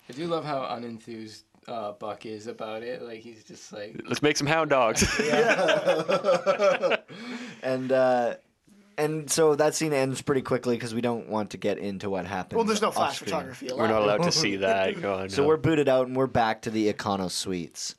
I 0.09 0.13
do 0.13 0.27
love 0.27 0.45
how 0.45 0.61
unenthused 0.61 1.43
uh, 1.67 1.93
Buck 1.93 2.25
is 2.27 2.47
about 2.47 2.83
it. 2.83 3.03
Like 3.03 3.21
he's 3.21 3.45
just 3.45 3.73
like, 3.73 4.01
Let's 4.07 4.23
make 4.23 4.37
some 4.37 4.47
hound 4.47 4.71
dogs. 4.71 5.03
and 7.63 7.93
uh, 7.93 8.35
and 8.99 9.31
so 9.31 9.55
that 9.55 9.75
scene 9.75 9.93
ends 9.93 10.21
pretty 10.21 10.43
quickly 10.43 10.77
because 10.77 10.95
we 10.95 11.01
don't 11.01 11.29
want 11.29 11.51
to 11.51 11.57
get 11.57 11.79
into 11.79 12.11
what 12.11 12.27
happened. 12.27 12.57
well 12.57 12.67
there's 12.67 12.83
no 12.83 12.91
flash 12.91 13.11
off-screen. 13.11 13.31
photography 13.31 13.71
We're 13.75 13.89
not 13.89 14.03
allowed 14.03 14.25
to 14.25 14.33
see 14.33 14.57
that. 14.57 14.97
So 15.31 15.43
no. 15.43 15.49
we're 15.49 15.57
booted 15.57 15.89
out 15.89 16.07
and 16.09 16.17
we're 16.17 16.27
back 16.27 16.63
to 16.63 16.71
the 16.71 16.93
Econo 16.93 17.31
suites. 17.31 17.95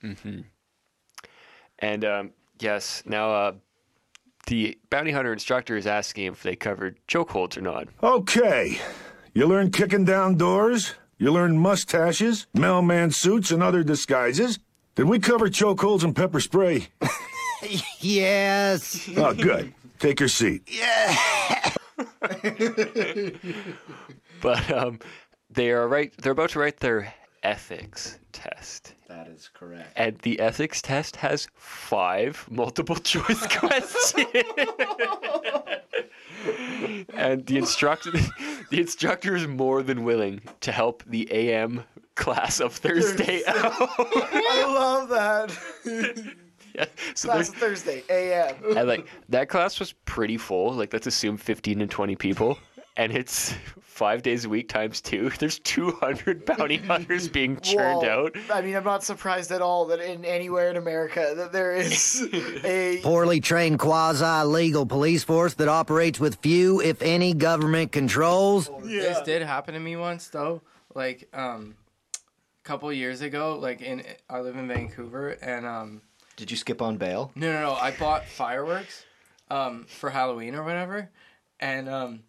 and 1.80 2.06
um, 2.06 2.32
yes, 2.60 3.02
now 3.06 3.32
uh, 3.32 3.52
the 4.48 4.78
bounty 4.90 5.12
hunter 5.12 5.34
instructor 5.34 5.78
is 5.78 5.88
asking 5.88 6.26
if 6.26 6.44
they 6.44 6.56
covered 6.56 7.00
chokeholds 7.08 7.58
or 7.58 7.62
not. 7.62 7.88
Okay. 8.04 8.80
You 9.34 9.48
learn 9.48 9.72
kicking 9.72 10.06
down 10.06 10.36
doors. 10.36 10.96
You 11.18 11.32
learn 11.32 11.58
mustaches, 11.58 12.48
mailman 12.54 13.12
suits, 13.12 13.52
and 13.52 13.62
other 13.62 13.84
disguises. 13.84 14.60
Did 14.96 15.06
we 15.06 15.20
cover 15.20 15.50
chokeholds 15.50 16.04
and 16.04 16.16
pepper 16.16 16.40
spray? 16.40 16.88
Yes. 18.00 19.10
Oh, 19.18 19.34
good. 19.34 19.74
Take 20.00 20.20
your 20.20 20.30
seat. 20.30 20.64
Yeah. 20.68 21.16
but 24.42 24.72
um, 24.72 25.00
they 25.50 25.72
are 25.72 25.88
right. 25.88 26.14
They're 26.18 26.32
about 26.32 26.52
to 26.52 26.60
write 26.60 26.78
their 26.80 27.14
ethics 27.44 28.18
test. 28.32 28.94
That 29.08 29.28
is 29.28 29.50
correct. 29.54 29.92
And 29.96 30.18
the 30.20 30.40
ethics 30.40 30.82
test 30.82 31.16
has 31.18 31.48
five 31.56 32.46
multiple 32.50 32.96
choice 32.96 33.46
questions. 33.58 34.14
and 37.14 37.46
the 37.46 37.58
instructor 37.58 38.12
the 38.70 38.80
instructor 38.80 39.36
is 39.36 39.48
more 39.48 39.84
than 39.84 40.04
willing 40.04 40.42
to 40.62 40.72
help 40.72 41.04
the 41.08 41.28
AM 41.32 41.84
class 42.16 42.60
of 42.60 42.74
Thursday 42.74 43.42
out. 43.48 43.74
I 43.80 44.66
love 44.68 45.10
that 45.10 46.36
Yeah, 46.76 46.86
so 47.16 47.30
class 47.30 47.50
there's- 47.50 47.84
Thursday 47.84 48.04
a.m. 48.10 48.56
and 48.78 48.88
like 48.88 49.08
that 49.30 49.50
class 49.50 49.80
was 49.80 49.94
pretty 50.06 50.38
full. 50.38 50.74
Like 50.74 50.94
let's 50.94 51.08
assume 51.08 51.38
15 51.38 51.82
and 51.82 51.90
20 51.92 52.16
people. 52.16 52.58
And 52.98 53.14
it's 53.14 53.54
five 53.82 54.24
days 54.24 54.44
a 54.44 54.50
week 54.50 54.68
times 54.68 55.00
two. 55.00 55.30
There's 55.40 55.60
200 55.60 56.46
bounty 56.46 56.78
hunters 56.78 57.30
being 57.30 57.58
churned 57.62 58.02
Whoa. 58.02 58.26
out. 58.26 58.36
I 58.52 58.62
mean 58.62 58.76
I'm 58.76 58.84
not 58.84 59.04
surprised 59.04 59.52
at 59.52 59.62
all 59.62 59.86
that 59.88 60.00
in 60.02 60.26
anywhere 60.26 60.70
in 60.70 60.76
America 60.76 61.34
that 61.38 61.54
there 61.54 61.74
is 61.76 62.28
a 62.66 63.00
Poorly 63.02 63.40
trained 63.40 63.80
quasi 63.80 64.46
legal 64.48 64.86
police 64.86 65.24
force 65.24 65.54
that 65.56 65.70
operates 65.70 66.20
with 66.20 66.36
few, 66.36 66.82
if 66.82 67.02
any, 67.02 67.34
government 67.34 67.92
controls. 67.94 68.70
this 68.84 69.22
did 69.22 69.44
happen 69.44 69.74
to 69.76 69.80
me 69.80 69.96
once 69.96 70.28
though. 70.28 70.62
Like 70.94 71.30
um, 71.34 71.76
a 72.16 72.64
couple 72.64 72.92
years 72.92 73.22
ago, 73.22 73.58
like 73.60 73.82
in 73.82 74.04
I 74.30 74.42
live 74.42 74.58
in 74.58 74.68
Vancouver, 74.68 75.30
and 75.42 75.66
um, 75.66 76.02
Did 76.40 76.50
you 76.52 76.56
skip 76.58 76.82
on 76.82 76.96
bail? 76.96 77.32
no, 77.36 77.52
no, 77.52 77.62
no, 77.62 77.74
I 77.74 77.92
bought 77.92 78.26
fireworks, 78.26 79.06
um, 79.52 79.84
for 79.90 80.10
Halloween 80.10 80.56
or 80.56 80.64
whatever, 80.64 81.10
and 81.60 81.90
um, 81.90 82.22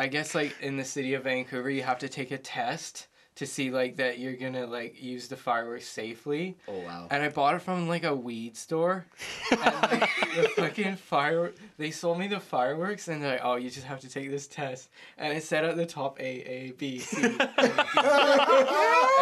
I 0.00 0.08
guess 0.08 0.34
like 0.34 0.56
in 0.60 0.76
the 0.76 0.84
city 0.84 1.14
of 1.14 1.22
Vancouver, 1.22 1.70
you 1.70 1.84
have 1.84 2.00
to 2.00 2.08
take 2.08 2.32
a 2.32 2.38
test 2.38 3.06
to 3.36 3.46
see 3.46 3.70
like 3.70 3.96
that 3.96 4.18
you're 4.18 4.34
gonna 4.34 4.66
like 4.66 5.00
use 5.00 5.28
the 5.28 5.36
fireworks 5.36 5.86
safely. 5.86 6.58
Oh 6.66 6.80
wow. 6.80 7.06
And 7.10 7.22
I 7.22 7.28
bought 7.28 7.54
it 7.54 7.60
from 7.60 7.88
like 7.88 8.04
a 8.04 8.14
weed 8.14 8.56
store. 8.56 9.06
And 9.50 9.60
like, 9.60 10.10
the 10.34 10.48
fucking 10.56 10.96
fire 10.96 11.52
they 11.78 11.92
sold 11.92 12.18
me 12.18 12.26
the 12.26 12.40
fireworks 12.40 13.08
and 13.08 13.22
they're 13.22 13.32
like, 13.32 13.40
oh 13.44 13.54
you 13.54 13.70
just 13.70 13.86
have 13.86 14.00
to 14.00 14.08
take 14.08 14.28
this 14.28 14.48
test. 14.48 14.90
And 15.16 15.32
it 15.32 15.44
said 15.44 15.64
at 15.64 15.76
the 15.76 15.86
top 15.86 16.20
A 16.20 16.24
A 16.24 16.72
B 16.72 16.98
C. 16.98 17.22
and 17.22 17.40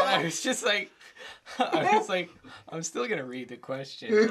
I 0.08 0.20
was 0.24 0.42
just 0.42 0.64
like 0.64 0.90
I 1.58 1.96
was 1.98 2.08
like, 2.08 2.30
I'm 2.68 2.82
still 2.82 3.06
gonna 3.08 3.24
read 3.24 3.48
the 3.48 3.56
question. 3.56 4.30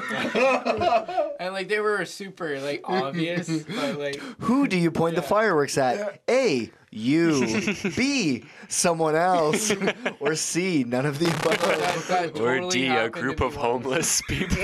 and 1.40 1.52
like 1.52 1.68
they 1.68 1.80
were 1.80 2.04
super 2.04 2.58
like 2.60 2.82
obvious, 2.84 3.48
but 3.64 3.98
like 3.98 4.16
Who 4.40 4.66
do 4.66 4.76
you 4.76 4.90
point 4.90 5.16
the 5.16 5.22
fireworks 5.22 5.78
at? 5.78 6.20
A. 6.28 6.70
You. 6.92 7.46
B. 7.96 8.44
Someone 8.68 9.14
else. 9.14 9.72
or 10.18 10.34
C. 10.34 10.82
None 10.84 11.06
of 11.06 11.18
the 11.20 11.26
above. 11.26 11.60
that, 11.60 12.32
that 12.32 12.40
Or 12.40 12.68
D, 12.68 12.86
a 12.86 12.88
happened 12.90 13.14
to 13.14 13.20
group 13.20 13.40
me 13.40 13.46
of 13.46 13.52
once. 13.56 13.64
homeless 13.64 14.22
people. 14.28 14.56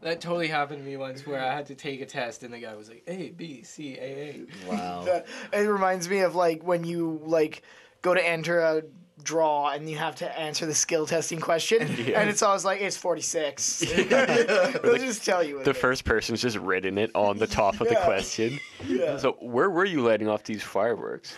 That 0.00 0.20
totally 0.20 0.48
happened 0.48 0.78
to 0.78 0.84
me 0.88 0.96
once 0.96 1.26
where 1.26 1.40
I 1.44 1.52
had 1.54 1.66
to 1.66 1.74
take 1.74 2.00
a 2.00 2.06
test 2.06 2.44
and 2.44 2.54
the 2.54 2.58
guy 2.60 2.74
was 2.76 2.88
like 2.88 3.02
A 3.06 3.30
B 3.30 3.62
C 3.62 3.98
A 3.98 4.00
A. 4.00 4.46
Wow. 4.70 5.02
That- 5.04 5.26
it 5.52 5.58
reminds 5.68 6.08
me 6.08 6.20
of 6.20 6.34
like 6.34 6.62
when 6.62 6.84
you 6.84 7.20
like 7.24 7.62
go 8.00 8.14
to 8.14 8.26
enter 8.26 8.60
a 8.60 8.82
draw 9.24 9.70
and 9.70 9.90
you 9.90 9.96
have 9.96 10.14
to 10.14 10.38
answer 10.38 10.64
the 10.64 10.74
skill 10.74 11.04
testing 11.06 11.40
question 11.40 11.82
and 12.14 12.30
it's 12.30 12.42
always 12.42 12.64
like 12.64 12.80
it's 12.80 12.96
46 12.96 13.78
they'll 14.08 14.96
just 14.98 15.24
tell 15.24 15.42
you 15.42 15.56
what 15.56 15.64
the 15.64 15.70
it 15.70 15.76
is. 15.76 15.80
first 15.82 16.04
person's 16.04 16.40
just 16.40 16.56
written 16.56 16.98
it 16.98 17.10
on 17.14 17.36
the 17.38 17.46
top 17.46 17.80
of 17.80 17.88
the 17.88 17.96
question. 17.96 18.58
Yeah. 18.86 19.16
So 19.18 19.32
where 19.40 19.68
were 19.70 19.84
you 19.84 20.00
lighting 20.02 20.28
off 20.28 20.44
these 20.44 20.62
fireworks? 20.62 21.36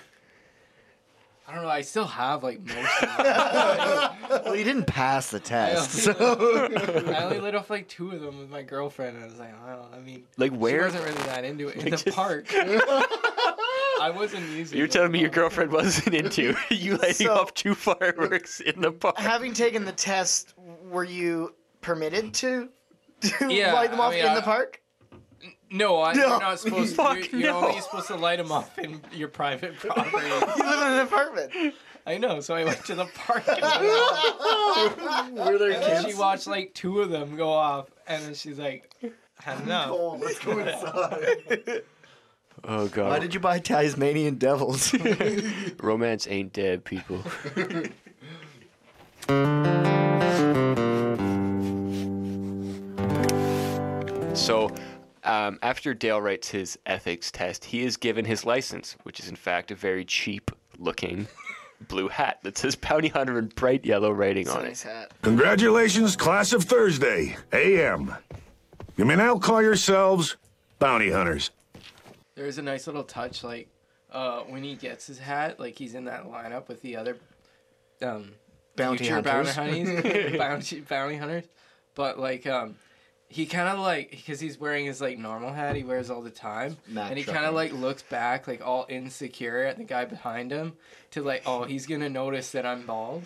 I 1.49 1.55
don't 1.55 1.63
know. 1.65 1.69
I 1.69 1.81
still 1.81 2.05
have 2.07 2.45
like 2.45 2.61
most. 2.61 3.03
Of 3.03 3.17
them. 3.25 4.43
Well, 4.45 4.55
you 4.55 4.63
didn't 4.63 4.85
pass 4.87 5.31
the 5.33 5.39
I 5.39 5.41
test. 5.41 6.07
only, 6.09 6.77
So. 6.79 7.13
I 7.13 7.25
only 7.25 7.41
lit 7.41 7.57
off 7.57 7.71
like 7.71 7.89
two 7.89 8.13
of 8.13 8.21
them 8.21 8.39
with 8.39 8.51
my 8.51 8.63
girlfriend. 8.63 9.17
And 9.17 9.25
I 9.25 9.29
was 9.29 9.39
like, 9.41 9.53
I 9.65 9.71
don't. 9.71 9.91
know. 9.91 9.97
I 9.97 10.01
mean, 10.01 10.23
Like 10.37 10.53
she 10.53 10.59
where? 10.59 10.83
wasn't 10.85 11.03
really 11.05 11.23
that 11.25 11.45
into 11.45 11.67
it 11.67 11.75
in 11.77 11.81
Like, 11.91 11.91
the 11.91 12.05
just- 12.05 12.17
park. 12.17 12.47
I 14.01 14.11
wasn't 14.11 14.49
using. 14.51 14.79
You're 14.79 14.87
telling 14.89 15.13
me 15.13 15.21
your 15.21 15.29
girlfriend 15.31 15.71
wasn't 15.73 16.15
into 16.15 16.55
you 16.71 16.97
lighting 16.97 17.27
So- 17.27 17.35
off 17.35 17.55
two 17.55 17.75
fireworks 17.75 18.61
in 18.61 18.81
the 18.81 18.93
park? 18.93 19.19
Having 19.19 19.55
taken 19.55 19.85
the 19.85 19.93
test, 19.93 20.55
were 20.57 21.05
you 21.05 21.55
permitted 21.81 22.35
to, 22.35 22.69
to 23.21 23.53
Yeah, 23.53 23.73
light 23.75 23.91
them 23.91 24.01
I 24.01 24.05
off 24.05 24.13
mean, 24.13 24.21
in 24.25 24.31
I- 24.31 24.35
the 24.35 24.43
park? 24.43 24.81
No, 25.73 26.03
I, 26.03 26.15
No. 26.15 26.27
you're 26.27 26.41
not 26.41 26.59
supposed. 26.59 26.97
Fuck 26.97 27.21
to. 27.23 27.31
You're, 27.31 27.41
you're 27.41 27.53
no. 27.53 27.69
only 27.69 27.81
supposed 27.81 28.09
to 28.09 28.17
light 28.17 28.39
them 28.39 28.51
off 28.51 28.77
in 28.79 29.01
your 29.13 29.29
private 29.29 29.77
property. 29.79 30.27
You 30.27 30.35
live 30.41 30.83
in 30.83 30.93
an 30.95 30.99
apartment. 30.99 31.53
I 32.07 32.19
know, 32.19 32.41
so 32.41 32.55
I 32.57 32.65
went 32.65 32.85
to 32.87 32.97
the 32.97 33.05
park. 33.15 33.45
And 33.47 33.61
lit 33.61 33.73
'em 33.73 35.09
off. 35.09 35.31
Were 35.31 35.59
there 35.59 35.71
And 35.73 35.83
then 35.83 36.05
she 36.09 36.15
watched 36.15 36.49
like 36.49 36.75
two 36.75 37.01
of 37.01 37.11
them 37.11 37.37
go 37.37 37.51
off, 37.51 37.87
and 38.09 38.21
then 38.25 38.35
she's 38.35 38.59
like, 38.59 38.93
I 39.47 39.55
don't 39.55 39.67
know. 39.69 40.19
let's 40.21 40.41
go 40.41 40.59
inside. 40.59 41.83
Oh 42.65 42.89
god. 42.89 43.09
Why 43.11 43.19
did 43.19 43.33
you 43.35 43.41
buy 43.41 43.59
Tasmanian 43.59 44.37
devils? 44.37 44.95
Romance 45.81 46.27
ain't 46.29 46.53
dead, 46.53 46.85
people. 46.85 47.23
so, 54.35 54.71
um, 55.25 55.59
after 55.63 55.93
Dale 55.95 56.21
writes 56.21 56.49
his 56.49 56.79
ethics 56.87 57.31
test, 57.31 57.65
he 57.65 57.83
is 57.83 57.97
given 57.97 58.25
his 58.25 58.45
license, 58.45 58.97
which 59.03 59.21
is 59.21 59.29
in 59.29 59.37
fact 59.37 59.71
a 59.71 59.75
very 59.75 60.05
cheap 60.05 60.51
looking 60.79 61.27
blue 61.89 62.09
hat 62.09 62.39
that 62.43 62.57
says 62.59 62.77
bounty 62.77 63.09
hunter 63.09 63.39
in 63.39 63.47
bright 63.49 63.85
yellow 63.85 64.11
writing 64.13 64.43
It's 64.43 64.51
a 64.55 64.59
on 64.59 64.65
nice 64.65 64.85
it. 64.85 64.89
hat. 64.89 65.11
Congratulations, 65.23 66.17
class 66.17 66.53
of 66.53 66.65
Thursday, 66.65 67.37
AM. 67.53 68.15
You 68.97 69.05
may 69.05 69.17
now 69.17 69.39
call 69.39 69.63
yourselves 69.63 70.37
bounty 70.79 71.11
hunters. 71.11 71.51
There's 72.41 72.57
a 72.57 72.63
nice 72.63 72.87
little 72.87 73.05
touch, 73.05 73.45
like 73.45 73.69
uh, 74.11 74.41
when 74.41 74.65
he 74.65 74.75
gets 74.75 75.07
his 75.07 75.19
hat, 75.19 75.61
like 75.61 75.77
he's 75.77 75.95
in 75.95 76.07
that 76.07 76.25
lineup 76.25 76.69
with 76.69 76.81
the 76.81 76.97
other 76.97 77.19
um, 78.01 78.33
Bounty 78.77 79.05
future 79.05 79.17
hunters. 79.17 79.55
bounty 79.55 79.85
hunters, 79.85 80.37
bounty, 80.39 80.81
bounty 80.81 81.17
hunters. 81.17 81.45
But 81.95 82.19
like, 82.19 82.47
um, 82.47 82.77
he 83.29 83.45
kind 83.45 83.69
of 83.69 83.79
like 83.79 84.11
because 84.11 84.41
he's 84.41 84.59
wearing 84.59 84.87
his 84.87 85.03
like 85.03 85.19
normal 85.19 85.53
hat 85.53 85.77
he 85.77 85.85
wears 85.85 86.09
all 86.09 86.23
the 86.23 86.31
time, 86.31 86.79
and 87.11 87.19
he 87.19 87.25
kind 87.25 87.45
of 87.45 87.53
like 87.55 87.75
looks 87.75 88.03
back 88.05 88.49
like 88.49 88.67
all 88.67 88.87
insecure 88.89 89.65
at 89.65 89.77
the 89.77 89.85
guy 89.85 90.07
behind 90.07 90.51
him 90.51 90.73
to 91.11 91.23
like, 91.23 91.43
oh, 91.45 91.65
he's 91.65 91.85
gonna 91.85 92.09
notice 92.09 92.53
that 92.53 92.65
I'm 92.65 92.87
bald. 92.87 93.25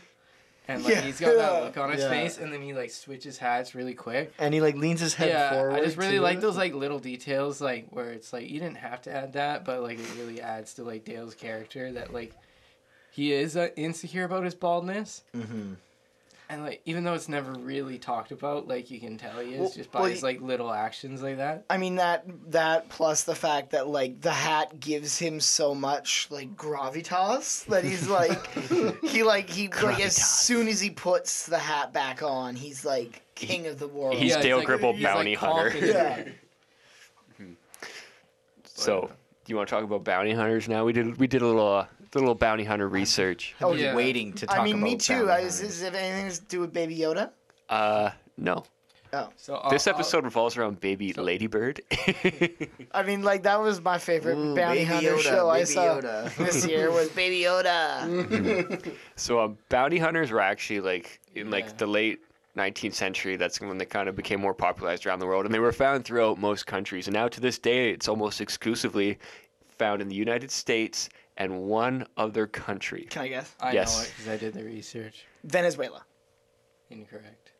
And 0.67 0.83
like 0.83 0.95
Yeah. 0.95 1.01
he's 1.03 1.21
got 1.21 1.37
that 1.37 1.63
look 1.65 1.77
on 1.77 1.91
his 1.93 2.01
Yeah. 2.03 2.09
face, 2.11 2.39
and 2.39 2.53
then 2.53 2.63
he 2.63 2.73
like 2.73 2.91
switches 2.91 3.37
hats 3.39 3.75
really 3.75 3.93
quick. 3.95 4.33
and 4.39 4.55
he 4.55 4.61
like 4.63 4.77
leans 4.77 5.01
his 5.01 5.15
head 5.15 5.29
yeah, 5.29 5.51
forward. 5.51 5.75
I 5.75 5.81
just 5.85 5.97
really 5.99 6.19
like 6.19 6.41
those 6.41 6.57
like 6.57 6.73
little 6.75 6.99
details, 6.99 7.61
like 7.61 7.87
where 7.91 8.11
it's 8.13 8.33
like 8.33 8.49
you 8.49 8.61
didn't 8.61 8.79
have 8.79 9.03
to 9.03 9.13
add 9.15 9.35
that, 9.35 9.65
but 9.65 9.83
like 9.83 9.99
it 9.99 10.09
really 10.19 10.41
adds 10.41 10.75
to 10.75 10.85
like 10.85 11.05
Dale's 11.05 11.35
character 11.35 11.93
that 11.93 12.15
like 12.15 12.33
he 13.11 13.33
is 13.33 13.57
uh, 13.57 13.69
insecure 13.77 14.25
about 14.25 14.45
his 14.45 14.55
baldness, 14.55 15.23
Mhm. 15.37 15.77
And 16.55 16.63
like 16.63 16.81
even 16.85 17.03
though 17.05 17.15
it's 17.15 17.29
never 17.29 17.53
really 17.53 17.99
talked 17.99 18.31
about, 18.31 18.69
like 18.69 18.91
you 18.91 19.01
can 19.01 19.19
tell 19.19 19.41
he 19.41 19.55
is 19.55 19.61
Well- 19.61 19.73
just 19.75 19.91
by 19.91 20.01
well, 20.01 20.09
his 20.11 20.23
like 20.23 20.41
little 20.41 20.73
actions 20.73 21.23
like 21.23 21.39
that. 21.39 21.65
I 21.69 21.77
mean 21.79 21.97
that 21.97 22.25
that 22.53 22.89
plus 22.89 23.25
the 23.25 23.35
fact 23.35 23.71
that 23.71 23.89
like 23.89 24.21
the 24.21 24.31
hat 24.33 24.79
gives 24.79 25.19
him 25.19 25.41
so 25.41 25.75
much 25.75 26.29
like 26.31 26.57
gravitas 26.57 27.65
that 27.67 27.85
he's 27.85 28.09
like 28.21 28.47
he 29.05 29.23
like 29.25 29.51
he 29.51 29.69
like 29.69 30.01
as 30.01 30.15
soon 30.17 30.69
as 30.69 30.81
he 30.81 30.91
puts 30.91 31.47
the 31.47 31.59
hat 31.59 31.93
back 31.93 32.23
on 32.23 32.55
he's 32.55 32.85
like 32.85 33.21
king 33.35 33.67
of 33.67 33.79
the 33.81 33.89
world. 33.89 34.15
He's 34.15 34.31
Yeah, 34.31 34.37
it's 34.37 34.45
Dale 34.47 34.57
like- 34.59 34.67
Gribble, 34.67 34.93
he's, 34.95 35.03
like, 35.05 35.15
bounty 35.15 35.35
hunter. 35.35 35.77
Yeah. 35.79 36.25
So, 38.77 39.09
do 39.45 39.51
you 39.53 39.57
want 39.57 39.69
to 39.69 39.75
talk 39.75 39.85
about 39.85 40.03
bounty 40.05 40.33
hunters 40.33 40.69
now? 40.69 40.85
We 40.85 40.93
did 40.93 41.17
we 41.19 41.27
did 41.27 41.43
a 41.43 41.47
little 41.47 41.73
uh, 41.75 41.87
little 42.19 42.35
bounty 42.35 42.65
hunter 42.65 42.89
research. 42.89 43.55
I 43.61 43.67
was 43.67 43.81
Yeah. 43.81 43.95
waiting 43.95 44.33
to 44.35 44.47
talk 44.47 44.59
I 44.59 44.65
mean, 44.65 44.81
me 44.81 44.97
too. 44.97 45.27
bounty 45.27 45.31
I, 45.33 45.39
is, 45.41 45.59
hunters. 45.61 45.77
is 45.77 45.83
it 45.83 45.95
anything 45.95 46.31
to 46.31 46.41
do 46.49 46.61
with 46.61 46.73
Baby 46.73 46.99
Yoda? 46.99 47.31
Uh, 47.69 48.11
no. 48.37 48.65
Oh, 49.13 49.29
So 49.37 49.55
I'll- 49.55 49.71
This 49.71 49.87
I'll- 49.87 49.95
episode 49.95 50.25
revolves 50.25 50.57
around 50.57 50.81
baby 50.81 51.13
Ladybird. 51.13 51.81
I 52.93 53.03
mean, 53.05 53.23
like 53.23 53.45
that 53.45 53.61
was 53.61 53.81
my 53.81 53.99
favorite 53.99 54.37
Ooh, 54.37 54.55
bounty 54.57 54.81
Baby 54.81 54.85
hunter 54.87 55.11
Yoda, 55.13 55.21
show 55.23 55.49
I 55.51 55.59
Baby 55.61 55.67
saw 55.67 55.83
Yoda. 56.01 56.37
this 56.45 56.67
year 56.67 56.91
was 56.91 57.09
Baby 57.11 57.41
Yoda. 57.45 58.93
so, 59.17 59.41
um, 59.41 59.59
bounty 59.69 59.99
hunters 59.99 60.31
were 60.33 60.41
actually 60.41 60.81
like 60.81 61.21
in 61.35 61.51
like 61.51 61.67
Yeah. 61.67 61.73
the 61.79 61.87
late 61.87 62.19
19th 62.57 62.95
century. 62.95 63.37
That's 63.37 63.61
when 63.61 63.79
they 63.79 63.85
kind 63.85 64.09
of 64.09 64.17
became 64.17 64.41
more 64.41 64.55
popularized 64.55 65.07
around 65.07 65.21
the 65.21 65.27
world, 65.27 65.45
and 65.45 65.55
they 65.55 65.59
were 65.61 65.73
found 65.73 66.05
throughout 66.05 66.39
most 66.39 66.67
countries. 66.67 67.07
And 67.07 67.15
now 67.15 67.29
to 67.29 67.41
this 67.41 67.59
day, 67.59 67.91
it's 67.91 68.09
almost 68.09 68.41
exclusively 68.41 69.19
found 69.79 70.01
in 70.03 70.09
the 70.09 70.15
United 70.15 70.51
States 70.51 71.09
and 71.37 71.63
one 71.63 72.07
other 72.17 72.47
country. 72.47 73.07
Can 73.11 73.23
I 73.23 73.29
guess? 73.29 73.55
I 73.61 73.73
Yes. 73.73 73.97
know 73.97 74.03
it 74.05 74.13
because 74.17 74.29
I 74.29 74.37
did 74.37 74.55
the 74.55 74.65
research. 74.65 75.25
Venezuela. 75.45 76.05
Incorrect. 76.91 77.53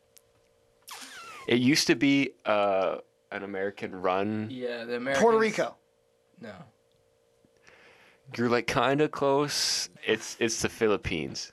It 1.47 1.59
used 1.59 1.87
to 1.87 1.95
be 1.95 2.31
uh, 2.45 2.97
an 3.31 3.43
American 3.43 3.95
run. 3.95 4.47
Yeah, 4.49 4.83
the 4.85 4.95
Americans. 4.95 5.21
Puerto 5.21 5.37
Rico. 5.37 5.75
No. 6.41 6.53
You're 8.35 8.49
like 8.49 8.65
kind 8.67 9.01
of 9.01 9.11
close. 9.11 9.89
It's 10.05 10.35
it's 10.39 10.61
the 10.61 10.69
Philippines. 10.69 11.51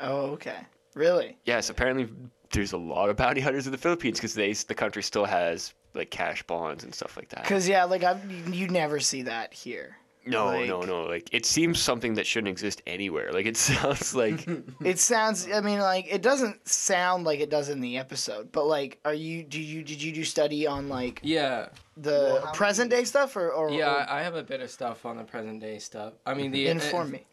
Oh, 0.00 0.32
okay. 0.32 0.56
Really? 0.94 1.38
Yes, 1.44 1.70
apparently 1.70 2.08
there's 2.50 2.72
a 2.72 2.76
lot 2.78 3.08
of 3.08 3.16
bounty 3.16 3.40
hunters 3.40 3.66
in 3.66 3.72
the 3.72 3.78
Philippines 3.78 4.18
because 4.18 4.34
they 4.34 4.52
the 4.52 4.74
country 4.74 5.02
still 5.02 5.24
has 5.24 5.74
like 5.94 6.10
cash 6.10 6.42
bonds 6.42 6.82
and 6.84 6.92
stuff 6.94 7.16
like 7.16 7.28
that. 7.28 7.42
Because 7.42 7.68
yeah, 7.68 7.84
like 7.84 8.02
I, 8.02 8.18
you 8.50 8.66
never 8.68 8.98
see 8.98 9.22
that 9.22 9.54
here. 9.54 9.96
No, 10.24 10.46
like- 10.46 10.68
no, 10.68 10.82
no. 10.82 11.02
Like 11.04 11.28
it 11.32 11.44
seems 11.46 11.80
something 11.80 12.14
that 12.14 12.26
shouldn't 12.26 12.48
exist 12.48 12.82
anywhere. 12.86 13.32
Like 13.32 13.46
it 13.46 13.56
sounds 13.70 14.14
like 14.14 14.46
It 14.84 14.98
sounds. 14.98 15.48
I 15.52 15.60
mean, 15.60 15.80
like 15.80 16.06
it 16.12 16.22
doesn't 16.22 16.68
sound 16.68 17.24
like 17.24 17.40
it 17.40 17.50
does 17.50 17.68
in 17.68 17.80
the 17.80 17.98
episode. 17.98 18.52
But 18.52 18.66
like, 18.66 18.98
are 19.04 19.14
you? 19.14 19.42
Do 19.42 19.60
you? 19.60 19.82
Did 19.82 20.02
you 20.02 20.12
do 20.12 20.24
study 20.24 20.66
on 20.66 20.88
like 20.88 21.20
Yeah. 21.22 21.68
the 21.96 22.40
present 22.54 22.90
day 22.90 23.04
stuff 23.04 23.34
or? 23.36 23.50
or 23.50 23.70
Yeah, 23.70 23.92
or 23.92 24.10
I 24.10 24.20
I 24.20 24.22
have 24.22 24.36
a 24.36 24.42
bit 24.42 24.60
of 24.60 24.70
stuff 24.70 25.04
on 25.06 25.16
the 25.16 25.24
present 25.24 25.60
day 25.60 25.78
stuff. 25.78 26.12
I 26.24 26.34
mean, 26.34 26.50
the 26.52 26.68
inform 26.68 27.08
uh, 27.08 27.10
me. 27.12 27.26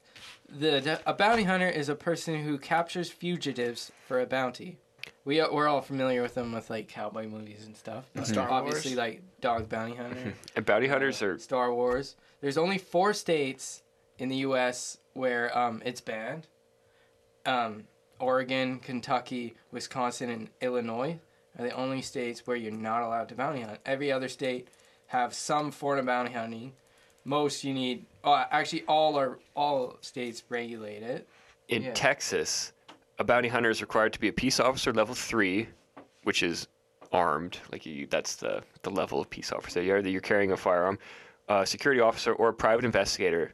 The 0.58 1.00
a 1.06 1.14
bounty 1.14 1.44
hunter 1.44 1.70
is 1.70 1.90
a 1.90 1.96
person 1.96 2.44
who 2.44 2.58
captures 2.58 3.12
fugitives 3.12 3.92
for 4.08 4.20
a 4.20 4.26
bounty. 4.26 4.78
We 5.26 5.40
are, 5.42 5.54
we're 5.54 5.68
all 5.68 5.82
familiar 5.82 6.24
with 6.24 6.34
them 6.34 6.52
with 6.54 6.72
like 6.72 6.88
cowboy 6.88 7.28
movies 7.28 7.66
and 7.66 7.78
stuff. 7.78 8.06
but 8.16 8.26
Star 8.26 8.50
obviously, 8.50 8.92
Wars. 8.92 8.98
like 8.98 9.22
Dog 9.42 9.70
Bounty 9.70 9.96
Hunter, 9.96 10.34
and 10.56 10.66
bounty 10.66 10.88
hunters 10.88 11.22
are 11.22 11.38
Star 11.38 11.72
Wars. 11.72 12.16
There's 12.42 12.58
only 12.58 12.78
four 12.78 13.14
states 13.14 13.84
in 14.18 14.30
the 14.30 14.38
U.S. 14.38 14.98
where 15.14 15.56
um, 15.58 15.82
it's 15.86 16.02
banned. 16.02 16.48
Um, 17.46 17.84
Oregon, 18.20 18.80
Kentucky, 18.80 19.56
Wisconsin, 19.72 20.30
and 20.30 20.50
Illinois 20.62 21.20
are 21.58 21.64
the 21.66 21.72
only 21.72 22.02
states 22.02 22.46
where 22.46 22.58
you're 22.58 22.72
not 22.72 23.02
allowed 23.02 23.30
to 23.30 23.36
bounty 23.36 23.62
hunt. 23.62 23.80
Every 23.86 24.12
other 24.12 24.28
state 24.28 24.68
have 25.08 25.34
some 25.34 25.72
form 25.72 26.00
of 26.00 26.06
bounty 26.06 26.34
hunting. 26.34 26.74
Most 27.26 27.64
you 27.64 27.74
need. 27.74 28.06
Uh, 28.24 28.46
actually, 28.52 28.84
all 28.88 29.18
are 29.18 29.40
all 29.56 29.98
states 30.02 30.44
regulate 30.50 31.04
it. 31.04 31.28
in 31.68 31.84
Yeah. 31.84 31.94
Texas. 31.94 32.74
A 33.20 33.24
bounty 33.24 33.50
hunter 33.50 33.70
is 33.70 33.82
required 33.82 34.14
to 34.14 34.20
be 34.20 34.30
a 34.30 34.34
peace 34.34 34.60
officer 34.62 34.94
level 34.94 35.14
three, 35.14 35.68
which 36.24 36.42
is 36.42 36.68
armed. 37.12 37.58
Like 37.72 37.86
you, 37.86 38.08
that's 38.08 38.36
the 38.36 38.64
the 38.84 38.90
level 38.92 39.20
of 39.20 39.30
peace 39.30 39.52
officer. 39.52 39.82
You're 39.82 40.00
you're 40.00 40.22
carrying 40.22 40.52
a 40.52 40.58
firearm, 40.58 40.98
a 41.50 41.66
security 41.66 42.00
officer, 42.00 42.34
or 42.34 42.50
a 42.50 42.54
private 42.54 42.86
investigator. 42.86 43.54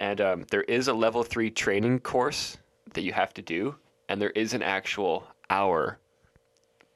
And 0.00 0.20
um, 0.20 0.46
there 0.50 0.62
is 0.62 0.88
a 0.88 0.92
level 0.92 1.22
three 1.22 1.50
training 1.50 2.00
course 2.00 2.56
that 2.94 3.02
you 3.02 3.12
have 3.12 3.32
to 3.34 3.42
do, 3.42 3.76
and 4.08 4.20
there 4.20 4.30
is 4.30 4.54
an 4.54 4.62
actual 4.62 5.26
hour 5.50 5.98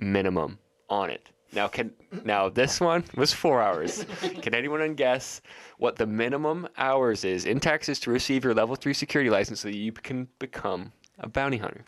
minimum 0.01 0.59
on 0.89 1.11
it. 1.11 1.29
Now 1.53 1.67
can 1.67 1.93
now 2.25 2.49
this 2.49 2.81
one 2.81 3.05
was 3.17 3.33
four 3.33 3.61
hours. 3.61 4.07
Can 4.43 4.55
anyone 4.55 4.95
guess 4.95 5.41
what 5.79 5.97
the 5.97 6.07
minimum 6.07 6.69
hours 6.79 7.25
is 7.25 7.45
in 7.45 7.59
Texas 7.59 7.99
to 8.01 8.11
receive 8.11 8.45
your 8.45 8.55
level 8.55 8.77
three 8.77 8.95
security 8.95 9.31
license 9.31 9.61
so 9.61 9.69
that 9.69 9.77
you 9.77 9.91
can 9.91 10.29
become 10.39 10.93
a 11.19 11.29
bounty 11.29 11.57
hunter? 11.57 11.85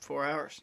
Four 0.00 0.24
hours. 0.24 0.60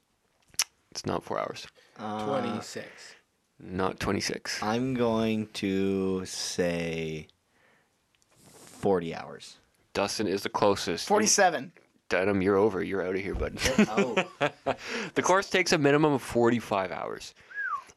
It's 0.91 1.05
not 1.05 1.23
four 1.23 1.39
hours. 1.39 1.67
Uh, 1.99 2.25
Twenty 2.25 2.61
six. 2.61 3.15
Not 3.59 3.99
twenty 3.99 4.21
six. 4.21 4.61
I'm 4.61 4.93
going 4.93 5.47
to 5.53 6.25
say 6.25 7.27
40 8.51 9.15
hours. 9.15 9.57
Dustin 9.93 10.27
is 10.27 10.43
the 10.43 10.49
closest. 10.49 11.07
Forty-seven. 11.07 11.71
Dunham, 12.09 12.41
you're 12.41 12.55
over. 12.55 12.83
You're 12.83 13.05
out 13.05 13.15
of 13.15 13.21
here, 13.21 13.35
bud. 13.35 13.57
Oh. 13.89 14.15
the 15.15 15.21
course 15.21 15.49
takes 15.49 15.73
a 15.73 15.77
minimum 15.77 16.13
of 16.13 16.21
45 16.21 16.91
hours. 16.91 17.33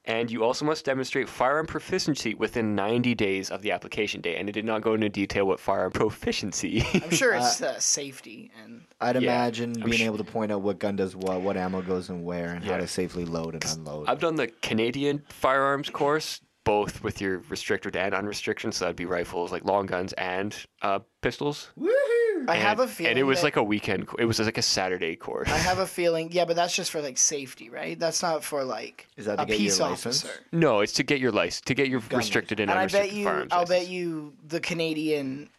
And 0.07 0.31
you 0.31 0.43
also 0.45 0.65
must 0.65 0.85
demonstrate 0.87 1.29
firearm 1.29 1.67
proficiency 1.67 2.35
within 2.35 2.75
90 2.75 3.15
days 3.15 3.51
of 3.51 3.61
the 3.61 3.71
application 3.73 4.21
date. 4.23 4.37
And 4.39 4.49
it 4.49 4.53
did 4.53 4.65
not 4.65 4.81
go 4.81 4.95
into 4.95 5.09
detail 5.11 5.47
what 5.47 5.61
firearm 5.61 5.93
proficiency. 5.93 6.83
I'm 6.95 7.11
sure 7.11 7.35
it's 7.35 7.61
uh, 7.63 7.79
safety 7.79 8.51
and 8.65 8.83
I'd 9.01 9.17
Yeah, 9.17 9.23
imagine 9.23 9.75
I'm 9.83 9.91
being 9.91 10.03
sh- 10.03 10.07
able 10.07 10.19
to 10.19 10.25
point 10.25 10.53
out 10.53 10.63
what 10.63 10.79
gun 10.79 10.97
does 10.97 11.15
what, 11.15 11.43
what 11.43 11.57
ammo 11.57 11.83
goes 11.83 12.09
in 12.09 12.25
where, 12.25 12.51
and 12.55 12.65
how 12.65 12.79
to 12.79 12.87
safely 12.87 13.25
load 13.27 13.55
and 13.55 13.65
unload. 13.65 14.09
I've 14.09 14.21
done 14.21 14.37
the 14.37 14.49
Canadian 14.63 15.23
firearms 15.29 15.91
course. 15.91 16.41
both 16.65 17.03
with 17.03 17.21
your 17.21 17.39
restricted 17.49 17.95
and 17.97 18.15
unrestricted. 18.15 18.73
So 18.75 18.85
that'd 18.87 18.97
be 18.97 19.07
rifles, 19.07 19.53
like 19.53 19.65
long 19.65 19.87
guns 19.87 20.13
and 20.15 20.57
uh, 20.83 21.01
pistols. 21.21 21.71
I 22.49 22.55
And- 22.55 22.62
have 22.62 22.80
a 22.80 22.86
feeling. 22.88 23.11
And 23.11 23.18
it 23.18 23.24
was 23.24 23.38
that- 23.41 23.45
like 23.45 23.57
a 23.57 23.62
weekend. 23.62 24.09
It 24.18 24.24
was 24.24 24.41
like 24.41 24.59
a 24.59 24.62
Saturday 24.62 25.16
course. 25.16 25.49
I 25.49 25.59
have 25.59 25.78
a 25.78 25.86
feeling. 25.99 26.30
Yeah, 26.32 26.45
but 26.45 26.57
that's 26.57 26.74
just 26.74 26.91
for 26.91 27.01
like 27.03 27.18
safety, 27.18 27.68
right? 27.70 27.99
That's 27.99 28.22
not 28.22 28.43
for 28.45 28.64
like 28.64 29.07
Is 29.16 29.26
that 29.26 29.36
to 29.36 29.43
a 29.43 29.47
get 29.47 29.59
your 29.61 29.70
peace 29.70 29.80
license? 29.80 30.24
officer. 30.24 30.41
No, 30.53 30.80
it's 30.80 30.93
to 30.95 31.03
get 31.03 31.20
your 31.20 31.32
license, 31.32 31.61
to 31.62 31.74
get 31.74 31.88
your 31.88 32.01
restricted 32.11 32.61
and, 32.61 32.70
And 32.70 32.78
I 32.80 32.86
bet 32.86 33.12
you, 33.12 33.24
firearms. 33.24 33.53
I'll 33.53 33.61
license. 33.61 33.78
bet 33.80 33.88
you, 33.88 34.32
the 34.47 34.61
Canadian 34.61 35.51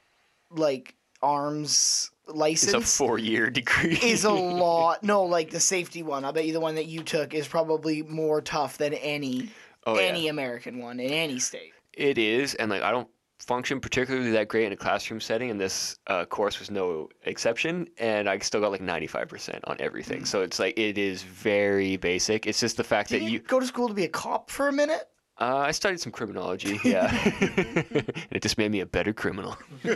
like 0.50 0.96
arms 1.22 2.12
license 2.28 2.74
It's 2.74 2.84
a 2.84 2.98
four-year 2.98 3.50
degree. 3.50 3.98
is 4.02 4.24
a 4.26 4.32
lot. 4.66 5.04
No, 5.04 5.24
like 5.24 5.50
the 5.50 5.60
safety 5.60 6.04
one. 6.04 6.26
I 6.26 6.32
bet 6.32 6.46
you 6.46 6.54
the 6.54 6.60
one 6.60 6.76
that 6.76 6.86
you 6.86 7.04
took 7.04 7.34
is 7.34 7.48
probably 7.48 8.04
more 8.04 8.42
tough 8.42 8.78
than 8.78 8.94
any 8.94 9.50
Oh, 9.86 9.96
yeah. 9.96 10.02
any 10.08 10.28
American 10.28 10.78
one 10.78 11.00
in 11.00 11.12
any 11.12 11.40
state. 11.40 11.74
It 11.94 12.18
is, 12.20 12.54
and 12.56 12.70
like 12.70 12.84
I 12.84 12.92
don't 12.92 13.08
function 13.42 13.80
particularly 13.80 14.32
that 14.32 14.48
great 14.48 14.66
in 14.66 14.72
a 14.72 14.78
classroom 14.78 15.20
setting, 15.20 15.50
and 15.50 15.60
this 15.60 15.98
uh, 16.08 16.26
course 16.26 16.60
was 16.60 16.72
no 16.72 17.10
exception. 17.26 17.88
And 17.98 18.30
I 18.30 18.38
still 18.40 18.62
got 18.62 18.72
like 18.72 18.82
ninety 18.82 19.08
five 19.08 19.28
percent 19.28 19.64
on 19.66 19.78
everything. 19.80 20.26
So 20.26 20.42
it's 20.42 20.60
like 20.60 20.78
it 20.78 20.98
is 20.98 21.24
very 21.24 21.98
basic. 21.98 22.48
It's 22.48 22.60
just 22.60 22.78
the 22.78 22.84
fact 22.84 23.10
Did 23.10 23.22
that 23.22 23.26
you 23.26 23.32
you. 23.32 23.40
go 23.40 23.60
to 23.60 23.66
school 23.66 23.88
to 23.88 23.94
be 23.94 24.06
a 24.06 24.10
cop 24.10 24.50
for 24.50 24.68
a 24.68 24.74
minute? 24.74 25.08
Uh, 25.40 25.58
I 25.58 25.72
studied 25.72 26.00
some 26.00 26.12
criminology, 26.12 26.80
yeah, 26.84 27.10
and 27.40 28.12
it 28.30 28.44
just 28.44 28.60
made 28.60 28.72
me 28.72 28.82
a 28.82 28.86
better 28.86 29.12
criminal. 29.14 29.58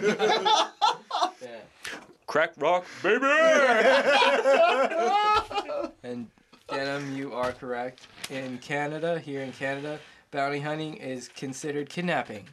Crack 2.28 2.54
rock, 2.58 2.86
baby. 3.04 3.26
And 6.04 6.28
Denim, 6.68 7.16
you 7.16 7.34
are 7.34 7.52
correct. 7.52 8.08
In 8.30 8.58
Canada, 8.60 9.20
here 9.20 9.41
in 9.41 9.52
Canada, 9.52 10.00
bounty 10.32 10.60
hunting 10.60 10.96
is 10.96 11.28
considered 11.28 11.89
kidnapping. 11.89 12.48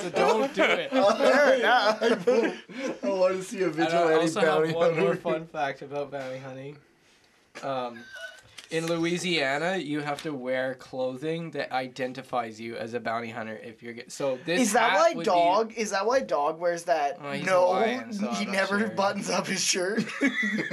So 0.00 0.10
don't 0.10 0.54
do 0.54 0.62
it. 0.62 0.90
Fair 1.18 1.54
enough. 1.54 2.02
I 3.04 3.08
want 3.08 3.36
to 3.36 3.42
see 3.42 3.62
a 3.62 3.68
And 3.68 3.82
I 3.82 4.14
also 4.14 4.40
have 4.40 4.74
one 4.74 4.98
more 4.98 5.16
fun 5.16 5.46
fact 5.46 5.82
about 5.82 6.10
bounty 6.10 6.38
hunting. 6.38 6.76
Um, 7.62 8.00
in 8.70 8.86
Louisiana, 8.86 9.76
you 9.76 10.00
have 10.00 10.22
to 10.22 10.32
wear 10.32 10.74
clothing 10.76 11.50
that 11.50 11.70
identifies 11.72 12.58
you 12.58 12.74
as 12.76 12.94
a 12.94 13.00
bounty 13.00 13.28
hunter 13.28 13.60
if 13.62 13.82
you're 13.82 13.92
get- 13.92 14.10
so. 14.10 14.38
This 14.46 14.62
Is 14.62 14.72
that 14.72 14.92
hat 14.92 14.98
why 14.98 15.12
would 15.14 15.24
be- 15.24 15.30
dog? 15.30 15.74
Is 15.74 15.90
that 15.90 16.06
why 16.06 16.20
dog 16.20 16.58
wears 16.58 16.84
that? 16.84 17.18
Oh, 17.22 17.32
he's 17.32 17.44
no, 17.44 17.66
Hawaiian, 17.74 18.12
so 18.14 18.30
he 18.30 18.46
I'm 18.46 18.46
not 18.46 18.52
never 18.54 18.78
sure. 18.78 18.88
buttons 18.90 19.28
up 19.28 19.46
his 19.46 19.62
shirt. 19.62 20.02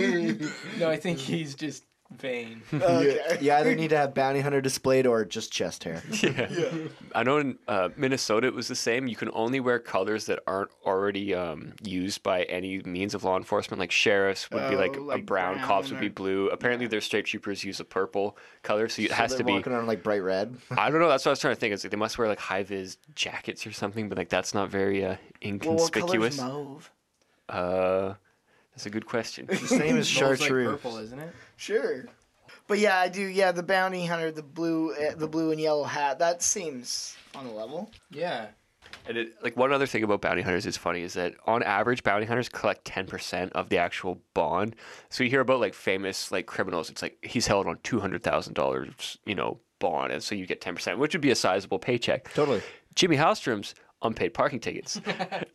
no, 0.80 0.90
I 0.90 0.96
think 0.96 1.20
he's 1.20 1.56
just 1.56 1.84
vain. 2.18 2.62
You, 2.72 3.20
you 3.40 3.52
either 3.52 3.76
need 3.76 3.90
to 3.90 3.98
have 3.98 4.14
bounty 4.14 4.40
hunter 4.42 4.62
displayed 4.62 5.06
or 5.06 5.24
just 5.26 5.52
chest 5.52 5.84
hair. 5.84 6.02
Yeah. 6.24 6.70
I 7.16 7.24
know 7.24 7.38
in 7.38 7.58
uh, 7.68 7.90
Minnesota 7.96 8.48
it 8.48 8.54
was 8.54 8.68
the 8.68 8.76
same. 8.76 9.08
You 9.08 9.16
can 9.16 9.30
only 9.34 9.60
wear 9.60 9.80
colors 9.80 10.26
that 10.26 10.40
aren't 10.48 10.72
already 10.86 11.34
um, 11.36 11.74
used 11.84 12.24
by 12.24 12.44
any 12.44 12.82
means 12.84 13.14
of 13.14 13.24
law 13.24 13.38
enforcement. 13.38 13.80
Like 13.80 13.92
sheriffs 13.92 14.50
would 14.52 14.70
be 14.70 14.76
like, 14.76 14.96
Oh, 14.98 15.12
a 15.12 15.18
brown, 15.20 15.56
brown 15.56 15.60
cops 15.68 15.92
would 15.92 16.00
be 16.00 16.10
blue. 16.10 16.50
Apparently, 16.50 16.88
their 16.88 17.02
state 17.02 17.26
troopers 17.26 17.64
use 17.64 17.80
a 17.80 17.86
purple 17.86 18.38
color, 18.64 18.90
so 18.90 19.02
it 19.02 19.10
So 19.10 19.16
has 19.16 19.36
to 19.36 19.44
be. 19.44 19.54
walking 19.54 19.74
around 19.74 19.88
like 19.88 20.04
bright 20.04 20.24
red. 20.24 20.58
I 20.72 20.90
don't 20.90 21.00
know. 21.00 21.10
That's 21.10 21.26
what 21.26 21.30
I 21.30 21.34
was 21.34 21.40
trying 21.40 21.56
to 21.56 21.60
think. 21.60 21.74
It's 21.74 21.84
like 21.84 21.92
they 21.92 21.98
must 21.98 22.18
wear 22.18 22.28
like 22.28 22.40
high 22.40 22.64
vis 22.64 22.98
jackets 23.16 23.66
or 23.68 23.72
something, 23.72 24.10
but 24.10 24.18
like 24.18 24.30
that's 24.30 24.54
not 24.54 24.70
very 24.70 25.06
uh, 25.06 25.16
well, 25.44 25.76
what 25.76 25.92
color's 25.94 26.38
inconspicuous. 26.38 26.38
mauve? 26.42 26.92
uh, 27.50 28.14
that's 28.80 28.86
a 28.86 28.90
good 28.90 29.06
question. 29.06 29.46
The 29.46 29.58
same 29.58 29.98
as 29.98 30.10
Mauve's 30.10 30.40
like 30.40 30.40
chartreuse. 30.40 30.70
purple, 30.70 30.98
isn't 31.00 31.20
it? 31.20 31.36
Sure. 31.58 32.06
But 32.66 32.80
yeah, 32.80 32.98
I 32.98 33.10
do. 33.10 33.22
Yeah, 33.22 33.52
the 33.52 33.62
bounty 33.62 34.06
hunter, 34.06 34.32
the 34.32 34.42
blue, 34.42 34.94
uh, 34.94 35.16
the 35.18 35.28
blue 35.28 35.52
and 35.52 35.60
yellow 35.60 35.84
hat. 35.84 36.20
That 36.20 36.42
seems 36.42 37.18
on 37.36 37.46
the 37.46 37.52
level. 37.52 37.92
Yeah. 38.10 38.48
And 39.06 39.18
it, 39.18 39.34
like 39.44 39.58
one 39.58 39.74
other 39.74 39.86
thing 39.86 40.04
about 40.04 40.22
bounty 40.22 40.44
hunters 40.44 40.66
is 40.66 40.78
funny 40.78 41.02
is 41.02 41.14
that 41.16 41.36
on 41.46 41.62
average 41.62 42.04
bounty 42.04 42.26
hunters 42.26 42.48
collect 42.48 42.86
10% 42.86 43.52
of 43.52 43.68
the 43.68 43.78
actual 43.78 44.22
bond. 44.34 44.78
So 45.10 45.26
you 45.26 45.30
hear 45.30 45.42
about 45.42 45.60
like 45.60 45.74
famous 45.74 46.32
like 46.32 46.46
criminals 46.46 46.90
it's 46.90 47.02
like 47.02 47.18
he's 47.22 47.48
held 47.48 47.68
on 47.68 47.76
$200,000, 47.78 49.18
you 49.26 49.36
know, 49.36 49.60
bond 49.80 50.14
and 50.14 50.24
so 50.24 50.36
you 50.36 50.46
get 50.46 50.62
10%, 50.62 50.98
which 50.98 51.14
would 51.14 51.22
be 51.22 51.32
a 51.32 51.36
sizable 51.36 51.80
paycheck. 51.80 52.34
Totally. 52.34 52.62
Jimmy 52.96 53.18
Hallstrom's 53.18 53.76
unpaid 54.02 54.34
parking 54.34 54.60
tickets. 54.60 55.00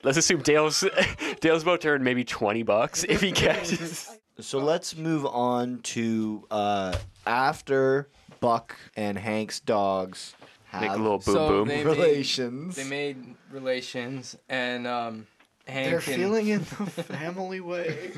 Let's 0.03 0.19
assume 0.19 0.43
Dale's 0.43 0.85
Dale's 1.41 1.63
about 1.63 1.81
to 1.83 1.89
earn 1.89 2.03
maybe 2.03 2.25
20 2.25 2.63
bucks 2.63 3.05
if 3.05 3.21
he 3.21 3.33
catches. 3.33 4.19
So 4.41 4.59
let's 4.59 4.97
move 4.97 5.25
on 5.27 5.79
to 5.85 6.45
uh, 6.51 6.97
after 7.27 8.09
Buck 8.41 8.77
and 8.97 9.17
Hank's 9.17 9.61
dogs 9.61 10.35
have 10.67 10.83
Make 10.83 10.91
a 10.91 10.97
little 10.97 11.19
boom 11.19 11.35
So 11.35 11.49
boom. 11.49 11.69
they 11.69 11.85
relations. 11.85 12.77
Made, 12.77 12.85
they 12.85 12.89
made 12.91 13.35
relations, 13.53 14.37
and 14.49 14.87
um, 14.89 15.27
Hank 15.69 15.87
They're 15.87 15.95
and 15.97 16.03
feeling 16.05 16.49
in 16.49 16.59
the 16.97 17.03
family 17.05 17.61
way. 17.61 18.11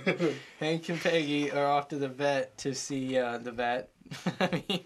Hank 0.61 0.89
and 0.89 1.01
Peggy 1.01 1.51
are 1.51 1.67
off 1.67 1.89
to 1.89 1.97
the 1.97 2.09
vet 2.09 2.57
to 2.59 2.75
see 2.75 3.19
uh, 3.19 3.39
the 3.39 3.53
vet. 3.53 3.91
I 4.41 4.63
mean, 4.69 4.85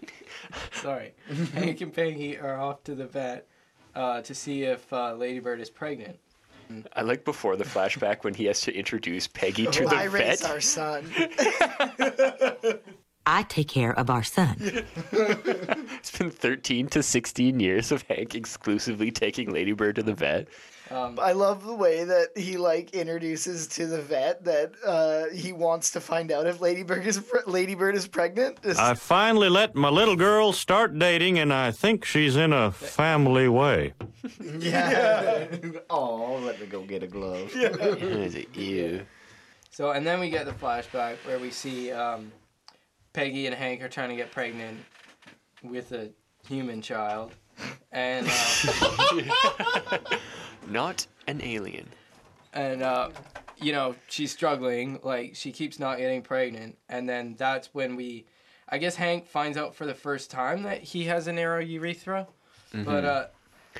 sorry, 0.73 1.13
Hank 1.53 1.79
and 1.81 1.93
Peggy 1.93 2.37
are 2.37 2.59
off 2.59 2.83
to 2.85 2.95
the 2.95 3.05
vet 3.05 3.47
uh, 3.95 4.21
to 4.21 4.33
see 4.33 4.63
if 4.63 4.91
uh, 4.93 5.13
Ladybird 5.15 5.59
is 5.61 5.69
pregnant. 5.69 6.17
I 6.95 7.01
like 7.01 7.25
before 7.25 7.57
the 7.57 7.65
flashback 7.65 8.23
when 8.23 8.33
he 8.33 8.45
has 8.45 8.61
to 8.61 8.73
introduce 8.73 9.27
Peggy 9.27 9.65
to 9.67 9.83
Oh, 9.83 9.89
the 9.89 9.95
I 9.95 10.03
raised 10.05 10.43
vet. 10.43 10.51
our 10.51 10.61
son. 10.61 11.11
I 13.25 13.43
take 13.43 13.67
care 13.67 13.91
of 13.97 14.09
our 14.09 14.23
son. 14.23 14.55
It's 16.01 16.17
been 16.17 16.31
13 16.31 16.87
to 16.87 17.03
16 17.03 17.59
years 17.59 17.91
of 17.91 18.01
Hank 18.03 18.33
exclusively 18.33 19.11
taking 19.11 19.51
Ladybird 19.51 19.97
to 19.97 20.03
the 20.03 20.13
vet. 20.13 20.47
Um, 20.93 21.17
I 21.21 21.31
love 21.31 21.65
the 21.65 21.73
way 21.73 22.03
that 22.03 22.29
he 22.35 22.57
like 22.57 22.91
introduces 22.93 23.67
to 23.69 23.87
the 23.87 24.01
vet 24.01 24.43
that 24.43 24.73
uh, 24.85 25.33
he 25.33 25.53
wants 25.53 25.91
to 25.91 26.01
find 26.01 26.31
out 26.31 26.47
if 26.47 26.59
Ladybird 26.59 27.05
is 27.07 27.19
pre- 27.19 27.41
Ladybird 27.45 27.95
is 27.95 28.07
pregnant. 28.07 28.57
It's- 28.63 28.77
I 28.77 28.93
finally 28.95 29.47
let 29.49 29.73
my 29.75 29.89
little 29.89 30.15
girl 30.17 30.51
start 30.53 30.97
dating, 30.99 31.39
and 31.39 31.53
I 31.53 31.71
think 31.71 32.03
she's 32.03 32.35
in 32.35 32.51
a 32.53 32.71
family 32.71 33.47
way. 33.47 33.93
Yeah. 34.59 35.47
oh, 35.89 36.39
let 36.43 36.59
me 36.59 36.67
go 36.67 36.81
get 36.83 37.01
a 37.03 37.07
glove. 37.07 37.51
Is 37.55 38.35
it 38.35 38.55
you? 38.55 39.05
So, 39.71 39.91
and 39.91 40.05
then 40.05 40.19
we 40.19 40.29
get 40.29 40.45
the 40.45 40.51
flashback 40.51 41.15
where 41.25 41.39
we 41.39 41.49
see 41.51 41.91
um, 41.91 42.31
Peggy 43.13 43.47
and 43.47 43.55
Hank 43.55 43.81
are 43.81 43.89
trying 43.89 44.09
to 44.09 44.15
get 44.15 44.31
pregnant 44.31 44.77
with 45.63 45.91
a 45.91 46.09
human 46.47 46.81
child, 46.81 47.33
and 47.91 48.27
uh, 48.27 49.99
Not 50.67 51.05
an 51.27 51.41
alien. 51.43 51.87
and 52.53 52.81
uh, 52.83 53.09
you 53.57 53.71
know 53.71 53.95
she's 54.07 54.31
struggling. 54.31 54.99
Like 55.03 55.35
she 55.35 55.51
keeps 55.51 55.79
not 55.79 55.97
getting 55.97 56.21
pregnant, 56.21 56.77
and 56.89 57.07
then 57.07 57.35
that's 57.37 57.69
when 57.73 57.95
we, 57.95 58.25
I 58.69 58.77
guess 58.77 58.95
Hank 58.95 59.27
finds 59.27 59.57
out 59.57 59.75
for 59.75 59.85
the 59.85 59.93
first 59.93 60.31
time 60.31 60.63
that 60.63 60.81
he 60.81 61.05
has 61.05 61.27
a 61.27 61.33
narrow 61.33 61.59
urethra. 61.59 62.27
But 62.73 63.03
uh, 63.05 63.27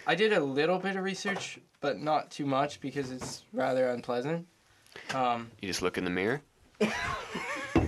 I 0.05 0.15
did 0.15 0.33
a 0.33 0.39
little 0.43 0.77
bit 0.77 0.95
of 0.97 1.03
research, 1.03 1.59
but 1.79 1.99
not 1.99 2.29
too 2.29 2.45
much 2.45 2.81
because 2.81 3.09
it's 3.09 3.43
rather 3.53 3.89
unpleasant. 3.89 4.47
Um, 5.13 5.49
You 5.61 5.67
just 5.69 5.81
look 5.81 5.97
in 5.97 6.03
the 6.03 6.09
mirror. 6.09 6.41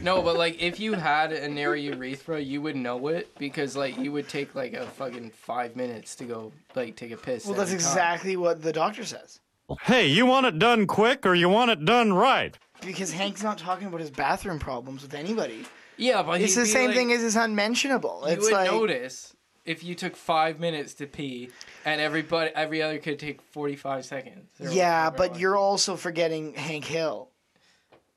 No, 0.09 0.21
but 0.21 0.35
like 0.37 0.61
if 0.61 0.79
you 0.79 0.93
had 0.93 1.31
a 1.31 1.47
narrow 1.47 1.75
urethra, 1.75 2.39
you 2.39 2.61
would 2.61 2.75
know 2.75 3.07
it 3.07 3.33
because 3.37 3.75
like 3.75 3.97
you 3.97 4.11
would 4.11 4.27
take 4.27 4.53
like 4.53 4.73
a 4.73 4.85
fucking 4.85 5.29
five 5.31 5.75
minutes 5.75 6.15
to 6.15 6.25
go 6.25 6.51
like 6.75 6.95
take 6.95 7.11
a 7.11 7.17
piss. 7.17 7.45
well, 7.45 7.55
that's 7.55 7.69
time. 7.69 7.75
exactly 7.75 8.35
what 8.37 8.61
the 8.61 8.73
doctor 8.73 9.05
says. 9.05 9.39
Hey, 9.83 10.07
you 10.07 10.25
want 10.25 10.45
it 10.45 10.59
done 10.59 10.87
quick 10.87 11.25
or 11.25 11.33
you 11.33 11.47
want 11.49 11.71
it 11.71 11.85
done 11.85 12.11
right? 12.13 12.57
Because 12.85 13.11
Hank's 13.13 13.41
not 13.41 13.57
talking 13.57 13.87
about 13.87 14.01
his 14.01 14.11
bathroom 14.11 14.59
problems 14.59 15.03
with 15.03 15.13
anybody. 15.13 15.65
Yeah, 15.95 16.21
but 16.21 16.41
It's 16.41 16.53
he'd 16.55 16.61
the 16.61 16.65
be 16.65 16.69
same 16.71 16.87
like- 16.87 16.95
thing 16.97 17.11
as 17.13 17.21
his 17.21 17.35
unmentionable. 17.37 18.23
You 18.25 18.33
It's 18.33 18.43
would 18.43 18.51
like 18.53 18.69
notice 18.71 19.33
if 19.63 19.83
you 19.85 19.95
took 19.95 20.17
five 20.17 20.59
minutes 20.59 20.93
to 20.95 21.07
pee, 21.07 21.49
and 21.85 22.01
everybody 22.01 22.51
every 22.53 22.81
other 22.81 22.97
could 22.97 23.19
take 23.19 23.41
forty 23.41 23.77
five 23.77 24.03
seconds. 24.03 24.49
yeah, 24.59 25.09
but 25.09 25.39
you're 25.39 25.55
also 25.55 25.95
forgetting 25.95 26.55
Hank 26.55 26.83
Hill. 26.83 27.29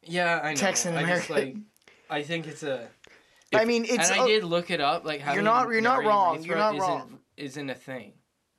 yeah, 0.03 0.41
I 0.43 0.51
know. 0.51 0.57
Texan 0.57 0.97
I 0.97 1.03
just, 1.07 1.29
American. 1.31 1.55
like, 1.55 1.63
I 2.11 2.23
think 2.23 2.47
it's 2.47 2.63
a. 2.63 2.89
I 3.55 3.65
mean, 3.65 3.85
it's 3.85 4.11
and 4.11 4.21
I 4.21 4.25
a- 4.25 4.27
did 4.27 4.45
look 4.45 4.71
it 4.71 4.81
up. 4.81 5.05
Like 5.05 5.23
you're 5.33 5.43
not- 5.43 5.69
you're 5.69 5.81
not 5.81 6.05
wrong, 6.05 6.43
you're 6.43 6.57
not 6.59 6.75
isn't- 6.75 6.89
wrong. 6.89 7.19
Isn't 7.37 7.71
a 7.71 7.75
thing. 7.75 8.13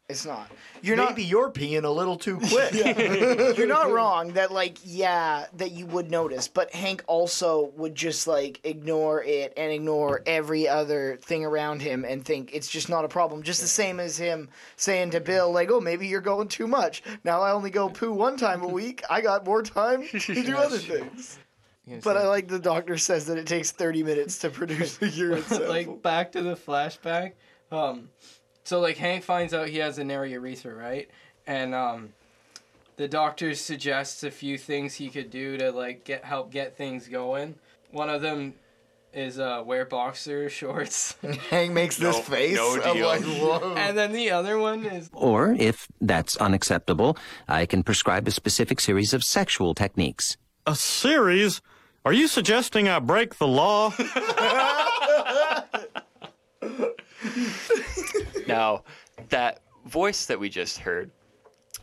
It's 0.09 0.25
not. 0.25 0.49
You're 0.81 0.95
Maybe 0.95 1.21
you're 1.23 1.51
peeing 1.51 1.83
a 1.83 1.89
little 1.89 2.15
too 2.15 2.37
quick. 2.39 2.73
You're 3.57 3.67
not 3.67 3.91
wrong. 3.91 4.31
That 4.33 4.53
like, 4.53 4.77
yeah, 4.85 5.47
that 5.57 5.71
you 5.71 5.85
would 5.87 6.09
notice. 6.09 6.47
But 6.47 6.71
Hank 6.73 7.03
also 7.07 7.73
would 7.75 7.93
just 7.93 8.25
like 8.25 8.61
ignore 8.63 9.21
it 9.21 9.51
and 9.57 9.69
ignore 9.69 10.23
every 10.25 10.65
other 10.65 11.17
thing 11.21 11.43
around 11.43 11.81
him 11.81 12.05
and 12.05 12.23
think 12.23 12.51
it's 12.53 12.69
just 12.69 12.87
not 12.87 13.03
a 13.03 13.09
problem. 13.09 13.43
Just 13.43 13.59
the 13.59 13.67
same 13.67 13.99
as 13.99 14.15
him 14.17 14.47
saying 14.77 15.09
to 15.11 15.19
Bill, 15.19 15.51
like, 15.51 15.69
"Oh, 15.69 15.81
maybe 15.81 16.07
you're 16.07 16.21
going 16.21 16.47
too 16.47 16.67
much. 16.67 17.03
Now 17.25 17.41
I 17.41 17.51
only 17.51 17.69
go 17.69 17.89
poo 17.89 18.13
one 18.13 18.37
time 18.37 18.63
a 18.63 18.67
week. 18.69 19.03
I 19.09 19.19
got 19.19 19.43
more 19.43 19.61
time 19.61 20.07
to 20.07 20.19
do 20.41 20.55
other 20.57 20.77
things." 20.77 21.37
But 22.03 22.17
I 22.17 22.27
like 22.27 22.47
the 22.47 22.59
doctor 22.59 22.97
says 22.97 23.27
that 23.27 23.37
it 23.37 23.47
takes 23.47 23.71
30 23.71 24.03
minutes 24.03 24.39
to 24.39 24.49
produce 24.49 25.01
a 25.01 25.07
urine 25.07 25.43
sample. 25.47 25.69
like 25.69 26.01
back 26.01 26.33
to 26.33 26.41
the 26.41 26.55
flashback. 26.55 27.33
Um, 27.71 28.09
so 28.63 28.79
like 28.79 28.97
Hank 28.97 29.23
finds 29.23 29.53
out 29.53 29.69
he 29.69 29.77
has 29.77 29.97
an 29.97 30.09
urethra, 30.09 30.73
right? 30.73 31.09
And 31.45 31.73
um, 31.73 32.09
the 32.97 33.07
doctor 33.07 33.53
suggests 33.55 34.23
a 34.23 34.31
few 34.31 34.57
things 34.57 34.95
he 34.95 35.09
could 35.09 35.29
do 35.29 35.57
to 35.57 35.71
like 35.71 36.03
get 36.03 36.25
help 36.25 36.51
get 36.51 36.75
things 36.75 37.07
going. 37.07 37.55
One 37.91 38.09
of 38.09 38.21
them 38.21 38.55
is 39.13 39.39
uh, 39.39 39.63
wear 39.65 39.85
boxer 39.85 40.49
shorts. 40.59 41.15
Hank 41.49 41.71
makes 41.71 41.97
this 41.97 42.19
face 42.19 42.59
of 42.59 42.97
like, 42.97 43.23
and 43.23 43.97
then 43.97 44.11
the 44.11 44.31
other 44.31 44.57
one 44.57 44.85
is 44.85 45.09
Or, 45.13 45.55
if 45.57 45.87
that's 46.01 46.35
unacceptable, 46.37 47.17
I 47.47 47.65
can 47.65 47.83
prescribe 47.83 48.27
a 48.27 48.31
specific 48.31 48.79
series 48.79 49.13
of 49.13 49.23
sexual 49.23 49.73
techniques. 49.73 50.37
A 50.65 50.75
series? 50.75 51.61
Are 52.07 52.13
you 52.13 52.29
suggesting 52.29 52.87
I 52.87 52.99
break 52.99 53.35
the 53.35 53.47
law? 53.47 53.93
Now, 58.47 58.83
that 59.27 59.59
voice 59.85 60.25
that 60.27 60.39
we 60.39 60.47
just 60.47 60.77
heard, 60.77 61.11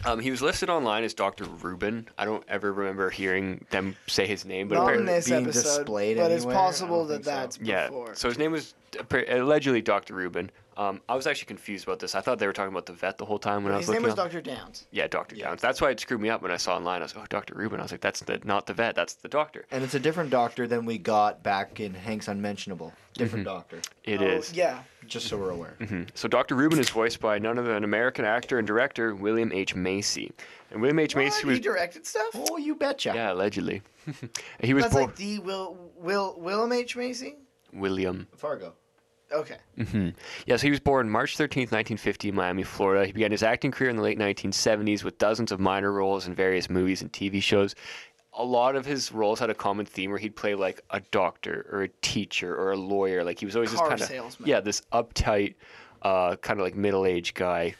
um, 0.07 0.19
he 0.19 0.31
was 0.31 0.41
listed 0.41 0.71
online 0.71 1.05
as 1.05 1.13
Dr. 1.13 1.45
Rubin. 1.45 2.09
I 2.17 2.25
don't 2.25 2.43
ever 2.49 2.73
remember 2.73 3.11
hearing 3.11 3.67
them 3.69 3.97
say 4.07 4.27
his 4.27 4.47
name, 4.47 4.69
but 4.69 4.77
Not 4.77 4.95
in 4.95 5.03
apparently 5.03 5.13
this 5.13 5.31
episode, 5.31 5.87
but 5.87 6.31
it's 6.31 6.47
possible 6.47 7.05
that 7.05 7.23
that's 7.23 7.59
yeah. 7.61 7.89
before. 7.89 8.15
So 8.15 8.29
his 8.29 8.39
name 8.39 8.53
was 8.53 8.73
appar- 8.93 9.31
allegedly 9.31 9.83
Dr. 9.83 10.15
Rubin. 10.15 10.51
Um, 10.77 11.01
I 11.09 11.15
was 11.15 11.27
actually 11.27 11.47
confused 11.47 11.85
about 11.87 11.99
this. 12.01 12.15
I 12.15 12.21
thought 12.21 12.39
they 12.39 12.47
were 12.47 12.53
talking 12.53 12.73
about 12.73 12.87
the 12.87 12.93
vet 12.93 13.17
the 13.19 13.25
whole 13.25 13.39
time 13.39 13.63
when 13.65 13.73
I 13.73 13.77
was 13.77 13.87
looking. 13.89 14.03
His 14.03 14.09
name 14.09 14.17
looking 14.17 14.25
was 14.31 14.35
up. 14.35 14.43
Dr. 14.45 14.57
Downs. 14.63 14.87
Yeah, 14.91 15.07
Dr. 15.07 15.37
Downs. 15.37 15.61
That's 15.61 15.81
why 15.81 15.91
it 15.91 16.01
screwed 16.01 16.21
me 16.21 16.31
up 16.31 16.43
when 16.43 16.51
I 16.51 16.57
saw 16.57 16.77
online. 16.77 17.01
I 17.01 17.05
was 17.05 17.15
like, 17.15 17.25
oh, 17.25 17.27
Dr. 17.31 17.55
Rubin. 17.55 17.79
I 17.81 17.85
was 17.85 17.93
like, 17.93 18.01
that's 18.01 18.21
the 18.21 18.41
not 18.45 18.67
the 18.67 18.75
vet. 18.75 18.95
That's 18.95 19.15
the 19.15 19.29
doctor. 19.29 19.67
And 19.71 19.85
it's 19.85 19.95
a 19.95 20.01
different 20.01 20.31
doctor 20.31 20.67
than 20.67 20.85
we 20.85 20.99
got 20.99 21.43
back 21.43 21.79
in 21.81 21.95
Hank's 21.95 22.29
Unmentionable. 22.29 22.93
Different 23.15 23.45
doctor. 23.45 23.81
It 24.03 24.21
Oh, 24.21 24.25
is. 24.27 24.53
Yeah. 24.53 24.81
Just 25.07 25.29
so 25.29 25.37
we're 25.37 25.51
aware. 25.51 25.77
Mhm. 25.81 26.09
So 26.15 26.27
Dr. 26.29 26.55
Rubin 26.57 26.79
is 26.81 26.89
voiced 26.91 27.21
by 27.21 27.39
none 27.39 27.59
other 27.59 27.73
than 27.75 27.85
American 27.85 28.25
actor 28.25 28.59
and 28.59 28.67
director 28.67 29.15
William 29.15 29.53
H. 29.53 29.75
Macy. 29.77 30.33
And 30.71 30.81
William 30.81 30.99
H. 30.99 31.15
Macy 31.15 31.45
What? 31.45 31.51
was 31.51 31.57
He 31.59 31.63
directed 31.63 32.07
stuff? 32.07 32.31
Oh, 32.35 32.57
you 32.57 32.75
betcha. 32.75 33.13
yeah, 33.15 33.33
allegedly. 33.33 33.83
he 34.61 34.75
was 34.75 34.85
That's 34.85 34.95
born 34.95 35.07
like 35.07 35.17
the 35.17 35.39
Will 35.41 35.77
Will 35.97 36.35
Willem 36.39 36.73
H 36.73 36.97
Macy. 36.97 37.37
William. 37.73 38.27
Fargo. 38.37 38.75
Okay. 39.33 39.57
Mm-hmm. 39.79 40.11
Yes, 40.47 40.63
he 40.63 40.71
was 40.71 40.81
born 40.81 41.09
March 41.09 41.37
13th, 41.37 41.73
1950, 41.73 42.29
in 42.29 42.35
Miami, 42.35 42.63
Florida. 42.63 43.07
He 43.07 43.13
began 43.13 43.31
his 43.31 43.43
acting 43.43 43.71
career 43.71 43.91
in 43.91 43.97
the 43.97 44.03
late 44.03 44.19
1970s 44.19 45.03
with 45.03 45.19
dozens 45.19 45.51
of 45.51 45.61
minor 45.61 45.93
roles 45.93 46.27
in 46.27 46.35
various 46.35 46.71
movies 46.71 47.03
and 47.03 47.13
TV 47.13 47.43
shows. 47.43 47.75
A 48.35 48.45
lot 48.45 48.77
of 48.77 48.85
his 48.85 49.13
roles 49.13 49.39
had 49.39 49.51
a 49.51 49.55
common 49.55 49.87
theme 49.87 50.11
where 50.11 50.19
he'd 50.19 50.37
play 50.37 50.55
like 50.55 50.83
a 50.91 51.01
doctor 51.11 51.67
or 51.71 51.83
a 51.83 51.89
teacher 52.03 52.55
or 52.55 52.73
a 52.73 52.77
lawyer. 52.77 53.25
Like 53.25 53.39
he 53.39 53.47
was 53.47 53.57
always 53.57 53.73
Car 53.73 53.79
this 53.79 53.89
kind 53.89 54.01
of 54.03 54.09
salesman. 54.09 54.49
yeah, 54.49 54.61
this 54.61 54.83
uptight, 54.93 55.55
uh, 56.03 56.37
kind 56.37 56.59
of 56.61 56.65
like 56.65 56.75
middle-aged 56.75 57.35
guy 57.35 57.75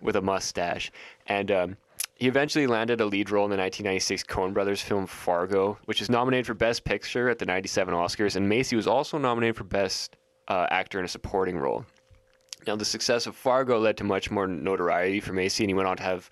with 0.00 0.16
a 0.16 0.20
mustache. 0.20 0.90
And 1.26 1.50
um, 1.50 1.76
he 2.16 2.26
eventually 2.28 2.66
landed 2.66 3.00
a 3.00 3.06
lead 3.06 3.30
role 3.30 3.44
in 3.44 3.50
the 3.50 3.56
1996 3.56 4.24
Coen 4.24 4.52
Brothers 4.52 4.82
film 4.82 5.06
Fargo, 5.06 5.78
which 5.86 6.02
is 6.02 6.10
nominated 6.10 6.46
for 6.46 6.54
Best 6.54 6.84
Picture 6.84 7.28
at 7.30 7.38
the 7.38 7.46
97 7.46 7.94
Oscars. 7.94 8.36
And 8.36 8.48
Macy 8.48 8.76
was 8.76 8.86
also 8.86 9.16
nominated 9.16 9.56
for 9.56 9.64
Best 9.64 10.16
uh, 10.50 10.66
Actor 10.70 10.98
in 10.98 11.04
a 11.06 11.08
Supporting 11.08 11.56
Role. 11.56 11.86
Now, 12.66 12.76
the 12.76 12.84
success 12.84 13.26
of 13.26 13.34
Fargo 13.34 13.78
led 13.78 13.96
to 13.98 14.04
much 14.04 14.30
more 14.30 14.46
notoriety 14.46 15.20
for 15.20 15.32
Macy, 15.32 15.64
and 15.64 15.70
he 15.70 15.74
went 15.74 15.88
on 15.88 15.96
to 15.96 16.02
have 16.02 16.28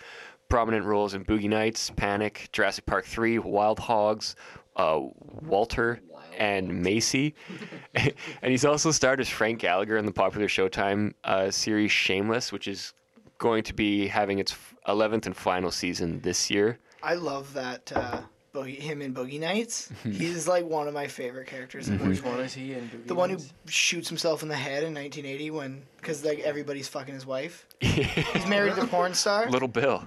prominent 0.51 0.85
roles 0.85 1.15
in 1.15 1.25
Boogie 1.25 1.49
Nights, 1.49 1.91
Panic, 1.97 2.49
Jurassic 2.53 2.85
Park 2.85 3.07
3, 3.07 3.39
Wild 3.39 3.79
Hogs, 3.79 4.37
uh, 4.77 5.01
Walter, 5.43 6.01
and 6.37 6.83
Macy. 6.83 7.35
and 7.95 8.13
he's 8.43 8.65
also 8.65 8.91
starred 8.91 9.21
as 9.21 9.29
Frank 9.29 9.61
Gallagher 9.61 9.97
in 9.97 10.05
the 10.05 10.13
popular 10.13 10.49
Showtime 10.49 11.15
uh, 11.25 11.51
series 11.51 11.93
Shameless, 11.93 12.53
which 12.53 12.69
is 12.69 12.93
going 13.39 13.63
to 13.63 13.73
be 13.73 14.09
having 14.09 14.39
its 14.39 14.55
11th 14.87 15.27
and 15.27 15.37
final 15.37 15.71
season 15.71 16.21
this 16.21 16.51
year. 16.51 16.79
I 17.03 17.15
love 17.15 17.53
that 17.55 17.93
uh, 17.95 18.23
Boogie, 18.55 18.79
him 18.79 19.03
in 19.03 19.15
Boogie 19.15 19.39
Nights. 19.41 19.91
He's 20.03 20.49
like 20.49 20.65
one 20.65 20.89
of 20.89 20.95
my 20.95 21.07
favorite 21.07 21.47
characters. 21.47 21.89
in 21.89 21.99
which 22.09 22.23
one 22.25 22.41
is 22.41 22.55
he 22.55 22.73
in? 22.73 22.89
Boogie 22.89 23.07
The 23.07 23.15
one 23.15 23.31
who 23.31 23.37
Nights? 23.37 23.53
shoots 23.67 24.09
himself 24.09 24.43
in 24.43 24.49
the 24.49 24.57
head 24.57 24.83
in 24.85 24.95
1980 24.95 25.51
when, 25.51 25.83
because 25.99 26.25
like 26.25 26.41
everybody's 26.41 26.89
fucking 26.89 27.15
his 27.15 27.27
wife. 27.27 27.67
He's 27.81 28.47
married 28.47 28.75
to 28.77 28.83
a 28.83 28.87
porn 28.87 29.15
star. 29.15 29.49
Little 29.51 29.69
Bill. 29.69 30.07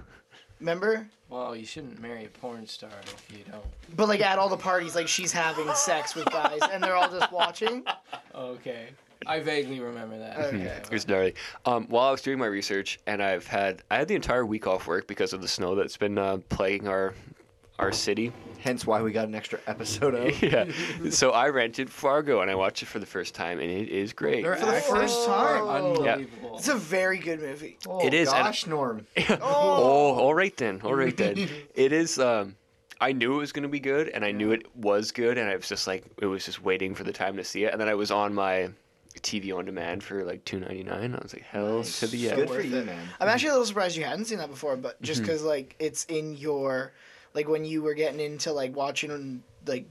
Remember? 0.60 1.08
Well, 1.28 1.56
you 1.56 1.64
shouldn't 1.64 2.00
marry 2.00 2.26
a 2.26 2.28
porn 2.28 2.66
star 2.66 2.90
if 3.04 3.26
you 3.30 3.44
don't. 3.50 3.64
But 3.96 4.08
like 4.08 4.20
at 4.20 4.38
all 4.38 4.48
the 4.48 4.56
parties, 4.56 4.94
like 4.94 5.08
she's 5.08 5.32
having 5.32 5.72
sex 5.74 6.14
with 6.14 6.26
guys, 6.26 6.60
and 6.72 6.82
they're 6.82 6.94
all 6.96 7.10
just 7.10 7.32
watching. 7.32 7.84
Okay. 8.34 8.88
I 9.24 9.38
vaguely 9.40 9.78
remember 9.80 10.18
that. 10.18 10.36
Okay. 10.46 10.62
It 10.62 10.90
was 10.90 11.06
gnarly. 11.06 11.34
Um, 11.64 11.86
while 11.88 12.08
I 12.08 12.10
was 12.10 12.22
doing 12.22 12.38
my 12.38 12.46
research, 12.46 12.98
and 13.06 13.22
I've 13.22 13.46
had 13.46 13.82
I 13.90 13.96
had 13.98 14.08
the 14.08 14.14
entire 14.16 14.44
week 14.44 14.66
off 14.66 14.86
work 14.88 15.06
because 15.06 15.32
of 15.32 15.40
the 15.40 15.48
snow 15.48 15.74
that's 15.76 15.96
been 15.96 16.18
uh, 16.18 16.38
plaguing 16.48 16.88
our 16.88 17.14
our 17.82 17.92
city. 17.92 18.32
Hence 18.60 18.86
why 18.86 19.02
we 19.02 19.10
got 19.10 19.26
an 19.26 19.34
extra 19.34 19.58
episode 19.66 20.14
out. 20.14 20.40
yeah. 20.52 20.66
So 21.10 21.30
I 21.32 21.48
rented 21.48 21.90
Fargo 21.90 22.40
and 22.42 22.50
I 22.50 22.54
watched 22.54 22.82
it 22.82 22.86
for 22.86 23.00
the 23.00 23.06
first 23.06 23.34
time, 23.34 23.58
and 23.58 23.68
it 23.68 23.88
is 23.88 24.12
great. 24.12 24.44
For 24.44 24.54
the 24.56 24.80
first 24.88 25.26
time. 25.26 25.66
Unbelievable. 25.66 26.56
It's 26.58 26.68
a 26.68 26.76
very 26.76 27.18
good 27.18 27.40
movie. 27.40 27.76
It 28.04 28.14
is, 28.14 28.28
and- 28.32 28.44
Gosh, 28.44 28.66
Norm. 28.66 29.06
Oh, 29.40 30.14
all 30.14 30.34
right 30.34 30.56
then. 30.56 30.80
All 30.84 30.94
right 30.94 31.16
then. 31.16 31.48
it 31.74 31.92
is. 31.92 32.18
Um, 32.20 32.54
I 33.00 33.10
knew 33.10 33.34
it 33.34 33.38
was 33.38 33.50
going 33.50 33.64
to 33.64 33.68
be 33.68 33.80
good, 33.80 34.08
and 34.10 34.24
I 34.24 34.30
knew 34.30 34.52
it 34.52 34.64
was 34.76 35.10
good, 35.10 35.36
and 35.38 35.50
I 35.50 35.56
was 35.56 35.68
just 35.68 35.88
like, 35.88 36.04
it 36.20 36.26
was 36.26 36.44
just 36.44 36.62
waiting 36.62 36.94
for 36.94 37.02
the 37.02 37.12
time 37.12 37.36
to 37.38 37.42
see 37.44 37.64
it, 37.64 37.72
and 37.72 37.80
then 37.80 37.88
I 37.88 37.94
was 37.94 38.12
on 38.12 38.32
my 38.32 38.70
TV 39.22 39.52
on 39.56 39.64
demand 39.64 40.04
for 40.04 40.24
like 40.24 40.44
two 40.44 40.60
ninety 40.60 40.84
nine. 40.84 41.14
I 41.16 41.18
was 41.20 41.32
like, 41.34 41.42
hell 41.42 41.82
to 41.82 42.06
the 42.06 42.16
yeah. 42.16 42.36
Good 42.36 42.48
for 42.48 42.60
you, 42.62 42.82
man. 42.84 43.08
I'm 43.20 43.28
actually 43.28 43.48
a 43.48 43.52
little 43.52 43.66
surprised 43.66 43.96
you 43.96 44.04
hadn't 44.04 44.26
seen 44.26 44.38
that 44.38 44.50
before, 44.50 44.76
but 44.76 45.02
just 45.02 45.20
because 45.20 45.42
like 45.42 45.74
it's 45.80 46.04
in 46.04 46.34
your, 46.36 46.92
like 47.34 47.48
when 47.48 47.64
you 47.64 47.82
were 47.82 47.94
getting 47.94 48.20
into 48.20 48.52
like 48.52 48.74
watching 48.76 49.42
like 49.66 49.86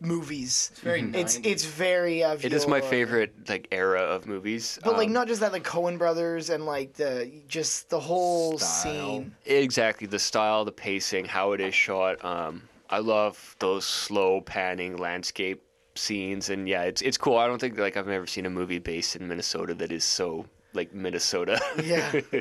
movies. 0.00 0.70
It's 0.72 0.80
very 0.80 1.02
It's 1.14 1.36
it's 1.42 1.64
very 1.64 2.22
of 2.22 2.44
It 2.44 2.52
is 2.52 2.66
my 2.66 2.80
favorite 2.80 3.32
like 3.48 3.68
era 3.72 4.00
of 4.00 4.26
movies. 4.26 4.78
But 4.84 4.96
like 4.96 5.08
Um, 5.08 5.12
not 5.14 5.28
just 5.28 5.40
that, 5.40 5.52
like 5.52 5.64
Coen 5.64 5.98
Brothers 5.98 6.50
and 6.50 6.66
like 6.66 6.94
the 6.94 7.30
just 7.48 7.90
the 7.90 8.00
whole 8.00 8.58
scene. 8.58 9.34
Exactly 9.46 10.06
the 10.06 10.18
style, 10.18 10.64
the 10.64 10.72
pacing, 10.72 11.24
how 11.24 11.52
it 11.52 11.60
is 11.60 11.74
shot. 11.74 12.24
Um, 12.24 12.68
I 12.90 12.98
love 12.98 13.56
those 13.58 13.84
slow 13.84 14.40
panning 14.40 14.96
landscape 14.96 15.62
scenes, 15.94 16.50
and 16.50 16.68
yeah, 16.68 16.82
it's 16.82 17.02
it's 17.02 17.18
cool. 17.18 17.36
I 17.36 17.46
don't 17.46 17.60
think 17.60 17.78
like 17.78 17.96
I've 17.96 18.08
ever 18.08 18.26
seen 18.26 18.46
a 18.46 18.50
movie 18.50 18.78
based 18.78 19.16
in 19.16 19.26
Minnesota 19.26 19.74
that 19.74 19.92
is 19.92 20.04
so 20.04 20.46
like 20.74 20.94
Minnesota. 20.94 21.60
Yeah. 21.82 22.20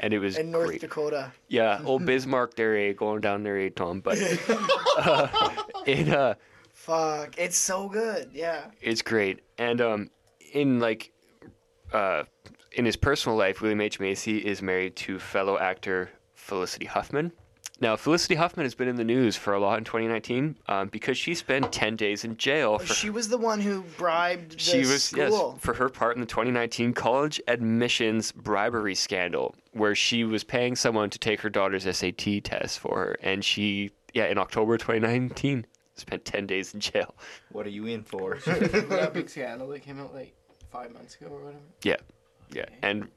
and 0.00 0.12
it 0.12 0.18
was 0.18 0.38
in 0.38 0.50
North 0.50 0.68
great. 0.68 0.80
Dakota. 0.80 1.32
Yeah, 1.48 1.80
old 1.84 2.06
Bismarck 2.06 2.54
there, 2.54 2.92
going 2.94 3.20
down 3.20 3.42
there, 3.42 3.68
Tom. 3.70 4.00
But 4.00 4.18
uh, 4.98 5.28
it 5.86 6.08
uh, 6.08 6.34
Fuck, 6.72 7.38
it's 7.38 7.56
so 7.56 7.88
good. 7.88 8.30
Yeah. 8.32 8.66
it's 8.80 9.02
great. 9.02 9.40
And 9.58 9.80
um, 9.80 10.10
in 10.52 10.78
like, 10.78 11.12
uh, 11.92 12.24
in 12.72 12.84
his 12.84 12.96
personal 12.96 13.36
life, 13.36 13.60
William 13.60 13.80
H 13.80 14.00
Macy 14.00 14.38
is 14.38 14.62
married 14.62 14.96
to 14.96 15.18
fellow 15.18 15.58
actor 15.58 16.10
Felicity 16.34 16.86
Huffman. 16.86 17.32
Now, 17.80 17.94
Felicity 17.94 18.34
Huffman 18.34 18.66
has 18.66 18.74
been 18.74 18.88
in 18.88 18.96
the 18.96 19.04
news 19.04 19.36
for 19.36 19.54
a 19.54 19.60
lot 19.60 19.78
in 19.78 19.84
2019 19.84 20.56
um, 20.66 20.88
because 20.88 21.16
she 21.16 21.34
spent 21.34 21.72
10 21.72 21.94
days 21.94 22.24
in 22.24 22.36
jail 22.36 22.78
for 22.78 22.92
She 22.92 23.08
was 23.08 23.28
the 23.28 23.38
one 23.38 23.60
who 23.60 23.82
bribed 23.96 24.52
the 24.52 24.58
she 24.58 24.78
was 24.80 25.04
school. 25.04 25.54
yes 25.54 25.64
for 25.64 25.74
her 25.74 25.88
part 25.88 26.16
in 26.16 26.20
the 26.20 26.26
2019 26.26 26.92
college 26.92 27.40
admissions 27.46 28.32
bribery 28.32 28.96
scandal, 28.96 29.54
where 29.72 29.94
she 29.94 30.24
was 30.24 30.42
paying 30.42 30.74
someone 30.74 31.08
to 31.10 31.18
take 31.20 31.40
her 31.40 31.50
daughter's 31.50 31.84
SAT 31.84 32.42
test 32.42 32.80
for 32.80 32.96
her, 32.98 33.16
and 33.22 33.44
she 33.44 33.90
yeah 34.12 34.26
in 34.26 34.38
October 34.38 34.76
2019 34.76 35.64
spent 35.94 36.24
10 36.24 36.46
days 36.46 36.74
in 36.74 36.80
jail. 36.80 37.14
What 37.52 37.66
are 37.66 37.70
you 37.70 37.86
in 37.86 38.02
for? 38.02 38.38
that 38.46 39.10
big 39.14 39.28
scandal 39.28 39.68
that 39.68 39.80
came 39.80 40.00
out 40.00 40.14
like 40.14 40.34
five 40.72 40.92
months 40.92 41.14
ago 41.14 41.26
or 41.30 41.44
whatever. 41.44 41.62
Yeah, 41.82 41.96
yeah, 42.50 42.66
and 42.82 43.08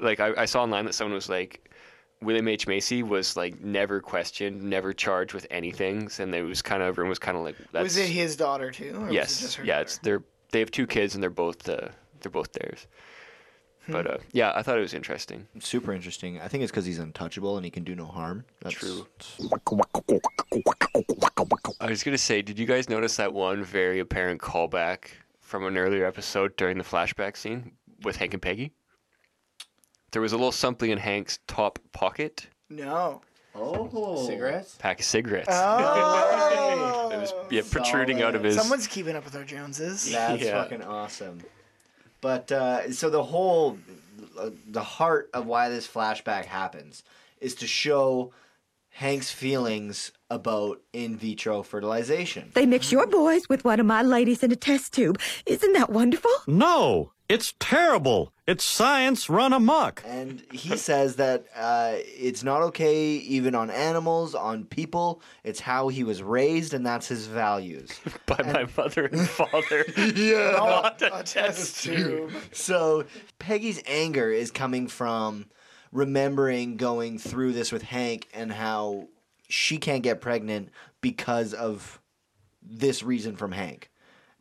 like 0.00 0.20
I, 0.20 0.32
I 0.36 0.44
saw 0.46 0.62
online 0.62 0.86
that 0.86 0.94
someone 0.94 1.14
was 1.14 1.28
like. 1.28 1.70
William 2.20 2.48
H 2.48 2.66
Macy 2.66 3.02
was 3.02 3.36
like 3.36 3.60
never 3.60 4.00
questioned, 4.00 4.62
never 4.62 4.92
charged 4.92 5.34
with 5.34 5.46
anything, 5.50 6.10
and 6.18 6.34
it 6.34 6.42
was 6.42 6.62
kind 6.62 6.82
of 6.82 6.88
everyone 6.88 7.10
was 7.10 7.18
kind 7.18 7.36
of 7.36 7.44
like, 7.44 7.56
That's, 7.72 7.84
was 7.84 7.96
it 7.96 8.08
his 8.08 8.36
daughter 8.36 8.70
too? 8.70 8.96
Or 9.00 9.10
yes, 9.10 9.28
Was 9.30 9.38
it 9.38 9.42
just 9.42 9.54
her 9.56 9.64
yeah, 9.64 9.74
daughter? 9.74 9.82
it's 9.82 9.98
they're 9.98 10.22
they 10.50 10.60
have 10.60 10.70
two 10.70 10.86
kids 10.86 11.14
and 11.14 11.22
they're 11.22 11.30
both 11.30 11.68
uh, 11.68 11.88
they're 12.20 12.32
both 12.32 12.52
theirs. 12.52 12.86
Hmm. 13.86 13.92
But 13.92 14.06
uh, 14.06 14.18
yeah, 14.32 14.52
I 14.54 14.62
thought 14.62 14.78
it 14.78 14.82
was 14.82 14.94
interesting. 14.94 15.46
Super 15.60 15.92
interesting. 15.92 16.40
I 16.40 16.48
think 16.48 16.62
it's 16.62 16.72
because 16.72 16.86
he's 16.86 16.98
untouchable 16.98 17.56
and 17.56 17.64
he 17.64 17.70
can 17.70 17.84
do 17.84 17.94
no 17.94 18.06
harm. 18.06 18.44
That's 18.62 18.74
True. 18.74 19.06
I 21.80 21.88
was 21.88 22.02
gonna 22.02 22.18
say, 22.18 22.42
did 22.42 22.58
you 22.58 22.66
guys 22.66 22.88
notice 22.88 23.16
that 23.16 23.32
one 23.32 23.62
very 23.62 24.00
apparent 24.00 24.40
callback 24.40 25.10
from 25.40 25.64
an 25.64 25.78
earlier 25.78 26.04
episode 26.04 26.56
during 26.56 26.78
the 26.78 26.84
flashback 26.84 27.36
scene 27.36 27.72
with 28.02 28.16
Hank 28.16 28.34
and 28.34 28.42
Peggy? 28.42 28.72
There 30.12 30.22
was 30.22 30.32
a 30.32 30.36
little 30.36 30.52
something 30.52 30.90
in 30.90 30.98
Hank's 30.98 31.38
top 31.46 31.78
pocket, 31.92 32.48
No. 32.70 33.22
Oh. 33.54 34.26
Cigarettes? 34.26 34.76
pack 34.78 35.00
of 35.00 35.04
cigarettes. 35.06 35.48
Oh. 35.50 37.10
it 37.12 37.16
was 37.18 37.32
yeah 37.50 37.62
protruding 37.68 38.22
out 38.22 38.34
of 38.36 38.42
his. 38.44 38.54
Someone's 38.56 38.86
keeping 38.86 39.16
up 39.16 39.24
with 39.24 39.34
our 39.34 39.42
Joneses. 39.44 40.10
Yeah, 40.10 40.28
that's 40.28 40.42
Yeah. 40.44 40.62
fucking 40.62 40.82
awesome. 40.82 41.40
But 42.20 42.52
uh, 42.52 42.92
so 42.92 43.10
the 43.10 43.22
whole, 43.22 43.78
uh, 44.38 44.50
the 44.66 44.82
heart 44.82 45.30
of 45.34 45.46
why 45.46 45.68
this 45.70 45.86
flashback 45.88 46.44
happens 46.44 47.02
is 47.40 47.54
to 47.56 47.66
show 47.66 48.32
Hank's 48.90 49.30
feelings 49.32 50.12
about 50.30 50.80
in 50.92 51.16
vitro 51.16 51.62
fertilization. 51.62 52.50
They 52.54 52.66
mix 52.66 52.92
your 52.92 53.06
boys 53.06 53.48
with 53.48 53.64
one 53.64 53.80
of 53.80 53.86
my 53.86 54.02
ladies 54.02 54.42
in 54.42 54.52
a 54.52 54.56
test 54.56 54.92
tube. 54.92 55.18
Isn't 55.46 55.72
that 55.72 55.90
wonderful? 55.90 56.30
No, 56.46 57.12
it's 57.28 57.54
terrible. 57.58 58.32
It's 58.46 58.64
science 58.64 59.28
run 59.30 59.52
amok. 59.52 60.02
And 60.06 60.42
he 60.52 60.76
says 60.76 61.16
that 61.16 61.46
uh, 61.54 61.92
it's 61.96 62.42
not 62.42 62.62
okay 62.62 63.12
even 63.16 63.54
on 63.54 63.70
animals, 63.70 64.34
on 64.34 64.64
people. 64.64 65.22
It's 65.44 65.60
how 65.60 65.88
he 65.88 66.04
was 66.04 66.22
raised, 66.22 66.72
and 66.74 66.84
that's 66.84 67.06
his 67.08 67.26
values. 67.26 67.90
By 68.26 68.40
my 68.44 68.66
mother 68.76 69.06
and 69.06 69.28
father. 69.28 69.84
yeah, 70.14 70.52
Not 70.52 71.00
a 71.02 71.22
test 71.22 71.84
tube. 71.84 72.32
So 72.52 73.04
Peggy's 73.38 73.82
anger 73.86 74.30
is 74.30 74.50
coming 74.50 74.88
from 74.88 75.46
remembering 75.92 76.76
going 76.76 77.18
through 77.18 77.52
this 77.52 77.72
with 77.72 77.82
Hank 77.82 78.28
and 78.34 78.52
how 78.52 79.08
she 79.48 79.78
can't 79.78 80.02
get 80.02 80.20
pregnant 80.20 80.70
because 81.00 81.54
of 81.54 82.00
this 82.62 83.02
reason 83.02 83.36
from 83.36 83.52
Hank. 83.52 83.90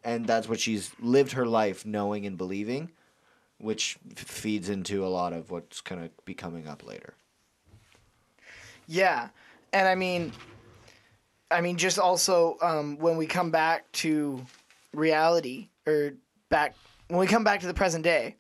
And 0.03 0.25
that's 0.25 0.47
what 0.47 0.59
she's 0.59 0.91
lived 0.99 1.33
her 1.33 1.45
life 1.45 1.85
knowing 1.85 2.25
and 2.25 2.37
believing, 2.37 2.91
which 3.57 3.97
feeds 4.15 4.69
into 4.69 5.05
a 5.05 5.09
lot 5.09 5.33
of 5.33 5.51
what's 5.51 5.81
going 5.81 6.01
to 6.01 6.09
be 6.25 6.33
coming 6.33 6.67
up 6.67 6.85
later. 6.85 7.15
Yeah, 8.87 9.29
and 9.73 9.87
I 9.87 9.95
mean, 9.95 10.31
I 11.51 11.61
mean, 11.61 11.77
just 11.77 11.99
also 11.99 12.57
um, 12.61 12.97
when 12.99 13.17
we 13.17 13.25
come 13.25 13.51
back 13.51 13.91
to 13.93 14.45
reality 14.93 15.69
or 15.85 16.13
back 16.49 16.75
when 17.09 17.19
we 17.19 17.27
come 17.27 17.43
back 17.43 17.59
to 17.61 17.67
the 17.67 17.73
present 17.73 18.03
day, 18.03 18.35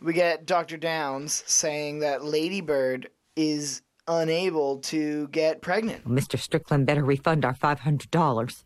we 0.00 0.12
get 0.12 0.46
Doctor 0.46 0.76
Downs 0.76 1.42
saying 1.46 2.00
that 2.00 2.24
Lady 2.24 2.60
Bird 2.60 3.10
is 3.36 3.82
unable 4.10 4.78
to 4.78 5.28
get 5.28 5.62
pregnant. 5.62 6.06
Mr. 6.06 6.38
Strickland 6.38 6.86
better 6.86 7.04
refund 7.04 7.44
our 7.44 7.54
$500. 7.54 8.64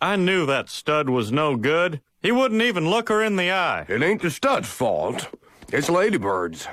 I 0.00 0.16
knew 0.16 0.46
that 0.46 0.68
stud 0.68 1.08
was 1.08 1.32
no 1.32 1.56
good. 1.56 2.00
He 2.20 2.30
wouldn't 2.30 2.62
even 2.62 2.88
look 2.88 3.08
her 3.08 3.22
in 3.22 3.36
the 3.36 3.50
eye. 3.50 3.86
It 3.88 4.02
ain't 4.02 4.22
the 4.22 4.30
stud's 4.30 4.68
fault. 4.68 5.28
It's 5.72 5.88
Ladybird's. 5.88 6.68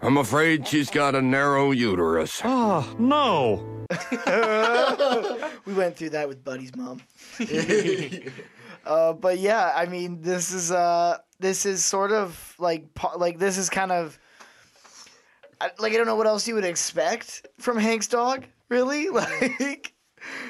I'm 0.00 0.16
afraid 0.16 0.66
she's 0.66 0.90
got 0.90 1.14
a 1.14 1.22
narrow 1.22 1.70
uterus. 1.70 2.42
Oh, 2.44 2.94
no. 2.98 3.86
we 5.64 5.72
went 5.72 5.96
through 5.96 6.10
that 6.10 6.28
with 6.28 6.44
Buddy's 6.44 6.74
mom. 6.76 7.00
uh, 8.84 9.12
but 9.14 9.38
yeah, 9.38 9.72
I 9.74 9.86
mean, 9.86 10.20
this 10.20 10.52
is 10.52 10.70
uh, 10.70 11.18
this 11.40 11.64
is 11.64 11.84
sort 11.84 12.12
of 12.12 12.54
like 12.58 12.86
like 13.16 13.38
this 13.38 13.56
is 13.56 13.70
kind 13.70 13.92
of 13.92 14.18
I- 15.64 15.70
like 15.82 15.92
I 15.92 15.96
don't 15.96 16.06
know 16.06 16.16
what 16.16 16.26
else 16.26 16.46
you 16.48 16.54
would 16.54 16.64
expect 16.64 17.46
from 17.58 17.78
Hank's 17.78 18.06
dog. 18.08 18.44
Really, 18.68 19.08
like 19.10 19.92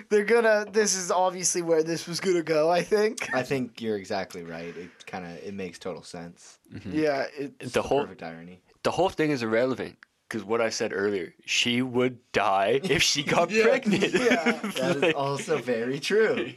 they're 0.09 0.25
gonna. 0.25 0.67
This 0.71 0.95
is 0.97 1.11
obviously 1.11 1.63
where 1.63 1.83
this 1.83 2.07
was 2.07 2.21
gonna 2.21 2.43
go. 2.43 2.71
I 2.71 2.83
think. 2.83 3.29
I 3.35 3.43
think 3.43 3.81
you're 3.81 3.97
exactly 3.97 4.43
right. 4.45 4.77
It 4.77 4.91
kind 5.07 5.25
of 5.25 5.33
it 5.43 5.55
makes 5.55 5.79
total 5.79 6.03
sense. 6.03 6.59
Yeah, 6.91 7.27
it, 7.37 7.59
the 7.73 7.83
whole 7.83 8.03
perfect 8.03 8.23
irony. 8.23 8.61
The 8.83 8.91
whole 8.91 9.09
thing 9.09 9.31
is 9.31 9.43
irrelevant 9.43 9.97
because 10.29 10.45
what 10.45 10.61
I 10.61 10.69
said 10.71 10.93
earlier, 10.95 11.33
she 11.47 11.81
would 11.83 12.19
die 12.33 12.81
if 12.85 13.03
she 13.03 13.23
got 13.37 13.49
pregnant. 13.51 14.13
yeah, 14.13 14.53
That 14.63 15.01
is 15.03 15.15
also 15.15 15.59
very 15.59 15.99
true. 16.01 16.53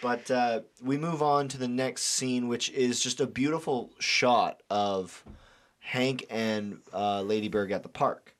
But 0.00 0.30
uh, 0.30 0.60
we 0.82 0.96
move 0.96 1.22
on 1.22 1.48
to 1.48 1.58
the 1.58 1.68
next 1.68 2.04
scene, 2.04 2.48
which 2.48 2.70
is 2.70 3.00
just 3.00 3.20
a 3.20 3.26
beautiful 3.26 3.90
shot 3.98 4.62
of 4.70 5.22
Hank 5.90 6.24
and 6.30 6.78
uh, 6.94 7.20
Ladybird 7.22 7.72
at 7.72 7.82
the 7.82 7.88
park. 7.88 8.34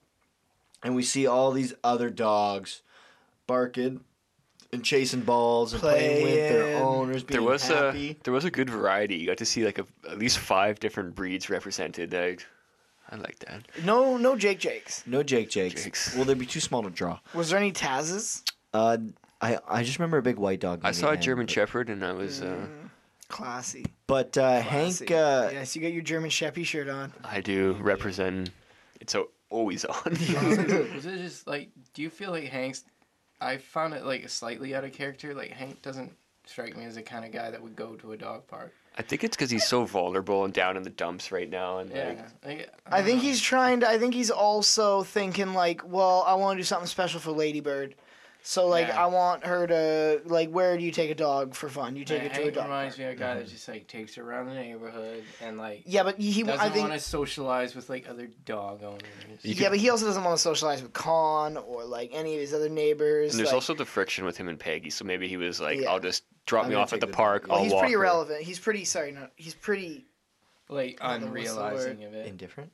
And 0.85 0.95
we 0.95 1.03
see 1.03 1.27
all 1.27 1.51
these 1.51 1.75
other 1.83 2.09
dogs 2.09 2.83
barking 3.49 4.01
and 4.73 4.85
chasing 4.85 5.23
balls 5.23 5.73
and 5.73 5.83
playing, 5.83 6.23
with 6.25 6.35
their 6.35 6.77
owners, 6.83 7.25
being 7.25 7.41
there 7.41 7.51
was 7.51 7.63
happy. 7.67 8.11
a 8.13 8.23
there 8.23 8.33
was 8.33 8.45
a 8.45 8.53
good 8.53 8.71
variety. 8.71 9.17
You 9.17 9.27
got 9.27 9.39
to 9.39 9.45
see 9.45 9.65
like 9.65 9.79
a, 9.81 9.87
at 10.09 10.17
least 10.19 10.39
five 10.39 10.79
different 10.79 11.17
breeds 11.17 11.51
represented. 11.51 12.15
I, 12.15 12.37
I 13.11 13.17
like 13.17 13.41
that. 13.41 13.63
No, 13.85 14.17
no 14.17 14.37
Jake 14.37 14.61
Jakes. 14.61 15.03
No 15.07 15.25
Jake 15.25 15.51
Jakes. 15.51 16.15
Well, 16.15 16.25
they'd 16.25 16.39
be 16.39 16.47
too 16.47 16.61
small 16.61 16.85
to 16.85 16.91
draw. 16.91 17.19
Was 17.35 17.51
there 17.51 17.59
any 17.59 17.73
Tazes? 17.73 18.43
Uh, 18.73 18.97
I 19.41 19.59
I 19.69 19.83
just 19.83 19.99
remember 19.99 20.19
a 20.19 20.23
big 20.23 20.37
white 20.37 20.61
dog. 20.61 20.83
I 20.85 20.93
saw 20.93 21.09
a 21.09 21.13
end, 21.15 21.23
German 21.23 21.47
but- 21.47 21.51
Shepherd 21.53 21.91
and 21.91 22.05
I 22.05 22.13
was 22.13 22.43
uh, 22.43 22.67
Classy. 23.31 23.87
But 24.07 24.37
uh, 24.37 24.63
Classy. 24.63 25.07
Hank, 25.07 25.11
uh, 25.13 25.51
yes, 25.53 25.75
you 25.75 25.83
got 25.83 25.93
your 25.93 26.03
German 26.03 26.31
Sheppy 26.31 26.65
shirt 26.65 26.89
on. 26.89 27.13
I 27.25 27.41
do 27.41 27.73
represent. 27.81 28.51
It's 29.01 29.15
a, 29.15 29.25
always 29.49 29.85
on. 29.85 29.97
was 30.95 31.07
it 31.07 31.19
just 31.19 31.47
like? 31.47 31.71
Do 31.95 32.03
you 32.03 32.11
feel 32.11 32.31
like 32.31 32.45
Hank's? 32.45 32.85
I 33.41 33.57
found 33.57 33.95
it 33.95 34.05
like 34.05 34.29
slightly 34.29 34.75
out 34.75 34.85
of 34.85 34.93
character. 34.93 35.35
Like 35.35 35.51
Hank 35.51 35.81
doesn't 35.83 36.13
strike 36.45 36.77
me 36.77 36.85
as 36.85 36.97
the 36.97 37.03
kind 37.03 37.25
of 37.25 37.33
guy 37.33 37.51
that 37.51 37.63
would 37.63 37.77
go 37.77 37.95
to 37.97 38.13
a 38.13 38.17
dog 38.17 38.47
park. 38.47 38.73
I 38.99 39.03
think 39.03 39.23
it's 39.23 39.37
because 39.37 39.51
he's 39.51 39.67
so 39.67 39.85
vulnerable 39.85 40.45
and 40.45 40.53
down 40.53 40.77
in 40.77 40.83
the 40.83 40.91
dumps 40.91 41.31
right 41.31 41.49
now, 41.49 41.79
and 41.79 41.91
Yeah, 41.91 42.25
like 42.45 42.59
like, 42.59 42.71
I 42.87 43.03
think 43.03 43.23
he's 43.23 43.41
trying 43.41 43.81
to. 43.81 43.89
I 43.89 43.99
think 43.99 44.15
he's 44.15 44.31
also 44.31 45.05
thinking 45.05 45.55
like, 45.55 45.83
well, 45.87 46.25
I 46.27 46.35
want 46.35 46.57
to 46.57 46.61
do 46.61 46.65
something 46.65 46.89
special 46.89 47.21
for 47.21 47.31
Ladybird. 47.31 47.95
So 48.43 48.67
like, 48.69 48.89
Yeah. 48.89 49.03
I 49.03 49.07
want 49.07 49.45
her 49.45 49.67
to 49.67 50.23
like. 50.25 50.49
Where 50.51 50.77
do 50.79 50.83
you 50.83 50.91
take 50.91 51.11
a 51.11 51.15
dog 51.15 51.55
for 51.55 51.69
fun? 51.69 51.95
You 51.95 52.05
take 52.05 52.23
Yeah, 52.23 52.29
it 52.29 52.35
to 52.35 52.43
a 52.49 52.51
dog. 52.51 52.65
reminds 52.65 52.99
me 52.99 53.05
of 53.05 53.13
a 53.13 53.15
guy 53.15 53.35
that 53.35 53.47
just 53.49 53.69
like 53.69 53.87
takes 53.87 54.15
her 54.15 54.23
around 54.23 54.47
the 54.47 54.55
neighborhood 54.55 55.25
and 55.43 55.59
like 55.59 55.83
Yeah, 55.85 56.03
but 56.05 56.19
he- 56.19 56.43
doesn't 56.43 56.59
I 56.59 56.71
think- 56.71 56.89
want 56.89 57.01
to 57.01 57.07
socialize 57.07 57.75
with 57.75 57.91
like 57.91 58.09
other 58.09 58.29
dog 58.47 58.83
owners. 58.83 59.03
yeah, 59.43 59.69
but 59.69 59.79
he 59.79 59.91
also 59.91 60.07
doesn't 60.07 60.25
want 60.25 60.37
to 60.37 60.43
socialize 60.43 60.83
with 60.83 60.93
Kahn 60.95 61.59
or 61.59 61.85
like 61.85 62.11
any 62.15 62.35
of 62.35 62.41
his 62.41 62.55
other 62.55 62.69
neighbors. 62.71 63.33
and 63.33 63.39
there's 63.41 63.49
like- 63.49 63.55
also 63.55 63.75
the 63.75 63.85
friction 63.85 64.25
with 64.25 64.37
him 64.39 64.49
and 64.49 64.59
Peggy. 64.59 64.91
So 64.91 65.05
maybe 65.05 65.29
he 65.29 65.37
was 65.37 65.61
like, 65.61 65.81
Yeah. 65.81 65.91
"I'll 65.91 66.01
just 66.01 66.25
drop 66.47 66.65
I'm 66.65 66.71
me 66.71 66.77
off 66.77 66.93
at 66.95 67.01
the 67.01 67.07
the 67.07 67.13
park. 67.13 67.47
well, 67.47 67.59
I'll 67.59 67.65
he's 67.65 67.73
walk 67.73 67.83
pretty 67.83 67.95
her." 67.95 68.01
irrelevant. 68.01 68.43
He's 68.43 68.59
pretty 68.59 68.85
sorry. 68.87 69.13
No, 69.13 69.29
he's 69.37 69.55
pretty 69.55 70.07
like 70.71 70.99
I 71.03 71.19
don't 71.19 71.27
know 71.27 71.33
what's 71.41 71.55
the 71.55 71.61
unrealizing 71.61 72.05
of 72.07 72.15
it. 72.15 72.27
Indifferent. 72.27 72.73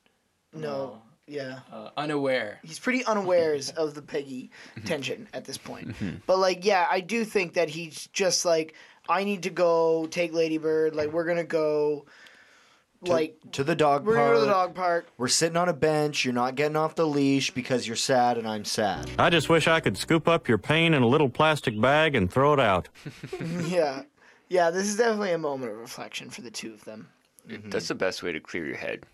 no. 0.52 1.02
Yeah. 1.26 1.60
Uh, 1.72 1.90
unaware. 1.96 2.60
He's 2.62 2.78
pretty 2.78 3.04
unawares 3.04 3.70
of 3.76 3.94
the 3.94 4.02
Peggy 4.02 4.50
tension 4.84 5.28
at 5.34 5.44
this 5.44 5.58
point. 5.58 5.88
Mm-hmm. 5.88 6.16
But 6.26 6.38
like, 6.38 6.64
yeah, 6.64 6.86
I 6.90 7.00
do 7.00 7.24
think 7.24 7.54
that 7.54 7.68
he's 7.68 8.06
just 8.12 8.44
like, 8.44 8.74
I 9.08 9.24
need 9.24 9.42
to 9.44 9.50
go 9.50 10.06
take 10.06 10.32
Ladybird. 10.32 10.94
Like, 10.94 11.12
we're 11.12 11.24
gonna 11.24 11.44
go, 11.44 12.06
like, 13.02 13.36
to 13.52 13.62
the 13.62 13.74
dog 13.76 14.04
we're 14.04 14.16
park. 14.16 14.26
gonna 14.26 14.34
go 14.34 14.40
to 14.40 14.46
the 14.46 14.52
dog 14.52 14.74
park. 14.74 15.06
We're 15.16 15.28
sitting 15.28 15.56
on 15.56 15.68
a 15.68 15.72
bench. 15.72 16.24
You're 16.24 16.34
not 16.34 16.54
getting 16.54 16.76
off 16.76 16.94
the 16.96 17.06
leash 17.06 17.50
because 17.52 17.86
you're 17.86 17.96
sad 17.96 18.36
and 18.38 18.48
I'm 18.48 18.64
sad. 18.64 19.10
I 19.18 19.30
just 19.30 19.48
wish 19.48 19.68
I 19.68 19.80
could 19.80 19.96
scoop 19.96 20.26
up 20.26 20.48
your 20.48 20.58
pain 20.58 20.94
in 20.94 21.02
a 21.02 21.06
little 21.06 21.28
plastic 21.28 21.80
bag 21.80 22.14
and 22.16 22.30
throw 22.32 22.52
it 22.52 22.60
out. 22.60 22.88
yeah, 23.66 24.02
yeah. 24.48 24.70
This 24.70 24.86
is 24.88 24.96
definitely 24.96 25.32
a 25.32 25.38
moment 25.38 25.70
of 25.72 25.78
reflection 25.78 26.30
for 26.30 26.42
the 26.42 26.50
two 26.50 26.72
of 26.72 26.84
them. 26.84 27.08
That's 27.46 27.86
the 27.88 27.94
best 27.94 28.24
way 28.24 28.32
to 28.32 28.40
clear 28.40 28.66
your 28.66 28.76
head. 28.76 29.04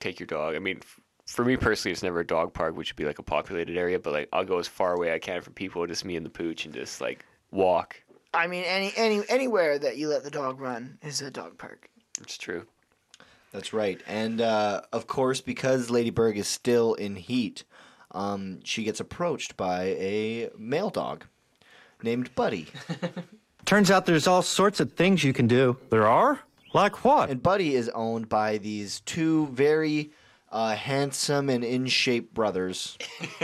Take 0.00 0.18
your 0.18 0.26
dog. 0.26 0.54
I 0.54 0.58
mean, 0.60 0.78
f- 0.80 0.98
for 1.26 1.44
me 1.44 1.56
personally, 1.56 1.92
it's 1.92 2.02
never 2.02 2.20
a 2.20 2.26
dog 2.26 2.52
park, 2.52 2.76
which 2.76 2.90
would 2.90 2.96
be 2.96 3.04
like 3.04 3.18
a 3.18 3.22
populated 3.22 3.76
area. 3.76 3.98
But 3.98 4.12
like, 4.12 4.28
I'll 4.32 4.44
go 4.44 4.58
as 4.58 4.68
far 4.68 4.94
away 4.94 5.12
I 5.12 5.18
can 5.18 5.40
from 5.40 5.54
people, 5.54 5.86
just 5.86 6.04
me 6.04 6.16
and 6.16 6.26
the 6.26 6.30
pooch, 6.30 6.64
and 6.64 6.74
just 6.74 7.00
like 7.00 7.24
walk. 7.50 8.02
I 8.34 8.46
mean, 8.46 8.64
any 8.64 8.92
any 8.96 9.22
anywhere 9.28 9.78
that 9.78 9.96
you 9.96 10.08
let 10.08 10.24
the 10.24 10.30
dog 10.30 10.60
run 10.60 10.98
is 11.02 11.20
a 11.20 11.30
dog 11.30 11.58
park. 11.58 11.88
It's 12.20 12.38
true. 12.38 12.66
That's 13.52 13.72
right. 13.72 14.00
And 14.06 14.40
uh, 14.40 14.82
of 14.92 15.06
course, 15.06 15.40
because 15.40 15.90
Ladybird 15.90 16.36
is 16.38 16.48
still 16.48 16.94
in 16.94 17.16
heat, 17.16 17.64
um, 18.12 18.60
she 18.64 18.82
gets 18.84 19.00
approached 19.00 19.56
by 19.56 19.84
a 19.98 20.48
male 20.58 20.90
dog 20.90 21.26
named 22.02 22.34
Buddy. 22.34 22.68
Turns 23.64 23.90
out 23.90 24.06
there's 24.06 24.26
all 24.26 24.42
sorts 24.42 24.80
of 24.80 24.92
things 24.92 25.22
you 25.22 25.32
can 25.32 25.46
do. 25.46 25.76
There 25.90 26.08
are? 26.08 26.40
Like 26.74 27.04
what? 27.04 27.28
And 27.28 27.42
Buddy 27.42 27.74
is 27.74 27.90
owned 27.90 28.28
by 28.28 28.58
these 28.58 29.00
two 29.00 29.46
very 29.48 30.10
uh, 30.52 30.76
handsome 30.76 31.48
and 31.48 31.64
in 31.64 31.86
shape 31.86 32.32
brothers 32.34 32.96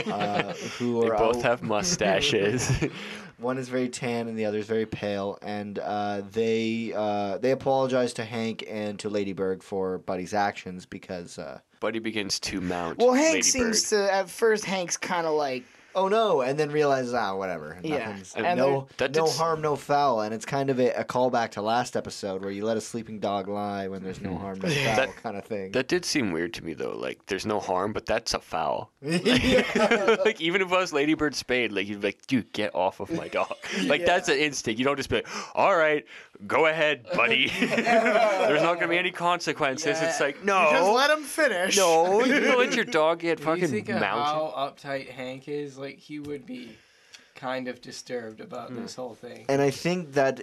uh, 0.07 0.53
who 0.77 1.01
They 1.01 1.09
are 1.09 1.17
both 1.17 1.37
out- 1.37 1.43
have 1.43 1.63
mustaches. 1.63 2.71
One 3.37 3.57
is 3.57 3.69
very 3.69 3.87
tan 3.87 4.27
and 4.27 4.37
the 4.37 4.43
other 4.45 4.57
is 4.57 4.65
very 4.67 4.85
pale, 4.85 5.37
and 5.41 5.79
uh, 5.79 6.23
they 6.31 6.91
uh, 6.93 7.37
they 7.37 7.51
apologize 7.51 8.11
to 8.15 8.25
Hank 8.25 8.65
and 8.69 8.99
to 8.99 9.09
Ladybird 9.09 9.63
for 9.63 9.97
Buddy's 9.99 10.33
actions 10.33 10.85
because 10.85 11.39
uh, 11.39 11.59
Buddy 11.79 11.99
begins 11.99 12.37
to 12.41 12.59
mount. 12.59 12.97
Well, 12.97 13.13
Hank 13.13 13.35
Ladybird. 13.35 13.45
seems 13.45 13.89
to 13.91 14.13
at 14.13 14.29
first. 14.29 14.65
Hank's 14.65 14.97
kind 14.97 15.25
of 15.25 15.35
like 15.35 15.63
oh 15.95 16.07
no, 16.07 16.41
and 16.41 16.57
then 16.59 16.71
realizes, 16.71 17.13
ah, 17.13 17.35
whatever. 17.35 17.77
Yeah. 17.83 18.17
And 18.35 18.57
no, 18.59 18.87
That 18.97 19.15
no 19.15 19.25
did 19.25 19.35
harm, 19.35 19.61
no 19.61 19.75
foul, 19.75 20.21
and 20.21 20.33
it's 20.33 20.45
kind 20.45 20.69
of 20.69 20.79
a, 20.79 20.91
a 20.93 21.03
callback 21.03 21.51
to 21.51 21.61
last 21.61 21.95
episode 21.95 22.41
where 22.41 22.51
you 22.51 22.65
let 22.65 22.77
a 22.77 22.81
sleeping 22.81 23.19
dog 23.19 23.47
lie 23.47 23.87
when 23.87 24.03
there's 24.03 24.21
no 24.21 24.37
harm, 24.37 24.59
no 24.59 24.69
foul, 24.69 24.95
That- 24.95 25.15
kind 25.17 25.37
of 25.37 25.45
thing. 25.45 25.71
That 25.71 25.87
did 25.87 26.05
seem 26.05 26.31
weird 26.31 26.53
to 26.55 26.63
me 26.63 26.73
though. 26.73 26.95
Like, 26.95 27.25
there's 27.27 27.45
no 27.45 27.59
harm, 27.59 27.93
but 27.93 28.05
that's 28.05 28.33
a 28.33 28.39
foul. 28.39 28.91
like, 29.01 30.39
even 30.41 30.61
if 30.61 30.71
I 30.71 30.77
was 30.79 30.93
Ladybird 30.93 31.35
Spade, 31.35 31.71
like 31.71 31.87
you'd 31.87 32.01
be 32.01 32.07
like, 32.07 32.25
dude, 32.27 32.51
get 32.53 32.73
off 32.75 32.99
of 32.99 33.11
my 33.11 33.27
dog. 33.27 33.53
Like 33.83 34.05
that's 34.05 34.29
an 34.29 34.37
instinct. 34.37 34.77
You 34.79 34.85
don't 34.85 34.97
just 34.97 35.09
be 35.09 35.17
like, 35.17 35.27
all 35.55 35.75
right, 35.75 36.05
go 36.47 36.65
ahead, 36.67 37.05
buddy. 37.13 37.47
there's 37.59 38.61
not 38.61 38.75
gonna 38.75 38.87
be 38.87 38.97
any 38.97 39.11
consequences. 39.11 39.97
It's 40.01 40.19
like, 40.19 40.43
no, 40.43 40.69
Just 40.71 40.91
let 40.91 41.09
him 41.09 41.23
finish. 41.23 41.77
no, 41.77 42.23
you 42.23 42.39
don't 42.39 42.57
let 42.59 42.75
your 42.75 42.85
dog 42.85 43.19
get 43.19 43.39
When 43.39 43.45
fucking 43.47 43.61
you 43.63 43.67
think 43.67 43.89
of 43.89 43.99
mounted. 43.99 44.23
how 44.23 44.53
uptight 44.57 45.09
Hank 45.09 45.47
is, 45.47 45.77
like 45.77 45.97
he 45.97 46.19
would 46.19 46.45
be 46.45 46.75
kind 47.35 47.69
of 47.69 47.79
disturbed 47.81 48.41
about 48.41 48.75
this 48.75 48.95
whole 48.95 49.13
thing. 49.15 49.45
And 49.47 49.61
I 49.61 49.69
think 49.69 50.11
that 50.13 50.41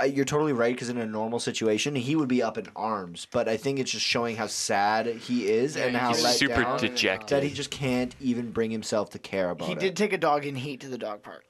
uh, 0.00 0.04
you're 0.04 0.24
totally 0.24 0.52
right 0.52 0.74
because 0.74 0.88
in 0.88 0.98
a 0.98 1.06
normal 1.06 1.38
situation 1.38 1.94
he 1.94 2.16
would 2.16 2.26
be 2.28 2.42
up 2.42 2.58
in 2.58 2.66
arms, 2.74 3.28
but 3.30 3.48
I 3.48 3.56
think 3.56 3.78
it's 3.78 3.92
just 3.92 4.04
showing 4.04 4.34
how 4.34 4.48
sad 4.48 5.06
he 5.06 5.46
is 5.48 5.76
and 5.76 5.92
Yeah, 5.92 5.98
how 6.00 6.08
he's 6.08 6.24
let 6.24 6.34
super 6.34 6.62
down 6.62 6.78
dejected. 6.80 7.28
that 7.36 7.44
he 7.44 7.50
just 7.50 7.70
can't 7.70 8.16
even 8.20 8.50
bring 8.50 8.72
himself 8.72 9.10
to 9.10 9.20
care 9.20 9.50
about 9.50 9.68
He 9.68 9.74
it. 9.74 9.78
did 9.78 9.96
take 9.96 10.12
a 10.12 10.18
dog 10.18 10.44
in 10.44 10.56
heat 10.56 10.80
to 10.80 10.88
the 10.88 10.98
dog 10.98 11.22
park. 11.22 11.44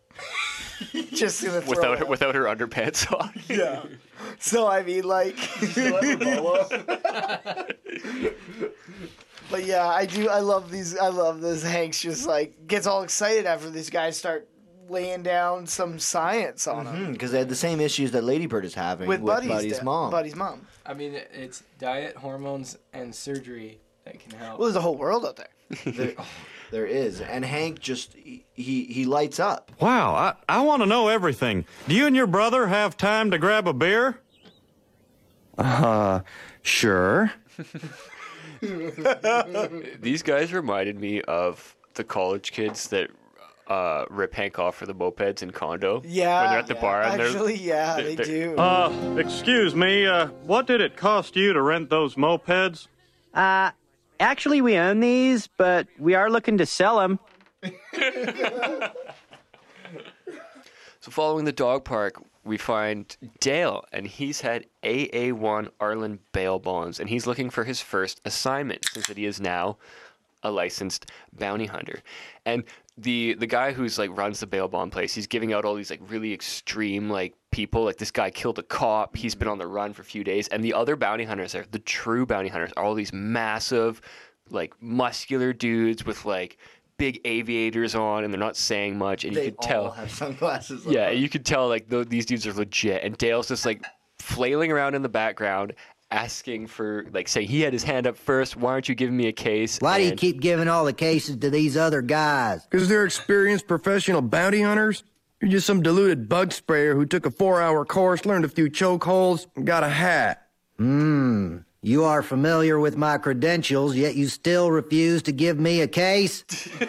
Just 1.12 1.44
gonna 1.44 1.60
throw 1.60 1.70
without 1.70 1.98
her, 1.98 2.06
without 2.06 2.34
her 2.34 2.44
underpants 2.44 3.10
on. 3.20 3.32
Yeah. 3.48 3.84
So 4.38 4.66
I 4.66 4.82
mean, 4.82 5.04
like. 5.04 5.36
but 9.50 9.64
yeah, 9.64 9.86
I 9.86 10.06
do. 10.06 10.28
I 10.28 10.40
love 10.40 10.70
these. 10.70 10.98
I 10.98 11.08
love 11.08 11.40
this. 11.40 11.62
Hank's 11.62 12.00
just 12.00 12.26
like 12.26 12.66
gets 12.66 12.86
all 12.86 13.02
excited 13.02 13.46
after 13.46 13.70
these 13.70 13.90
guys 13.90 14.16
start 14.16 14.48
laying 14.88 15.22
down 15.22 15.66
some 15.66 15.98
science 15.98 16.66
on 16.66 16.86
mm-hmm, 16.86 16.96
him 16.96 17.12
because 17.12 17.32
they 17.32 17.38
had 17.38 17.48
the 17.48 17.54
same 17.54 17.80
issues 17.80 18.10
that 18.10 18.22
Ladybird 18.22 18.64
is 18.64 18.74
having 18.74 19.08
with, 19.08 19.20
with 19.20 19.34
Buddy's, 19.34 19.48
Buddy's 19.48 19.78
da- 19.78 19.84
mom. 19.84 20.10
Buddy's 20.10 20.36
mom. 20.36 20.66
I 20.84 20.94
mean, 20.94 21.14
it's 21.32 21.62
diet, 21.78 22.16
hormones, 22.16 22.76
and 22.92 23.14
surgery 23.14 23.80
that 24.04 24.18
can 24.18 24.38
help. 24.38 24.58
Well, 24.58 24.68
there's 24.68 24.76
a 24.76 24.80
whole 24.80 24.96
world 24.96 25.24
out 25.24 25.36
there. 25.36 25.92
there, 25.92 26.14
there 26.70 26.86
is, 26.86 27.20
and 27.20 27.44
Hank 27.44 27.78
just 27.80 28.14
he 28.14 28.44
he, 28.54 28.84
he 28.84 29.04
lights 29.04 29.38
up. 29.40 29.70
Wow, 29.80 30.14
I, 30.14 30.34
I 30.48 30.60
want 30.62 30.82
to 30.82 30.86
know 30.86 31.08
everything. 31.08 31.64
Do 31.88 31.94
you 31.94 32.06
and 32.06 32.14
your 32.16 32.26
brother 32.26 32.66
have 32.68 32.96
time 32.96 33.30
to 33.30 33.38
grab 33.38 33.66
a 33.68 33.72
beer? 33.72 34.20
Uh, 35.58 36.20
sure. 36.62 37.32
These 40.00 40.22
guys 40.22 40.52
reminded 40.52 40.98
me 41.00 41.20
of 41.22 41.76
the 41.94 42.04
college 42.04 42.52
kids 42.52 42.88
that 42.88 43.10
uh, 43.68 44.04
rip 44.10 44.34
Hank 44.34 44.58
off 44.58 44.76
for 44.76 44.86
the 44.86 44.94
mopeds 44.94 45.42
in 45.42 45.50
condo. 45.50 46.02
Yeah. 46.04 46.42
When 46.42 46.50
they're 46.50 46.58
at 46.60 46.66
the 46.66 46.74
bar 46.74 47.02
and 47.02 47.18
they're 47.20 47.28
Actually, 47.28 47.56
yeah, 47.56 47.96
they 47.96 48.14
they're- 48.14 48.24
do. 48.26 48.56
Uh, 48.56 49.16
excuse 49.18 49.74
me, 49.74 50.06
uh, 50.06 50.26
what 50.44 50.66
did 50.66 50.80
it 50.80 50.96
cost 50.96 51.36
you 51.36 51.52
to 51.52 51.62
rent 51.62 51.90
those 51.90 52.14
mopeds? 52.16 52.88
Uh, 53.32 53.70
actually, 54.20 54.60
we 54.60 54.76
own 54.76 55.00
these, 55.00 55.46
but 55.46 55.86
we 55.98 56.14
are 56.14 56.30
looking 56.30 56.58
to 56.58 56.66
sell 56.66 56.98
them. 56.98 57.18
So 61.04 61.10
following 61.10 61.44
the 61.44 61.52
dog 61.52 61.84
park, 61.84 62.14
we 62.44 62.56
find 62.56 63.14
Dale, 63.38 63.84
and 63.92 64.06
he's 64.06 64.40
had 64.40 64.64
AA1 64.82 65.68
Arlen 65.78 66.18
bail 66.32 66.58
bonds, 66.58 66.98
and 66.98 67.10
he's 67.10 67.26
looking 67.26 67.50
for 67.50 67.64
his 67.64 67.82
first 67.82 68.22
assignment 68.24 68.86
since 68.86 69.08
that 69.08 69.18
he 69.18 69.26
is 69.26 69.38
now 69.38 69.76
a 70.42 70.50
licensed 70.50 71.10
bounty 71.30 71.66
hunter. 71.66 72.00
And 72.46 72.64
the 72.96 73.34
the 73.34 73.46
guy 73.46 73.72
who's 73.72 73.98
like 73.98 74.16
runs 74.16 74.40
the 74.40 74.46
bail 74.46 74.68
bond 74.68 74.92
place, 74.92 75.14
he's 75.14 75.26
giving 75.26 75.52
out 75.52 75.64
all 75.64 75.74
these 75.74 75.90
like 75.90 76.00
really 76.08 76.32
extreme 76.32 77.10
like 77.10 77.34
people. 77.50 77.84
Like 77.84 77.96
this 77.96 78.10
guy 78.10 78.30
killed 78.30 78.58
a 78.58 78.62
cop. 78.62 79.16
He's 79.16 79.34
been 79.34 79.48
on 79.48 79.58
the 79.58 79.66
run 79.66 79.92
for 79.92 80.02
a 80.02 80.04
few 80.04 80.22
days, 80.22 80.48
and 80.48 80.62
the 80.62 80.74
other 80.74 80.94
bounty 80.96 81.24
hunters 81.24 81.52
there, 81.52 81.64
the 81.70 81.80
true 81.80 82.24
bounty 82.24 82.48
hunters, 82.48 82.72
are 82.76 82.84
all 82.84 82.94
these 82.94 83.12
massive, 83.12 84.00
like 84.50 84.74
muscular 84.80 85.52
dudes 85.52 86.06
with 86.06 86.24
like 86.24 86.58
big 86.96 87.20
aviators 87.24 87.96
on, 87.96 88.22
and 88.22 88.32
they're 88.32 88.38
not 88.38 88.56
saying 88.56 88.96
much, 88.96 89.24
and 89.24 89.34
they 89.34 89.46
you 89.46 89.50
could 89.50 89.58
all 89.60 89.68
tell. 89.68 89.90
have 89.90 90.10
sunglasses. 90.10 90.86
Yeah, 90.86 91.08
on. 91.08 91.18
you 91.18 91.28
could 91.28 91.44
tell 91.44 91.68
like 91.68 91.90
th- 91.90 92.08
these 92.08 92.26
dudes 92.26 92.46
are 92.46 92.52
legit, 92.52 93.02
and 93.02 93.18
Dale's 93.18 93.48
just 93.48 93.66
like 93.66 93.84
flailing 94.20 94.70
around 94.70 94.94
in 94.94 95.02
the 95.02 95.08
background, 95.08 95.74
asking 96.14 96.68
for 96.68 97.06
like 97.12 97.26
saying 97.26 97.48
he 97.48 97.60
had 97.60 97.72
his 97.72 97.82
hand 97.82 98.06
up 98.06 98.16
first. 98.16 98.56
Why 98.56 98.72
aren't 98.72 98.88
you 98.88 98.94
giving 98.94 99.16
me 99.16 99.26
a 99.26 99.32
case? 99.32 99.78
Why 99.80 99.98
do 99.98 100.04
you 100.04 100.12
keep 100.12 100.40
giving 100.40 100.68
all 100.68 100.84
the 100.84 100.92
cases 100.92 101.36
to 101.38 101.50
these 101.50 101.76
other 101.76 102.02
guys? 102.02 102.64
Because 102.64 102.88
they're 102.88 103.04
experienced 103.04 103.66
professional 103.66 104.22
bounty 104.22 104.62
hunters. 104.62 105.02
You're 105.40 105.50
just 105.50 105.66
some 105.66 105.82
deluded 105.82 106.28
bug 106.28 106.52
sprayer 106.52 106.94
who 106.94 107.04
took 107.04 107.26
a 107.26 107.30
four 107.30 107.60
hour 107.60 107.84
course, 107.84 108.24
learned 108.24 108.44
a 108.44 108.48
few 108.48 108.70
chokeholds, 108.70 109.46
and 109.56 109.66
got 109.66 109.82
a 109.82 109.88
hat. 109.88 110.46
Hmm. 110.78 111.58
You 111.82 112.04
are 112.04 112.22
familiar 112.22 112.78
with 112.78 112.96
my 112.96 113.18
credentials, 113.18 113.94
yet 113.94 114.14
you 114.14 114.28
still 114.28 114.70
refuse 114.70 115.22
to 115.24 115.32
give 115.32 115.58
me 115.58 115.82
a 115.82 115.88
case? 115.88 116.44
it 116.80 116.88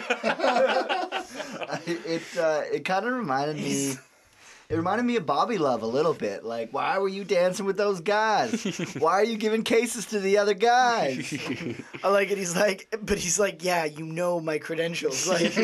uh, 2.38 2.62
it 2.72 2.84
kind 2.84 3.04
of 3.04 3.12
reminded 3.12 3.56
me. 3.56 3.94
It 4.68 4.74
reminded 4.74 5.04
me 5.04 5.16
of 5.16 5.26
Bobby 5.26 5.58
Love 5.58 5.82
a 5.82 5.86
little 5.86 6.14
bit. 6.14 6.44
Like, 6.44 6.72
why 6.72 6.98
were 6.98 7.08
you 7.08 7.22
dancing 7.22 7.66
with 7.66 7.76
those 7.76 8.00
guys? 8.00 8.64
why 8.98 9.12
are 9.12 9.24
you 9.24 9.36
giving 9.36 9.62
cases 9.62 10.06
to 10.06 10.18
the 10.18 10.38
other 10.38 10.54
guys? 10.54 11.32
I 12.02 12.08
like 12.08 12.30
it. 12.32 12.38
He's 12.38 12.56
like, 12.56 12.92
but 13.00 13.18
he's 13.18 13.38
like, 13.38 13.62
yeah, 13.62 13.84
you 13.84 14.04
know 14.04 14.40
my 14.40 14.58
credentials. 14.58 15.26
Like, 15.36 15.54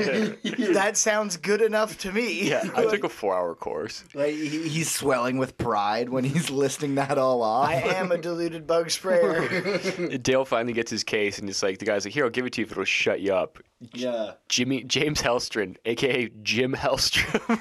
that 0.74 0.96
sounds 0.96 1.36
good 1.36 1.62
enough 1.62 1.96
to 1.98 2.12
me. 2.12 2.48
Yeah, 2.48 2.68
I 2.74 2.84
took 2.84 3.04
a 3.04 3.08
four-hour 3.08 3.54
course. 3.54 4.04
Like 4.12 4.34
he, 4.34 4.68
he's 4.68 4.90
swelling 4.90 5.38
with 5.38 5.56
pride 5.56 6.08
when 6.08 6.24
he's 6.24 6.50
listing 6.50 6.96
that 6.96 7.16
all 7.16 7.42
off. 7.42 7.68
I 7.68 7.74
am 7.76 8.12
a 8.12 8.18
deluded 8.18 8.66
bug 8.66 8.90
sprayer. 8.90 10.18
Dale 10.18 10.44
finally 10.44 10.74
gets 10.74 10.90
his 10.90 11.04
case, 11.04 11.38
and 11.38 11.48
it's 11.48 11.62
like 11.62 11.78
the 11.78 11.86
guy's 11.86 12.04
like, 12.04 12.12
"Here, 12.12 12.24
I'll 12.24 12.30
give 12.30 12.44
it 12.44 12.52
to 12.54 12.60
you 12.60 12.66
if 12.66 12.72
it'll 12.72 12.84
shut 12.84 13.20
you 13.20 13.32
up." 13.34 13.58
Yeah. 13.92 14.32
Jimmy 14.48 14.84
James 14.84 15.22
Hellstrom, 15.22 15.76
aka 15.84 16.30
Jim 16.42 16.74
Hellstrom, 16.74 17.58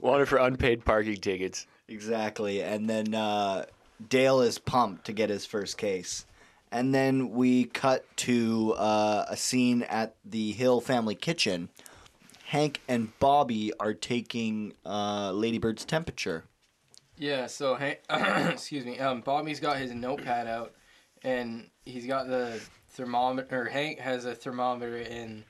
wanted 0.02 0.28
for 0.28 0.38
unpaid 0.38 0.84
parking 0.84 1.16
tickets. 1.16 1.66
Exactly. 1.88 2.62
And 2.62 2.88
then 2.88 3.14
uh, 3.14 3.66
Dale 4.08 4.40
is 4.40 4.58
pumped 4.58 5.06
to 5.06 5.12
get 5.12 5.30
his 5.30 5.46
first 5.46 5.78
case. 5.78 6.26
And 6.70 6.94
then 6.94 7.30
we 7.30 7.64
cut 7.64 8.04
to 8.18 8.74
uh, 8.78 9.26
a 9.28 9.36
scene 9.36 9.82
at 9.84 10.14
the 10.24 10.52
Hill 10.52 10.80
family 10.80 11.14
kitchen. 11.14 11.68
Hank 12.46 12.80
and 12.88 13.18
Bobby 13.18 13.72
are 13.78 13.94
taking 13.94 14.74
uh, 14.84 15.32
Ladybird's 15.32 15.84
temperature. 15.84 16.44
Yeah, 17.18 17.46
so 17.46 17.74
Hank, 17.74 18.00
excuse 18.10 18.84
me. 18.84 18.98
Um, 18.98 19.20
Bobby's 19.20 19.60
got 19.60 19.76
his 19.76 19.92
notepad 19.92 20.46
out, 20.46 20.72
and 21.22 21.68
he's 21.84 22.06
got 22.06 22.26
the 22.26 22.60
thermometer. 22.92 23.62
Or 23.62 23.64
Hank 23.66 23.98
has 23.98 24.24
a 24.24 24.34
thermometer 24.34 24.98
in 24.98 25.44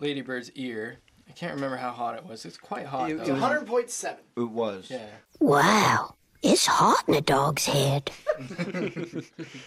Ladybird's 0.00 0.50
ear. 0.54 0.98
I 1.28 1.32
can't 1.32 1.54
remember 1.54 1.76
how 1.76 1.90
hot 1.90 2.16
it 2.16 2.26
was. 2.26 2.44
It's 2.44 2.58
quite 2.58 2.86
hot. 2.86 3.10
It 3.10 3.18
was 3.18 3.28
100.7. 3.28 4.16
It 4.36 4.40
was. 4.40 4.90
Yeah. 4.90 5.06
Wow, 5.40 6.14
it's 6.42 6.66
hot 6.66 7.04
in 7.08 7.14
a 7.14 7.20
dog's 7.20 7.66
head. 7.66 8.10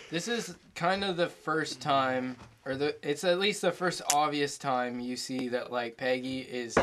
This 0.09 0.27
is 0.27 0.55
kind 0.75 1.03
of 1.03 1.17
the 1.17 1.27
first 1.27 1.81
time, 1.81 2.37
or 2.65 2.75
the 2.75 2.95
it's 3.07 3.23
at 3.23 3.39
least 3.39 3.61
the 3.61 3.71
first 3.71 4.01
obvious 4.13 4.57
time 4.57 4.99
you 4.99 5.15
see 5.15 5.49
that 5.49 5.71
like 5.71 5.97
Peggy 5.97 6.39
is 6.39 6.77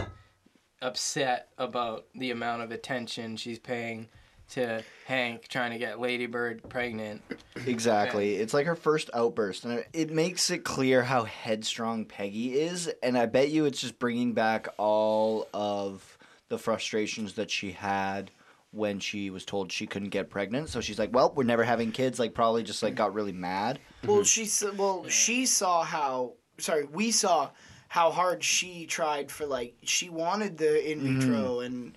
upset 0.82 1.48
about 1.58 2.06
the 2.14 2.30
amount 2.30 2.62
of 2.62 2.70
attention 2.70 3.36
she's 3.36 3.58
paying 3.58 4.08
to 4.54 4.82
Hank 5.06 5.48
trying 5.48 5.70
to 5.72 5.78
get 5.78 6.00
Ladybird 6.00 6.68
pregnant. 6.68 7.22
Exactly. 7.66 8.36
It's 8.36 8.54
like 8.54 8.66
her 8.66 8.74
first 8.76 9.10
outburst, 9.14 9.64
and 9.64 9.78
it- 9.80 9.88
it 9.92 10.10
makes 10.10 10.50
it 10.50 10.64
clear 10.64 11.02
how 11.02 11.24
headstrong 11.24 12.04
Peggy 12.04 12.58
is. 12.58 12.88
And 13.02 13.16
I 13.18 13.26
bet 13.26 13.50
you 13.50 13.64
it's 13.66 13.80
just 13.80 13.98
bringing 13.98 14.32
back 14.32 14.68
all 14.78 15.48
of 15.54 16.18
the 16.48 16.58
frustrations 16.58 17.34
that 17.34 17.50
she 17.50 17.72
had 17.72 18.30
when 18.70 18.98
she 18.98 19.30
was 19.30 19.44
told 19.44 19.70
she 19.70 19.86
couldn't 19.86 20.08
get 20.10 20.30
pregnant. 20.30 20.68
So 20.68 20.80
she's 20.80 20.98
like, 20.98 21.14
"Well, 21.14 21.32
we're 21.34 21.44
never 21.44 21.62
having 21.64 21.92
kids." 21.92 22.18
Like, 22.18 22.34
probably 22.34 22.62
just 22.64 22.82
like 22.82 22.94
got 22.96 23.14
really 23.14 23.32
mad. 23.32 23.78
Well, 24.04 24.24
she 24.24 24.42
s- 24.44 24.64
well 24.76 25.06
she 25.08 25.46
saw 25.46 25.84
how 25.84 26.34
sorry 26.58 26.84
we 26.84 27.10
saw 27.10 27.50
how 27.88 28.10
hard 28.10 28.42
she 28.42 28.86
tried 28.86 29.30
for 29.30 29.46
like 29.46 29.76
she 29.84 30.08
wanted 30.08 30.58
the 30.58 30.90
in 30.90 31.00
Mhm. 31.00 31.20
vitro 31.20 31.60
and 31.60 31.96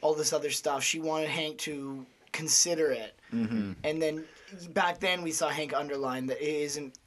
all 0.00 0.14
this 0.14 0.32
other 0.32 0.50
stuff. 0.50 0.82
She 0.82 1.00
wanted 1.00 1.28
Hank 1.28 1.58
to 1.58 2.04
consider 2.32 2.90
it, 2.90 3.14
Mm-hmm. 3.34 3.72
and 3.84 4.00
then 4.00 4.24
back 4.70 5.00
then 5.00 5.22
we 5.22 5.32
saw 5.32 5.48
Hank 5.48 5.74
underline 5.74 6.26
that 6.26 6.40
it 6.42 6.48
isn't 6.62 6.98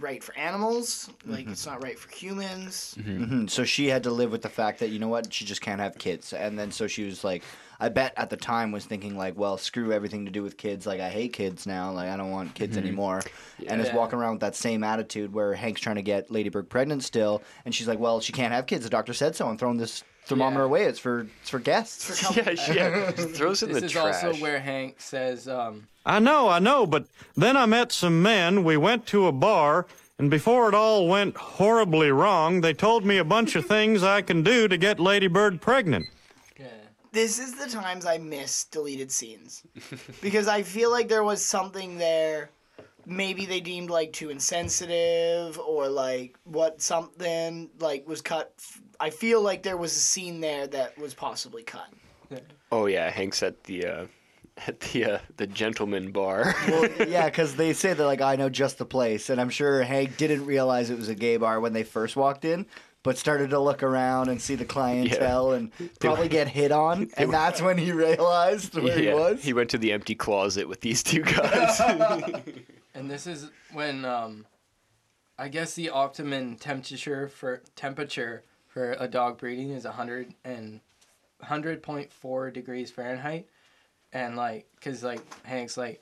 right 0.00 0.22
for 0.22 0.34
animals. 0.38 1.10
Like 1.26 1.46
Mhm. 1.46 1.52
it's 1.52 1.66
not 1.66 1.82
right 1.82 1.98
for 1.98 2.10
humans. 2.14 2.94
Mhm. 2.98 3.50
So 3.50 3.64
she 3.64 3.88
had 3.88 4.02
to 4.04 4.10
live 4.10 4.30
with 4.30 4.42
the 4.42 4.48
fact 4.48 4.78
that 4.80 4.88
you 4.88 4.98
know 4.98 5.08
what 5.08 5.32
she 5.32 5.44
just 5.44 5.60
can't 5.60 5.80
have 5.80 5.98
kids, 5.98 6.32
and 6.32 6.58
then 6.58 6.70
so 6.70 6.86
she 6.86 7.04
was 7.04 7.24
like, 7.24 7.42
I 7.80 7.88
bet 7.90 8.12
at 8.16 8.28
the 8.30 8.36
time 8.36 8.72
was 8.72 8.84
thinking 8.86 9.16
like, 9.16 9.36
well, 9.38 9.56
screw 9.58 9.92
everything 9.92 10.24
to 10.24 10.30
do 10.32 10.42
with 10.42 10.56
kids. 10.56 10.86
Like 10.86 11.00
I 11.00 11.10
hate 11.10 11.32
kids 11.32 11.66
now. 11.66 11.92
Like 11.92 12.08
I 12.08 12.16
don't 12.16 12.30
want 12.30 12.54
kids 12.54 12.76
Mhm. 12.76 12.80
anymore. 12.80 13.22
And 13.66 13.80
is 13.80 13.92
walking 13.92 14.18
around 14.18 14.32
with 14.32 14.40
that 14.40 14.56
same 14.56 14.82
attitude 14.84 15.32
where 15.32 15.52
Hank's 15.54 15.80
trying 15.80 15.96
to 15.96 16.02
get 16.02 16.30
Ladybird 16.30 16.68
pregnant 16.70 17.02
still, 17.04 17.42
and 17.64 17.74
she's 17.74 17.88
like, 17.88 17.98
well, 17.98 18.20
she 18.20 18.32
can't 18.32 18.52
have 18.54 18.66
kids. 18.66 18.84
The 18.84 18.90
doctor 18.90 19.12
said 19.12 19.34
so. 19.36 19.46
I'm 19.48 19.58
throwing 19.58 19.76
this 19.78 20.02
thermometer 20.28 20.62
away. 20.64 20.84
It's 20.84 20.98
for 20.98 21.26
it's 21.40 21.50
for 21.50 21.58
guests. 21.58 22.36
yeah, 22.36 22.50
yeah. 22.72 23.12
Just 23.12 23.30
throws 23.30 23.62
it 23.62 23.68
in 23.68 23.72
this 23.72 23.80
the 23.80 23.86
is 23.86 23.92
trash. 23.92 24.24
also 24.24 24.40
where 24.40 24.60
Hank 24.60 25.00
says, 25.00 25.48
um, 25.48 25.88
I 26.06 26.18
know, 26.18 26.48
I 26.48 26.58
know, 26.58 26.86
but 26.86 27.06
then 27.36 27.56
I 27.56 27.66
met 27.66 27.92
some 27.92 28.22
men. 28.22 28.64
We 28.64 28.76
went 28.76 29.06
to 29.08 29.26
a 29.26 29.32
bar, 29.32 29.86
and 30.18 30.30
before 30.30 30.68
it 30.68 30.74
all 30.74 31.08
went 31.08 31.36
horribly 31.36 32.10
wrong, 32.10 32.60
they 32.60 32.72
told 32.74 33.04
me 33.04 33.18
a 33.18 33.24
bunch 33.24 33.56
of 33.56 33.66
things 33.66 34.02
I 34.02 34.22
can 34.22 34.42
do 34.42 34.68
to 34.68 34.76
get 34.76 35.00
Ladybird 35.00 35.60
pregnant. 35.60 36.06
This 37.10 37.38
is 37.38 37.54
the 37.54 37.66
times 37.70 38.04
I 38.04 38.18
miss 38.18 38.64
deleted 38.64 39.10
scenes 39.10 39.62
because 40.20 40.46
I 40.46 40.62
feel 40.62 40.90
like 40.90 41.08
there 41.08 41.24
was 41.24 41.42
something 41.44 41.96
there. 41.98 42.50
Maybe 43.06 43.46
they 43.46 43.60
deemed 43.60 43.88
like 43.88 44.12
too 44.12 44.28
insensitive 44.28 45.58
or 45.58 45.88
like 45.88 46.36
what 46.44 46.82
something 46.82 47.70
like 47.80 48.06
was 48.06 48.20
cut. 48.20 48.52
I 49.00 49.10
feel 49.10 49.40
like 49.40 49.62
there 49.62 49.76
was 49.76 49.92
a 49.96 50.00
scene 50.00 50.40
there 50.40 50.66
that 50.68 50.98
was 50.98 51.14
possibly 51.14 51.62
cut. 51.62 51.88
Oh 52.70 52.86
yeah, 52.86 53.10
Hank's 53.10 53.42
at 53.42 53.64
the 53.64 53.86
uh, 53.86 54.06
at 54.66 54.80
the 54.80 55.04
uh, 55.04 55.18
the 55.36 55.46
gentleman 55.46 56.10
bar. 56.10 56.54
well, 56.68 56.88
yeah, 57.08 57.26
because 57.26 57.56
they 57.56 57.72
say 57.72 57.94
they're 57.94 58.06
like, 58.06 58.20
I 58.20 58.36
know 58.36 58.48
just 58.48 58.78
the 58.78 58.84
place, 58.84 59.30
and 59.30 59.40
I'm 59.40 59.50
sure 59.50 59.82
Hank 59.82 60.16
didn't 60.16 60.44
realize 60.44 60.90
it 60.90 60.98
was 60.98 61.08
a 61.08 61.14
gay 61.14 61.36
bar 61.36 61.60
when 61.60 61.72
they 61.72 61.84
first 61.84 62.16
walked 62.16 62.44
in, 62.44 62.66
but 63.02 63.16
started 63.16 63.50
to 63.50 63.60
look 63.60 63.82
around 63.82 64.28
and 64.28 64.40
see 64.40 64.56
the 64.56 64.64
clientele 64.64 65.52
and 65.52 65.70
probably 66.00 66.28
get 66.28 66.48
hit 66.48 66.72
on, 66.72 67.08
and 67.16 67.32
that's 67.32 67.62
when 67.62 67.78
he 67.78 67.92
realized 67.92 68.74
where 68.74 69.00
yeah, 69.00 69.10
he 69.10 69.14
was. 69.14 69.42
He 69.42 69.52
went 69.52 69.70
to 69.70 69.78
the 69.78 69.92
empty 69.92 70.14
closet 70.14 70.68
with 70.68 70.80
these 70.80 71.02
two 71.02 71.22
guys. 71.22 71.80
and 72.94 73.10
this 73.10 73.26
is 73.26 73.50
when, 73.72 74.04
um, 74.04 74.44
I 75.38 75.48
guess 75.48 75.74
the 75.74 75.90
optimum 75.90 76.56
temperature 76.56 77.28
for 77.28 77.62
temperature 77.76 78.42
for 78.78 78.96
a 79.00 79.08
dog 79.08 79.38
breeding 79.38 79.70
is 79.70 79.84
100 79.84 80.32
and 80.44 80.78
100.4 81.42 82.52
degrees 82.52 82.92
Fahrenheit, 82.92 83.48
and 84.12 84.36
like, 84.36 84.68
cause 84.80 85.02
like 85.02 85.20
Hank's 85.42 85.76
like, 85.76 86.00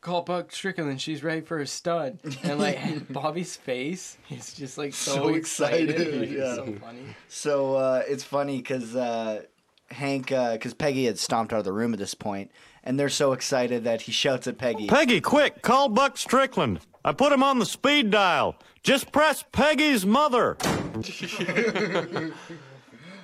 call 0.00 0.22
Buck 0.22 0.52
Strickland, 0.52 1.00
she's 1.00 1.24
ready 1.24 1.40
for 1.40 1.58
a 1.58 1.66
stud, 1.66 2.20
and 2.44 2.60
like 2.60 2.78
Bobby's 3.12 3.56
face, 3.56 4.16
is 4.30 4.54
just 4.54 4.78
like 4.78 4.94
so, 4.94 5.14
so 5.14 5.28
excited. 5.34 6.20
Like, 6.20 6.30
yeah. 6.30 6.54
It's 6.54 6.56
so 6.56 6.72
funny. 6.80 7.16
So 7.26 7.74
uh, 7.74 8.02
it's 8.06 8.22
funny 8.22 8.58
because 8.58 8.94
uh, 8.94 9.42
Hank, 9.90 10.28
because 10.28 10.74
Peggy 10.74 11.06
had 11.06 11.18
stomped 11.18 11.52
out 11.52 11.58
of 11.58 11.64
the 11.64 11.72
room 11.72 11.92
at 11.94 11.98
this 11.98 12.14
point, 12.14 12.52
and 12.84 12.96
they're 12.96 13.08
so 13.08 13.32
excited 13.32 13.82
that 13.82 14.02
he 14.02 14.12
shouts 14.12 14.46
at 14.46 14.56
Peggy. 14.56 14.86
Peggy, 14.86 15.20
quick, 15.20 15.62
call 15.62 15.88
Buck 15.88 16.16
Strickland. 16.16 16.78
I 17.04 17.10
put 17.10 17.32
him 17.32 17.42
on 17.42 17.58
the 17.58 17.66
speed 17.66 18.12
dial. 18.12 18.54
Just 18.84 19.10
press 19.10 19.44
Peggy's 19.50 20.06
mother. 20.06 20.56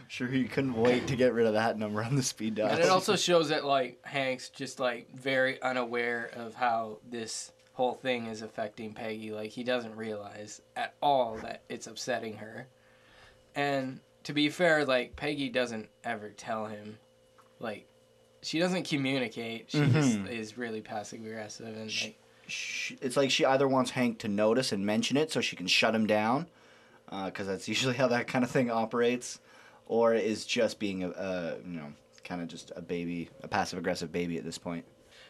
sure, 0.09 0.29
he 0.29 0.45
couldn't 0.45 0.75
wait 0.75 1.07
to 1.09 1.17
get 1.17 1.33
rid 1.33 1.47
of 1.47 1.55
that 1.55 1.79
number 1.79 2.03
on 2.03 2.17
the 2.17 2.23
speed 2.23 2.57
dial. 2.57 2.69
And 2.69 2.81
it 2.81 2.89
also 2.89 3.17
shows 3.17 3.49
that 3.49 3.65
like 3.65 3.99
Hank's 4.05 4.49
just 4.51 4.79
like 4.81 5.09
very 5.15 5.61
unaware 5.63 6.31
of 6.35 6.55
how 6.55 6.99
this 7.09 7.53
whole 7.73 7.95
thing 7.95 8.27
is 8.27 8.43
affecting 8.43 8.93
Peggy. 8.93 9.33
Like 9.33 9.51
he 9.51 9.65
doesn't 9.65 9.97
realize 9.97 10.61
at 10.77 10.95
all 11.03 11.37
that 11.43 11.63
it's 11.69 11.87
upsetting 11.87 12.37
her. 12.37 12.67
And 13.55 14.01
to 14.25 14.33
be 14.33 14.49
fair, 14.49 14.85
like 14.85 15.17
Peggy 15.17 15.49
doesn't 15.49 15.89
ever 16.05 16.31
tell 16.31 16.67
him, 16.67 16.99
like 17.61 17.87
she 18.43 18.59
doesn't 18.59 18.87
communicate. 18.89 19.71
She 19.71 19.79
just 19.87 20.19
Mhm. 20.19 20.29
is 20.31 20.59
really 20.59 20.81
passive 20.83 21.21
aggressive 21.25 21.67
and 21.67 21.87
like 22.03 22.17
She- 22.47 22.99
it's 23.01 23.17
like 23.17 23.31
she 23.31 23.47
either 23.47 23.67
wants 23.67 23.93
Hank 23.93 24.19
to 24.19 24.29
notice 24.29 24.71
and 24.71 24.85
mention 24.85 25.17
it 25.17 25.33
so 25.33 25.41
she 25.41 25.57
can 25.57 25.67
shut 25.67 25.95
him 25.95 26.07
down, 26.07 26.47
because 27.27 27.47
that's 27.47 27.69
usually 27.75 27.95
how 27.95 28.09
that 28.09 28.27
kind 28.27 28.45
of 28.45 28.51
thing 28.51 28.71
operates, 28.71 29.41
or 29.87 30.15
is 30.15 30.45
just 30.45 30.79
being 30.79 31.05
a, 31.05 31.11
a 31.11 31.57
you 31.67 31.79
know 31.79 31.93
kind 32.25 32.41
of 32.41 32.49
just 32.49 32.73
a 32.77 32.83
baby, 32.83 33.29
a 33.43 33.49
passive 33.49 33.79
aggressive 33.79 34.11
baby 34.11 34.39
at 34.39 34.45
this 34.45 34.59
point. 34.59 34.85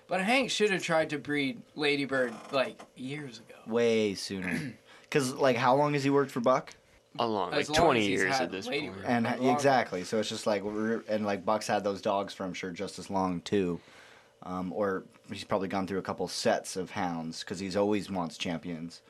But 0.07 0.21
Hank 0.21 0.51
should 0.51 0.71
have 0.71 0.83
tried 0.83 1.11
to 1.11 1.19
breed 1.19 1.63
Ladybird 1.75 2.35
like 2.53 2.79
years 2.97 3.39
ago. 3.39 3.59
Way 3.67 4.15
sooner, 4.15 4.75
because 5.03 5.35
like 5.35 5.57
how 5.57 5.75
long 5.75 5.95
has 5.95 6.05
he 6.05 6.11
worked 6.11 6.31
for 6.31 6.41
Buck? 6.41 6.75
A 7.19 7.27
long, 7.27 7.53
As 7.53 7.69
like 7.69 7.79
long 7.79 7.87
20 7.87 8.07
years 8.09 8.41
at 8.41 8.51
this 8.51 8.67
Lady 8.67 8.89
point. 8.89 9.03
And 9.05 9.27
A 9.27 9.37
long 9.37 9.55
exactly, 9.55 10.03
so 10.03 10.19
it's 10.19 10.29
just 10.29 10.49
like 10.49 10.65
we're, 10.65 11.05
and 11.09 11.25
like 11.25 11.45
Buck's 11.45 11.69
had 11.69 11.85
those 11.85 12.03
dogs 12.03 12.35
for 12.35 12.43
I'm 12.43 12.55
sure 12.55 12.71
just 12.71 12.99
as 12.99 13.09
long 13.09 13.41
too, 13.43 13.79
um, 14.43 14.73
or 14.73 15.05
he's 15.31 15.45
probably 15.45 15.69
gone 15.69 15.87
through 15.87 15.99
a 15.99 16.03
couple 16.03 16.27
sets 16.27 16.75
of 16.77 16.91
hounds 16.91 17.41
because 17.41 17.61
he's 17.61 17.77
always 17.77 18.11
wants 18.11 18.37
champions, 18.37 19.01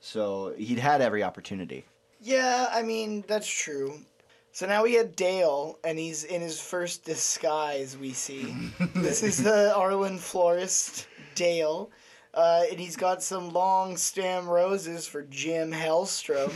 so 0.00 0.52
he'd 0.58 0.80
had 0.80 1.00
every 1.00 1.22
opportunity. 1.22 1.84
Yeah, 2.22 2.68
I 2.72 2.82
mean 2.82 3.24
that's 3.26 3.48
true. 3.48 3.98
So 4.52 4.66
now 4.66 4.84
we 4.84 4.94
had 4.94 5.16
Dale, 5.16 5.78
and 5.82 5.98
he's 5.98 6.24
in 6.24 6.40
his 6.40 6.60
first 6.60 7.04
disguise. 7.04 7.96
We 7.96 8.12
see 8.12 8.54
this 8.94 9.22
is 9.22 9.42
the 9.42 9.74
Arlen 9.74 10.18
florist 10.18 11.08
Dale, 11.34 11.90
uh, 12.34 12.62
and 12.70 12.78
he's 12.78 12.96
got 12.96 13.22
some 13.22 13.50
long 13.50 13.96
stem 13.96 14.46
roses 14.46 15.06
for 15.06 15.22
Jim 15.22 15.72
Hellstrom, 15.72 16.52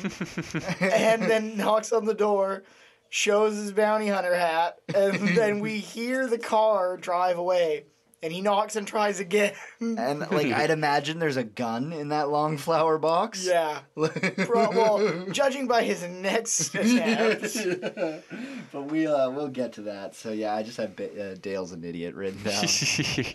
and 0.81 1.23
then 1.23 1.57
knocks 1.57 1.93
on 1.93 2.05
the 2.05 2.15
door, 2.15 2.63
shows 3.09 3.57
his 3.57 3.73
bounty 3.73 4.09
hunter 4.09 4.37
hat, 4.37 4.77
and 4.95 5.37
then 5.37 5.59
we 5.59 5.79
hear 5.79 6.29
the 6.29 6.39
car 6.39 6.97
drive 6.97 7.39
away, 7.39 7.87
and 8.23 8.33
he 8.33 8.41
knocks 8.41 8.77
and 8.77 8.87
tries 8.87 9.21
again. 9.21 9.53
And 9.81 10.21
like 10.21 10.53
I'd 10.53 10.71
imagine 10.71 11.19
there's 11.19 11.37
a 11.37 11.45
gun 11.45 11.93
in 11.93 12.09
that 12.09 12.29
long 12.29 12.57
flower 12.57 12.99
box. 12.99 13.47
Yeah. 13.47 13.81
Bro, 13.95 14.71
well, 14.71 15.27
judging 15.31 15.67
by 15.67 15.83
his 15.83 16.03
next 16.03 16.75
attempt. 16.75 17.57
but 18.73 18.91
we 18.91 19.07
uh, 19.07 19.31
we'll 19.31 19.49
get 19.49 19.75
to 19.75 19.83
that. 19.83 20.15
So 20.15 20.33
yeah, 20.33 20.55
I 20.55 20.63
just 20.63 20.79
have 20.79 20.97
ba- 20.97 21.33
uh, 21.33 21.35
Dale's 21.41 21.73
an 21.73 21.85
idiot 21.85 22.15
written 22.15 22.43
down. 22.43 22.65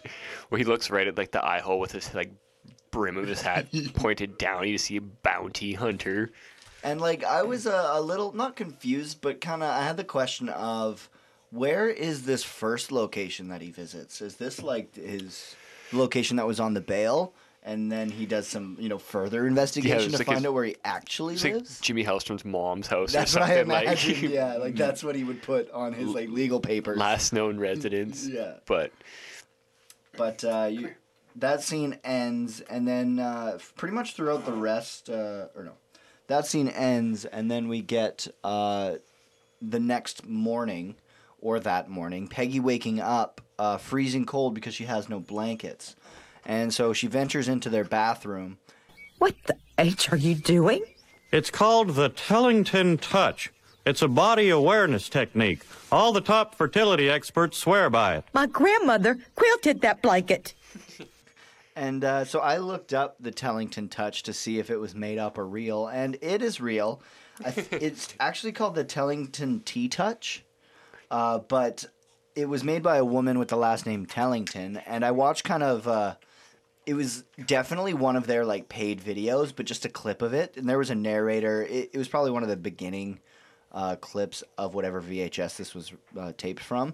Where 0.49 0.59
he 0.59 0.65
looks 0.65 0.89
right 0.89 1.07
at 1.07 1.17
like 1.17 1.31
the 1.31 1.45
eye 1.45 1.59
hole 1.59 1.79
with 1.79 1.91
his 1.91 2.13
like 2.13 2.31
brim 2.91 3.17
of 3.17 3.27
his 3.27 3.41
hat 3.41 3.67
pointed 3.93 4.37
down. 4.37 4.67
You 4.67 4.77
see 4.77 4.97
a 4.97 5.01
bounty 5.01 5.73
hunter. 5.73 6.31
And 6.83 6.99
like 6.99 7.23
I 7.23 7.43
was 7.43 7.67
a, 7.67 7.89
a 7.93 8.01
little 8.01 8.33
not 8.33 8.55
confused, 8.55 9.21
but 9.21 9.39
kind 9.41 9.61
of 9.61 9.69
I 9.69 9.83
had 9.83 9.97
the 9.97 10.03
question 10.03 10.49
of 10.49 11.09
where 11.51 11.87
is 11.89 12.23
this 12.23 12.43
first 12.43 12.91
location 12.91 13.49
that 13.49 13.61
he 13.61 13.71
visits? 13.71 14.21
Is 14.21 14.35
this 14.35 14.61
like 14.63 14.95
his 14.95 15.55
location 15.91 16.37
that 16.37 16.47
was 16.47 16.59
on 16.59 16.73
the 16.73 16.81
bail? 16.81 17.33
And 17.63 17.91
then 17.91 18.09
he 18.09 18.25
does 18.25 18.47
some, 18.47 18.75
you 18.79 18.89
know, 18.89 18.97
further 18.97 19.45
investigation 19.45 19.99
it's 19.99 20.11
to 20.13 20.17
like 20.17 20.25
find 20.25 20.39
his- 20.39 20.47
out 20.47 20.53
where 20.55 20.63
he 20.65 20.75
actually 20.83 21.35
It's 21.35 21.43
like 21.43 21.53
lives. 21.53 21.79
Jimmy 21.79 22.03
Hellstrom's 22.03 22.43
mom's 22.43 22.87
house 22.87 23.11
That's 23.13 23.35
or 23.35 23.41
what 23.41 23.49
I 23.51 23.55
something 23.57 23.65
imagined. 23.83 24.21
like. 24.23 24.31
yeah, 24.31 24.55
like 24.55 24.75
that's 24.75 25.03
what 25.03 25.15
he 25.15 25.23
would 25.23 25.43
put 25.43 25.69
on 25.69 25.93
his 25.93 26.07
like 26.09 26.29
legal 26.29 26.59
papers. 26.59 26.97
Last 26.97 27.33
known 27.33 27.59
residence. 27.59 28.27
Yeah. 28.31 28.53
But 28.65 28.91
But 30.17 30.43
uh, 30.43 30.69
you, 30.71 30.91
that 31.35 31.61
scene 31.61 31.99
ends, 32.03 32.61
and 32.61 32.87
then 32.87 33.19
uh, 33.19 33.59
pretty 33.75 33.93
much 33.93 34.15
throughout 34.15 34.45
the 34.45 34.53
rest, 34.53 35.09
uh, 35.09 35.47
or 35.55 35.63
no, 35.63 35.73
that 36.27 36.47
scene 36.47 36.67
ends, 36.67 37.25
and 37.25 37.49
then 37.51 37.67
we 37.67 37.81
get 37.81 38.27
uh, 38.43 38.95
the 39.61 39.79
next 39.79 40.25
morning, 40.27 40.95
or 41.41 41.59
that 41.59 41.89
morning, 41.89 42.27
Peggy 42.27 42.59
waking 42.59 42.99
up 42.99 43.41
uh, 43.59 43.77
freezing 43.77 44.25
cold 44.25 44.53
because 44.53 44.73
she 44.73 44.85
has 44.85 45.09
no 45.09 45.19
blankets. 45.19 45.95
And 46.45 46.73
so 46.73 46.93
she 46.93 47.07
ventures 47.07 47.47
into 47.47 47.69
their 47.69 47.83
bathroom. 47.83 48.57
What 49.17 49.35
the 49.45 49.55
H 49.77 50.11
are 50.11 50.17
you 50.17 50.35
doing? 50.35 50.83
It's 51.31 51.49
called 51.49 51.89
the 51.89 52.09
Tellington 52.09 52.97
Touch. 52.97 53.51
It's 53.85 54.01
a 54.01 54.07
body 54.07 54.49
awareness 54.49 55.09
technique. 55.09 55.63
All 55.91 56.11
the 56.11 56.21
top 56.21 56.55
fertility 56.55 57.09
experts 57.09 57.57
swear 57.57 57.89
by 57.89 58.15
it. 58.17 58.25
My 58.33 58.45
grandmother 58.45 59.17
quilted 59.35 59.81
that 59.81 60.01
blanket. 60.01 60.53
And 61.75 62.03
uh, 62.03 62.25
so 62.25 62.39
I 62.39 62.57
looked 62.57 62.93
up 62.93 63.15
the 63.19 63.31
Tellington 63.31 63.87
Touch 63.87 64.23
to 64.23 64.33
see 64.33 64.59
if 64.59 64.69
it 64.69 64.77
was 64.79 64.93
made 64.93 65.17
up 65.17 65.37
or 65.37 65.47
real, 65.47 65.87
and 65.87 66.17
it 66.21 66.41
is 66.41 66.59
real. 66.59 67.01
I 67.43 67.51
th- 67.51 67.67
it's 67.71 68.13
actually 68.19 68.51
called 68.51 68.75
the 68.75 68.83
Tellington 68.83 69.61
T 69.61 69.87
Touch, 69.87 70.43
uh, 71.11 71.39
but 71.39 71.85
it 72.35 72.47
was 72.47 72.63
made 72.63 72.81
by 72.81 72.97
a 72.97 73.05
woman 73.05 73.37
with 73.37 73.49
the 73.49 73.57
last 73.57 73.85
name 73.85 74.05
Tellington, 74.05 74.77
and 74.77 75.05
I 75.05 75.11
watched 75.11 75.43
kind 75.43 75.61
of. 75.61 75.87
Uh, 75.87 76.15
it 76.87 76.95
was 76.95 77.23
definitely 77.45 77.93
one 77.93 78.15
of 78.15 78.25
their 78.25 78.43
like 78.43 78.67
paid 78.67 78.99
videos, 78.99 79.53
but 79.55 79.67
just 79.67 79.85
a 79.85 79.89
clip 79.89 80.23
of 80.23 80.33
it, 80.33 80.57
and 80.57 80.67
there 80.67 80.79
was 80.79 80.89
a 80.89 80.95
narrator. 80.95 81.63
It, 81.63 81.91
it 81.93 81.97
was 81.97 82.07
probably 82.07 82.31
one 82.31 82.41
of 82.41 82.49
the 82.49 82.55
beginning 82.55 83.19
uh, 83.71 83.97
clips 83.97 84.43
of 84.57 84.73
whatever 84.73 85.01
VHS 85.01 85.57
this 85.57 85.75
was 85.75 85.93
uh, 86.19 86.31
taped 86.37 86.63
from, 86.63 86.93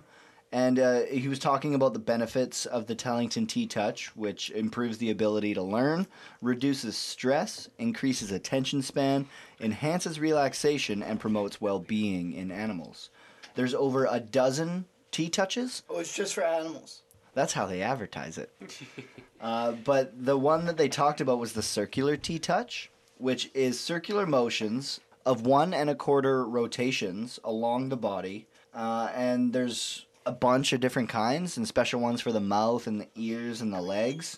And 0.51 0.79
uh, 0.79 1.01
he 1.03 1.27
was 1.27 1.39
talking 1.39 1.73
about 1.75 1.93
the 1.93 1.99
benefits 1.99 2.65
of 2.65 2.87
the 2.87 2.95
Tellington 2.95 3.47
T 3.47 3.67
Touch, 3.67 4.15
which 4.15 4.49
improves 4.51 4.97
the 4.97 5.11
ability 5.11 5.53
to 5.53 5.61
learn, 5.61 6.07
reduces 6.41 6.97
stress, 6.97 7.69
increases 7.77 8.31
attention 8.31 8.81
span, 8.81 9.27
enhances 9.59 10.19
relaxation, 10.19 11.03
and 11.03 11.19
promotes 11.19 11.61
well 11.61 11.79
being 11.79 12.33
in 12.33 12.51
animals. 12.51 13.09
There's 13.57 13.73
over 13.73 14.05
a 14.05 14.19
dozen 14.19 14.85
T 15.11 15.29
Touches. 15.29 15.81
Oh, 15.89 15.97
it's 15.97 16.13
just 16.13 16.35
for 16.35 16.43
animals. 16.43 17.01
That's 17.33 17.53
how 17.53 17.65
they 17.65 17.81
advertise 17.81 18.37
it. 18.37 18.51
uh, 19.41 19.71
but 19.71 20.25
the 20.25 20.37
one 20.37 20.65
that 20.67 20.77
they 20.77 20.87
talked 20.87 21.21
about 21.21 21.39
was 21.39 21.53
the 21.53 21.63
circular 21.63 22.17
T 22.17 22.37
touch, 22.37 22.91
which 23.17 23.49
is 23.55 23.79
circular 23.79 24.27
motions 24.27 24.99
of 25.25 25.47
one 25.47 25.73
and 25.73 25.89
a 25.89 25.95
quarter 25.95 26.45
rotations 26.45 27.39
along 27.43 27.89
the 27.89 27.97
body. 27.97 28.45
Uh, 28.75 29.09
and 29.15 29.53
there's 29.53 30.05
a 30.27 30.31
bunch 30.31 30.71
of 30.71 30.79
different 30.79 31.09
kinds 31.09 31.57
and 31.57 31.67
special 31.67 31.99
ones 31.99 32.21
for 32.21 32.31
the 32.31 32.39
mouth 32.39 32.85
and 32.85 33.01
the 33.01 33.07
ears 33.15 33.59
and 33.59 33.73
the 33.73 33.81
legs. 33.81 34.37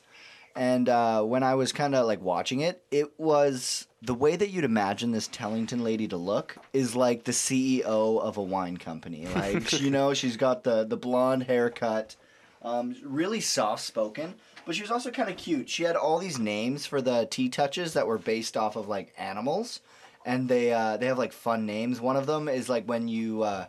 And 0.59 0.89
uh, 0.89 1.23
when 1.23 1.41
I 1.41 1.55
was 1.55 1.71
kind 1.71 1.95
of 1.95 2.05
like 2.05 2.21
watching 2.21 2.59
it, 2.59 2.83
it 2.91 3.17
was 3.17 3.87
the 4.01 4.13
way 4.13 4.35
that 4.35 4.49
you'd 4.49 4.65
imagine 4.65 5.13
this 5.13 5.27
Tellington 5.27 5.85
lady 5.85 6.05
to 6.09 6.17
look 6.17 6.57
is 6.73 6.97
like 6.97 7.23
the 7.23 7.31
CEO 7.31 7.85
of 8.19 8.35
a 8.35 8.43
wine 8.43 8.75
company. 8.75 9.25
Like, 9.25 9.71
you 9.81 9.89
know, 9.89 10.13
she's 10.13 10.35
got 10.35 10.65
the, 10.65 10.83
the 10.83 10.97
blonde 10.97 11.43
haircut, 11.43 12.17
um, 12.61 12.93
really 13.05 13.39
soft 13.39 13.85
spoken, 13.85 14.35
but 14.65 14.75
she 14.75 14.81
was 14.81 14.91
also 14.91 15.11
kind 15.11 15.29
of 15.29 15.37
cute. 15.37 15.69
She 15.69 15.83
had 15.83 15.95
all 15.95 16.19
these 16.19 16.37
names 16.37 16.85
for 16.85 17.01
the 17.01 17.25
tea 17.31 17.47
touches 17.47 17.93
that 17.93 18.05
were 18.05 18.17
based 18.17 18.57
off 18.57 18.75
of 18.75 18.89
like 18.89 19.13
animals, 19.17 19.79
and 20.25 20.49
they 20.49 20.73
uh, 20.73 20.97
they 20.97 21.05
have 21.05 21.17
like 21.17 21.31
fun 21.31 21.65
names. 21.65 22.01
One 22.01 22.17
of 22.17 22.25
them 22.25 22.49
is 22.49 22.67
like 22.67 22.83
when 22.83 23.07
you 23.07 23.43
uh, 23.43 23.67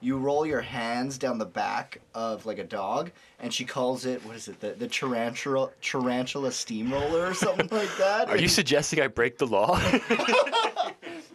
you 0.00 0.16
roll 0.18 0.46
your 0.46 0.60
hands 0.60 1.18
down 1.18 1.38
the 1.38 1.46
back 1.46 2.00
of 2.14 2.46
like 2.46 2.58
a 2.58 2.64
dog, 2.64 3.10
and 3.38 3.52
she 3.52 3.64
calls 3.64 4.06
it 4.06 4.24
what 4.24 4.36
is 4.36 4.48
it 4.48 4.60
the 4.60 4.70
the 4.70 4.88
tarantula 4.88 5.70
tarantula 5.82 6.50
steamroller 6.50 7.26
or 7.26 7.34
something 7.34 7.68
like 7.70 7.96
that. 7.98 8.28
Are 8.28 8.38
you 8.38 8.48
suggesting 8.48 9.00
I 9.00 9.08
break 9.08 9.38
the 9.38 9.46
law? 9.46 9.80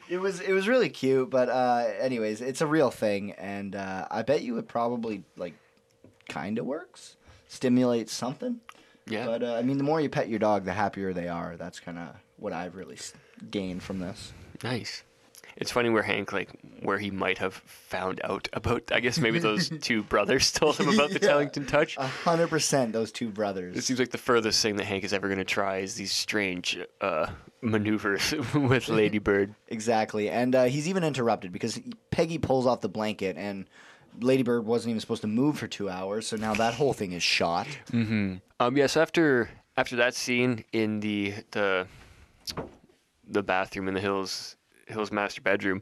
It 0.08 0.20
was 0.20 0.40
it 0.40 0.54
was 0.54 0.68
really 0.68 0.90
cute, 0.90 1.32
but 1.32 1.50
uh, 1.50 1.86
anyways, 2.00 2.40
it's 2.42 2.62
a 2.62 2.68
real 2.68 2.92
thing, 2.92 3.32
and 3.32 3.76
uh, 3.76 4.08
I 4.12 4.22
bet 4.22 4.44
you 4.44 4.58
it 4.60 4.68
probably 4.68 5.24
like 5.36 5.56
kind 6.30 6.60
of 6.60 6.66
works, 6.66 7.16
stimulates 7.48 8.14
something. 8.14 8.60
Yeah. 9.08 9.26
But 9.26 9.44
uh, 9.44 9.56
I 9.56 9.64
mean, 9.64 9.78
the 9.78 9.84
more 9.84 10.00
you 10.00 10.10
pet 10.10 10.30
your 10.30 10.40
dog, 10.40 10.64
the 10.66 10.74
happier 10.74 11.12
they 11.12 11.28
are. 11.28 11.56
That's 11.58 11.80
kind 11.80 11.98
of 11.98 12.10
what 12.38 12.54
I've 12.54 12.76
really 12.76 12.98
gained 13.50 13.82
from 13.82 14.00
this. 14.00 14.34
Nice. 14.64 15.04
It's 15.58 15.72
funny 15.72 15.90
where 15.90 16.04
Hank, 16.04 16.34
like, 16.34 16.50
where 16.82 16.98
he 16.98 17.12
might 17.12 17.38
have 17.38 17.54
found 17.54 18.20
out 18.26 18.50
about. 18.52 18.92
I 18.92 19.00
guess 19.00 19.18
maybe 19.18 19.40
those 19.40 19.70
two 19.82 20.04
brothers 20.04 20.52
told 20.52 20.78
him 20.78 20.90
about 20.90 21.10
the 21.12 21.20
Yeah. 21.22 21.30
Tellington 21.30 21.66
Touch. 21.66 21.96
A 21.98 22.06
hundred 22.08 22.50
percent, 22.50 22.92
those 22.92 23.12
two 23.12 23.30
brothers. 23.30 23.78
It 23.78 23.84
seems 23.84 24.00
like 24.00 24.12
the 24.12 24.18
furthest 24.18 24.62
thing 24.62 24.76
that 24.76 24.84
Hank 24.86 25.04
is 25.06 25.14
ever 25.14 25.28
going 25.28 25.38
to 25.38 25.46
try 25.46 25.78
is 25.78 25.96
these 25.96 26.12
strange 26.12 26.78
uh, 27.00 27.28
maneuvers 27.62 28.34
with 28.54 28.90
Ladybird. 28.90 29.56
Exactly, 29.70 30.30
and 30.30 30.54
uh, 30.56 30.64
he's 30.66 30.90
even 30.90 31.04
interrupted 31.06 31.54
because 31.54 31.80
Peggy 32.12 32.38
pulls 32.38 32.66
off 32.68 32.82
the 32.82 32.90
blanket, 32.90 33.38
and 33.38 33.66
Ladybird 34.20 34.66
wasn't 34.66 34.90
even 34.90 35.00
supposed 35.00 35.22
to 35.22 35.28
move 35.28 35.58
for 35.58 35.68
two 35.68 35.90
hours, 35.90 36.28
so 36.28 36.36
now 36.36 36.54
that 36.56 36.74
whole 36.74 36.92
thing 36.94 37.14
is 37.14 37.24
shot. 37.24 37.68
Mm-hmm. 37.94 38.36
Um. 38.60 38.76
Yes. 38.76 38.98
after 38.98 39.50
after 39.78 39.96
that 39.96 40.16
scene 40.16 40.66
in 40.74 41.00
the 41.00 41.34
the 41.52 41.88
the 43.28 43.42
bathroom 43.44 43.88
in 43.88 43.94
the 43.94 44.00
Hills 44.02 44.56
Hills 44.86 45.12
master 45.12 45.42
bedroom, 45.42 45.82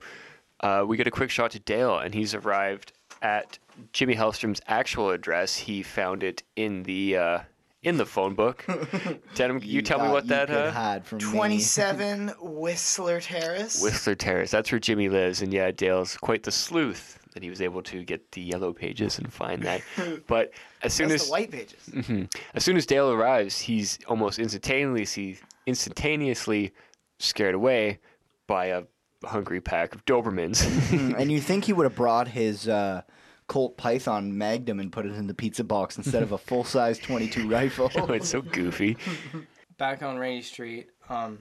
uh, 0.62 0.86
we 0.88 0.98
get 0.98 1.08
a 1.08 1.12
quick 1.12 1.30
shot 1.30 1.52
to 1.52 1.60
Dale, 1.60 1.98
and 1.98 2.14
he's 2.14 2.34
arrived 2.34 2.94
at 3.22 3.58
Jimmy 3.92 4.16
Hellstrom's 4.16 4.62
actual 4.68 5.12
address. 5.12 5.58
He 5.58 5.84
found 5.84 6.24
it 6.24 6.44
in 6.56 6.84
the 6.84 7.18
uh, 7.18 7.40
in 7.84 7.98
the 7.98 8.06
phone 8.06 8.34
book. 8.34 8.66
Denim, 9.36 9.60
you, 9.62 9.82
tell 9.82 10.02
me 10.04 10.10
what 10.10 10.28
that 10.28 10.50
uh, 10.50 10.72
had 10.72 11.06
from 11.06 11.18
me. 11.18 11.24
27 11.26 12.30
Whistler 12.42 13.20
Terrace. 13.20 13.82
Whistler 13.82 14.16
Terrace. 14.16 14.52
That's 14.52 14.72
where 14.72 14.80
Jimmy 14.80 15.10
lives, 15.10 15.42
and 15.42 15.54
yeah, 15.54 15.72
Dale's 15.72 16.16
quite 16.18 16.44
the 16.44 16.52
sleuth 16.52 17.20
that 17.34 17.44
he 17.44 17.50
was 17.50 17.62
able 17.62 17.82
to 17.82 18.04
get 18.04 18.32
the 18.32 18.42
yellow 18.42 18.72
pages 18.74 19.18
and 19.18 19.32
find 19.32 19.64
that. 19.64 19.82
But 20.28 20.52
as 20.84 20.94
soon 20.94 21.10
That's 21.10 21.24
as 21.24 21.28
the 21.28 21.32
white 21.32 21.52
pages. 21.52 21.90
Mhm. 21.92 22.34
as 22.54 22.64
soon 22.64 22.78
as 22.78 22.86
Dale 22.86 23.12
arrives, 23.12 23.60
he's 23.60 24.00
almost 24.08 24.40
instantaneously 24.40 25.40
instantaneously 25.66 26.72
scared 27.20 27.56
away 27.56 28.00
by 28.48 28.68
a 28.68 28.84
hungry 29.26 29.62
pack 29.62 29.96
of 29.96 30.06
Dobermans. 30.06 30.64
Mm, 30.94 31.18
and 31.18 31.32
you 31.32 31.42
think 31.42 31.66
he 31.66 31.74
would 31.74 31.86
have 31.86 31.96
brought 31.96 32.28
his 32.28 32.68
uh, 32.68 33.02
Colt 33.48 33.78
Python 33.78 34.38
Magnum 34.38 34.80
and 34.80 34.92
put 34.92 35.06
it 35.06 35.14
in 35.14 35.28
the 35.28 35.34
pizza 35.34 35.64
box 35.64 35.98
instead 35.98 36.22
of 36.22 36.32
a 36.32 36.38
full 36.38 36.64
size 36.64 37.00
22 37.00 37.50
rifle? 37.50 37.90
oh, 37.96 38.12
it's 38.14 38.30
so 38.30 38.42
goofy. 38.42 38.98
back 39.78 40.04
on 40.04 40.18
Rainy 40.18 40.42
Street, 40.42 40.90
um, 41.10 41.40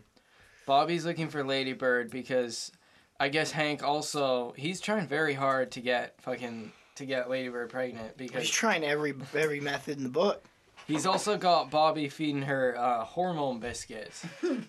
Bobby's 0.66 1.04
looking 1.04 1.28
for 1.28 1.44
Ladybird 1.44 2.10
because 2.10 2.72
I 3.20 3.28
guess 3.28 3.50
Hank 3.50 3.82
also 3.82 4.54
he's 4.56 4.80
trying 4.80 5.06
very 5.06 5.34
hard 5.34 5.72
to 5.72 5.80
get 5.80 6.20
fucking 6.22 6.72
to 6.96 7.04
get 7.04 7.28
Ladybird 7.28 7.70
pregnant 7.70 8.16
because 8.16 8.42
He's 8.42 8.50
trying 8.50 8.84
every 8.84 9.14
every 9.34 9.60
method 9.60 9.98
in 9.98 10.04
the 10.04 10.10
book. 10.10 10.44
He's 10.86 11.06
also 11.06 11.36
got 11.36 11.70
Bobby 11.70 12.08
feeding 12.08 12.42
her 12.42 12.76
uh, 12.76 13.04
hormone 13.04 13.60
biscuits, 13.60 14.26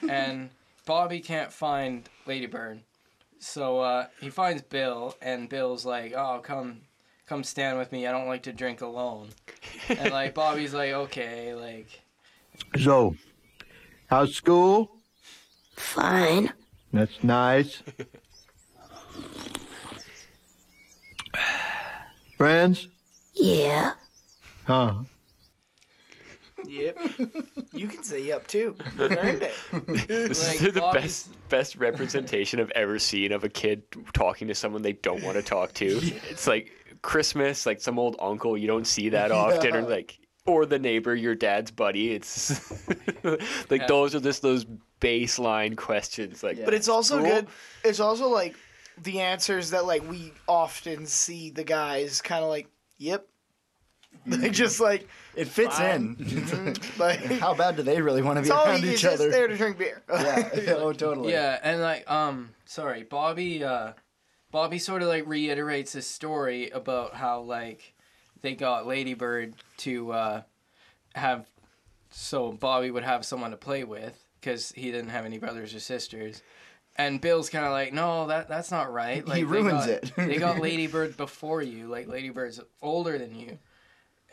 and 0.07 0.52
Bobby 0.85 1.19
can't 1.19 1.52
find 1.52 2.07
Ladybird, 2.27 2.81
so 3.44 3.80
uh, 3.80 4.07
he 4.20 4.30
finds 4.30 4.61
Bill, 4.61 5.15
and 5.22 5.49
Bill's 5.49 5.86
like, 5.86 6.14
"Oh, 6.14 6.40
come, 6.41 6.82
come 7.28 7.44
stand 7.44 7.78
with 7.78 7.91
me. 7.91 8.07
I 8.07 8.11
don't 8.11 8.28
like 8.28 8.44
to 8.44 8.53
drink 8.53 8.82
alone." 8.82 9.30
And 9.90 10.11
like 10.11 10.34
Bobby's 10.41 10.74
like, 10.74 10.94
"Okay, 10.94 11.53
like." 11.53 12.02
So, 12.80 13.15
how's 14.07 14.34
school? 14.34 14.91
Fine. 15.76 16.53
That's 16.91 17.24
nice. 17.24 17.82
Friends? 22.38 22.88
Yeah. 23.34 23.94
Huh. 24.65 25.03
Yep. 26.73 26.97
you 27.73 27.87
can 27.87 28.03
say 28.03 28.21
yep 28.23 28.47
too. 28.47 28.75
You 28.97 29.03
earned 29.09 29.43
it. 29.43 30.07
this 30.07 30.47
Like, 30.47 30.61
is 30.61 30.73
the 30.73 30.79
Bobby's- 30.79 31.03
best 31.03 31.49
best 31.49 31.75
representation 31.75 32.59
I've 32.59 32.71
ever 32.71 32.97
seen 32.99 33.31
of 33.31 33.43
a 33.43 33.49
kid 33.49 33.83
talking 34.13 34.47
to 34.47 34.55
someone 34.55 34.81
they 34.81 34.93
don't 34.93 35.21
want 35.23 35.37
to 35.37 35.43
talk 35.43 35.73
to. 35.75 35.85
It's 36.29 36.47
like 36.47 36.71
Christmas, 37.01 37.65
like 37.65 37.79
some 37.81 37.99
old 37.99 38.15
uncle 38.19 38.57
you 38.57 38.67
don't 38.67 38.87
see 38.87 39.09
that 39.09 39.31
often, 39.31 39.75
or 39.75 39.79
Yeah. 39.81 39.85
like 39.85 40.19
or 40.45 40.65
the 40.65 40.79
neighbor, 40.79 41.15
your 41.15 41.35
dad's 41.35 41.71
buddy. 41.71 42.11
It's 42.13 42.49
like 43.69 43.81
Yeah. 43.81 43.87
those 43.87 44.15
are 44.15 44.19
just 44.19 44.41
those 44.41 44.65
baseline 44.99 45.77
questions. 45.77 46.43
Like, 46.43 46.63
But 46.65 46.73
it's 46.73 46.87
also 46.89 47.17
school? 47.19 47.29
good. 47.29 47.47
It's 47.83 47.99
also 47.99 48.29
like 48.29 48.55
the 49.01 49.19
answers 49.21 49.69
that 49.71 49.85
like 49.85 50.07
we 50.09 50.33
often 50.47 51.05
see 51.05 51.49
the 51.49 51.63
guys 51.63 52.21
kind 52.21 52.43
of 52.43 52.49
like, 52.49 52.67
yep. 52.97 53.27
Like 54.41 54.51
just 54.53 54.79
like 54.79 55.07
it 55.35 55.47
fits 55.47 55.77
fine. 55.77 56.15
in. 56.19 56.25
Mhm. 56.25 56.99
like 56.99 57.19
How 57.39 57.53
bad 57.53 57.75
do 57.75 57.83
they 57.83 58.01
really 58.01 58.21
want 58.21 58.37
to 58.37 58.41
be 58.41 58.47
it's 58.47 58.51
all 58.51 58.65
around 58.65 58.83
he's 58.83 58.93
each 58.95 59.01
just 59.01 59.15
other? 59.21 59.29
there 59.29 59.47
to 59.47 59.57
drink 59.57 59.77
beer. 59.77 60.01
yeah. 60.09 60.73
Oh, 60.77 60.93
totally. 60.93 61.31
Yeah, 61.33 61.59
and 61.63 61.81
like 61.81 62.09
um 62.09 62.51
sorry, 62.65 63.03
Bobby 63.03 63.63
uh 63.63 63.93
Bobby 64.51 64.79
sort 64.79 65.01
of 65.01 65.07
like 65.07 65.27
reiterates 65.27 65.93
his 65.93 66.05
story 66.07 66.69
about 66.69 67.15
how 67.15 67.41
like 67.41 67.93
they 68.41 68.55
got 68.55 68.85
Ladybird 68.87 69.55
to 69.77 70.11
uh 70.11 70.41
have 71.15 71.45
so 72.11 72.51
Bobby 72.51 72.91
would 72.91 73.03
have 73.03 73.25
someone 73.25 73.51
to 73.51 73.57
play 73.57 73.83
with 73.83 74.17
cuz 74.41 74.71
he 74.75 74.91
didn't 74.91 75.09
have 75.09 75.25
any 75.25 75.37
brothers 75.37 75.73
or 75.73 75.79
sisters. 75.79 76.41
And 76.95 77.19
Bill's 77.19 77.49
kind 77.49 77.65
of 77.65 77.71
like, 77.71 77.91
"No, 77.91 78.27
that 78.27 78.47
that's 78.47 78.69
not 78.69 78.93
right." 78.93 79.15
He 79.15 79.21
Like 79.23 79.33
they 79.33 79.43
ruins 79.45 79.87
got- 79.87 79.89
it. 79.89 80.11
they 80.15 80.37
got 80.37 80.59
Ladybird 80.59 81.17
before 81.17 81.63
you. 81.63 81.87
Like 81.87 82.05
Ladybird's 82.07 82.59
older 82.83 83.17
than 83.17 83.33
you. 83.33 83.57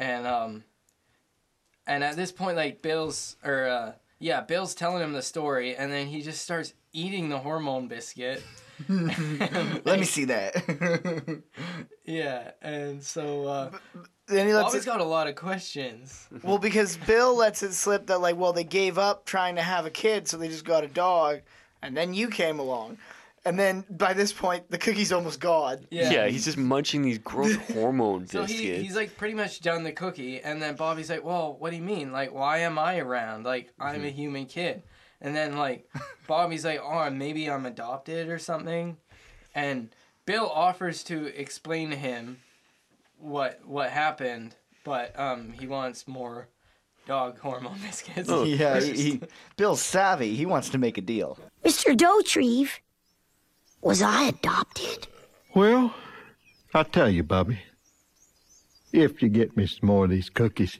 And 0.00 0.26
um 0.26 0.64
and 1.86 2.02
at 2.02 2.16
this 2.16 2.32
point 2.32 2.56
like 2.56 2.82
Bill's 2.82 3.36
or 3.44 3.68
uh 3.68 3.92
yeah, 4.18 4.40
Bill's 4.40 4.74
telling 4.74 5.02
him 5.02 5.12
the 5.12 5.22
story 5.22 5.76
and 5.76 5.92
then 5.92 6.08
he 6.08 6.22
just 6.22 6.42
starts 6.42 6.72
eating 6.92 7.28
the 7.28 7.38
hormone 7.38 7.86
biscuit. 7.86 8.42
Let 8.88 9.98
me 10.00 10.04
see 10.04 10.24
that. 10.24 11.42
Yeah, 12.04 12.50
and 12.60 13.00
so 13.04 13.44
uh 13.46 13.70
Then 14.26 14.48
he 14.48 14.52
lets 14.54 14.70
Bobby's 14.70 14.82
it- 14.82 14.86
got 14.86 15.00
a 15.00 15.04
lot 15.04 15.28
of 15.28 15.36
questions. 15.36 16.26
well, 16.42 16.58
because 16.58 16.96
Bill 16.96 17.36
lets 17.36 17.62
it 17.62 17.72
slip 17.72 18.06
that 18.08 18.20
like, 18.20 18.36
well, 18.36 18.52
they 18.52 18.64
gave 18.64 18.98
up 18.98 19.26
trying 19.26 19.54
to 19.56 19.62
have 19.62 19.86
a 19.86 19.90
kid, 19.90 20.26
so 20.26 20.36
they 20.36 20.48
just 20.48 20.64
got 20.64 20.82
a 20.82 20.88
dog, 20.88 21.40
and 21.82 21.96
then 21.96 22.12
you 22.14 22.28
came 22.28 22.58
along, 22.58 22.98
and 23.44 23.58
then 23.58 23.84
by 23.90 24.12
this 24.12 24.32
point, 24.32 24.70
the 24.70 24.78
cookie's 24.78 25.12
almost 25.12 25.40
gone. 25.40 25.86
yeah. 25.90 26.26
he's 26.28 26.44
just 26.44 26.58
munching 26.58 27.02
these 27.02 27.18
growth 27.18 27.56
hormone 27.74 28.26
So 28.26 28.42
biscuits. 28.42 28.60
he, 28.60 28.82
he's 28.82 28.96
like 28.96 29.16
pretty 29.16 29.34
much 29.34 29.60
done 29.60 29.82
the 29.84 29.92
cookie, 29.92 30.40
and 30.40 30.60
then 30.60 30.76
Bobby's 30.76 31.08
like, 31.10 31.24
"Well, 31.24 31.56
what 31.58 31.70
do 31.70 31.76
you 31.76 31.82
mean? 31.82 32.12
Like, 32.12 32.32
why 32.32 32.58
am 32.58 32.78
I 32.78 32.98
around? 32.98 33.44
Like, 33.44 33.72
I'm 33.78 34.04
a 34.04 34.10
human 34.10 34.46
kid." 34.46 34.82
And 35.22 35.34
then 35.36 35.56
like 35.56 35.88
Bobby's 36.26 36.64
like, 36.64 36.80
"Oh, 36.82 37.08
maybe 37.10 37.50
I'm 37.50 37.66
adopted 37.66 38.28
or 38.28 38.38
something," 38.38 38.96
and 39.54 39.88
Bill 40.26 40.48
offers 40.48 41.02
to 41.04 41.26
explain 41.38 41.90
to 41.90 41.96
him 41.96 42.38
what 43.18 43.60
what 43.66 43.90
happened, 43.90 44.54
but 44.84 45.18
um, 45.18 45.52
he 45.58 45.66
wants 45.66 46.06
more 46.08 46.48
dog 47.06 47.38
hormone 47.40 47.78
biscuits. 47.82 48.28
yeah, 48.30 48.80
he, 48.80 48.92
he, 48.92 49.20
Bill's 49.56 49.82
savvy. 49.82 50.34
He 50.36 50.46
wants 50.46 50.68
to 50.70 50.78
make 50.78 50.96
a 50.98 51.02
deal. 51.02 51.38
Mr. 51.64 51.96
Dauterive, 51.96 52.78
was 53.82 54.02
I 54.02 54.24
adopted? 54.24 55.08
Well, 55.54 55.94
I'll 56.74 56.84
tell 56.84 57.10
you, 57.10 57.22
Bobby. 57.22 57.58
If 58.92 59.22
you 59.22 59.28
get 59.28 59.56
me 59.56 59.66
some 59.66 59.86
more 59.86 60.04
of 60.04 60.10
these 60.10 60.30
cookies. 60.30 60.78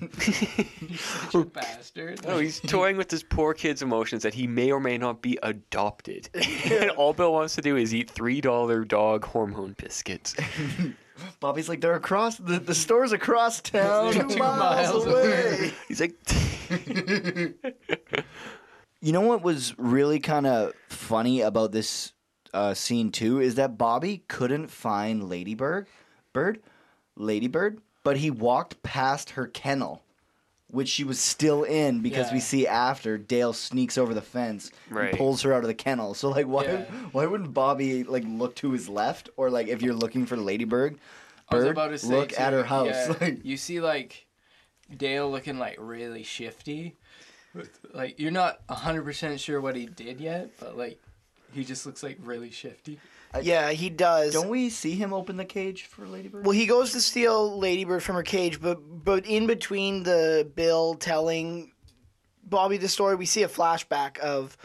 bastard. 1.52 2.24
No, 2.26 2.38
he's 2.38 2.60
toying 2.60 2.96
with 2.96 3.08
this 3.08 3.22
poor 3.22 3.52
kid's 3.52 3.82
emotions 3.82 4.22
that 4.22 4.32
he 4.34 4.46
may 4.46 4.70
or 4.72 4.80
may 4.80 4.96
not 4.96 5.20
be 5.22 5.38
adopted. 5.42 6.30
and 6.70 6.90
all 6.90 7.12
Bill 7.12 7.32
wants 7.32 7.54
to 7.56 7.60
do 7.60 7.76
is 7.76 7.94
eat 7.94 8.10
three 8.10 8.40
dollar 8.40 8.84
dog 8.84 9.24
hormone 9.24 9.74
biscuits. 9.78 10.34
Bobby's 11.40 11.68
like, 11.68 11.80
they're 11.80 11.94
across 11.94 12.36
the, 12.36 12.58
the 12.58 12.74
store's 12.74 13.12
across 13.12 13.60
town, 13.62 14.12
two, 14.12 14.28
two 14.28 14.36
miles, 14.36 14.92
miles 14.92 15.06
away. 15.06 15.72
He's 15.88 16.00
like, 16.00 16.14
you 19.00 19.12
know 19.12 19.20
what 19.20 19.42
was 19.42 19.74
really 19.78 20.18
kind 20.20 20.46
of 20.46 20.72
funny 20.88 21.40
about 21.40 21.72
this 21.72 22.12
uh, 22.54 22.74
scene 22.74 23.10
too 23.12 23.40
is 23.40 23.56
that 23.56 23.76
Bobby 23.78 24.24
couldn't 24.28 24.68
find 24.70 25.28
Ladybird, 25.28 25.86
bird, 26.32 26.60
Ladybird, 27.16 27.80
but 28.02 28.16
he 28.18 28.30
walked 28.30 28.82
past 28.82 29.30
her 29.30 29.46
kennel, 29.46 30.02
which 30.70 30.88
she 30.88 31.04
was 31.04 31.18
still 31.20 31.64
in 31.64 32.00
because 32.00 32.32
we 32.32 32.40
see 32.40 32.66
after 32.66 33.18
Dale 33.18 33.52
sneaks 33.52 33.98
over 33.98 34.14
the 34.14 34.22
fence 34.22 34.70
Right. 34.90 35.10
and 35.10 35.18
pulls 35.18 35.42
her 35.42 35.52
out 35.52 35.62
of 35.62 35.68
the 35.68 35.74
kennel. 35.74 36.14
So 36.14 36.30
like, 36.30 36.46
why 36.46 36.64
Yeah. 36.64 36.84
why 37.12 37.26
wouldn't 37.26 37.52
Bobby 37.54 38.04
like 38.04 38.24
look 38.26 38.54
to 38.56 38.70
his 38.72 38.88
left 38.88 39.28
or 39.36 39.50
like 39.50 39.68
if 39.68 39.82
you're 39.82 39.94
looking 39.94 40.26
for 40.26 40.36
Ladybird, 40.36 40.98
I 41.48 41.54
was 41.56 41.64
bird, 41.64 41.70
about 41.72 41.88
to 41.88 41.98
say 41.98 42.08
look 42.08 42.38
at 42.40 42.52
her 42.52 42.64
house. 42.64 42.86
yeah, 43.08 43.14
Like, 43.20 43.44
you 43.44 43.56
see 43.56 43.80
like 43.80 44.26
Dale 44.96 45.30
looking 45.30 45.58
like 45.58 45.76
really 45.78 46.22
shifty. 46.22 46.96
Like 47.92 48.18
you're 48.20 48.30
not 48.30 48.60
hundred 48.68 49.04
percent 49.04 49.38
sure 49.40 49.60
what 49.60 49.76
he 49.76 49.86
did 49.86 50.20
yet, 50.20 50.50
but 50.60 50.76
like 50.76 51.00
he 51.52 51.64
just 51.64 51.86
looks 51.86 52.02
like 52.02 52.18
really 52.22 52.50
shifty. 52.50 52.98
Yeah, 53.42 53.70
he 53.72 53.90
does. 53.90 54.32
Don't 54.32 54.48
we 54.48 54.70
see 54.70 54.92
him 54.94 55.12
open 55.12 55.36
the 55.36 55.44
cage 55.44 55.84
for 55.84 56.06
Ladybird? 56.06 56.44
Well, 56.46 56.52
he 56.54 56.64
goes 56.66 56.92
to 56.92 57.00
steal 57.02 57.58
Ladybird 57.58 58.02
from 58.02 58.14
her 58.16 58.22
cage, 58.22 58.60
but 58.60 58.76
but 59.04 59.26
in 59.26 59.46
between 59.46 60.04
the 60.04 60.50
Bill 60.54 60.94
telling 60.94 61.72
Bobby 62.42 62.76
the 62.78 62.88
story, 62.88 63.14
we 63.16 63.26
see 63.26 63.42
a 63.42 63.48
flashback 63.48 64.18
of 64.18 64.56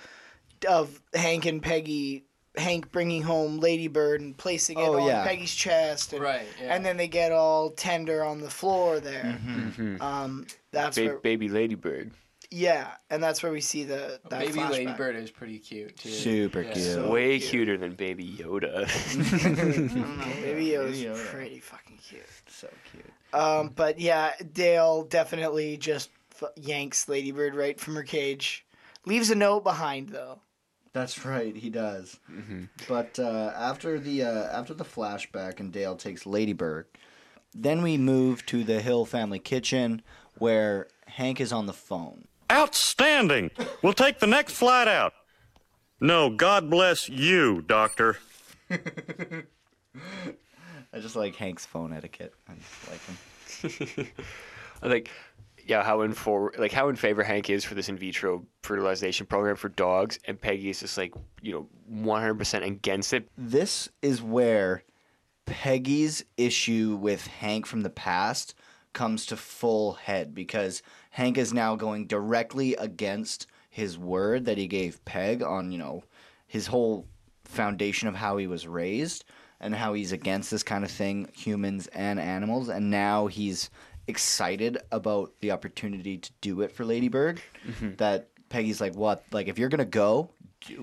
of 0.68 1.02
Hank 1.14 1.46
and 1.46 1.62
Peggy. 1.62 2.26
Hank 2.58 2.92
bringing 2.92 3.22
home 3.22 3.60
Ladybird 3.62 4.20
and 4.20 4.38
placing 4.38 4.78
it 4.78 4.82
Oh, 4.84 5.00
on 5.00 5.08
yeah. 5.08 5.26
Peggy's 5.26 5.56
chest, 5.56 6.12
and, 6.12 6.22
Right, 6.22 6.46
yeah. 6.62 6.76
and 6.76 6.86
then 6.86 6.98
they 6.98 7.08
get 7.08 7.32
all 7.32 7.70
tender 7.70 8.26
on 8.26 8.42
the 8.42 8.50
floor 8.50 9.00
there. 9.00 9.40
Mhm. 9.42 10.02
Um, 10.02 10.46
that's 10.72 10.98
Ba- 10.98 11.06
where, 11.06 11.18
baby 11.20 11.48
ladybird. 11.48 12.12
Yeah, 12.52 12.88
and 13.10 13.24
that's 13.24 13.42
where 13.42 13.52
we 13.52 13.62
see 13.62 13.84
the 13.86 14.20
that 14.30 14.40
Baby 14.40 14.54
flashback. 14.60 14.72
Ladybird 14.72 15.16
is 15.16 15.32
pretty 15.32 15.58
cute 15.58 15.98
too. 15.98 16.10
Super 16.10 16.62
Yeah. 16.64 16.74
cute. 16.74 17.08
Way 17.10 17.40
cuter 17.40 17.78
than 17.78 17.94
baby 17.96 18.28
Yoda. 18.38 18.86
Know, 19.96 20.26
Baby 20.42 20.66
Yoda's 20.68 21.00
Baby 21.02 21.10
Yoda. 21.16 21.26
pretty 21.32 21.60
fucking 21.60 21.98
cute. 21.98 22.22
So 22.48 22.68
cute. 22.92 23.06
Um, 23.34 23.70
but 23.76 24.00
yeah, 24.00 24.34
Dale 24.54 25.04
definitely 25.04 25.78
just 25.78 26.10
f- 26.42 26.50
yanks 26.58 27.08
Ladybird 27.08 27.56
right 27.56 27.80
from 27.80 27.96
her 27.96 28.04
cage. 28.04 28.66
Leaves 29.06 29.30
a 29.32 29.36
note 29.36 29.64
behind 29.64 30.10
though. 30.10 30.40
That's 30.94 31.26
right, 31.26 31.56
he 31.56 31.70
does. 31.70 32.20
Mm-hmm. 32.30 32.64
But 32.90 33.18
uh, 33.18 33.54
after 33.56 33.98
the 33.98 34.24
uh, 34.24 34.44
after 34.60 34.74
the 34.74 34.84
flashback 34.84 35.62
and 35.62 35.72
Dale 35.72 35.96
takes 35.96 36.26
Ladybird, 36.26 36.88
then 37.54 37.82
we 37.82 37.98
move 37.98 38.46
to 38.48 38.66
the 38.66 38.82
Hill 38.82 39.06
family 39.06 39.40
kitchen 39.40 40.02
where 40.38 40.88
Hank 41.08 41.40
is 41.40 41.54
on 41.54 41.66
the 41.66 41.74
phone. 41.74 42.26
Outstanding! 42.52 43.52
We'll 43.82 43.94
take 43.94 44.20
the 44.20 44.28
next 44.28 44.54
flight 44.54 44.90
out. 44.90 45.14
No, 46.02 46.30
God 46.30 46.70
bless 46.70 47.08
you, 47.08 47.62
Doctor. 47.62 48.18
I 48.72 48.80
just 51.00 51.16
like 51.16 51.36
Hank's 51.36 51.66
phone 51.66 51.94
etiquette. 51.94 52.34
I 52.50 52.54
just 52.56 52.90
like 52.90 54.04
him. 54.04 54.08
I 54.84 54.90
think, 54.90 55.10
yeah, 55.66 55.84
how 55.84 56.02
in 56.02 56.12
for 56.14 56.54
like 56.58 56.74
how 56.74 56.90
in 56.90 56.98
favor 56.98 57.24
Hank 57.24 57.50
is 57.50 57.64
for 57.64 57.76
this 57.76 57.88
in 57.88 57.98
vitro 57.98 58.46
fertilization 58.64 59.26
program 59.28 59.56
for 59.56 59.70
dogs, 59.70 60.20
and 60.26 60.40
Peggy 60.40 60.70
is 60.70 60.82
just 60.82 60.98
like 60.98 61.14
you 61.42 61.54
know 61.54 61.68
100 61.88 62.36
percent 62.36 62.66
against 62.66 63.14
it. 63.14 63.30
This 63.38 63.88
is 64.02 64.22
where 64.22 64.84
Peggy's 65.46 66.26
issue 66.36 66.98
with 67.00 67.28
Hank 67.28 67.66
from 67.66 67.82
the 67.82 67.90
past 67.90 68.56
comes 68.94 69.26
to 69.28 69.38
full 69.38 69.94
head 69.94 70.34
because 70.34 70.82
Hank 71.12 71.38
is 71.38 71.54
now 71.54 71.76
going 71.76 72.08
directly 72.08 72.76
against 72.76 73.48
his 73.70 73.98
word 73.98 74.46
that 74.46 74.58
he 74.58 74.68
gave 74.68 75.04
Peg 75.06 75.42
on, 75.42 75.72
you 75.72 75.78
know, 75.78 76.04
his 76.48 76.68
whole 76.68 77.08
foundation 77.46 78.08
of 78.08 78.16
how 78.16 78.38
he 78.38 78.48
was 78.48 78.68
raised 78.68 79.24
and 79.60 79.76
how 79.76 79.94
he's 79.94 80.12
against 80.12 80.52
this 80.52 80.64
kind 80.64 80.84
of 80.84 80.92
thing, 80.92 81.30
humans 81.34 81.88
and 81.88 82.20
animals, 82.20 82.70
and 82.70 82.90
now 82.90 83.28
he's 83.28 83.70
excited 84.08 84.78
about 84.92 85.32
the 85.40 85.52
opportunity 85.52 86.18
to 86.18 86.32
do 86.42 86.62
it 86.62 86.72
for 86.72 86.84
Ladybird. 86.84 87.42
Mm-hmm. 87.68 87.96
That 87.96 88.30
Peggy's 88.50 88.82
like, 88.82 88.96
"What? 88.96 89.24
Like 89.32 89.48
if 89.48 89.58
you're 89.60 89.70
going 89.70 89.80
to 89.80 89.86
go, 89.86 90.32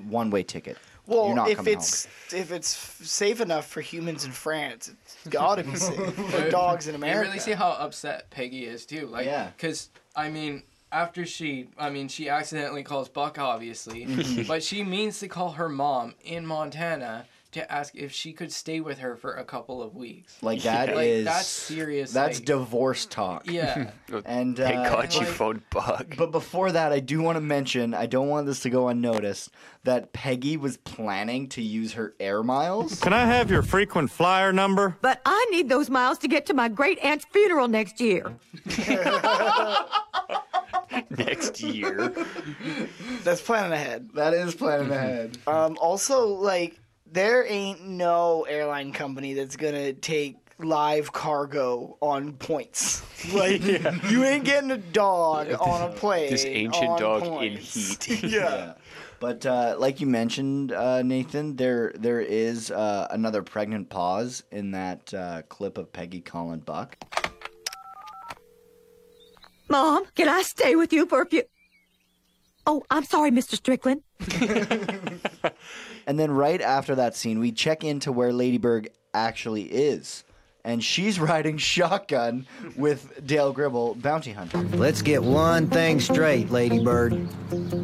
one 0.09 0.31
way 0.31 0.43
ticket. 0.43 0.79
You're 1.09 1.17
Well, 1.25 1.35
not 1.35 1.49
if 1.51 1.57
coming 1.59 1.75
it's 1.75 2.07
if 2.33 2.53
it's 2.53 2.69
safe 3.09 3.41
enough 3.41 3.67
for 3.67 3.81
humans 3.81 4.25
in 4.25 4.33
France, 4.33 4.89
it's 4.89 5.17
gotta 5.31 5.65
be 5.65 5.75
safe 5.77 6.15
for 6.31 6.51
dogs 6.51 6.87
in 6.87 6.95
America. 6.95 7.19
You 7.21 7.29
really 7.29 7.39
see 7.41 7.53
how 7.53 7.71
upset 7.71 8.29
Peggy 8.31 8.67
is 8.67 8.85
too. 8.85 9.07
Like, 9.07 9.25
Yeah. 9.27 9.51
Because 9.57 9.89
I 10.15 10.29
mean, 10.29 10.65
after 10.93 11.25
she, 11.25 11.69
I 11.79 11.91
mean, 11.91 12.09
she 12.09 12.29
accidentally 12.29 12.83
calls 12.83 13.09
Buck, 13.09 13.39
obviously, 13.39 14.05
Mhm. 14.07 14.47
but 14.47 14.63
she 14.63 14.83
means 14.85 15.19
to 15.21 15.29
call 15.29 15.53
her 15.53 15.69
mom 15.69 16.15
in 16.25 16.45
Montana 16.47 17.27
to 17.59 17.73
ask 17.73 17.95
if 17.95 18.13
she 18.13 18.33
could 18.33 18.53
stay 18.53 18.81
with 18.81 18.99
her 18.99 19.17
for 19.17 19.35
a 19.35 19.45
couple 19.45 19.83
of 19.83 19.95
weeks. 19.95 20.37
Like 20.43 20.63
that 20.65 20.89
is 20.91 20.97
like, 20.97 21.35
that's 21.35 21.47
serious. 21.47 22.13
That's 22.13 22.39
like, 22.39 22.47
divorce 22.47 23.07
talk. 23.07 23.51
Yeah. 23.51 23.91
and 24.25 24.57
Thank 24.57 24.79
uh, 24.79 24.91
God 24.91 25.13
you 25.15 25.21
like- 25.21 25.29
phoned 25.29 25.63
Buck. 25.71 26.15
But 26.17 26.31
before 26.31 26.73
that, 26.73 26.93
I 26.93 27.01
do 27.01 27.21
want 27.23 27.37
to 27.37 27.41
mention 27.41 27.95
I 27.95 28.07
don't 28.07 28.29
want 28.29 28.47
this 28.47 28.61
to 28.61 28.71
go 28.71 28.89
unnoticed 28.89 29.51
that 29.85 30.13
Peggy 30.13 30.57
was 30.57 30.77
planning 30.79 31.49
to 31.51 31.63
use 31.63 31.93
her 31.95 32.15
air 32.21 32.43
miles. 32.43 33.01
Can 33.01 33.13
I 33.13 33.25
have 33.27 33.51
your 33.51 33.63
frequent 33.63 34.11
flyer 34.11 34.53
number? 34.53 34.97
But 35.01 35.21
I 35.25 35.47
need 35.51 35.69
those 35.69 35.89
miles 35.91 36.19
to 36.19 36.29
get 36.29 36.47
to 36.47 36.55
my 36.55 36.69
great 36.69 36.99
aunt's 36.99 37.25
funeral 37.33 37.69
next 37.69 38.01
year. 38.01 38.35
Next 41.11 41.61
year. 41.61 42.13
That's 43.23 43.41
planning 43.41 43.73
ahead. 43.73 44.11
That 44.15 44.35
is 44.35 44.55
planning 44.55 44.91
ahead. 44.91 45.39
Um, 45.47 45.77
also, 45.81 46.29
like, 46.29 46.79
there 47.13 47.47
ain't 47.47 47.87
no 47.87 48.45
airline 48.49 48.93
company 48.93 49.35
that's 49.35 49.57
gonna 49.57 49.93
take 49.93 50.37
live 50.59 51.13
cargo 51.13 51.97
on 52.01 52.33
points. 52.35 53.03
Like, 53.35 53.65
you 53.65 54.23
ain't 54.23 54.45
getting 54.45 54.71
a 54.71 54.79
dog 54.79 55.53
on 55.61 55.91
a 55.91 55.93
plane. 55.93 56.31
This 56.31 56.45
ancient 56.45 56.89
on 56.89 57.01
dog 57.01 57.23
in 57.25 57.29
points. 57.29 58.05
heat. 58.05 58.23
yeah. 58.23 58.75
But 59.19 59.45
uh, 59.45 59.75
like 59.77 60.01
you 60.01 60.07
mentioned, 60.07 60.71
uh, 60.71 61.03
Nathan, 61.03 61.57
there 61.57 61.93
there 61.97 62.21
is 62.21 62.71
uh, 62.71 63.09
another 63.11 63.43
pregnant 63.43 63.91
pause 63.91 64.45
in 64.53 64.71
that 64.71 65.13
uh, 65.13 65.43
clip 65.49 65.79
of 65.79 65.93
Peggy 65.93 66.21
calling 66.21 66.61
Buck. 66.61 66.97
Mom, 69.69 70.05
can 70.15 70.29
I 70.29 70.43
stay 70.43 70.77
with 70.77 70.93
you 70.93 71.05
for 71.05 71.23
a 71.23 71.27
few? 71.27 71.43
Oh, 72.69 72.85
I'm 72.91 73.05
sorry, 73.05 73.31
Mr. 73.31 73.55
Strickland. 73.55 74.03
And 76.07 76.19
then 76.19 76.31
right 76.31 76.61
after 76.61 76.95
that 76.95 77.17
scene, 77.17 77.39
we 77.41 77.51
check 77.53 77.83
into 77.83 78.13
where 78.13 78.33
Ladybird 78.33 78.91
actually 79.15 79.63
is. 79.65 80.25
And 80.65 80.85
she's 80.85 81.19
riding 81.33 81.57
shotgun 81.59 82.47
with 82.77 83.25
Dale 83.27 83.53
Gribble, 83.53 83.95
bounty 83.97 84.33
hunter. 84.33 84.59
Let's 84.77 85.01
get 85.03 85.23
one 85.23 85.69
thing 85.69 85.99
straight, 86.01 86.51
Ladybird. 86.51 87.27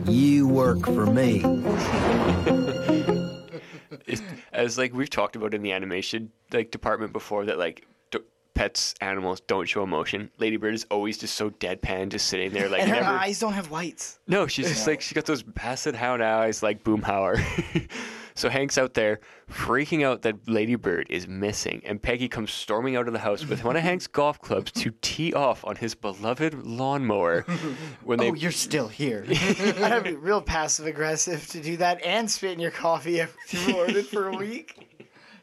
You 0.07 0.47
work 0.49 0.85
for 0.85 1.07
me. 1.07 1.41
It's- 4.07 4.23
as 4.53 4.77
like 4.77 4.93
we've 4.93 5.09
talked 5.09 5.35
about 5.35 5.55
in 5.55 5.63
the 5.63 5.73
animation 5.73 6.31
like 6.53 6.71
department 6.71 7.13
before 7.13 7.47
that 7.47 7.59
like 7.59 7.77
d- 7.81 7.87
pets 8.55 8.95
animals 9.01 9.41
don't 9.41 9.69
show 9.69 9.83
emotion 9.83 10.31
ladybird 10.39 10.75
is 10.75 10.87
always 10.91 11.19
just 11.19 11.35
so 11.35 11.51
deadpan 11.51 12.09
just 12.09 12.27
sitting 12.27 12.53
there 12.53 12.69
like 12.69 12.81
and 12.83 12.91
her 12.91 12.97
never 12.97 13.09
eyes 13.09 13.39
don't 13.41 13.53
have 13.53 13.71
whites. 13.71 14.19
no 14.29 14.47
she's 14.47 14.69
just 14.69 14.87
like 14.87 15.01
she 15.01 15.15
got 15.15 15.25
those 15.27 15.43
basset 15.43 15.95
hound 15.95 16.23
eyes 16.23 16.63
like 16.63 16.85
boomhauer 16.85 17.43
so 18.37 18.49
hank's 18.49 18.79
out 18.79 18.95
there 18.95 19.21
freaking 19.51 20.05
out 20.05 20.23
that 20.23 20.37
ladybird 20.49 21.07
is 21.11 21.27
missing 21.29 21.83
and 21.85 22.01
peggy 22.01 22.29
comes 22.29 22.53
storming 22.53 22.97
out 22.97 23.07
of 23.07 23.13
the 23.13 23.19
house 23.19 23.45
with 23.47 23.65
one 23.65 23.77
of 23.77 23.83
hank's 23.91 24.07
golf 24.07 24.41
clubs 24.41 24.71
to 24.73 24.93
tee 25.03 25.33
off 25.35 25.65
on 25.65 25.77
his 25.77 25.95
beloved 25.95 26.55
lawnmower 26.65 27.43
when 28.05 28.19
they 28.19 28.31
Oh, 28.31 28.35
you're 28.35 28.51
still 28.53 28.89
here. 28.89 29.25
I'd 29.29 30.05
be 30.05 30.15
real 30.15 30.41
passive 30.41 30.87
aggressive 30.87 31.47
to 31.49 31.61
do 31.61 31.77
that 31.79 32.03
and 32.05 32.31
spit 32.31 32.53
in 32.53 32.61
your 32.61 32.71
coffee 32.71 33.21
after 33.21 33.57
you 33.59 33.77
ordered 33.77 34.07
for 34.07 34.29
a 34.29 34.37
week. 34.37 34.94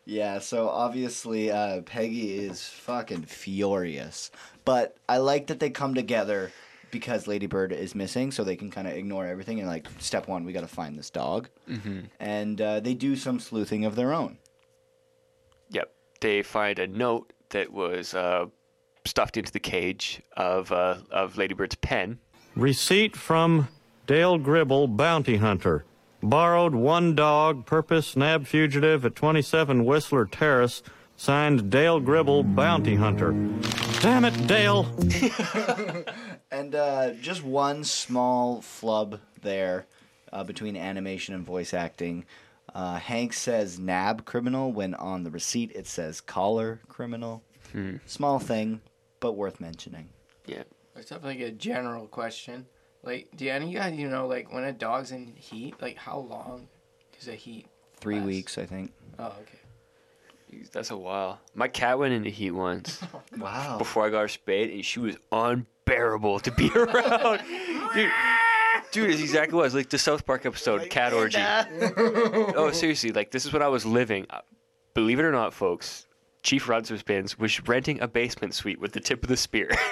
Yeah, 0.06 0.40
so 0.40 0.68
obviously 0.70 1.52
uh, 1.52 1.82
Peggy 1.82 2.40
is 2.40 2.64
fucking 2.68 3.24
furious. 3.24 4.32
But 4.66 4.98
I 5.08 5.18
like 5.18 5.48
that 5.48 5.60
they 5.60 5.70
come 5.70 5.94
together 5.94 6.52
because 6.90 7.28
Ladybird 7.28 7.72
is 7.72 7.96
missing, 7.96 8.32
so 8.32 8.44
they 8.44 8.56
can 8.56 8.70
kind 8.72 8.88
of 8.88 8.94
ignore 8.94 9.26
everything 9.26 9.60
and 9.60 9.68
like, 9.68 9.88
step 10.00 10.28
one, 10.28 10.44
we 10.44 10.54
got 10.54 10.62
to 10.62 10.68
find 10.68 10.98
this 10.98 11.10
dog. 11.10 11.50
Mhm. 11.70 12.06
And 12.20 12.60
uh, 12.60 12.80
they 12.80 12.94
do 12.94 13.16
some 13.16 13.40
sleuthing 13.40 13.86
of 13.86 13.96
their 13.96 14.12
own. 14.14 14.38
Yep. 15.70 15.92
They 16.20 16.42
find 16.42 16.80
a 16.80 16.88
note 16.88 17.32
that 17.50 17.72
was 17.72 18.14
uh, 18.14 18.46
stuffed 19.06 19.38
into 19.38 19.52
the 19.52 19.60
cage 19.60 20.22
of 20.36 20.72
uh, 20.72 20.98
of 21.12 21.36
Ladybird's 21.36 21.76
pen. 21.76 22.20
Receipt 22.56 23.16
from 23.16 23.70
Dale 24.08 24.38
Gribble, 24.38 24.88
bounty 24.90 25.38
hunter. 25.38 25.86
Borrowed 26.24 26.76
one 26.76 27.16
dog, 27.16 27.66
purpose 27.66 28.16
nab 28.16 28.46
fugitive 28.46 29.06
at 29.06 29.16
27 29.16 29.86
Whistler 29.86 30.26
Terrace. 30.26 30.84
Signed 31.18 31.70
Dale 31.70 32.00
Gribble, 32.00 32.44
bounty 32.44 32.96
hunter. 32.96 33.32
Damn 34.02 34.26
it, 34.26 34.48
Dale! 34.48 34.88
And 36.52 36.76
uh, 36.76 37.12
just 37.14 37.44
one 37.44 37.86
small 37.86 38.62
flub 38.62 39.22
there 39.42 39.88
uh, 40.34 40.44
between 40.44 40.76
animation 40.76 41.34
and 41.34 41.46
voice 41.46 41.74
acting. 41.74 42.26
Uh, 42.76 42.96
Hank 42.96 43.32
says 43.32 43.80
nab 43.80 44.26
criminal 44.26 44.74
when 44.74 44.94
on 44.96 45.24
the 45.24 45.32
receipt 45.32 45.72
it 45.74 45.88
says 45.88 46.20
collar 46.20 46.82
criminal. 46.90 47.42
Hmm. 47.72 47.98
Small 48.06 48.38
thing, 48.38 48.82
but 49.22 49.34
worth 49.34 49.62
mentioning. 49.62 50.10
Yeah. 50.46 50.64
Let's 50.94 51.10
have 51.10 51.24
like 51.24 51.40
a 51.40 51.52
general 51.52 52.06
question. 52.08 52.66
Like, 53.04 53.30
do 53.36 53.48
any 53.50 53.66
of 53.66 53.72
you 53.72 53.80
guys, 53.80 53.94
you 53.98 54.10
know, 54.10 54.28
like 54.28 54.54
when 54.54 54.64
a 54.64 54.72
dog's 54.74 55.12
in 55.12 55.34
heat, 55.36 55.76
like 55.82 55.98
how 55.98 56.20
long 56.20 56.68
is 57.20 57.28
a 57.28 57.34
heat? 57.34 57.68
Three 58.00 58.18
last? 58.18 58.26
weeks, 58.26 58.58
I 58.58 58.66
think. 58.66 58.92
Oh, 59.20 59.34
okay. 59.42 59.60
Jeez, 60.54 60.72
That's 60.72 60.92
a 60.92 60.98
while. 60.98 61.40
My 61.56 61.68
cat 61.68 61.98
went 61.98 62.14
into 62.14 62.30
heat 62.30 62.52
once. 62.52 63.02
wow. 63.38 63.78
Before 63.78 64.06
I 64.06 64.10
got 64.10 64.22
her 64.22 64.28
spayed, 64.28 64.72
and 64.72 64.86
she 64.86 65.00
was 65.00 65.16
unbearable 65.32 66.40
to 66.42 66.52
be 66.52 66.70
around. 66.76 67.42
dude, 67.94 68.12
dude, 68.92 69.10
it's 69.12 69.22
exactly 69.22 69.56
what 69.56 69.62
it 69.62 69.66
was. 69.66 69.76
Like 69.76 69.90
the 69.90 69.98
South 69.98 70.26
Park 70.26 70.46
episode, 70.46 70.90
Cat 70.90 71.14
Orgy. 71.14 71.40
oh, 71.98 72.72
seriously, 72.74 73.12
like 73.12 73.32
this 73.32 73.46
is 73.46 73.54
what 73.54 73.62
I 73.62 73.68
was 73.68 73.86
living. 73.86 74.26
Uh, 74.30 74.42
Believe 74.94 75.20
it 75.20 75.24
or 75.24 75.32
not, 75.32 75.54
folks, 75.54 76.06
Chief 76.44 76.68
Rudsworth 76.68 77.08
was 77.38 77.68
renting 77.68 78.02
a 78.02 78.08
basement 78.08 78.56
suite 78.56 78.80
with 78.80 78.94
the 78.94 79.00
tip 79.00 79.22
of 79.22 79.30
the 79.30 79.38
spear. 79.38 79.68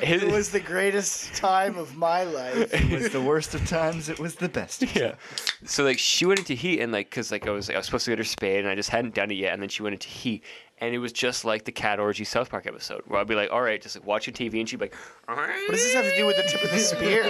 it 0.00 0.30
was 0.30 0.50
the 0.50 0.60
greatest 0.60 1.34
time 1.34 1.76
of 1.76 1.96
my 1.96 2.22
life. 2.22 2.72
It 2.72 3.02
was 3.02 3.10
the 3.10 3.20
worst 3.20 3.52
of 3.54 3.66
times. 3.66 4.08
It 4.08 4.20
was 4.20 4.36
the 4.36 4.48
best. 4.48 4.84
Of 4.84 4.94
yeah. 4.94 5.16
So 5.64 5.82
like 5.82 5.98
she 5.98 6.24
went 6.24 6.38
into 6.38 6.54
heat 6.54 6.80
and 6.80 6.92
like 6.92 7.10
cause 7.10 7.32
like 7.32 7.48
I 7.48 7.50
was 7.50 7.66
like 7.68 7.74
I 7.74 7.78
was 7.78 7.86
supposed 7.86 8.04
to 8.04 8.12
get 8.12 8.18
her 8.18 8.24
spayed 8.24 8.60
and 8.60 8.68
I 8.68 8.76
just 8.76 8.90
hadn't 8.90 9.14
done 9.14 9.32
it 9.32 9.34
yet 9.34 9.52
and 9.52 9.60
then 9.60 9.68
she 9.68 9.82
went 9.82 9.94
into 9.94 10.08
heat 10.08 10.44
and 10.80 10.94
it 10.94 10.98
was 10.98 11.12
just 11.12 11.44
like 11.44 11.64
the 11.64 11.72
cat 11.72 12.00
orgy 12.00 12.24
South 12.24 12.48
Park 12.50 12.66
episode 12.66 13.02
where 13.06 13.20
I'd 13.20 13.26
be 13.26 13.34
like 13.34 13.50
all 13.52 13.60
right 13.62 13.80
just 13.80 13.96
like 13.96 14.06
watching 14.06 14.32
TV 14.34 14.60
and 14.60 14.68
she'd 14.68 14.76
be 14.78 14.86
like 14.86 14.94
What 15.26 15.36
does 15.70 15.82
this 15.82 15.94
have 15.94 16.04
to 16.04 16.16
do 16.16 16.26
with 16.26 16.36
the 16.36 16.42
tip 16.44 16.62
of 16.64 16.70
the 16.70 16.78
spear? 16.80 17.24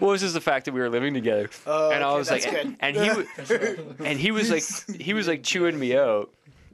well, 0.00 0.10
it 0.10 0.12
was 0.12 0.20
just 0.20 0.34
the 0.34 0.40
fact 0.40 0.64
that 0.66 0.72
we 0.74 0.80
were 0.80 0.90
living 0.90 1.14
together, 1.14 1.50
Oh, 1.66 1.90
and 1.90 2.02
I 2.04 2.08
okay, 2.08 2.18
was 2.18 2.30
like, 2.30 2.50
good. 2.50 2.76
and 2.80 2.96
he, 2.96 4.04
and 4.04 4.18
he 4.18 4.30
was 4.30 4.50
like, 4.50 4.62
he 5.00 5.14
was 5.14 5.26
like 5.28 5.42
chewing 5.42 5.78
me 5.78 5.96
out. 5.96 6.30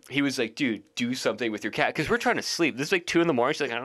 He 0.09 0.23
was 0.23 0.39
like, 0.39 0.57
dude, 0.57 0.83
do 0.97 1.15
something 1.15 1.53
with 1.53 1.63
your 1.63 1.71
cat, 1.71 1.89
because 1.95 2.11
we're 2.11 2.19
trying 2.19 2.35
to 2.37 2.43
sleep. 2.43 2.77
This 2.77 2.89
is 2.89 2.93
like 2.93 3.07
two 3.07 3.21
in 3.21 3.29
the 3.29 3.33
morning. 3.35 3.55
She's 3.55 3.71
like, 3.71 3.81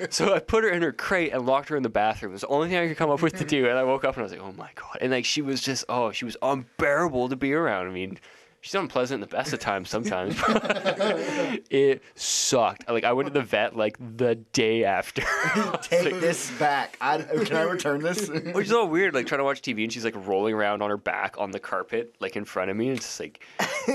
so 0.10 0.34
I 0.34 0.38
put 0.38 0.64
her 0.64 0.70
in 0.70 0.82
her 0.82 0.92
crate 0.92 1.32
and 1.32 1.46
locked 1.46 1.70
her 1.70 1.76
in 1.76 1.82
the 1.82 1.88
bathroom. 1.88 2.32
It 2.32 2.34
was 2.34 2.40
the 2.42 2.48
only 2.48 2.68
thing 2.68 2.78
I 2.78 2.86
could 2.88 2.96
come 2.96 3.10
up 3.10 3.22
with 3.22 3.36
to 3.38 3.44
do. 3.44 3.68
And 3.68 3.78
I 3.78 3.84
woke 3.84 4.04
up 4.04 4.14
and 4.16 4.20
I 4.20 4.24
was 4.24 4.32
like, 4.32 4.40
oh 4.42 4.52
my 4.52 4.70
god. 4.74 4.98
And 5.00 5.10
like 5.10 5.24
she 5.24 5.42
was 5.42 5.60
just, 5.60 5.84
oh, 5.88 6.12
she 6.12 6.24
was 6.24 6.36
unbearable 6.42 7.28
to 7.30 7.36
be 7.36 7.52
around. 7.52 7.86
I 7.86 7.90
mean. 7.90 8.18
She's 8.62 8.74
unpleasant 8.74 9.22
in 9.22 9.28
the 9.28 9.34
best 9.34 9.54
of 9.54 9.58
times 9.58 9.88
sometimes. 9.88 10.36
it 11.70 12.02
sucked. 12.14 12.86
Like 12.90 13.04
I 13.04 13.12
went 13.14 13.28
to 13.28 13.32
the 13.32 13.40
vet 13.40 13.74
like 13.74 13.96
the 13.98 14.34
day 14.34 14.84
after. 14.84 15.22
Take 15.82 16.20
this 16.20 16.50
back. 16.58 16.98
I, 17.00 17.22
can 17.22 17.56
I 17.56 17.62
return 17.62 18.02
this? 18.02 18.28
Which 18.52 18.66
is 18.66 18.72
all 18.72 18.86
weird, 18.86 19.14
like 19.14 19.26
trying 19.26 19.38
to 19.38 19.44
watch 19.44 19.62
TV 19.62 19.84
and 19.84 19.90
she's 19.90 20.04
like 20.04 20.14
rolling 20.26 20.52
around 20.54 20.82
on 20.82 20.90
her 20.90 20.98
back 20.98 21.36
on 21.38 21.52
the 21.52 21.58
carpet, 21.58 22.14
like 22.20 22.36
in 22.36 22.44
front 22.44 22.70
of 22.70 22.76
me. 22.76 22.88
And 22.88 22.98
it's 22.98 23.06
just 23.06 23.20
like, 23.20 23.40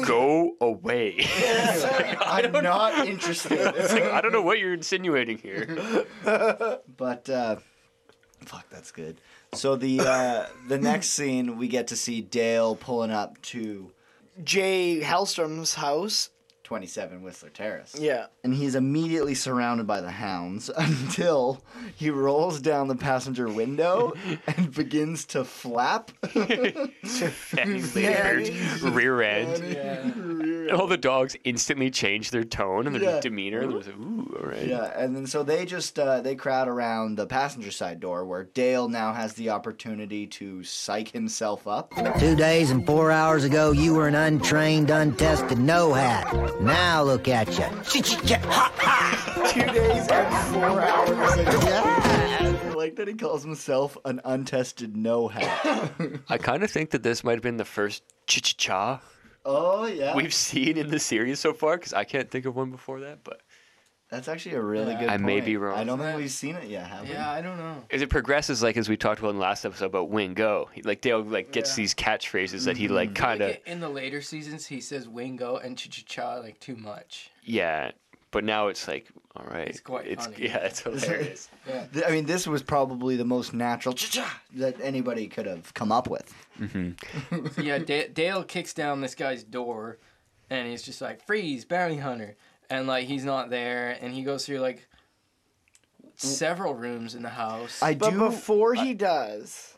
go 0.03 0.55
away. 0.59 1.27
Like, 1.83 2.17
I'm 2.21 2.63
not 2.63 3.07
interested. 3.07 3.51
It's 3.51 3.93
like, 3.93 4.05
I 4.05 4.19
don't 4.19 4.31
know 4.31 4.41
what 4.41 4.57
you're 4.57 4.73
insinuating 4.73 5.37
here. 5.37 6.07
but 6.23 7.29
uh, 7.29 7.57
fuck, 8.45 8.67
that's 8.71 8.91
good. 8.91 9.21
So 9.53 9.75
the 9.75 9.99
uh, 9.99 10.47
the 10.67 10.79
next 10.79 11.11
scene, 11.11 11.57
we 11.57 11.67
get 11.67 11.87
to 11.87 11.95
see 11.95 12.21
Dale 12.21 12.75
pulling 12.75 13.11
up 13.11 13.39
to 13.43 13.91
Jay 14.43 14.99
Hellstrom's 14.99 15.75
house. 15.75 16.29
27 16.65 17.21
Whistler 17.21 17.49
Terrace. 17.49 17.95
Yeah. 17.97 18.25
And 18.43 18.53
he's 18.53 18.75
immediately 18.75 19.35
surrounded 19.35 19.85
by 19.87 20.01
the 20.01 20.09
hounds 20.11 20.69
until 20.77 21.63
he 21.95 22.09
rolls 22.09 22.59
down 22.59 22.87
the 22.87 22.95
passenger 22.95 23.47
window 23.47 24.13
and 24.47 24.73
begins 24.73 25.25
to 25.27 25.45
flap. 25.45 26.09
Fatty 26.25 27.81
later, 27.93 28.43
rear 28.89 29.21
end. 29.21 29.63
And 29.63 30.71
all 30.71 30.87
the 30.87 30.97
dogs 30.97 31.37
instantly 31.43 31.91
change 31.91 32.31
their 32.31 32.43
tone 32.43 32.87
and 32.87 32.95
their 32.95 33.03
Yeah. 33.03 33.19
demeanor. 33.19 33.59
And 33.59 33.71
they're 33.71 33.79
just 33.81 33.89
like, 33.89 33.99
ooh, 33.99 34.37
all 34.41 34.47
right. 34.49 34.67
Yeah, 34.67 34.91
and 34.99 35.15
then 35.15 35.27
so 35.27 35.43
they 35.43 35.65
just 35.65 35.99
uh, 35.99 36.21
they 36.21 36.33
crowd 36.35 36.67
around 36.67 37.15
the 37.17 37.27
passenger 37.27 37.69
side 37.71 37.99
door 37.99 38.25
where 38.25 38.45
Dale 38.45 38.89
now 38.89 39.13
has 39.13 39.33
the 39.33 39.51
opportunity 39.51 40.25
to 40.27 40.63
psych 40.63 41.11
himself 41.11 41.67
up. 41.67 41.93
Two 42.19 42.35
days 42.35 42.71
and 42.71 42.83
four 42.85 43.11
hours 43.11 43.43
ago, 43.43 43.71
you 43.71 43.93
were 43.93 44.07
an 44.07 44.15
untrained, 44.15 44.89
untested 44.89 45.59
no 45.59 45.93
hat. 45.93 46.25
Now 46.61 47.03
look 47.03 47.27
at 47.27 47.47
you. 47.57 47.65
Two 47.83 48.01
days 49.71 50.07
and 50.07 50.53
four 50.53 50.81
hours. 50.81 51.19
I 51.37 52.73
like 52.75 52.95
that 52.95 53.07
he 53.07 53.13
calls 53.13 53.43
himself 53.43 53.97
an 54.05 54.21
untested 54.25 54.95
no 54.95 55.27
hat. 55.27 55.91
I 56.29 56.37
kind 56.37 56.63
of 56.63 56.71
think 56.71 56.91
that 56.91 57.03
this 57.03 57.23
might 57.23 57.33
have 57.33 57.43
been 57.43 57.57
the 57.57 57.65
first 57.65 58.03
cha-cha-cha 58.27 59.01
Oh 59.47 59.85
yeah, 59.85 60.15
we've 60.15 60.33
seen 60.33 60.75
in 60.75 60.89
the 60.89 60.97
series 60.99 61.39
so 61.39 61.53
far, 61.53 61.77
because 61.77 61.93
I 61.93 62.03
can't 62.03 62.31
think 62.31 62.47
of 62.47 62.55
one 62.55 62.71
before 62.71 63.01
that, 63.01 63.19
but. 63.23 63.41
That's 64.09 64.27
actually 64.27 64.55
a 64.55 64.61
really 64.61 64.93
Yeah. 64.93 64.99
good. 65.01 65.09
I 65.09 65.17
may 65.17 65.41
be 65.41 65.57
wrong. 65.57 65.77
I 65.77 65.83
don't 65.83 65.99
think 65.99 66.17
we've 66.17 66.29
seen 66.31 66.55
it 66.55 66.69
yet, 66.69 66.87
have 66.87 67.03
we? 67.07 67.13
Yeah, 67.13 67.29
I 67.31 67.41
don't 67.41 67.57
know. 67.57 67.83
As 67.91 68.01
it 68.01 68.09
progresses, 68.09 68.61
like 68.63 68.77
as 68.77 68.87
we 68.87 68.97
talked 68.97 69.19
about 69.19 69.29
in 69.31 69.35
the 69.37 69.41
last 69.41 69.65
episode 69.65 69.85
about 69.87 70.09
win 70.09 70.33
go, 70.33 70.69
like 70.83 71.01
Dale 71.01 71.21
like 71.23 71.51
gets 71.51 71.71
Yeah. 71.71 71.75
these 71.83 71.93
catchphrases 71.95 72.65
that 72.65 72.77
he 72.77 72.87
like 72.87 73.15
kind 73.15 73.41
of 73.41 73.49
Like, 73.49 73.63
in 73.67 73.79
the 73.79 73.89
later 73.89 74.21
seasons, 74.21 74.67
he 74.67 74.79
says 74.81 75.07
wingo 75.07 75.57
and 75.57 75.77
cha 75.77 75.89
cha 75.89 76.03
cha 76.05 76.33
like 76.35 76.59
too 76.59 76.75
much. 76.75 77.31
yeah, 77.43 77.91
but 78.31 78.43
now 78.43 78.67
it's 78.67 78.87
like 78.87 79.07
all 79.37 79.45
right, 79.47 79.67
It's 79.67 79.81
quite 79.81 80.07
it's 80.07 80.27
funny. 80.27 80.45
yeah, 80.45 80.57
it's 80.59 80.79
hilarious. 80.83 81.49
Yeah. 81.67 81.87
I 82.07 82.11
mean, 82.11 82.25
this 82.25 82.47
was 82.47 82.63
probably 82.63 83.17
the 83.17 83.25
most 83.25 83.53
natural 83.53 83.93
cha-cha 83.93 84.41
that 84.53 84.79
anybody 84.79 85.27
could 85.27 85.45
have 85.45 85.73
come 85.73 85.91
up 85.91 86.07
with. 86.09 86.33
Mm-hmm. 86.57 87.47
So 87.47 87.61
yeah, 87.61 87.79
da- 87.79 88.07
Dale 88.07 88.45
kicks 88.45 88.73
down 88.73 89.01
this 89.01 89.13
guy's 89.13 89.43
door, 89.43 89.97
and 90.49 90.69
he's 90.69 90.83
just 90.83 91.01
like, 91.01 91.21
"Freeze, 91.25 91.65
bounty 91.65 91.97
hunter!" 91.97 92.37
And 92.69 92.87
like 92.87 93.07
he's 93.07 93.25
not 93.25 93.49
there, 93.49 93.97
and 94.01 94.13
he 94.13 94.23
goes 94.23 94.45
through 94.45 94.59
like 94.59 94.87
several 96.15 96.73
rooms 96.73 97.15
in 97.15 97.21
the 97.21 97.29
house. 97.29 97.81
I 97.81 97.93
but 97.93 98.11
do. 98.11 98.19
before 98.19 98.73
he 98.73 98.93
does, 98.93 99.74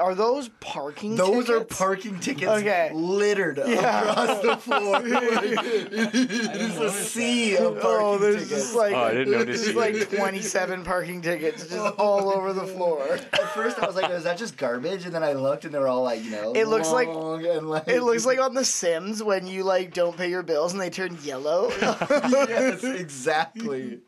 are 0.00 0.14
those 0.14 0.48
parking? 0.60 1.16
Tickets? 1.16 1.28
Those 1.28 1.50
are 1.50 1.64
parking 1.64 2.20
tickets 2.20 2.50
Okay. 2.50 2.90
littered 2.94 3.58
Yeah. 3.66 4.02
across 4.10 4.42
the 4.42 4.56
floor. 4.58 5.00
it 5.04 6.56
is 6.60 6.78
a 6.78 6.90
sea 6.90 7.56
of 7.56 7.80
parking 7.80 8.06
Oh, 8.06 8.18
there's 8.18 8.34
tickets. 8.44 8.50
just 8.50 8.74
like 8.76 8.92
Oh, 8.94 8.98
I 9.04 9.10
didn't 9.14 9.32
notice 9.32 9.64
there's 9.64 9.76
either. 9.76 9.98
like 9.98 10.10
27 10.10 10.84
parking 10.84 11.20
tickets 11.20 11.66
just 11.68 11.94
all 11.98 12.30
over 12.30 12.52
the 12.52 12.66
floor. 12.66 13.02
At 13.32 13.50
first, 13.54 13.78
I 13.80 13.86
was 13.86 13.96
like, 13.96 14.10
"Is 14.10 14.24
that 14.24 14.38
just 14.38 14.56
garbage?" 14.56 15.04
And 15.04 15.14
then 15.14 15.22
I 15.24 15.32
looked, 15.32 15.64
and 15.64 15.74
they 15.74 15.78
were 15.78 15.88
all 15.88 16.02
like, 16.02 16.22
you 16.24 16.30
know, 16.30 16.52
It 16.54 16.66
looks 16.68 16.90
like- 16.90 17.08
long 17.08 17.44
and 17.44 17.68
like 17.68 17.88
It 17.88 18.02
looks 18.02 18.24
like 18.24 18.38
on 18.40 18.54
The 18.54 18.64
Sims 18.64 19.22
when 19.22 19.46
you 19.46 19.64
like 19.64 19.92
don't 19.94 20.16
pay 20.16 20.30
your 20.30 20.42
bills 20.42 20.72
and 20.72 20.80
they 20.80 20.90
turn 20.90 21.18
yellow. 21.24 21.70
yes, 21.80 22.84
exactly. 22.84 23.98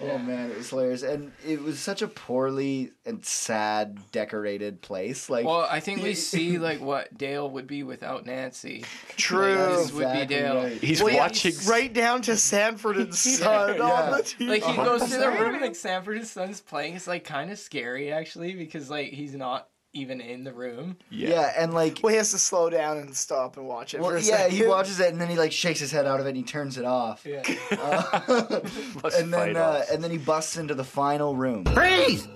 Oh 0.00 0.16
man, 0.18 0.50
it 0.50 0.56
was 0.58 0.70
hilarious, 0.70 1.02
and 1.02 1.32
it 1.46 1.60
was 1.62 1.78
such 1.80 2.02
a 2.02 2.08
poorly 2.08 2.92
and 3.04 3.24
sad 3.24 3.98
decorated 4.12 4.80
place. 4.80 5.28
Like, 5.28 5.44
well, 5.44 5.66
I 5.68 5.80
think 5.80 6.02
we 6.02 6.14
see 6.30 6.58
like 6.58 6.80
what 6.80 7.16
Dale 7.18 7.50
would 7.50 7.66
be 7.66 7.82
without 7.82 8.24
Nancy. 8.24 8.84
True. 9.16 9.56
Like, 9.56 9.76
this 9.78 9.92
would 9.92 10.12
be 10.12 10.26
Dale. 10.26 10.54
right. 10.54 10.72
He's 10.80 11.02
Well, 11.02 11.12
yeah, 11.12 11.18
watching. 11.20 11.54
right 11.66 11.92
down 11.92 12.22
to 12.22 12.36
Sanford 12.36 12.96
and 12.96 13.14
Son 13.14 13.76
Yeah. 13.76 13.82
on 13.82 14.10
the 14.12 14.22
TV. 14.22 14.48
Like 14.48 14.62
he 14.64 14.76
goes 14.76 15.02
to 15.10 15.18
the 15.18 15.30
room 15.30 15.54
and 15.54 15.62
like 15.62 15.74
Sanford 15.76 16.18
and 16.18 16.26
Son's 16.26 16.60
playing. 16.60 16.94
It's 16.94 17.06
like 17.08 17.24
kind 17.24 17.50
of 17.50 17.58
scary 17.58 18.12
actually 18.12 18.54
because 18.54 18.88
like 18.88 19.08
he's 19.08 19.34
not 19.34 19.68
even 19.92 20.20
in 20.20 20.44
the 20.44 20.52
room. 20.52 20.96
yeah. 21.10 21.52
and 21.56 21.72
like, 21.72 22.00
Well, 22.02 22.10
he 22.10 22.16
has 22.16 22.30
to 22.32 22.38
slow 22.38 22.70
down 22.70 22.98
and 22.98 23.16
stop 23.16 23.56
and 23.56 23.66
watch 23.66 23.94
it. 23.94 24.00
well, 24.00 24.10
for 24.10 24.16
a 24.16 24.22
yeah, 24.22 24.48
he 24.48 24.66
watches 24.66 25.00
it, 25.00 25.10
and 25.10 25.20
then 25.20 25.28
he 25.28 25.36
like 25.36 25.52
shakes 25.52 25.80
his 25.80 25.90
head 25.90 26.06
out 26.06 26.20
of 26.20 26.26
it, 26.26 26.30
and 26.30 26.36
he 26.36 26.42
turns 26.42 26.78
it 26.78 26.84
off. 26.84 27.24
Yeah. 27.26 27.42
Uh, 27.70 28.60
and 29.16 29.32
then, 29.32 29.56
uh, 29.56 29.84
and 29.90 30.02
then 30.02 30.10
he 30.10 30.18
busts 30.18 30.56
into 30.56 30.74
the 30.74 30.84
final 30.84 31.34
room. 31.36 31.64
Freeze! 31.64 32.28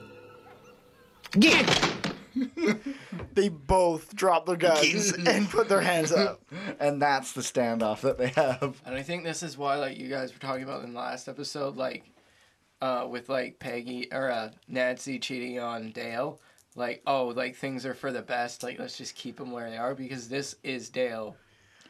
Get! 1.38 2.02
they 3.34 3.48
both 3.48 4.14
drop 4.14 4.46
their 4.46 4.56
guns 4.56 5.12
and 5.12 5.48
put 5.48 5.68
their 5.68 5.80
hands 5.80 6.12
up. 6.12 6.40
and 6.80 7.00
that's 7.00 7.32
the 7.32 7.42
standoff 7.42 8.00
that 8.00 8.18
they 8.18 8.28
have. 8.28 8.80
And 8.84 8.94
I 8.94 9.02
think 9.02 9.24
this 9.24 9.42
is 9.42 9.56
why, 9.58 9.76
like 9.76 9.98
you 9.98 10.08
guys 10.08 10.32
were 10.32 10.38
talking 10.38 10.64
about 10.64 10.84
in 10.84 10.92
the 10.92 10.98
last 10.98 11.28
episode, 11.28 11.76
like 11.76 12.04
uh, 12.80 13.06
with 13.08 13.28
like 13.28 13.58
Peggy 13.58 14.08
or 14.12 14.30
uh, 14.30 14.50
Nancy 14.68 15.18
cheating 15.18 15.58
on 15.58 15.90
Dale. 15.90 16.40
Like, 16.74 17.02
oh, 17.06 17.26
like 17.28 17.56
things 17.56 17.84
are 17.84 17.94
for 17.94 18.12
the 18.12 18.22
best. 18.22 18.62
Like, 18.62 18.78
let's 18.78 18.96
just 18.96 19.14
keep 19.14 19.36
them 19.36 19.50
where 19.52 19.68
they 19.70 19.76
are 19.76 19.94
because 19.94 20.28
this 20.28 20.56
is 20.62 20.88
Dale. 20.88 21.36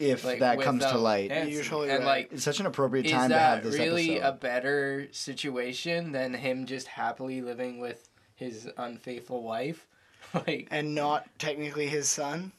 If 0.01 0.25
like, 0.25 0.41
that 0.41 0.61
comes 0.61 0.85
to 0.85 0.99
light. 0.99 1.29
Nancy. 1.31 1.53
Usually 1.53 1.91
and 1.91 2.01
right. 2.01 2.07
like, 2.23 2.33
It's 2.33 2.43
such 2.43 2.59
an 2.59 2.67
appropriate 2.67 3.07
is 3.07 3.13
time 3.13 3.31
to 3.31 3.39
have 3.39 3.63
this 3.63 3.79
really 3.79 4.17
episode. 4.17 4.29
a 4.29 4.33
better 4.39 5.09
situation 5.13 6.11
than 6.11 6.35
him 6.35 6.67
just 6.67 6.89
happily 6.89 7.41
living 7.41 7.79
with 7.79 8.09
his 8.35 8.69
unfaithful 8.77 9.43
wife? 9.45 9.87
like, 10.35 10.67
And 10.73 10.95
not 10.97 11.27
technically 11.39 11.87
his 11.87 12.09
son. 12.09 12.51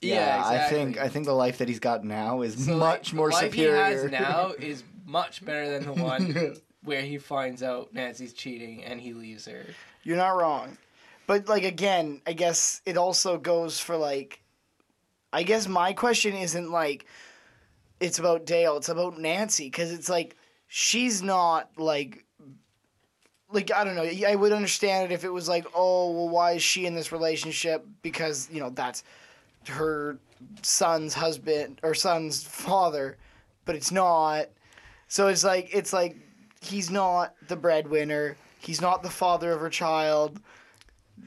yeah, 0.00 0.42
I 0.44 0.54
exactly. 0.54 0.78
think 0.78 0.98
I 0.98 1.08
think 1.08 1.26
the 1.26 1.32
life 1.32 1.58
that 1.58 1.68
he's 1.68 1.80
got 1.80 2.04
now 2.04 2.42
is 2.42 2.66
So, 2.66 2.76
much 2.76 3.08
like, 3.12 3.14
more 3.16 3.28
the 3.30 3.34
life 3.36 3.44
superior. 3.52 3.74
he 3.86 3.92
has 3.92 4.10
now 4.10 4.52
is 4.58 4.84
much 5.04 5.44
better 5.44 5.70
than 5.70 5.86
the 5.86 6.00
one 6.00 6.56
where 6.84 7.02
he 7.02 7.18
finds 7.18 7.62
out 7.64 7.92
Nancy's 7.92 8.32
cheating 8.34 8.84
and 8.84 9.00
he 9.00 9.12
leaves 9.14 9.46
her. 9.46 9.64
You're 10.04 10.16
not 10.18 10.36
wrong. 10.36 10.76
But 11.32 11.48
like 11.48 11.64
again, 11.64 12.20
I 12.26 12.34
guess 12.34 12.82
it 12.84 12.98
also 12.98 13.38
goes 13.38 13.80
for 13.80 13.96
like 13.96 14.42
I 15.32 15.44
guess 15.44 15.66
my 15.66 15.94
question 15.94 16.36
isn't 16.36 16.70
like 16.70 17.06
it's 18.00 18.18
about 18.18 18.44
Dale, 18.44 18.76
it's 18.76 18.90
about 18.90 19.18
Nancy 19.18 19.70
cuz 19.70 19.92
it's 19.92 20.10
like 20.10 20.36
she's 20.68 21.22
not 21.22 21.70
like 21.78 22.26
like 23.50 23.72
I 23.72 23.82
don't 23.82 23.94
know. 23.94 24.06
I 24.28 24.34
would 24.34 24.52
understand 24.52 25.10
it 25.10 25.14
if 25.14 25.24
it 25.24 25.30
was 25.30 25.48
like, 25.48 25.64
"Oh, 25.74 26.10
well 26.10 26.28
why 26.28 26.52
is 26.52 26.62
she 26.62 26.84
in 26.84 26.94
this 26.94 27.12
relationship 27.12 27.86
because, 28.02 28.50
you 28.50 28.60
know, 28.60 28.68
that's 28.68 29.02
her 29.68 30.18
son's 30.60 31.14
husband 31.14 31.80
or 31.82 31.94
son's 31.94 32.44
father, 32.44 33.16
but 33.64 33.74
it's 33.74 33.90
not." 33.90 34.50
So 35.08 35.28
it's 35.28 35.44
like 35.44 35.70
it's 35.72 35.94
like 35.94 36.14
he's 36.60 36.90
not 36.90 37.34
the 37.48 37.56
breadwinner. 37.56 38.36
He's 38.58 38.82
not 38.82 39.02
the 39.02 39.08
father 39.08 39.50
of 39.52 39.60
her 39.60 39.70
child. 39.70 40.38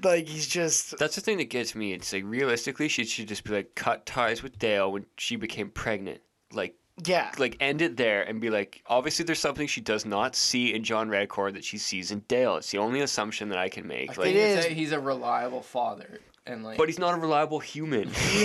Like 0.04 0.28
he's 0.28 0.48
just 0.48 0.98
That's 0.98 1.16
the 1.16 1.22
thing 1.22 1.38
that 1.38 1.50
gets 1.50 1.76
me. 1.76 1.94
It's 1.94 2.12
like 2.14 2.24
realistically, 2.26 2.88
she 2.88 3.06
should 3.06 3.28
just 3.28 3.44
be 3.44 3.54
like 3.54 3.76
cut 3.76 4.06
ties 4.06 4.44
with 4.44 4.60
Dale 4.60 4.92
when 4.92 5.06
she 5.18 5.36
became 5.36 5.70
pregnant. 5.70 6.22
Like 6.52 6.76
yeah. 7.06 7.32
like 7.38 7.58
end 7.60 7.82
it 7.82 7.98
there 7.98 8.24
and 8.24 8.40
be 8.40 8.50
like, 8.50 8.82
obviously 8.88 9.26
there's 9.26 9.40
something 9.40 9.68
she 9.68 9.82
does 9.82 10.06
not 10.06 10.36
see 10.36 10.74
in 10.74 10.84
John 10.84 11.10
Redcorn 11.10 11.54
that 11.54 11.64
she 11.64 11.78
sees 11.78 12.12
in 12.12 12.20
Dale. 12.28 12.58
It's 12.58 12.72
the 12.72 12.78
only 12.78 13.02
assumption 13.02 13.50
that 13.50 13.58
I 13.58 13.70
can 13.70 13.88
make. 13.88 14.12
I 14.12 14.14
like, 14.14 14.34
think 14.34 14.38
it's 14.38 14.66
he's 14.68 14.92
a 14.92 15.00
reliable 15.00 15.62
father 15.62 16.20
and 16.48 16.64
like 16.64 16.78
but 16.78 16.88
he's 16.88 17.00
not 17.00 17.14
a 17.14 17.18
reliable 17.18 17.60
human. 17.60 18.10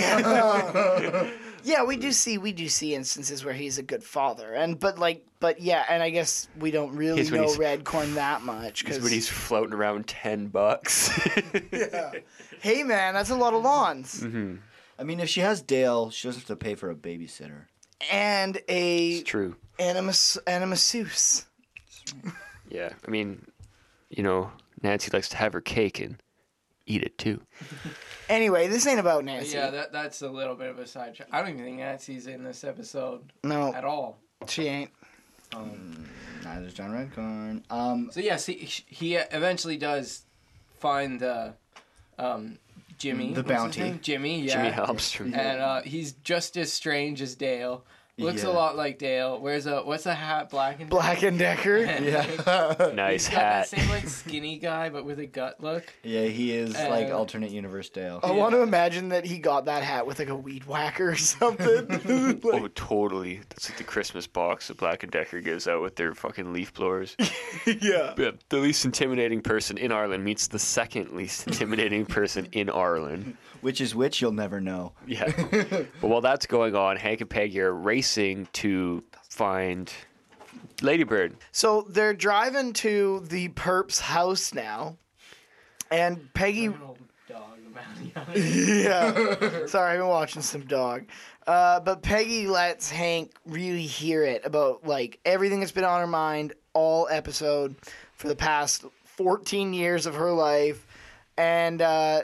yeah, 1.63 1.83
we 1.85 1.97
do 1.97 2.11
see 2.11 2.37
we 2.37 2.51
do 2.51 2.67
see 2.67 2.95
instances 2.95 3.43
where 3.45 3.53
he's 3.53 3.77
a 3.77 3.83
good 3.83 4.03
father, 4.03 4.53
and 4.53 4.79
but 4.79 4.97
like 4.99 5.25
but 5.39 5.61
yeah, 5.61 5.85
and 5.89 6.01
I 6.03 6.09
guess 6.09 6.47
we 6.59 6.71
don't 6.71 6.95
really 6.95 7.19
He's 7.19 7.31
when 7.31 7.41
know 7.41 7.47
he's- 7.47 7.57
Redcorn 7.59 8.13
that 8.15 8.41
much 8.41 8.83
Because 8.83 8.97
because 8.97 9.03
when 9.03 9.13
he's 9.13 9.29
floating 9.29 9.73
around 9.73 10.07
ten 10.07 10.47
bucks. 10.47 11.09
yeah. 11.71 12.11
hey 12.61 12.83
man, 12.83 13.13
that's 13.13 13.29
a 13.29 13.35
lot 13.35 13.53
of 13.53 13.63
lawns 13.63 14.21
hmm 14.21 14.55
I 14.99 15.03
mean, 15.03 15.19
if 15.19 15.29
she 15.29 15.39
has 15.39 15.63
Dale, 15.63 16.11
she 16.11 16.27
doesn't 16.27 16.41
have 16.41 16.47
to 16.47 16.55
pay 16.55 16.75
for 16.75 16.91
a 16.91 16.95
babysitter. 16.95 17.63
and 18.11 18.61
a 18.69 19.09
It's 19.13 19.23
true. 19.29 19.55
and 19.79 19.97
a, 19.97 20.01
mas- 20.03 20.37
and 20.45 20.63
a 20.63 20.67
masseuse. 20.67 21.45
Yeah, 22.69 22.93
I 23.07 23.09
mean, 23.09 23.43
you 24.11 24.21
know, 24.21 24.51
Nancy 24.83 25.09
likes 25.11 25.27
to 25.29 25.37
have 25.37 25.53
her 25.53 25.61
cake 25.61 25.99
and 25.99 26.21
eat 26.85 27.03
it 27.03 27.17
too. 27.17 27.41
Anyway, 28.29 28.69
this 28.69 28.87
ain't 28.87 28.99
about 28.99 29.25
Nancy. 29.25 29.57
yeah, 29.57 29.69
that 29.71 29.91
that's 29.91 30.21
a 30.21 30.29
little 30.29 30.55
bit 30.55 30.69
of 30.69 30.79
a 30.79 30.87
sidetrack. 30.87 31.27
I 31.33 31.41
don't 31.41 31.49
even 31.49 31.65
think 31.65 31.77
Nancy's 31.79 32.27
in 32.27 32.45
this 32.45 32.63
episode 32.63 33.33
no, 33.43 33.73
at 33.73 33.83
all. 33.83 34.19
she 34.47 34.67
ain't. 34.67 34.89
Um, 35.53 36.05
neither's 36.41 36.73
John 36.73 36.91
Redcorn. 36.91 37.63
Um, 37.69 38.09
So 38.13 38.21
yes, 38.21 38.45
he 38.45 38.53
he 38.87 39.15
eventually 39.15 39.75
does 39.75 40.21
find 40.79 41.21
uh, 41.21 41.49
um, 42.17 42.57
Jimmy. 42.97 43.33
The 43.33 43.43
bounty. 43.43 43.99
Jimmy, 44.01 44.43
yeah. 44.43 44.55
Jimmy 44.55 44.69
Halmstrom. 44.87 45.35
And 45.35 45.59
uh, 45.59 45.81
he's 45.81 46.13
just 46.13 46.55
as 46.55 46.71
strange 46.71 47.21
as 47.21 47.35
Dale. 47.35 47.83
Looks 48.21 48.43
Yeah. 48.43 48.49
a 48.49 48.51
lot 48.51 48.75
like 48.77 48.97
Dale. 48.97 49.39
Wears 49.39 49.65
a 49.65 49.81
what's 49.81 50.05
a 50.05 50.13
hat? 50.13 50.49
Black 50.49 50.79
and 50.79 50.89
Black 50.89 51.23
and 51.23 51.37
Decker. 51.39 51.77
yeah, 51.79 52.91
Nice 52.93 53.27
He's 53.27 53.35
got 53.35 53.39
that 53.39 53.53
hat. 53.53 53.67
same 53.69 53.89
like 53.89 54.07
skinny 54.07 54.57
guy, 54.57 54.89
but 54.89 55.05
with 55.05 55.19
a 55.19 55.25
gut 55.25 55.61
look. 55.61 55.83
yeah, 56.03 56.25
he 56.25 56.51
is 56.53 56.73
like 56.75 57.09
alternate 57.11 57.51
universe 57.51 57.89
Dale. 57.89 58.19
I 58.23 58.31
want 58.31 58.53
to 58.53 58.61
imagine 58.61 59.09
that 59.09 59.25
he 59.25 59.39
got 59.39 59.65
that 59.65 59.83
hat 59.83 60.05
with 60.07 60.19
like 60.19 60.29
a 60.29 60.35
weed 60.35 60.65
whacker 60.65 61.09
or 61.11 61.15
something. 61.15 62.39
Oh, 62.51 62.67
totally. 62.75 63.41
That's 63.49 63.69
like 63.69 63.77
the 63.77 63.83
Christmas 63.83 64.27
box 64.27 64.67
that 64.67 64.77
Black 64.77 65.03
and 65.03 65.11
Decker 65.11 65.39
gives 65.41 65.67
out 65.67 65.81
with 65.81 65.95
their 65.95 66.13
fucking 66.13 66.53
leaf 66.53 66.73
blowers. 66.73 67.15
yeah. 67.65 68.13
Yeah, 68.17 68.31
the 68.49 68.57
least 68.57 68.85
intimidating 68.85 69.41
person 69.41 69.77
in 69.77 69.91
Ireland 69.91 70.23
meets 70.23 70.47
the 70.47 70.59
second 70.59 71.11
least 71.11 71.47
intimidating 71.47 72.05
person 72.05 72.47
in 72.51 72.69
Ireland. 72.69 73.37
Which 73.61 73.79
is 73.79 73.93
which, 73.93 74.21
you'll 74.21 74.31
never 74.31 74.59
know. 74.59 74.93
Yeah. 75.05 75.31
but 76.01 76.07
while 76.07 76.21
that's 76.21 76.45
going 76.47 76.75
on, 76.75 76.97
Hank 76.97 77.21
and 77.21 77.29
Peggy 77.29 77.61
are 77.61 77.71
racing 77.71 78.10
to 78.15 79.03
find 79.29 79.91
Ladybird. 80.81 81.35
So 81.51 81.85
they're 81.89 82.13
driving 82.13 82.73
to 82.73 83.21
the 83.27 83.49
perp's 83.49 83.99
house 83.99 84.53
now, 84.53 84.97
and 85.89 86.33
Peggy. 86.33 86.69
Little 86.69 86.97
dog, 87.29 87.57
the 87.63 87.69
bounty 87.69 88.13
hunter. 88.15 88.39
yeah. 89.61 89.65
Sorry, 89.67 89.93
I've 89.93 89.99
been 89.99 90.07
watching 90.07 90.41
some 90.41 90.65
dog. 90.65 91.05
Uh, 91.47 91.79
but 91.79 92.01
Peggy 92.01 92.47
lets 92.47 92.89
Hank 92.89 93.31
really 93.45 93.85
hear 93.85 94.23
it 94.23 94.45
about 94.45 94.85
like 94.85 95.19
everything 95.25 95.59
that's 95.59 95.71
been 95.71 95.83
on 95.83 96.01
her 96.01 96.07
mind 96.07 96.53
all 96.73 97.07
episode 97.09 97.75
for 98.15 98.27
the 98.27 98.35
past 98.35 98.85
14 99.03 99.73
years 99.73 100.05
of 100.05 100.15
her 100.15 100.31
life, 100.31 100.85
and 101.37 101.81
uh, 101.81 102.23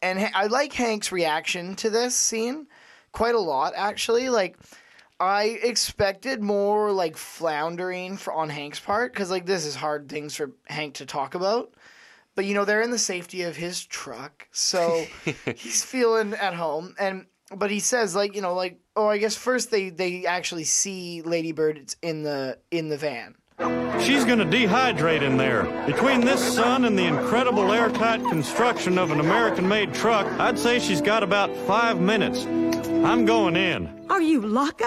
and 0.00 0.30
I 0.34 0.46
like 0.46 0.72
Hank's 0.72 1.12
reaction 1.12 1.74
to 1.76 1.90
this 1.90 2.14
scene 2.14 2.66
quite 3.12 3.34
a 3.34 3.40
lot 3.40 3.74
actually. 3.76 4.28
Like 4.28 4.56
I 5.22 5.44
expected 5.62 6.42
more 6.42 6.90
like 6.90 7.16
floundering 7.16 8.16
for, 8.16 8.32
on 8.32 8.48
Hank's 8.48 8.80
part 8.80 9.12
because 9.12 9.30
like 9.30 9.46
this 9.46 9.64
is 9.64 9.76
hard 9.76 10.08
things 10.08 10.34
for 10.34 10.50
Hank 10.64 10.94
to 10.94 11.06
talk 11.06 11.36
about. 11.36 11.74
But 12.34 12.44
you 12.44 12.54
know 12.54 12.64
they're 12.64 12.82
in 12.82 12.90
the 12.90 12.98
safety 12.98 13.42
of 13.42 13.54
his 13.54 13.84
truck, 13.86 14.48
so 14.50 15.04
he's 15.56 15.84
feeling 15.84 16.34
at 16.34 16.54
home. 16.54 16.96
And 16.98 17.26
but 17.54 17.70
he 17.70 17.78
says 17.78 18.16
like 18.16 18.34
you 18.34 18.42
know 18.42 18.54
like 18.54 18.80
oh 18.96 19.06
I 19.06 19.18
guess 19.18 19.36
first 19.36 19.70
they 19.70 19.90
they 19.90 20.26
actually 20.26 20.64
see 20.64 21.22
Ladybird 21.22 21.78
it's 21.78 21.94
in 22.02 22.24
the 22.24 22.58
in 22.72 22.88
the 22.88 22.96
van. 22.98 23.36
She's 24.00 24.24
gonna 24.24 24.44
dehydrate 24.44 25.22
in 25.22 25.36
there. 25.36 25.62
Between 25.86 26.22
this 26.22 26.54
sun 26.56 26.84
and 26.84 26.98
the 26.98 27.04
incredible 27.04 27.72
airtight 27.72 28.24
construction 28.24 28.98
of 28.98 29.12
an 29.12 29.20
American 29.20 29.68
made 29.68 29.94
truck, 29.94 30.26
I'd 30.40 30.58
say 30.58 30.80
she's 30.80 31.00
got 31.00 31.22
about 31.22 31.54
five 31.58 32.00
minutes. 32.00 32.44
I'm 33.04 33.24
going 33.24 33.56
in. 33.56 34.06
Are 34.08 34.22
you 34.22 34.40
Loco? 34.40 34.84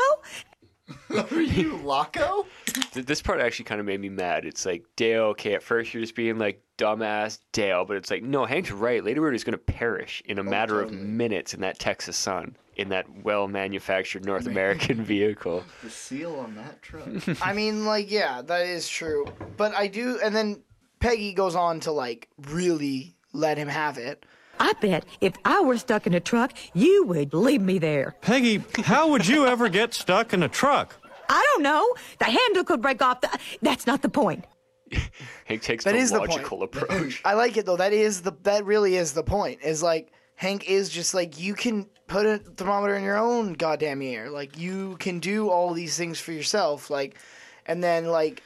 Are 1.32 1.42
you 1.42 1.76
Loco? 1.78 2.46
This 2.94 3.22
part 3.22 3.42
actually 3.42 3.66
kind 3.66 3.82
of 3.82 3.86
made 3.86 4.00
me 4.00 4.08
mad. 4.08 4.46
It's 4.46 4.66
like, 4.66 4.86
Dale, 4.96 5.26
okay, 5.26 5.54
at 5.54 5.62
first 5.62 5.94
you're 5.94 6.02
just 6.02 6.16
being 6.16 6.38
like 6.38 6.62
dumbass 6.78 7.40
Dale, 7.52 7.84
but 7.84 7.98
it's 7.98 8.10
like, 8.10 8.24
no, 8.24 8.46
Hank's 8.46 8.72
right. 8.72 9.04
Ladybird 9.04 9.36
is 9.36 9.44
going 9.44 9.54
to 9.54 9.58
perish 9.58 10.24
in 10.26 10.38
a 10.38 10.42
oh, 10.42 10.46
matter 10.46 10.82
of 10.82 10.94
minutes 10.94 11.54
in 11.54 11.60
that 11.62 11.78
Texas 11.78 12.16
sun, 12.16 12.56
in 12.78 12.90
that 12.90 13.06
well 13.24 13.50
manufactured 13.50 14.26
North 14.26 14.48
American 14.48 15.04
vehicle. 15.04 15.64
The 15.84 15.90
seal 15.90 16.40
on 16.40 16.56
that 16.56 16.82
truck. 16.82 17.08
I 17.42 17.54
mean 17.54 17.86
like 17.86 18.10
yeah 18.10 18.42
that 18.44 18.66
is 18.66 18.88
true, 18.88 19.26
but 19.58 19.76
I 19.76 19.88
do 19.88 20.20
and 20.24 20.34
then 20.34 20.64
Peggy 21.00 21.34
goes 21.34 21.56
on 21.56 21.82
to 21.82 21.92
like 21.92 22.30
really 22.48 23.16
let 23.34 23.58
him 23.58 23.68
have 23.68 23.98
it. 23.98 24.26
I 24.60 24.74
bet 24.82 25.06
if 25.22 25.34
I 25.44 25.62
were 25.62 25.78
stuck 25.78 26.08
in 26.08 26.14
a 26.14 26.20
truck, 26.20 26.54
you 26.74 27.06
would 27.06 27.34
leave 27.34 27.62
me 27.62 27.80
there. 27.80 28.16
Peggy, 28.22 28.64
how 28.84 29.10
would 29.10 29.28
you 29.28 29.46
ever 29.46 29.70
get 29.70 29.94
stuck 29.94 30.34
in 30.34 30.44
a 30.44 30.50
truck? 30.50 30.96
I 31.30 31.46
don't 31.54 31.64
know. 31.64 31.96
The 32.20 32.26
handle 32.26 32.64
could 32.64 32.82
break 32.82 33.02
off. 33.02 33.22
The... 33.22 33.40
That's 33.62 33.88
not 33.88 34.02
the 34.02 34.10
point. 34.10 34.46
Hank 35.46 35.62
takes 35.62 35.84
That 35.84 35.94
the 35.94 35.98
is 35.98 36.12
the 36.12 36.20
point. 36.20 36.64
approach. 36.64 37.22
I 37.26 37.34
like 37.34 37.58
it 37.58 37.66
though. 37.66 37.78
That 37.78 37.94
is 37.94 38.22
the 38.22 38.34
that 38.44 38.66
really 38.66 38.96
is 38.96 39.14
the 39.14 39.24
point. 39.24 39.62
Is 39.64 39.82
like 39.82 40.12
Hank 40.36 40.70
is 40.70 40.90
just 40.90 41.14
like 41.14 41.40
you 41.40 41.56
can 41.56 41.88
put 42.08 42.26
a 42.26 42.38
thermometer 42.38 42.96
in 42.96 43.04
your 43.04 43.18
own 43.18 43.54
goddamn 43.54 44.02
ear. 44.02 44.30
Like 44.30 44.58
you 44.60 44.98
can 44.98 45.20
do 45.20 45.50
all 45.50 45.74
these 45.74 45.98
things 45.98 46.20
for 46.20 46.32
yourself. 46.32 46.90
Like, 46.90 47.18
and 47.66 47.84
then 47.84 48.06
like 48.06 48.44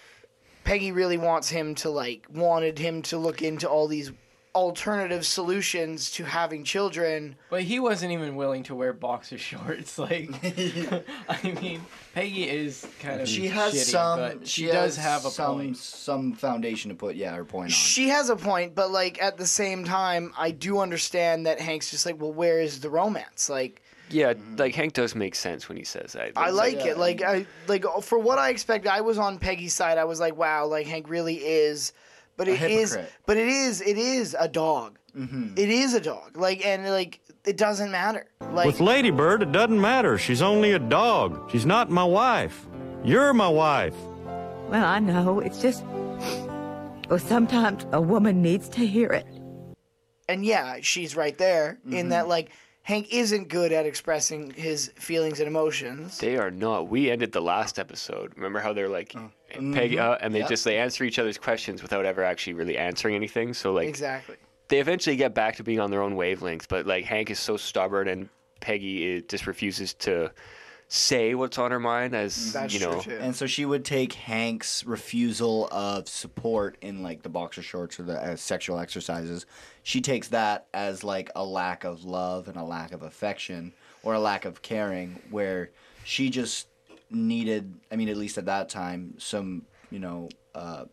Peggy 0.63 0.91
really 0.91 1.17
wants 1.17 1.49
him 1.49 1.75
to 1.75 1.89
like 1.89 2.25
wanted 2.31 2.79
him 2.79 3.01
to 3.03 3.17
look 3.17 3.41
into 3.41 3.67
all 3.67 3.87
these 3.87 4.11
alternative 4.59 5.25
solutions 5.25 6.11
to 6.11 6.25
having 6.25 6.63
children. 6.63 7.35
But 7.49 7.63
he 7.63 7.79
wasn't 7.79 8.11
even 8.11 8.35
willing 8.35 8.63
to 8.63 8.75
wear 8.75 8.91
boxer 8.93 9.37
shorts. 9.37 9.97
Like, 10.09 10.29
I 11.29 11.51
mean, 11.61 11.81
Peggy 12.13 12.49
is 12.49 12.85
kind 12.99 13.21
of 13.21 13.27
she 13.27 13.47
has 13.47 13.73
shitty, 13.73 13.91
some. 13.91 14.19
but 14.19 14.47
she, 14.47 14.65
she 14.65 14.71
does 14.71 14.97
have 14.97 15.25
a 15.25 15.29
some 15.31 15.55
point. 15.57 15.77
some 15.77 16.33
foundation 16.33 16.89
to 16.89 16.95
put 16.95 17.15
yeah 17.15 17.33
her 17.35 17.45
point 17.45 17.65
on. 17.65 17.69
She 17.69 18.09
has 18.09 18.29
a 18.29 18.35
point, 18.35 18.75
but 18.75 18.91
like 18.91 19.21
at 19.21 19.37
the 19.37 19.47
same 19.47 19.83
time, 19.85 20.33
I 20.37 20.51
do 20.51 20.79
understand 20.79 21.45
that 21.45 21.59
Hank's 21.61 21.89
just 21.91 22.05
like, 22.05 22.19
well, 22.21 22.33
where 22.33 22.59
is 22.59 22.79
the 22.81 22.89
romance? 22.89 23.49
Like, 23.49 23.81
Yeah, 24.09 24.33
Mm-hmm. 24.33 24.55
like 24.57 24.75
Hank 24.75 24.93
does 24.93 25.15
make 25.15 25.35
sense 25.35 25.69
when 25.69 25.77
he 25.77 25.83
says 25.85 26.13
that. 26.13 26.31
I 26.35 26.47
It's 26.49 26.57
like 26.57 26.85
it. 26.85 26.97
Like 26.97 27.21
I 27.21 27.45
like 27.67 27.85
for 28.01 28.19
what 28.19 28.37
I 28.39 28.49
expect, 28.49 28.87
I 28.87 29.01
was 29.01 29.17
on 29.17 29.37
Peggy's 29.39 29.73
side. 29.73 29.97
I 29.97 30.05
was 30.05 30.19
like, 30.19 30.35
wow, 30.35 30.65
like 30.65 30.87
Hank 30.87 31.09
really 31.09 31.35
is, 31.37 31.93
but 32.39 32.47
it 32.47 32.61
is 32.71 32.97
but 33.27 33.37
it 33.37 33.47
is 33.47 33.81
it 33.81 33.97
is 33.99 34.35
a 34.39 34.47
dog. 34.47 34.97
Mm-hmm. 35.15 35.53
It 35.57 35.69
is 35.69 35.93
a 35.93 35.99
dog. 36.01 36.37
Like 36.37 36.65
and 36.65 36.85
like 36.89 37.19
it 37.45 37.57
doesn't 37.57 37.91
matter. 37.91 38.25
Like 38.53 38.65
With 38.65 38.79
Ladybird, 38.79 39.43
it 39.43 39.51
doesn't 39.51 39.79
matter. 39.79 40.17
She's 40.17 40.41
only 40.41 40.71
a 40.71 40.79
dog. 40.79 41.51
She's 41.51 41.65
not 41.65 41.89
my 41.91 42.03
wife. 42.03 42.65
You're 43.03 43.33
my 43.33 43.47
wife. 43.49 43.95
Well, 44.69 44.85
I 44.85 44.99
know. 44.99 45.39
It's 45.39 45.61
just. 45.61 45.83
Well, 47.09 47.19
sometimes 47.19 47.85
a 47.91 47.99
woman 48.01 48.41
needs 48.41 48.69
to 48.69 48.85
hear 48.85 49.09
it. 49.09 49.25
and 50.27 50.45
yeah, 50.45 50.77
she's 50.81 51.15
right 51.15 51.37
there 51.37 51.79
in 51.85 51.91
Mm-hmm. 51.91 52.09
that 52.09 52.27
like 52.27 52.49
Hank 52.83 53.07
isn't 53.13 53.49
good 53.49 53.71
at 53.71 53.85
expressing 53.85 54.51
his 54.51 54.91
feelings 54.95 55.39
and 55.39 55.47
emotions. 55.47 56.17
They 56.19 56.37
are 56.37 56.51
not. 56.51 56.87
We 56.87 57.09
ended 57.11 57.31
the 57.31 57.41
last 57.41 57.77
episode. 57.79 58.33
Remember 58.35 58.59
how 58.59 58.73
they're 58.73 58.89
like 58.89 59.13
Peggy, 59.49 59.95
Mhm. 59.95 59.99
uh, 59.99 60.17
and 60.21 60.33
they 60.33 60.39
Yep. 60.39 60.49
just 60.49 60.63
they 60.63 60.77
answer 60.77 61.03
each 61.03 61.19
other's 61.19 61.37
questions 61.37 61.81
without 61.81 62.05
ever 62.05 62.23
actually 62.23 62.53
really 62.53 62.77
answering 62.77 63.15
anything. 63.15 63.53
So 63.53 63.73
like 63.73 63.87
Exactly. 63.87 64.35
they 64.67 64.79
eventually 64.79 65.15
get 65.15 65.33
back 65.33 65.55
to 65.57 65.63
being 65.63 65.79
on 65.79 65.91
their 65.91 66.01
own 66.01 66.15
wavelength. 66.15 66.67
But 66.69 66.85
like 66.85 67.05
Hank 67.05 67.29
is 67.31 67.39
so 67.39 67.57
stubborn, 67.57 68.07
and 68.07 68.29
Peggy 68.61 69.17
uh, 69.17 69.21
just 69.27 69.47
refuses 69.47 69.93
to 69.95 70.31
say 70.91 71.35
what's 71.35 71.57
on 71.59 71.69
her 71.69 71.79
mind. 71.79 72.15
As 72.15 72.55
you 72.69 72.79
know, 72.79 72.99
And 73.19 73.35
so 73.35 73.45
she 73.45 73.63
would 73.63 73.85
take 73.85 74.13
Hank's 74.13 74.83
refusal 74.85 75.67
of 75.71 76.07
support 76.09 76.77
in 76.81 77.03
like 77.03 77.21
the 77.21 77.29
boxer 77.29 77.61
shorts 77.61 77.99
or 77.99 78.03
the 78.03 78.19
uh, 78.19 78.35
sexual 78.35 78.79
exercises. 78.79 79.45
She 79.83 80.01
takes 80.01 80.29
that 80.29 80.65
as 80.73 81.03
like 81.03 81.29
a 81.35 81.43
lack 81.45 81.83
of 81.83 82.03
love 82.05 82.47
and 82.47 82.57
a 82.57 82.63
lack 82.63 82.91
of 82.91 83.03
affection 83.03 83.73
or 84.01 84.15
a 84.15 84.19
lack 84.19 84.45
of 84.45 84.61
caring, 84.63 85.21
where 85.29 85.69
she 86.03 86.29
just 86.31 86.67
needed. 87.09 87.73
I 87.91 87.95
mean, 87.95 88.09
at 88.09 88.17
least 88.17 88.37
at 88.37 88.45
that 88.45 88.69
time, 88.69 89.15
some 89.17 89.65
you 89.89 89.99
know. 89.99 90.29
Uh, 90.53 90.85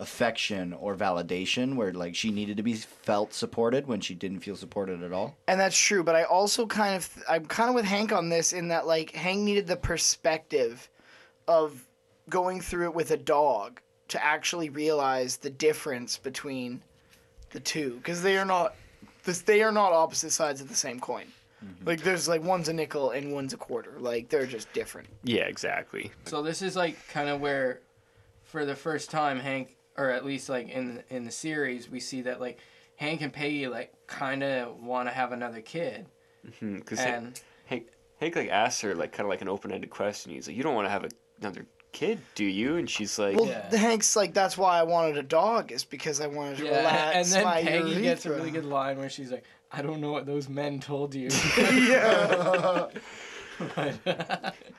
affection 0.00 0.72
or 0.72 0.96
validation 0.96 1.76
where 1.76 1.92
like 1.92 2.14
she 2.14 2.30
needed 2.30 2.56
to 2.56 2.62
be 2.62 2.72
felt 2.72 3.34
supported 3.34 3.86
when 3.86 4.00
she 4.00 4.14
didn't 4.14 4.40
feel 4.40 4.56
supported 4.56 5.02
at 5.02 5.12
all 5.12 5.36
And 5.46 5.60
that's 5.60 5.76
true, 5.76 6.02
but 6.02 6.16
I 6.16 6.22
also 6.24 6.66
kind 6.66 6.96
of 6.96 7.24
I'm 7.28 7.44
kind 7.44 7.68
of 7.68 7.74
with 7.74 7.84
Hank 7.84 8.10
on 8.10 8.30
this 8.30 8.54
in 8.54 8.68
that 8.68 8.86
like 8.86 9.10
Hank 9.10 9.40
needed 9.40 9.66
the 9.66 9.76
perspective 9.76 10.88
of 11.46 11.86
going 12.30 12.62
through 12.62 12.86
it 12.86 12.94
with 12.94 13.10
a 13.10 13.16
dog 13.18 13.80
to 14.08 14.24
actually 14.24 14.70
realize 14.70 15.36
the 15.36 15.50
difference 15.50 16.16
between 16.16 16.80
the 17.50 17.60
two 17.60 17.96
because 17.96 18.22
they 18.22 18.38
are 18.38 18.46
not 18.46 18.74
this 19.24 19.42
they 19.42 19.62
are 19.62 19.72
not 19.72 19.92
opposite 19.92 20.30
sides 20.30 20.62
of 20.62 20.68
the 20.70 20.74
same 20.74 20.98
coin. 20.98 21.26
Mm-hmm. 21.64 21.86
Like 21.86 22.02
there's 22.02 22.28
like 22.28 22.42
one's 22.42 22.68
a 22.68 22.72
nickel 22.72 23.10
and 23.10 23.32
one's 23.32 23.52
a 23.52 23.56
quarter. 23.56 23.94
Like 23.98 24.28
they're 24.28 24.46
just 24.46 24.72
different. 24.72 25.08
yeah, 25.24 25.42
exactly. 25.44 26.10
So 26.24 26.42
this 26.42 26.62
is 26.62 26.76
like 26.76 26.96
kind 27.08 27.28
of 27.28 27.40
where, 27.40 27.80
for 28.44 28.64
the 28.64 28.74
first 28.76 29.10
time, 29.10 29.38
Hank, 29.38 29.76
or 29.96 30.10
at 30.10 30.24
least 30.24 30.48
like 30.48 30.68
in 30.68 31.02
in 31.10 31.24
the 31.24 31.30
series, 31.30 31.90
we 31.90 32.00
see 32.00 32.22
that 32.22 32.40
like 32.40 32.58
Hank 32.96 33.20
and 33.20 33.32
Peggy 33.32 33.66
like 33.68 33.92
kind 34.06 34.42
of 34.42 34.82
want 34.82 35.08
to 35.08 35.14
have 35.14 35.32
another 35.32 35.60
kid. 35.60 36.06
Mm-hmm, 36.46 36.76
because 36.78 36.98
And- 37.00 37.24
Hank, 37.26 37.36
Hank, 37.66 37.86
Hank 38.20 38.36
like 38.36 38.48
asks 38.50 38.80
her 38.80 38.94
like 38.94 39.12
kind 39.12 39.26
of 39.26 39.30
like 39.30 39.42
an 39.42 39.48
open-ended 39.48 39.90
question. 39.90 40.32
He's 40.32 40.48
like, 40.48 40.56
"You 40.56 40.62
don't 40.62 40.74
want 40.74 40.86
to 40.86 40.90
have 40.90 41.06
another 41.40 41.66
kid, 41.92 42.20
do 42.34 42.44
you?" 42.44 42.76
And 42.76 42.88
she's 42.88 43.18
like, 43.18 43.36
Well, 43.36 43.46
the 43.70 43.76
Hank's 43.78 44.16
like 44.16 44.32
that's 44.32 44.56
why 44.56 44.78
I 44.78 44.82
wanted 44.84 45.18
a 45.18 45.22
dog 45.22 45.72
is 45.72 45.84
because 45.84 46.20
I 46.22 46.26
wanted 46.26 46.56
to 46.58 46.64
Yeah, 46.64 46.78
relax 46.78 47.16
and 47.16 47.26
then 47.26 47.44
my 47.44 47.62
Peggy 47.62 48.00
gets 48.00 48.24
a 48.24 48.30
really 48.30 48.50
good 48.50 48.64
line 48.64 48.96
where 48.98 49.10
she's 49.10 49.30
like, 49.30 49.44
"I 49.72 49.82
don't 49.82 50.00
know 50.00 50.12
what 50.12 50.26
those 50.26 50.48
men 50.48 50.80
told 50.80 51.14
you." 51.14 51.28
yeah. 51.58 52.86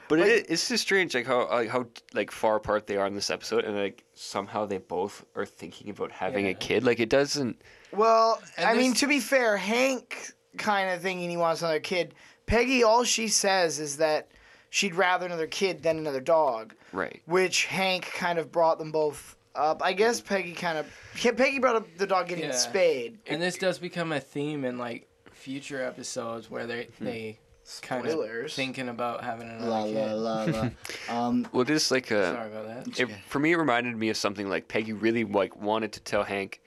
But 0.08 0.20
it, 0.20 0.48
it's 0.50 0.68
just 0.68 0.82
strange, 0.84 1.16
like 1.16 1.26
how 1.26 1.48
like 1.50 1.70
how 1.70 1.86
like 2.14 2.32
far 2.32 2.58
apart 2.58 2.86
they 2.88 2.98
are 2.98 3.08
in 3.08 3.16
this 3.16 3.30
episode, 3.30 3.64
and 3.64 3.78
like 3.78 4.04
somehow 4.14 4.66
they 4.66 4.78
both 4.80 5.24
are 5.36 5.46
thinking 5.46 5.90
about 5.90 6.12
having 6.12 6.48
a 6.48 6.54
kid. 6.54 6.84
Like 6.84 7.00
it 7.00 7.08
doesn't. 7.10 7.62
Well, 7.94 8.42
And 8.58 8.68
I 8.68 8.74
mean, 8.74 8.94
to 8.96 9.08
be 9.08 9.20
fair, 9.22 9.56
Hank 9.56 10.34
kind 10.58 10.90
of 10.90 11.02
thinking 11.02 11.30
he 11.30 11.38
wants 11.38 11.62
another 11.62 11.80
kid. 11.80 12.14
Peggy, 12.46 12.84
all 12.84 13.06
she 13.06 13.30
says 13.30 13.80
is 13.80 13.98
that 13.98 14.32
she'd 14.70 14.96
rather 14.96 15.26
another 15.28 15.48
kid 15.48 15.82
than 15.84 15.98
another 15.98 16.20
dog, 16.20 16.74
Right. 16.92 17.22
which 17.26 17.66
Hank 17.68 18.12
kind 18.14 18.38
of 18.38 18.52
brought 18.52 18.80
them 18.80 18.92
both 18.92 19.38
up. 19.56 19.82
I 19.84 19.94
guess 19.94 20.22
Peggy 20.22 20.54
kind 20.54 20.78
of 20.78 20.88
Peggy 21.16 21.60
brought 21.60 21.76
up 21.76 21.88
the 21.98 22.08
dog 22.08 22.28
getting 22.28 22.46
Yeah. 22.46 22.52
spayed. 22.52 23.20
And 23.28 23.42
this 23.42 23.58
does 23.58 23.80
become 23.80 24.12
a 24.12 24.20
theme 24.20 24.66
in 24.66 24.78
like 24.78 25.08
future 25.32 25.82
episodes 25.84 26.50
where 26.50 26.66
they 26.68 26.88
they 27.00 27.40
kind 27.82 28.06
of 28.06 28.12
Spoilers. 28.12 28.54
thinking 28.56 28.90
about 28.90 29.24
having 29.24 29.50
another 29.50 29.68
La, 29.70 29.84
kid. 29.86 29.96
la, 29.96 30.44
la, 30.44 30.44
la. 30.44 30.70
Um, 31.28 31.48
well, 31.54 31.64
just 31.64 31.92
like 31.92 32.12
uh, 32.12 32.34
Sorry 32.34 32.48
about 32.52 32.86
that. 32.86 33.00
It, 33.00 33.10
for 33.28 33.40
me, 33.40 33.52
it 33.54 33.58
reminded 33.58 33.96
me 33.96 34.10
of 34.10 34.18
something 34.18 34.50
like 34.50 34.68
Peggy 34.68 34.94
really 34.94 35.24
like 35.24 35.56
wanted 35.56 35.92
to 35.94 36.00
tell 36.02 36.24
Hank 36.24 36.62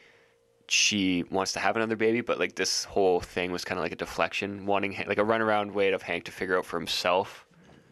she 0.69 1.25
wants 1.31 1.53
to 1.53 1.59
have 1.59 1.77
another 1.77 1.97
baby, 1.97 2.21
but 2.23 2.39
like 2.39 2.55
this 2.55 2.85
whole 2.85 3.21
thing 3.21 3.53
was 3.53 3.65
kind 3.65 3.79
of 3.79 3.83
like 3.83 3.93
a 3.93 3.97
deflection, 3.97 4.65
wanting 4.67 4.93
Han- 4.93 5.07
like 5.09 5.19
a 5.19 5.25
runaround 5.25 5.73
way 5.73 5.93
of 5.93 6.01
Hank 6.03 6.25
to 6.25 6.33
figure 6.33 6.57
out 6.57 6.65
for 6.65 6.79
himself. 6.79 7.47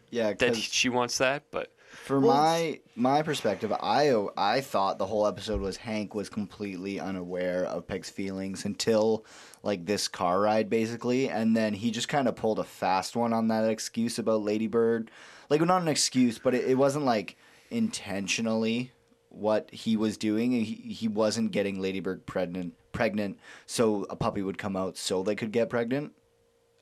Yeah, 0.09 0.33
that 0.33 0.39
'cause- 0.39 0.57
she 0.63 0.89
wants 0.89 1.17
that, 1.19 1.43
but 1.51 1.71
For 2.03 2.19
my 2.19 2.81
my 2.95 3.21
perspective, 3.21 3.71
I 3.71 4.13
I 4.35 4.59
thought 4.59 4.97
the 4.97 5.05
whole 5.05 5.25
episode 5.25 5.61
was 5.61 5.77
Hank 5.77 6.13
was 6.13 6.27
completely 6.27 6.99
unaware 6.99 7.63
of 7.63 7.87
Peg's 7.87 8.09
feelings 8.09 8.65
until 8.65 9.23
like 9.63 9.85
this 9.85 10.09
car 10.09 10.41
ride 10.41 10.69
basically, 10.69 11.29
and 11.29 11.55
then 11.55 11.73
he 11.73 11.91
just 11.91 12.09
kind 12.09 12.27
of 12.27 12.35
pulled 12.35 12.59
a 12.59 12.65
fast 12.65 13.15
one 13.15 13.31
on 13.31 13.47
that 13.47 13.69
excuse 13.69 14.19
about 14.19 14.43
Ladybird. 14.43 15.11
Like 15.49 15.61
not 15.61 15.81
an 15.81 15.87
excuse, 15.87 16.39
but 16.39 16.53
it, 16.53 16.65
it 16.65 16.75
wasn't 16.75 17.05
like 17.05 17.37
intentionally 17.71 18.91
what 19.29 19.69
he 19.71 19.95
was 19.95 20.17
doing. 20.17 20.51
He 20.51 20.75
he 20.75 21.07
wasn't 21.07 21.51
getting 21.51 21.79
Ladybird 21.79 22.25
pregnant 22.25 22.73
pregnant 22.91 23.39
so 23.65 24.05
a 24.09 24.17
puppy 24.17 24.41
would 24.41 24.57
come 24.57 24.75
out 24.75 24.97
so 24.97 25.23
they 25.23 25.35
could 25.35 25.53
get 25.53 25.69
pregnant 25.69 26.11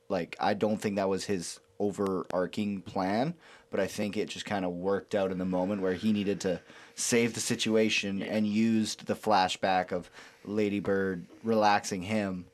like 0.08 0.36
I 0.40 0.54
don't 0.54 0.78
think 0.78 0.96
that 0.96 1.08
was 1.08 1.24
his 1.24 1.60
overarching 1.80 2.82
plan, 2.82 3.34
but 3.72 3.80
I 3.80 3.88
think 3.88 4.16
it 4.16 4.28
just 4.28 4.44
kind 4.44 4.64
of 4.64 4.70
worked 4.72 5.16
out 5.16 5.32
in 5.32 5.38
the 5.38 5.44
moment 5.44 5.82
where 5.82 5.94
he 5.94 6.12
needed 6.12 6.40
to 6.42 6.60
save 6.94 7.34
the 7.34 7.40
situation 7.40 8.22
and 8.22 8.46
used 8.46 9.06
the 9.06 9.14
flashback 9.16 9.90
of 9.90 10.08
Ladybird 10.44 11.26
relaxing 11.42 12.02
him 12.02 12.44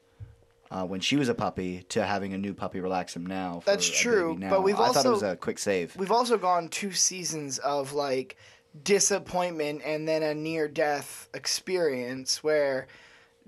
uh, 0.70 0.84
when 0.86 1.00
she 1.00 1.16
was 1.16 1.28
a 1.28 1.34
puppy 1.34 1.82
to 1.88 2.04
having 2.04 2.32
a 2.34 2.38
new 2.38 2.54
puppy 2.54 2.80
relax 2.80 3.14
him 3.16 3.26
now. 3.26 3.60
For 3.60 3.70
That's 3.70 3.88
true, 3.88 4.36
now. 4.38 4.48
but 4.50 4.62
we've 4.62 4.74
I 4.78 4.78
thought 4.78 4.90
it 4.90 4.96
also- 4.98 5.10
was 5.12 5.22
a 5.24 5.36
quick 5.36 5.58
save. 5.58 5.94
We've 5.96 6.12
also 6.12 6.38
gone 6.38 6.68
two 6.68 6.92
seasons 6.92 7.58
of 7.58 7.92
like 7.92 8.36
disappointment 8.84 9.82
and 9.84 10.06
then 10.06 10.22
a 10.22 10.34
near 10.34 10.68
death 10.68 11.28
experience 11.34 12.42
where 12.44 12.86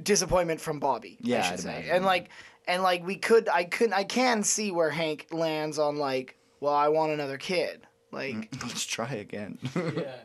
disappointment 0.02 0.60
from 0.60 0.80
Bobby. 0.80 1.18
I 1.24 1.28
Yeah, 1.28 1.42
should 1.42 1.52
I'd 1.55 1.60
say. 1.60 1.70
imagine. 1.74 1.90
And 1.97 2.05
like 2.05 2.28
and 2.66 2.82
like 2.82 3.06
we 3.06 3.16
could 3.16 3.48
I 3.48 3.64
couldn't 3.64 3.92
I 3.94 4.05
can 4.05 4.42
see 4.42 4.70
where 4.72 4.90
Hank 4.90 5.26
lands 5.30 5.78
on 5.78 5.97
like, 5.98 6.36
well, 6.60 6.74
I 6.74 6.88
want 6.88 7.12
another 7.12 7.38
kid. 7.38 7.86
Like 8.12 8.48
Let's 8.62 8.84
try 8.86 9.12
again. 9.14 9.58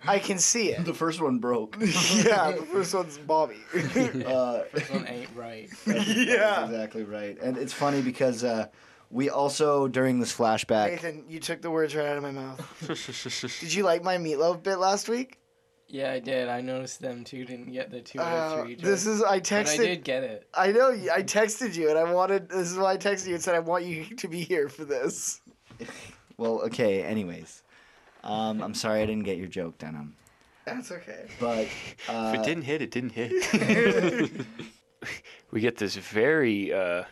I 0.07 0.17
can 0.19 0.39
see 0.39 0.71
it. 0.71 0.83
the 0.85 0.93
first 0.93 1.21
one 1.21 1.37
broke. 1.39 1.77
yeah, 1.79 2.51
the 2.51 2.67
first 2.71 2.93
one's 2.95 3.17
Bobby. 3.19 3.57
uh, 3.75 4.63
This 4.73 4.89
one 4.89 5.07
ain't 5.07 5.29
right. 5.35 5.69
Yeah. 5.85 5.93
That's 5.95 6.71
exactly 6.71 7.03
right. 7.03 7.37
And 7.39 7.57
it's 7.57 7.73
funny 7.73 8.01
because 8.01 8.43
uh, 8.43 8.67
we 9.11 9.29
also 9.29 9.87
during 9.87 10.19
this 10.19 10.35
flashback. 10.35 10.89
Nathan, 10.91 11.25
you 11.29 11.39
took 11.39 11.61
the 11.61 11.69
words 11.69 11.95
right 11.95 12.07
out 12.07 12.17
of 12.17 12.23
my 12.23 12.31
mouth. 12.31 12.59
Did 13.59 13.71
you 13.73 13.83
like 13.83 14.03
my 14.03 14.17
meatloaf 14.17 14.63
bit 14.63 14.77
last 14.77 15.07
week? 15.07 15.37
Yeah, 15.87 16.11
I 16.11 16.17
did. 16.19 16.49
I 16.49 16.61
noticed 16.61 16.99
them 16.99 17.23
too. 17.23 17.45
Didn't 17.45 17.71
get 17.71 17.91
the 17.91 18.01
two 18.01 18.19
out 18.19 18.33
Uh, 18.57 18.61
of 18.61 18.65
three. 18.65 18.75
this 18.75 19.05
is 19.05 19.21
I 19.21 19.37
But 19.37 19.43
texted. 19.43 19.73
I 19.81 19.85
did 19.85 20.03
get 20.03 20.23
it. 20.23 20.49
I 20.55 20.71
know. 20.71 20.89
I 20.89 21.21
texted 21.21 21.75
you, 21.75 21.89
and 21.91 21.99
I 21.99 22.11
wanted. 22.11 22.49
This 22.49 22.71
is 22.71 22.77
why 22.79 22.93
I 22.93 22.97
texted 22.97 23.27
you 23.27 23.35
and 23.35 23.43
said 23.43 23.53
I 23.53 23.59
want 23.59 23.85
you 23.85 24.05
to 24.05 24.27
be 24.27 24.41
here 24.41 24.69
for 24.69 24.85
this. 24.85 25.39
Well, 26.37 26.61
okay. 26.61 27.03
Anyways, 27.03 27.63
um, 28.23 28.61
I'm 28.61 28.73
sorry 28.73 29.01
I 29.01 29.05
didn't 29.05 29.23
get 29.23 29.37
your 29.37 29.47
joke, 29.47 29.77
Denim. 29.77 30.15
That's 30.65 30.91
okay. 30.91 31.27
But 31.39 31.67
uh, 32.09 32.33
if 32.33 32.39
it 32.39 32.43
didn't 32.43 32.63
hit, 32.63 32.81
it 32.81 32.91
didn't 32.91 33.11
hit. 33.11 34.31
we 35.51 35.61
get 35.61 35.77
this 35.77 35.95
very 35.95 36.73
uh, 36.73 37.03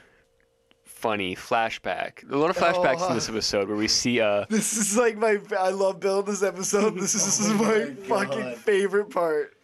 funny 0.85 1.35
flashback. 1.35 2.29
A 2.31 2.35
lot 2.35 2.49
of 2.49 2.57
flashbacks 2.57 3.01
Oh, 3.01 3.09
in 3.09 3.15
this 3.15 3.29
episode 3.29 3.67
where 3.67 3.77
we 3.77 3.87
see 3.87 4.19
uh, 4.19 4.45
This 4.49 4.75
is 4.75 4.97
like 4.97 5.17
my. 5.17 5.39
I 5.57 5.69
love 5.69 5.99
building 5.99 6.31
this 6.33 6.43
episode. 6.43 6.95
This 6.95 7.13
is, 7.13 7.25
this 7.25 7.39
is 7.41 7.53
my 7.53 7.93
fucking 8.07 8.55
favorite 8.55 9.09
part. 9.11 9.55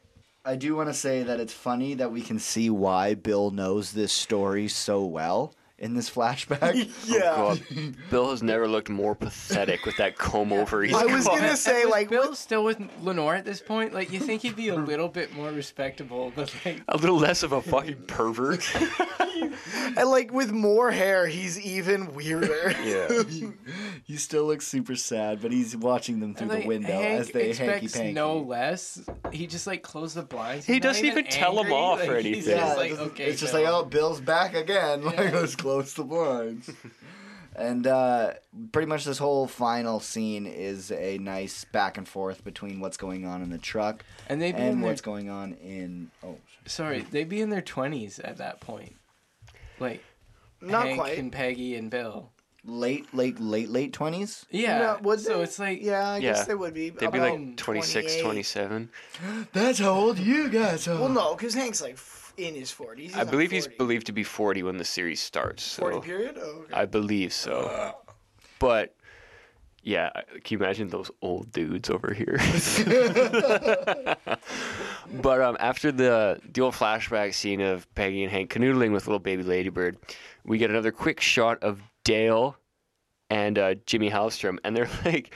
I 0.45 0.55
do 0.55 0.75
want 0.75 0.89
to 0.89 0.93
say 0.93 1.23
that 1.23 1.39
it's 1.39 1.53
funny 1.53 1.95
that 1.95 2.11
we 2.11 2.21
can 2.21 2.39
see 2.39 2.69
why 2.69 3.13
Bill 3.13 3.51
knows 3.51 3.91
this 3.91 4.13
story 4.13 4.67
so 4.67 5.03
well 5.03 5.53
in 5.79 5.93
this 5.95 6.09
flashback. 6.09 6.89
Oh, 7.11 7.55
God. 7.55 7.95
Bill 8.09 8.31
has 8.31 8.43
never 8.43 8.67
looked 8.67 8.89
more 8.89 9.15
pathetic 9.15 9.85
with 9.85 9.97
that 9.97 10.17
comb 10.17 10.51
over. 10.53 10.83
He's 10.83 10.93
I 10.93 11.05
was 11.05 11.25
got. 11.25 11.37
gonna 11.39 11.57
say 11.57 11.85
was 11.85 11.91
like 11.91 12.09
Bill 12.09 12.35
still 12.35 12.63
with 12.63 12.79
Lenore 13.01 13.35
at 13.35 13.45
this 13.45 13.61
point. 13.61 13.93
Like 13.93 14.11
you 14.11 14.19
think 14.19 14.41
he'd 14.41 14.55
be 14.55 14.69
a 14.69 14.75
little 14.75 15.07
bit 15.07 15.33
more 15.33 15.49
respectable, 15.49 16.31
but 16.35 16.53
like 16.65 16.81
a 16.87 16.97
little 16.97 17.17
less 17.17 17.43
of 17.43 17.51
a 17.51 17.61
fucking 17.61 18.03
pervert. 18.07 18.67
and 19.97 20.09
like 20.09 20.31
with 20.31 20.51
more 20.51 20.91
hair, 20.91 21.27
he's 21.27 21.59
even 21.59 22.13
weirder. 22.13 22.73
Yeah. 22.83 23.23
he 24.03 24.17
still 24.17 24.45
looks 24.45 24.67
super 24.67 24.95
sad, 24.95 25.41
but 25.41 25.51
he's 25.51 25.75
watching 25.75 26.19
them 26.19 26.33
through 26.35 26.47
like, 26.47 26.61
the 26.63 26.67
window 26.67 26.87
Hank 26.93 27.19
as 27.21 27.29
they 27.31 27.53
hanky 27.53 27.87
panky. 27.87 28.13
no 28.13 28.37
less. 28.39 29.01
He 29.31 29.47
just 29.47 29.67
like 29.67 29.83
closed 29.83 30.15
the 30.15 30.23
blinds. 30.23 30.65
He 30.65 30.79
doesn't 30.79 31.05
even 31.05 31.25
tell 31.25 31.57
angry. 31.59 31.73
off 31.73 32.01
or 32.07 32.15
Like, 32.15 32.25
he's 32.25 32.47
anything. 32.47 32.57
just 32.57 32.67
Yeah, 32.67 32.73
like, 32.75 32.91
it's, 32.91 32.99
okay, 32.99 33.25
it's 33.25 33.41
just 33.41 33.53
like, 33.53 33.65
oh, 33.65 33.85
Bill's 33.85 34.21
back 34.21 34.53
again. 34.55 35.03
Like, 35.09 35.33
let's 35.33 35.55
close 35.55 35.68
the 35.77 36.03
blinds. 36.03 36.69
and 37.55 37.85
uh, 37.87 38.33
pretty 38.71 38.87
much 38.87 39.05
this 39.05 39.17
whole 39.17 39.47
final 39.47 39.99
scene 39.99 40.45
is 40.45 40.91
a 40.91 41.17
nice 41.17 41.65
back 41.65 41.97
and 41.97 42.07
forth 42.07 42.43
between 42.43 42.79
what's 42.79 42.97
going 42.97 43.25
on 43.25 43.41
in 43.41 43.49
the 43.49 43.57
truck 43.57 44.03
And 44.27 44.41
they 44.41 44.51
be 44.51 44.61
in 44.61 44.81
their- 44.81 44.89
what's 44.89 45.01
going 45.01 45.29
on 45.29 45.53
in. 45.53 46.11
Oh, 46.23 46.37
Sorry, 46.65 47.01
they'd 47.01 47.27
be 47.29 47.41
in 47.41 47.49
their 47.49 47.61
twenties 47.61 48.19
at 48.19 48.37
that 48.37 48.59
point. 48.61 48.95
Like 49.79 50.03
Not 50.61 50.85
Hank 50.85 50.99
quite. 50.99 51.17
and 51.17 51.31
Peggy 51.31 51.75
and 51.75 51.89
Bill. 51.89 52.31
late, 52.65 53.11
late, 53.13 53.39
late, 53.39 53.69
late 53.69 53.93
20s? 53.93 54.45
Yeah. 54.51 54.77
No, 54.77 54.97
would 55.01 55.19
so 55.21 55.37
they? 55.37 55.43
it's 55.43 55.57
like 55.57 55.81
Yeah, 55.81 56.09
I 56.11 56.17
Yeah. 56.17 56.33
guess 56.33 56.45
they 56.45 56.53
would 56.53 56.73
be. 56.75 56.89
They'd 56.91 57.11
be 57.11 57.19
like 57.19 57.55
26, 57.57 58.17
27. 58.21 58.89
That's 59.53 59.79
how 59.79 59.91
old 59.93 60.19
you 60.19 60.49
guys 60.49 60.87
are. 60.87 60.99
Well, 60.99 61.09
no, 61.09 61.33
because 61.35 61.53
Hank's 61.55 61.81
like 61.81 61.93
f- 61.93 62.18
in 62.39 62.55
his 62.55 62.71
forties. 62.71 63.15
I 63.15 63.23
believe 63.23 63.51
he's 63.51 63.67
believed 63.67 64.07
to 64.07 64.11
be 64.11 64.23
40 64.23 64.63
when 64.63 64.77
the 64.77 64.85
series 64.85 65.19
starts. 65.19 65.63
So 65.63 65.81
forty 65.83 65.99
period. 66.05 66.37
Oh, 66.39 66.63
okay. 66.63 66.73
I 66.73 66.85
believe 66.85 67.33
so. 67.33 67.95
But 68.59 68.95
yeah, 69.83 70.09
can 70.43 70.57
you 70.57 70.57
imagine 70.57 70.89
those 70.89 71.09
old 71.21 71.51
dudes 71.51 71.89
over 71.89 72.13
here? 72.13 72.37
but 75.21 75.41
um, 75.41 75.57
after 75.59 75.91
the 75.91 76.39
the 76.51 76.61
old 76.61 76.73
flashback 76.73 77.33
scene 77.33 77.61
of 77.61 77.93
Peggy 77.95 78.23
and 78.23 78.31
Hank 78.31 78.51
canoodling 78.51 78.91
with 78.91 79.07
little 79.07 79.19
baby 79.19 79.43
Ladybird, 79.43 79.97
we 80.45 80.57
get 80.57 80.69
another 80.69 80.91
quick 80.91 81.21
shot 81.21 81.63
of 81.63 81.81
Dale 82.03 82.57
and 83.29 83.57
uh, 83.57 83.75
Jimmy 83.85 84.09
Hallstrom, 84.09 84.57
and 84.63 84.75
they're 84.75 84.89
like 85.05 85.33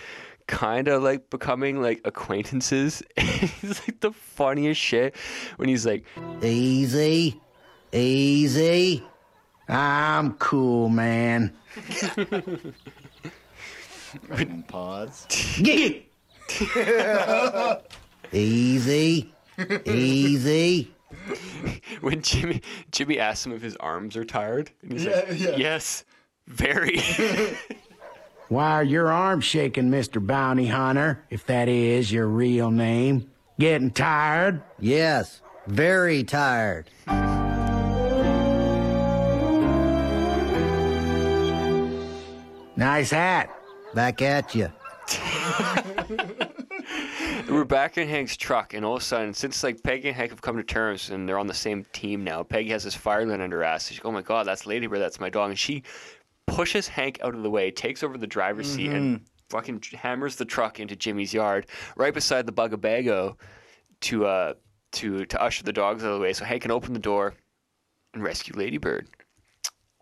kind 0.47 0.87
of 0.87 1.03
like 1.03 1.29
becoming 1.29 1.81
like 1.81 2.01
acquaintances. 2.05 3.01
it's 3.17 3.87
like 3.87 3.99
the 4.01 4.11
funniest 4.11 4.79
shit 4.81 5.15
when 5.57 5.69
he's 5.69 5.85
like, 5.85 6.05
Easy. 6.41 7.39
Easy. 7.91 9.03
I'm 9.69 10.33
cool, 10.33 10.89
man. 10.89 11.53
Pause. 14.67 15.27
Easy. 18.31 19.33
Easy. 19.85 20.91
when 22.01 22.21
Jimmy 22.21 22.61
Jimmy 22.91 23.19
asks 23.19 23.45
him 23.45 23.53
if 23.53 23.61
his 23.61 23.75
arms 23.77 24.17
are 24.17 24.25
tired, 24.25 24.71
and 24.81 24.93
he's 24.93 25.05
Yeah, 25.05 25.11
like, 25.29 25.39
yeah. 25.39 25.55
"Yes, 25.55 26.03
very." 26.47 26.99
Why 28.53 28.73
are 28.73 28.83
your 28.83 29.11
arms 29.11 29.45
shaking, 29.45 29.89
Mr. 29.89 30.23
Bounty 30.23 30.67
Hunter, 30.67 31.23
if 31.31 31.43
that 31.47 31.67
is 31.67 32.11
your 32.11 32.27
real 32.27 32.69
name? 32.69 33.31
Getting 33.59 33.89
tired? 33.89 34.61
Yes. 34.79 35.41
Very 35.65 36.23
tired. 36.23 36.87
Nice 42.77 43.09
hat. 43.09 43.49
Back 43.95 44.21
at 44.21 44.53
you. 44.53 44.71
We're 47.49 47.65
back 47.65 47.97
in 47.97 48.07
Hank's 48.07 48.37
truck, 48.37 48.75
and 48.75 48.85
all 48.85 48.97
of 48.97 49.01
a 49.01 49.05
sudden, 49.05 49.33
since 49.33 49.63
like 49.63 49.81
Peggy 49.81 50.09
and 50.09 50.15
Hank 50.15 50.29
have 50.29 50.41
come 50.41 50.57
to 50.57 50.63
terms 50.63 51.09
and 51.09 51.27
they're 51.27 51.39
on 51.39 51.47
the 51.47 51.53
same 51.55 51.85
team 51.91 52.23
now, 52.23 52.43
Peggy 52.43 52.69
has 52.69 52.83
this 52.83 52.95
fireline 52.95 53.41
under 53.41 53.57
her 53.57 53.63
ass. 53.63 53.87
She's 53.87 53.97
like, 53.97 54.05
"Oh 54.05 54.11
my 54.11 54.21
god, 54.21 54.45
that's 54.45 54.65
Ladybird, 54.65 55.01
that's 55.01 55.19
my 55.19 55.29
dog," 55.29 55.49
and 55.49 55.59
she 55.59 55.83
pushes 56.47 56.87
Hank 56.87 57.19
out 57.23 57.35
of 57.35 57.43
the 57.43 57.49
way, 57.49 57.71
takes 57.71 58.03
over 58.03 58.17
the 58.17 58.27
driver's 58.27 58.67
seat, 58.67 58.91
and 58.91 59.21
fucking 59.49 59.81
hammers 59.93 60.35
the 60.35 60.45
truck 60.45 60.79
into 60.79 60.95
Jimmy's 60.95 61.33
yard, 61.33 61.67
right 61.95 62.13
beside 62.13 62.45
the 62.45 62.53
Bugabago, 62.53 63.37
to 64.01 64.25
uh 64.25 64.53
to 64.93 65.25
to 65.25 65.41
usher 65.41 65.63
the 65.63 65.73
dogs 65.73 66.03
out 66.03 66.09
of 66.09 66.15
the 66.15 66.19
way 66.21 66.33
so 66.33 66.45
Hank 66.45 66.61
can 66.61 66.71
open 66.71 66.93
the 66.93 66.99
door 66.99 67.33
and 68.13 68.23
rescue 68.23 68.55
Ladybird. 68.55 69.07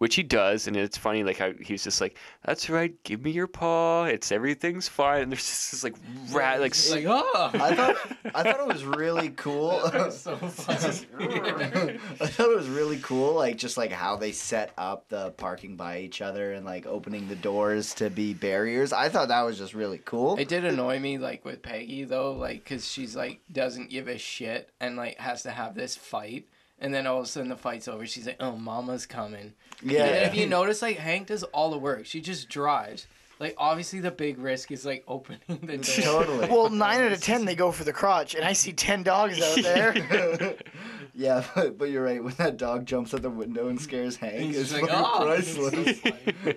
Which 0.01 0.15
he 0.15 0.23
does, 0.23 0.65
and 0.65 0.75
it's 0.75 0.97
funny, 0.97 1.23
like 1.23 1.37
how 1.37 1.53
he's 1.61 1.83
just 1.83 2.01
like, 2.01 2.17
"That's 2.43 2.71
right, 2.71 2.91
give 3.03 3.21
me 3.21 3.29
your 3.29 3.45
paw. 3.45 4.05
It's 4.05 4.31
everything's 4.31 4.87
fine." 4.87 5.21
And 5.21 5.31
there's 5.31 5.45
just 5.45 5.69
this 5.69 5.83
like 5.83 5.93
rat, 6.31 6.59
like, 6.59 6.71
It's 6.71 6.89
like, 6.89 7.05
oh. 7.07 7.51
I 7.53 7.75
thought 7.75 7.95
I 8.33 8.41
thought 8.41 8.61
it 8.61 8.67
was 8.67 8.83
really 8.83 9.29
cool. 9.29 9.79
so 10.09 10.35
funny. 10.37 11.99
I 12.19 12.25
thought 12.25 12.49
it 12.49 12.57
was 12.57 12.67
really 12.67 12.97
cool, 12.97 13.35
like 13.35 13.57
just 13.57 13.77
like 13.77 13.91
how 13.91 14.15
they 14.15 14.31
set 14.31 14.71
up 14.75 15.07
the 15.07 15.33
parking 15.33 15.75
by 15.75 15.99
each 15.99 16.19
other 16.19 16.53
and 16.53 16.65
like 16.65 16.87
opening 16.87 17.27
the 17.27 17.35
doors 17.35 17.93
to 17.93 18.09
be 18.09 18.33
barriers. 18.33 18.93
I 18.93 19.07
thought 19.07 19.27
that 19.27 19.43
was 19.43 19.59
just 19.59 19.75
really 19.75 20.01
cool. 20.03 20.35
It 20.39 20.47
did 20.47 20.65
annoy 20.65 20.97
me, 20.97 21.19
like 21.19 21.45
with 21.45 21.61
Peggy 21.61 22.05
though, 22.05 22.31
like 22.31 22.63
because 22.63 22.89
she's 22.89 23.15
like 23.15 23.41
doesn't 23.51 23.91
give 23.91 24.07
a 24.07 24.17
shit 24.17 24.71
and 24.79 24.95
like 24.95 25.19
has 25.19 25.43
to 25.43 25.51
have 25.51 25.75
this 25.75 25.95
fight, 25.95 26.47
and 26.79 26.91
then 26.91 27.05
all 27.05 27.19
of 27.19 27.25
a 27.25 27.27
sudden 27.27 27.49
the 27.49 27.55
fight's 27.55 27.87
over. 27.87 28.07
She's 28.07 28.25
like, 28.25 28.37
"Oh, 28.39 28.55
Mama's 28.55 29.05
coming." 29.05 29.53
Yeah. 29.83 30.05
And 30.05 30.25
if 30.27 30.35
you 30.35 30.47
notice, 30.47 30.81
like 30.81 30.97
Hank 30.97 31.27
does 31.27 31.43
all 31.43 31.71
the 31.71 31.77
work. 31.77 32.05
She 32.05 32.21
just 32.21 32.49
drives. 32.49 33.07
Like 33.39 33.55
obviously 33.57 33.99
the 34.01 34.11
big 34.11 34.37
risk 34.37 34.71
is 34.71 34.85
like 34.85 35.03
opening 35.07 35.39
the 35.47 35.77
door. 35.77 36.23
Totally. 36.23 36.47
well, 36.47 36.69
nine 36.69 37.01
out 37.01 37.11
of 37.11 37.21
ten 37.21 37.45
they 37.45 37.55
go 37.55 37.71
for 37.71 37.83
the 37.83 37.91
crotch, 37.93 38.35
and 38.35 38.45
I 38.45 38.53
see 38.53 38.71
ten 38.71 39.01
dogs 39.03 39.41
out 39.41 39.55
there. 39.63 40.55
Yeah, 41.13 41.43
but, 41.55 41.77
but 41.77 41.89
you're 41.89 42.03
right. 42.05 42.23
When 42.23 42.33
that 42.35 42.55
dog 42.55 42.85
jumps 42.85 43.13
out 43.13 43.21
the 43.21 43.29
window 43.29 43.67
and 43.67 43.79
scares 43.81 44.15
Hank, 44.15 44.39
He's 44.39 44.57
it's 44.57 44.69
just 44.71 44.81
like, 44.81 44.91
"Oh." 44.93 45.25
priceless. 45.25 45.99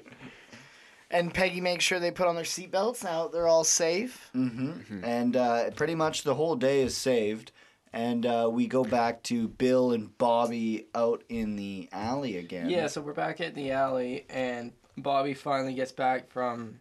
and 1.10 1.34
Peggy 1.34 1.60
makes 1.60 1.84
sure 1.84 1.98
they 1.98 2.12
put 2.12 2.28
on 2.28 2.36
their 2.36 2.44
seatbelts. 2.44 3.02
Now 3.02 3.26
they're 3.28 3.48
all 3.48 3.64
safe. 3.64 4.30
Mm-hmm. 4.34 5.04
And 5.04 5.36
uh, 5.36 5.70
pretty 5.70 5.94
much 5.96 6.22
the 6.22 6.34
whole 6.36 6.54
day 6.56 6.82
is 6.82 6.96
saved. 6.96 7.50
And 7.94 8.26
uh, 8.26 8.50
we 8.52 8.66
go 8.66 8.82
back 8.82 9.22
to 9.24 9.46
Bill 9.46 9.92
and 9.92 10.16
Bobby 10.18 10.86
out 10.96 11.22
in 11.28 11.54
the 11.54 11.88
alley 11.92 12.38
again. 12.38 12.68
Yeah, 12.68 12.88
so 12.88 13.00
we're 13.00 13.12
back 13.12 13.40
at 13.40 13.54
the 13.54 13.70
alley, 13.70 14.26
and 14.28 14.72
Bobby 14.98 15.32
finally 15.32 15.74
gets 15.74 15.92
back 15.92 16.28
from 16.28 16.80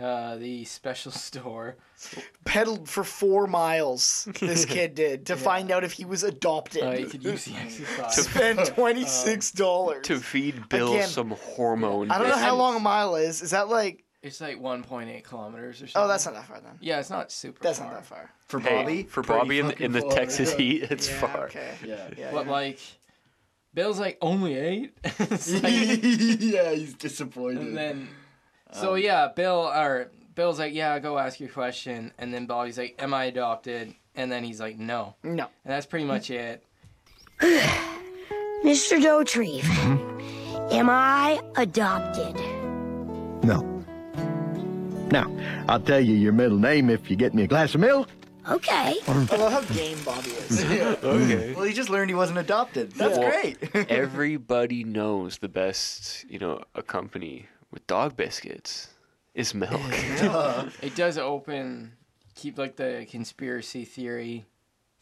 uh, 0.00 0.36
the 0.36 0.64
special 0.64 1.10
store. 1.26 1.76
Pedaled 2.44 2.88
for 2.88 3.02
four 3.02 3.48
miles. 3.48 4.28
This 4.38 4.64
kid 4.66 4.94
did 4.94 5.26
to 5.26 5.36
find 5.36 5.72
out 5.72 5.82
if 5.82 5.92
he 5.92 6.04
was 6.04 6.22
adopted. 6.22 6.84
Uh, 6.84 6.92
he 6.92 7.04
could 7.06 7.24
use 7.24 7.44
the 7.46 7.54
exercise. 7.56 8.14
To 8.14 8.22
spend 8.22 8.64
twenty 8.66 9.04
six 9.04 9.50
dollars. 9.50 10.06
to 10.06 10.18
feed 10.20 10.68
Bill 10.68 10.92
Again, 10.92 11.08
some 11.08 11.30
hormone. 11.30 12.12
I 12.12 12.18
don't 12.18 12.28
know 12.28 12.36
how 12.36 12.54
long 12.54 12.76
a 12.76 12.80
mile 12.80 13.16
is. 13.16 13.42
Is 13.42 13.50
that 13.50 13.68
like? 13.68 14.04
It's 14.22 14.40
like 14.40 14.60
1.8 14.60 15.22
kilometers 15.22 15.76
or 15.76 15.86
something. 15.86 16.02
Oh, 16.02 16.08
that's 16.08 16.24
not 16.24 16.34
that 16.34 16.46
far 16.46 16.60
then. 16.60 16.78
Yeah, 16.80 16.98
it's 16.98 17.10
not 17.10 17.30
super. 17.30 17.62
That's 17.62 17.78
far. 17.78 17.92
not 17.92 17.96
that 17.96 18.06
far. 18.06 18.32
For 18.46 18.60
Hey, 18.60 18.82
Bobby? 18.82 19.02
for 19.04 19.22
Bobby 19.22 19.58
in 19.58 19.68
the, 19.68 19.82
in 19.82 19.92
the 19.92 20.00
far, 20.02 20.10
Texas 20.10 20.52
heat, 20.52 20.84
it's 20.84 21.08
Yeah, 21.10 21.18
far. 21.18 21.44
Okay. 21.46 21.74
Yeah. 21.84 22.08
Yeah. 22.16 22.30
But 22.32 22.46
yeah. 22.46 22.52
like, 22.52 22.78
Bill's 23.74 23.98
like 23.98 24.18
only 24.20 24.54
eight. 24.54 24.96
It's 25.18 25.52
like- 25.62 25.72
yeah, 26.40 26.70
he's 26.72 26.94
disappointed. 26.94 27.58
and 27.62 27.76
then, 27.76 28.08
so 28.72 28.94
Um, 28.94 29.00
yeah, 29.02 29.28
Bill 29.34 29.70
or 29.74 30.10
Bill's 30.34 30.58
like, 30.58 30.74
yeah, 30.74 30.98
go 31.00 31.18
ask 31.18 31.40
your 31.40 31.48
question, 31.48 32.12
and 32.18 32.32
then 32.32 32.46
Bobby's 32.46 32.78
like, 32.78 32.94
am 33.02 33.14
I 33.14 33.24
adopted? 33.24 33.94
And 34.14 34.30
then 34.30 34.44
he's 34.44 34.60
like, 34.60 34.78
no. 34.78 35.14
No. 35.22 35.44
And 35.64 35.72
that's 35.72 35.86
pretty 35.86 36.04
much 36.04 36.30
it. 36.30 36.62
Mr. 38.64 39.00
Dauterive, 39.00 39.64
am 40.72 40.88
I 40.90 41.40
adopted? 41.56 42.34
No. 43.44 43.62
Now, 45.10 45.30
I'll 45.68 45.80
tell 45.80 46.00
you 46.00 46.14
your 46.14 46.32
middle 46.32 46.58
name 46.58 46.90
if 46.90 47.10
you 47.10 47.16
get 47.16 47.34
me 47.34 47.42
a 47.44 47.46
glass 47.46 47.74
of 47.74 47.80
milk. 47.80 48.08
Okay. 48.48 48.96
I 49.06 49.12
love 49.36 49.52
how 49.52 49.60
game 49.74 49.98
Bobby 50.04 50.30
is. 50.30 50.64
Okay. 51.04 51.52
Well, 51.54 51.64
he 51.64 51.72
just 51.72 51.90
learned 51.90 52.10
he 52.10 52.14
wasn't 52.14 52.38
adopted. 52.38 52.92
That's 52.92 53.18
Well, 53.18 53.30
great. 53.30 53.58
Everybody 53.90 54.84
knows 54.84 55.38
the 55.38 55.48
best, 55.48 56.24
you 56.30 56.38
know, 56.38 56.62
a 56.74 56.82
company 56.82 57.46
with 57.70 57.86
dog 57.86 58.16
biscuits 58.16 58.88
is 59.34 59.54
milk. 59.54 59.80
It 60.82 60.94
does 60.94 61.18
open, 61.18 61.92
keep 62.34 62.56
like 62.58 62.76
the 62.76 63.06
conspiracy 63.10 63.84
theory, 63.84 64.46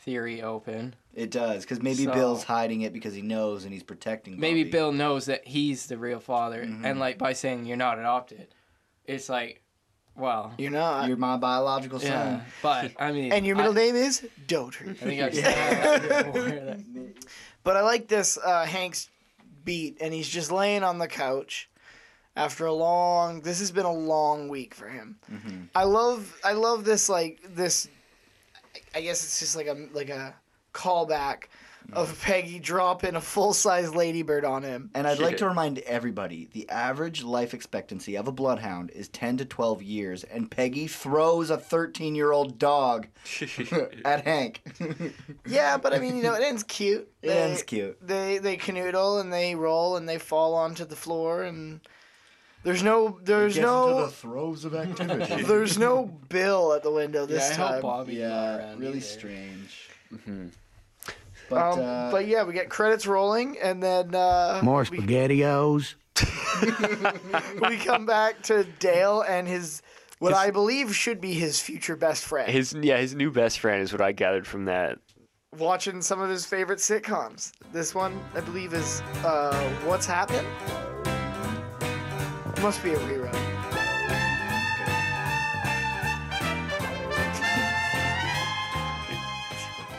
theory 0.01 0.43
open. 0.43 0.95
It 1.15 1.31
does, 1.31 1.63
because 1.65 1.83
maybe 1.83 2.05
So- 2.05 2.13
Bill's 2.13 2.45
hiding 2.45 2.83
it 2.83 2.93
because 2.93 3.15
he 3.15 3.23
knows 3.23 3.65
and 3.65 3.73
he's 3.73 3.83
protecting. 3.85 4.41
Maybe 4.41 4.63
Bobby. 4.65 4.71
Bill 4.73 4.93
knows 4.93 5.27
that 5.27 5.47
he's 5.47 5.87
the 5.87 5.99
real 5.99 6.21
father, 6.21 6.65
Mhm. 6.65 6.85
and 6.85 6.99
like 6.99 7.19
by 7.19 7.33
saying 7.35 7.67
you're 7.67 7.77
not 7.77 7.99
adopted, 7.99 8.49
it's 9.05 9.29
like 9.29 9.61
Well, 10.17 10.53
You're 10.59 10.71
not. 10.71 11.09
You're 11.09 11.17
my 11.17 11.37
biological 11.37 12.01
yeah, 12.01 12.39
son. 12.39 12.43
but 12.63 12.93
I 13.01 13.13
mean, 13.13 13.33
and 13.33 13.45
your 13.45 13.57
middle 13.57 13.73
I, 13.73 13.75
name 13.75 13.97
is 13.97 14.27
Doter. 14.47 14.91
I 14.91 14.93
think 14.95 15.23
I've 15.23 15.35
said 15.35 15.45
that 15.45 16.27
before. 16.27 16.43
that- 16.43 16.81
But 17.65 17.77
I 17.79 17.81
like 17.81 18.09
this 18.09 18.37
uh, 18.37 18.67
Hank's 18.67 19.09
beat, 19.65 19.97
and 20.01 20.13
he's 20.13 20.29
just 20.29 20.53
laying 20.53 20.85
on 20.85 20.99
the 20.99 21.09
couch 21.09 21.71
after 22.37 22.67
a 22.67 22.73
long. 22.75 23.41
This 23.41 23.59
has 23.61 23.71
been 23.71 23.87
a 23.87 23.93
long 23.93 24.49
week 24.49 24.75
for 24.75 24.87
him. 24.87 25.17
Mm-hmm. 25.33 25.63
I 25.75 25.85
love, 25.85 26.39
I 26.45 26.53
love 26.53 26.85
this 26.85 27.09
like 27.09 27.41
this. 27.55 27.89
I 28.95 29.01
guess 29.01 29.25
it's 29.25 29.39
just 29.41 29.57
like 29.57 29.67
a 29.67 29.89
like 29.95 30.11
a 30.11 30.35
callback 30.75 31.45
of 31.93 32.21
Peggy 32.23 32.59
dropping 32.59 33.15
a 33.15 33.21
full 33.21 33.53
size 33.53 33.95
ladybird 33.95 34.45
on 34.45 34.63
him. 34.63 34.91
And 34.95 35.07
I'd 35.07 35.19
like 35.19 35.37
to 35.39 35.49
remind 35.49 35.79
everybody 35.81 36.49
the 36.53 36.69
average 36.71 37.23
life 37.23 37.55
expectancy 37.55 38.17
of 38.17 38.27
a 38.27 38.33
bloodhound 38.33 38.91
is 38.91 39.09
10 39.09 39.39
to 39.39 39.45
12 39.45 39.83
years, 39.83 40.25
and 40.25 40.51
Peggy 40.51 40.87
throws 40.87 41.51
a 41.51 41.59
13 41.59 42.15
year 42.15 42.33
old 42.33 42.59
dog 42.59 43.07
at 44.05 44.25
Hank. 44.25 44.63
Yeah, 45.47 45.77
but 45.77 45.93
I 45.93 45.99
mean, 45.99 46.17
you 46.17 46.23
know, 46.23 46.35
it 46.35 46.43
ends 46.43 46.63
cute. 46.63 47.11
It 47.23 47.31
ends 47.31 47.63
cute. 47.63 47.99
They 48.05 48.39
they 48.39 48.57
canoodle 48.57 49.21
and 49.21 49.33
they 49.33 49.55
roll 49.55 49.97
and 49.97 50.09
they 50.09 50.19
fall 50.19 50.55
onto 50.55 50.85
the 50.85 50.97
floor 50.97 51.43
and 51.43 51.81
there's 52.65 52.83
no 52.83 53.19
there's 53.23 53.55
Gets 53.55 53.59
into 53.59 53.71
no 53.71 54.07
the 54.07 54.11
throes 54.13 54.65
of 54.65 54.75
activity. 54.75 55.43
there's 55.47 55.79
no 55.79 56.07
bill 56.29 56.73
at 56.73 56.83
the 56.83 56.91
window 56.91 57.27
this 57.27 57.51
yeah, 57.51 57.55
I 57.55 57.59
hope 57.59 57.71
time. 57.73 57.83
Bobby 57.83 58.15
yeah, 58.15 58.57
around 58.57 58.81
really 58.81 58.97
either. 58.97 59.07
strange. 59.07 59.89
Mm-hmm. 60.13 60.47
But, 61.49 61.73
um, 61.73 61.81
uh, 61.81 62.11
but 62.11 62.27
yeah, 62.27 62.45
we 62.45 62.53
get 62.55 62.69
credits 62.71 63.07
rolling, 63.07 63.59
and 63.63 63.83
then 63.83 64.15
uh, 64.15 64.61
More 64.63 64.85
spaghettios. 64.85 65.95
we 67.69 67.77
come 67.79 68.07
back 68.07 68.41
to 68.43 68.65
Dale 68.79 69.23
and 69.23 69.49
his 69.49 69.83
what 70.21 70.33
I 70.33 70.51
believe 70.53 70.95
should 70.95 71.21
be 71.21 71.35
his 71.35 71.61
future 71.61 71.97
best 71.97 72.25
friend, 72.25 72.51
His 72.51 72.73
yeah, 72.73 72.99
his 72.99 73.15
new 73.15 73.31
best 73.33 73.59
friend 73.59 73.83
is 73.83 73.93
what 73.93 74.01
I 74.01 74.13
gathered 74.13 74.47
from 74.47 74.67
that. 74.67 74.99
watching 75.59 76.01
some 76.01 76.21
of 76.21 76.31
his 76.31 76.47
favorite 76.47 76.79
sitcoms. 76.79 77.53
This 77.73 77.95
one, 77.95 78.19
I 78.35 78.41
believe, 78.41 78.73
is 78.75 79.03
uh, 79.25 79.59
What's 79.85 80.07
Happened. 80.07 80.47
Must 82.63 82.83
be 82.83 82.95
a 82.95 82.99
rerun. 82.99 83.44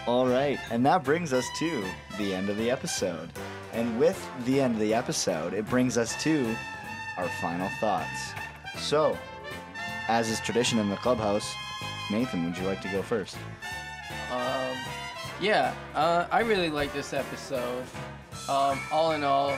All 0.07 0.27
right, 0.27 0.59
and 0.69 0.85
that 0.85 1.03
brings 1.03 1.33
us 1.33 1.47
to 1.57 1.83
the 2.19 2.35
end 2.35 2.49
of 2.49 2.57
the 2.57 2.69
episode. 2.69 3.27
And 3.73 3.99
with 3.99 4.23
the 4.45 4.61
end 4.61 4.75
of 4.75 4.79
the 4.79 4.93
episode, 4.93 5.53
it 5.53 5.67
brings 5.67 5.97
us 5.97 6.21
to 6.21 6.55
our 7.17 7.27
final 7.41 7.69
thoughts. 7.79 8.33
So, 8.77 9.17
as 10.07 10.29
is 10.29 10.39
tradition 10.41 10.77
in 10.77 10.91
the 10.91 10.95
clubhouse, 10.97 11.51
Nathan, 12.11 12.45
would 12.45 12.55
you 12.55 12.65
like 12.67 12.81
to 12.81 12.87
go 12.89 13.01
first? 13.01 13.35
Um, 14.31 14.77
yeah, 15.41 15.73
uh, 15.95 16.27
I 16.31 16.41
really 16.41 16.69
like 16.69 16.93
this 16.93 17.11
episode. 17.11 17.83
Um, 18.47 18.79
all 18.91 19.13
in 19.13 19.23
all, 19.23 19.57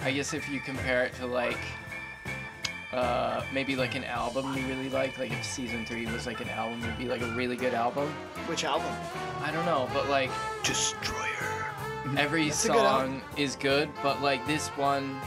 I 0.00 0.12
guess 0.12 0.34
if 0.34 0.46
you 0.50 0.60
compare 0.60 1.04
it 1.04 1.14
to 1.14 1.26
like 1.26 1.58
uh, 2.92 3.42
maybe 3.52 3.76
like 3.76 3.94
an 3.94 4.04
album 4.04 4.52
you 4.56 4.66
really 4.66 4.88
like, 4.90 5.18
like 5.18 5.32
if 5.32 5.44
season 5.44 5.84
three 5.86 6.06
was 6.06 6.26
like 6.26 6.40
an 6.40 6.48
album, 6.50 6.82
it'd 6.82 6.98
be 6.98 7.06
like 7.06 7.22
a 7.22 7.30
really 7.32 7.56
good 7.56 7.74
album. 7.74 8.08
Which 8.46 8.64
album? 8.64 8.92
I 9.42 9.50
don't 9.52 9.64
know, 9.66 9.88
but 9.94 10.08
like 10.08 10.30
Destroyer. 10.64 11.66
every 12.16 12.46
That's 12.46 12.64
a 12.64 12.68
good 12.68 12.76
album. 12.78 13.20
song 13.20 13.38
is 13.38 13.56
good, 13.56 13.88
but 14.02 14.20
like 14.22 14.44
this 14.46 14.68
one 14.70 15.20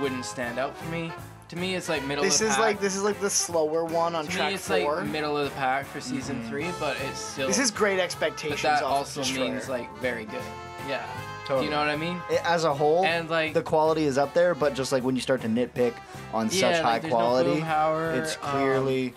wouldn't 0.00 0.24
stand 0.24 0.58
out 0.58 0.76
for 0.76 0.88
me. 0.88 1.12
To 1.50 1.56
me, 1.56 1.74
it's 1.74 1.88
like 1.88 2.04
middle. 2.06 2.24
This 2.24 2.40
of 2.40 2.46
the 2.46 2.46
is 2.46 2.56
pack. 2.56 2.64
like 2.64 2.80
this 2.80 2.96
is 2.96 3.02
like 3.02 3.20
the 3.20 3.28
slower 3.30 3.84
one 3.84 4.14
on 4.14 4.24
to 4.26 4.30
track 4.30 4.48
me, 4.48 4.54
it's 4.54 4.66
four. 4.66 4.96
like 4.96 5.06
middle 5.06 5.36
of 5.36 5.44
the 5.44 5.54
pack 5.56 5.86
for 5.86 6.00
season 6.00 6.42
Mhm. 6.42 6.48
three, 6.48 6.70
but 6.80 6.96
it's 7.08 7.18
still. 7.18 7.46
This 7.46 7.58
is 7.58 7.70
great 7.70 8.00
expectations. 8.00 8.62
But 8.62 8.76
that 8.80 8.82
also 8.82 9.20
Destroyer. 9.22 9.50
means 9.50 9.68
like 9.68 9.94
very 9.98 10.24
good. 10.24 10.40
Yeah. 10.88 11.02
Totally. 11.46 11.66
You 11.66 11.70
know 11.72 11.78
what 11.78 11.90
I 11.90 11.96
mean? 11.96 12.20
I- 12.30 12.40
As 12.54 12.64
a 12.64 12.72
whole, 12.72 13.04
And, 13.04 13.28
like- 13.28 13.52
the 13.52 13.62
quality 13.62 14.04
is 14.04 14.16
up 14.16 14.32
there, 14.32 14.54
but 14.54 14.72
just 14.72 14.92
like 14.92 15.02
when 15.04 15.14
you 15.14 15.20
start 15.20 15.42
to 15.42 15.48
nitpick 15.48 15.92
on 16.32 16.48
Yeah, 16.50 16.72
such 16.72 16.82
high 16.82 16.92
like, 16.94 17.02
no 17.02 17.08
quality, 17.10 17.60
Boomhauer, 17.60 18.14
it's 18.16 18.36
um, 18.42 18.50
clearly. 18.50 19.12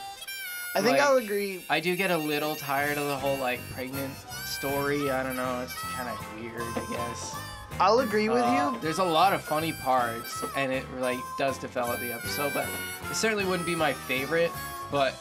I 0.76 0.82
think 0.82 0.98
like, 0.98 1.02
I'll 1.02 1.16
agree. 1.18 1.64
I 1.70 1.80
do 1.80 1.96
get 1.96 2.12
a 2.12 2.18
little 2.18 2.56
tired 2.56 2.98
of 2.98 3.08
the 3.08 3.16
whole 3.16 3.38
like 3.38 3.62
pregnant 3.74 4.14
story. 4.46 5.10
I 5.10 5.24
don't 5.24 5.38
know. 5.38 5.62
It's 5.64 5.74
kind 5.74 6.10
of 6.10 6.20
weird, 6.42 6.62
I 6.76 6.92
guess. 6.92 7.36
I'll 7.80 8.00
agree 8.00 8.30
with 8.30 8.44
Uh, 8.44 8.72
you. 8.74 8.80
There's 8.82 9.00
a 9.00 9.04
lot 9.04 9.34
of 9.34 9.44
funny 9.44 9.72
parts, 9.74 10.44
and 10.56 10.72
it 10.72 10.84
like 11.00 11.20
does 11.38 11.58
develop 11.58 12.00
the 12.00 12.14
episode, 12.14 12.54
but 12.54 12.66
it 13.10 13.16
certainly 13.16 13.46
wouldn't 13.46 13.68
be 13.68 13.76
my 13.76 13.94
favorite. 13.94 14.52
But 14.92 15.14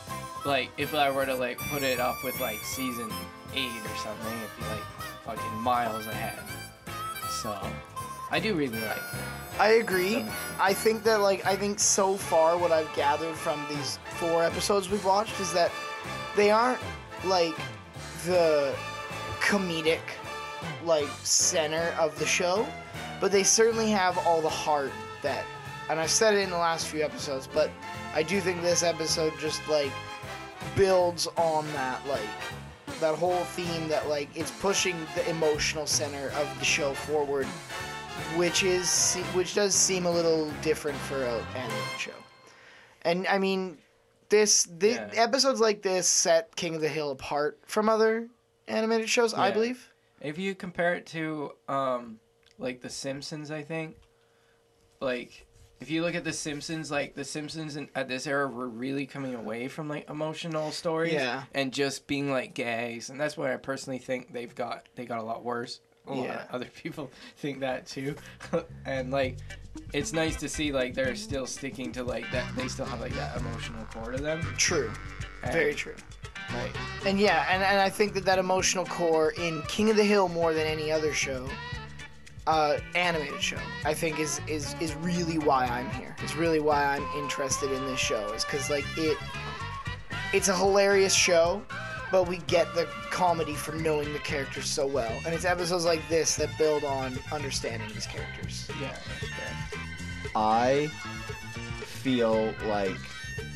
like, 0.45 0.71
if 0.79 0.95
I 0.95 1.11
were 1.11 1.27
to 1.27 1.35
like 1.35 1.59
put 1.71 1.83
it 1.83 2.01
up 2.01 2.17
with 2.25 2.39
like 2.41 2.59
season 2.65 3.11
eight 3.55 3.71
or 3.85 3.97
something, 3.99 4.33
it'd 4.39 4.57
be 4.59 4.65
like 4.65 4.85
fucking 5.27 5.61
miles 5.61 6.07
ahead. 6.07 6.39
So, 7.43 7.57
I 8.31 8.41
do 8.41 8.55
really 8.55 8.81
like 8.81 8.97
it. 8.97 9.03
I 9.61 9.69
agree. 9.75 10.25
I 10.61 10.73
think 10.73 11.03
that 11.05 11.21
like 11.21 11.45
I 11.47 11.57
think 11.57 11.79
so 11.79 12.17
far 12.17 12.57
what 12.59 12.73
I've 12.73 12.93
gathered 12.95 13.35
from 13.35 13.65
these 13.69 13.99
four 14.17 14.43
episodes 14.45 14.89
we've 14.91 15.05
watched 15.05 15.39
is 15.41 15.53
that 15.53 15.71
they 16.37 16.51
aren't 16.51 16.81
like 17.25 17.57
the 18.25 18.75
comedic 19.41 20.01
like 20.85 21.09
center 21.23 21.95
of 21.99 22.19
the 22.19 22.27
show, 22.27 22.67
but 23.21 23.33
they 23.33 23.43
certainly 23.43 23.91
have 23.91 24.19
all 24.19 24.41
the 24.41 24.49
heart 24.49 24.93
that 25.23 25.45
and 25.89 26.01
I've 26.01 26.11
said 26.11 26.35
it 26.35 26.39
in 26.41 26.51
the 26.51 26.59
last 26.59 26.89
few 26.89 27.05
episodes, 27.05 27.47
but 27.53 27.71
I 28.13 28.23
do 28.25 28.41
think 28.41 28.61
this 28.61 28.83
episode 28.83 29.33
just 29.39 29.61
like 29.69 29.93
builds 30.75 31.27
on 31.37 31.65
that 31.73 32.05
like 32.09 32.21
that 33.01 33.15
whole 33.15 33.45
theme 33.45 33.89
that 33.89 34.09
like 34.09 34.29
it's 34.35 34.51
pushing 34.51 34.97
the 35.15 35.29
emotional 35.31 35.87
center 35.87 36.29
of 36.31 36.59
the 36.59 36.65
show 36.65 36.93
forward 36.95 37.47
which 38.37 38.63
is 38.63 39.17
which 39.35 39.55
does 39.55 39.75
seem 39.75 40.07
a 40.07 40.11
little 40.11 40.51
different 40.63 40.97
for 40.99 41.23
a 41.23 41.45
animated 41.55 41.99
show. 41.99 42.11
And 43.03 43.27
I 43.29 43.39
mean, 43.39 43.79
this 44.31 44.65
the 44.79 44.93
Yeah. 44.93 45.11
episodes 45.15 45.61
like 45.61 45.83
this 45.83 46.09
set 46.09 46.57
King 46.57 46.75
of 46.75 46.81
the 46.81 46.89
Hill 46.89 47.11
apart 47.11 47.59
from 47.67 47.89
other 47.89 48.29
animated 48.67 49.09
shows, 49.09 49.35
I 49.35 49.51
believe. 49.51 49.91
If 50.21 50.39
you 50.39 50.55
compare 50.55 50.95
it 50.95 51.07
to 51.07 51.53
um 51.69 52.19
like 52.59 52.81
The 52.81 52.91
Simpsons, 52.91 53.51
I 53.51 53.63
think 53.63 53.97
like 55.01 55.47
if 55.81 55.91
you 55.91 56.03
look 56.03 56.15
at 56.15 56.25
The 56.25 56.33
Simpsons, 56.33 56.91
like 56.91 57.15
The 57.15 57.25
Simpsons 57.25 57.77
in, 57.77 57.89
at 57.95 58.09
this 58.09 58.27
era 58.27 58.47
were 58.49 58.69
really 58.69 59.05
coming 59.07 59.35
away 59.35 59.69
from 59.69 59.89
like 59.89 60.09
emotional 60.09 60.71
stories 60.73 61.13
Yeah. 61.13 61.43
and 61.55 61.71
just 61.73 62.07
being 62.07 62.31
like 62.31 62.55
gags, 62.55 63.11
and 63.11 63.21
that's 63.21 63.37
why 63.37 63.53
I 63.53 63.57
personally 63.57 63.99
think 63.99 64.33
they've 64.33 64.55
got 64.55 64.87
they 64.95 65.05
got 65.05 65.19
a 65.19 65.23
lot 65.23 65.45
worse. 65.45 65.81
A 66.07 66.15
lot 66.15 66.25
Yeah. 66.25 66.45
other 66.51 66.67
people 66.83 67.11
think 67.37 67.61
that 67.61 67.87
too, 67.87 68.15
and 68.87 69.11
like 69.11 69.37
it's 69.93 70.15
nice 70.15 70.37
to 70.37 70.49
see 70.49 70.73
like 70.73 70.95
they're 70.95 71.15
still 71.15 71.47
sticking 71.47 71.93
to 71.93 72.03
like 72.05 72.31
that. 72.33 72.57
They 72.57 72.69
still 72.69 72.87
have 72.87 73.01
like 73.01 73.13
that 73.15 73.37
emotional 73.37 73.85
core 73.93 74.13
to 74.13 74.23
them. 74.23 74.41
True. 74.57 74.91
And, 75.43 75.53
Very 75.53 75.75
true. 75.75 75.95
Like 76.53 76.77
And 77.05 77.19
yeah, 77.19 77.47
and, 77.51 77.63
and 77.63 77.81
I 77.81 77.91
think 77.91 78.15
that 78.15 78.25
that 78.25 78.39
emotional 78.39 78.85
core 78.85 79.31
in 79.33 79.63
King 79.63 79.91
of 79.91 79.97
the 79.97 80.05
Hill 80.05 80.29
more 80.29 80.53
than 80.53 80.67
any 80.67 80.91
other 80.93 81.13
show, 81.13 81.49
uh, 82.47 82.79
animated 82.95 83.43
show, 83.43 83.59
I 83.85 83.95
think 83.95 84.21
is 84.21 84.41
is 84.47 84.75
is 84.81 84.95
really 84.95 85.39
why 85.39 85.67
I'm 85.67 85.91
here. 85.91 86.15
It's 86.23 86.37
really 86.37 86.61
why 86.61 86.85
I'm 86.85 87.05
interested 87.21 87.73
in 87.73 87.85
this 87.87 87.99
show. 87.99 88.33
Is 88.33 88.45
because 88.45 88.71
like 88.71 88.85
it, 88.97 89.19
it's 90.33 90.49
a 90.49 90.57
hilarious 90.57 91.15
show, 91.15 91.63
but 92.13 92.29
we 92.29 92.39
get 92.47 92.73
the 92.75 92.87
comedy 93.11 93.55
from 93.55 93.83
knowing 93.83 94.13
the 94.13 94.21
characters 94.21 94.67
so 94.67 94.87
well, 94.87 95.13
and 95.25 95.35
it's 95.35 95.45
episodes 95.45 95.85
like 95.85 96.07
this 96.09 96.37
that 96.37 96.57
build 96.57 96.85
on 96.85 97.19
understanding 97.33 97.89
these 97.93 98.07
characters. 98.07 98.69
yeah. 98.81 98.97
I 100.37 100.89
feel 101.81 102.53
like 102.67 102.97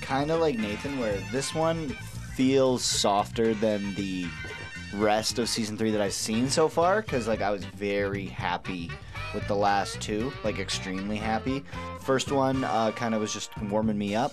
kind 0.01 0.31
of 0.31 0.41
like 0.41 0.59
Nathan, 0.59 0.99
where 0.99 1.17
this 1.31 1.55
one 1.55 1.97
feels 2.45 2.83
softer 2.83 3.53
than 3.53 3.95
the 3.97 4.25
rest 4.95 5.39
of 5.39 5.47
season 5.47 5.77
three 5.77 5.91
that 5.91 6.01
I've 6.01 6.15
seen 6.15 6.49
so 6.49 6.71
far. 6.71 7.03
Because 7.03 7.29
like 7.29 7.43
I 7.43 7.51
was 7.51 7.67
very 7.67 8.25
happy 8.25 8.91
with 9.35 9.47
the 9.47 9.55
last 9.55 10.01
two, 10.01 10.33
like 10.43 10.59
extremely 10.59 11.19
happy. 11.19 11.63
First 12.01 12.33
one 12.33 12.65
uh, 12.65 12.93
kind 12.93 13.15
of 13.15 13.21
was 13.21 13.35
just 13.35 13.51
warming 13.65 13.99
me 13.99 14.15
up, 14.15 14.33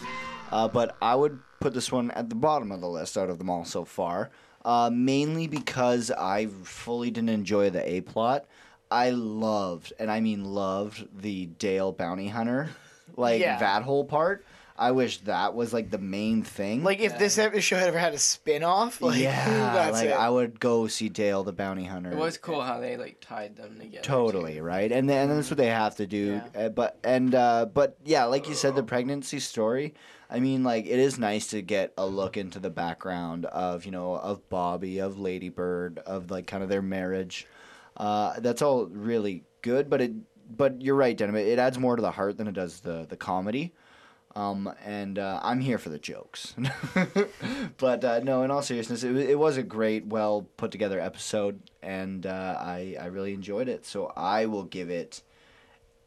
uh, 0.54 0.70
but 0.70 0.96
I 1.02 1.16
would 1.16 1.38
put 1.60 1.74
this 1.74 1.92
one 1.92 2.10
at 2.12 2.30
the 2.30 2.36
bottom 2.36 2.72
of 2.72 2.80
the 2.80 2.88
list 2.88 3.18
out 3.18 3.30
of 3.30 3.40
them 3.40 3.50
all 3.50 3.66
so 3.66 3.84
far. 3.84 4.30
Uh, 4.64 4.90
mainly 4.90 5.48
because 5.48 6.10
I 6.10 6.46
fully 6.64 7.12
didn't 7.12 7.28
enjoy 7.30 7.72
the 7.72 7.86
A 7.92 8.00
plot. 8.00 8.46
I 8.90 9.10
loved, 9.10 9.92
and 10.00 10.10
I 10.10 10.22
mean 10.22 10.46
loved, 10.46 11.10
the 11.22 11.48
Dale 11.48 11.92
bounty 11.92 12.30
hunter, 12.30 12.70
like 13.18 13.42
Yeah. 13.42 13.60
that 13.60 13.84
whole 13.84 14.06
part. 14.06 14.46
I 14.80 14.92
wish 14.92 15.20
that 15.22 15.56
was 15.56 15.74
like 15.74 15.90
the 15.90 15.98
main 15.98 16.44
thing. 16.44 16.84
Like 16.84 17.00
if 17.00 17.18
this 17.18 17.38
ever- 17.38 17.60
show 17.62 17.78
had 17.78 17.88
ever 17.88 17.98
had 17.98 18.14
a 18.14 18.20
spin-off, 18.20 19.02
like 19.02 19.20
yeah, 19.20 19.74
that's 19.74 19.98
like 19.98 20.10
it. 20.10 20.14
I 20.14 20.30
would 20.30 20.60
go 20.60 20.88
see 20.88 21.10
Dale 21.10 21.44
the 21.44 21.52
Bounty 21.54 21.86
Hunter. 21.86 22.12
It 22.12 22.18
was 22.18 22.38
cool 22.38 22.62
how 22.62 22.80
they 22.80 22.96
like 22.96 23.18
tied 23.20 23.56
them 23.56 23.80
together. 23.80 24.04
Totally 24.04 24.62
right, 24.62 24.92
and 24.92 25.10
then, 25.10 25.30
and 25.30 25.40
that's 25.40 25.50
what 25.50 25.58
they 25.58 25.68
have 25.68 25.96
to 25.96 26.06
do. 26.06 26.42
Uh, 26.56 26.70
but 26.70 26.98
and 27.04 27.34
uh, 27.34 27.66
but 27.74 27.98
yeah, 28.06 28.26
like 28.26 28.48
you 28.48 28.54
said, 28.54 28.76
the 28.76 28.84
pregnancy 28.84 29.40
story. 29.40 29.96
I 30.30 30.40
mean, 30.40 30.64
like 30.64 30.86
it 30.86 31.00
is 31.00 31.18
nice 31.18 31.48
to 31.48 31.62
get 31.62 31.94
a 31.98 32.06
look 32.06 32.38
into 32.38 32.60
the 32.60 32.70
background 32.70 33.46
of 33.46 33.86
you 33.86 33.92
know 33.92 34.14
of 34.14 34.48
Bobby, 34.50 35.00
of 35.00 35.18
Ladybird, 35.18 36.00
of 36.00 36.30
like 36.30 36.46
kind 36.46 36.62
of 36.62 36.70
their 36.70 36.82
marriage. 36.82 37.48
Uh, 37.96 38.40
that's 38.42 38.62
all 38.62 38.86
really 38.86 39.44
good, 39.64 39.90
but 39.90 40.02
it 40.02 40.12
but 40.56 40.82
you're 40.82 40.96
right, 40.96 41.18
Denim. 41.18 41.36
It, 41.36 41.48
it 41.48 41.60
adds 41.60 41.80
more 41.80 41.96
to 41.96 42.02
the 42.02 42.12
heart 42.12 42.38
than 42.38 42.48
it 42.48 42.54
does 42.54 42.82
the 42.82 43.08
the 43.10 43.18
comedy. 43.18 43.74
Um, 44.38 44.72
and 44.86 45.18
uh, 45.18 45.40
I'm 45.42 45.60
here 45.60 45.80
for 45.80 45.90
the 45.90 45.98
jokes. 45.98 46.54
but 47.78 48.04
uh, 48.04 48.20
no, 48.20 48.44
in 48.44 48.52
all 48.52 48.62
seriousness, 48.62 49.04
it, 49.04 49.16
it 49.16 49.40
was 49.40 49.58
a 49.58 49.64
great, 49.64 50.06
well 50.06 50.48
put 50.58 50.70
together 50.70 51.00
episode, 51.00 51.60
and 51.82 52.28
uh, 52.28 52.56
I, 52.60 52.96
I 53.02 53.08
really 53.08 53.34
enjoyed 53.34 53.68
it. 53.68 53.84
So 53.84 54.14
I 54.16 54.46
will 54.46 54.66
give 54.66 54.92
it 54.92 55.24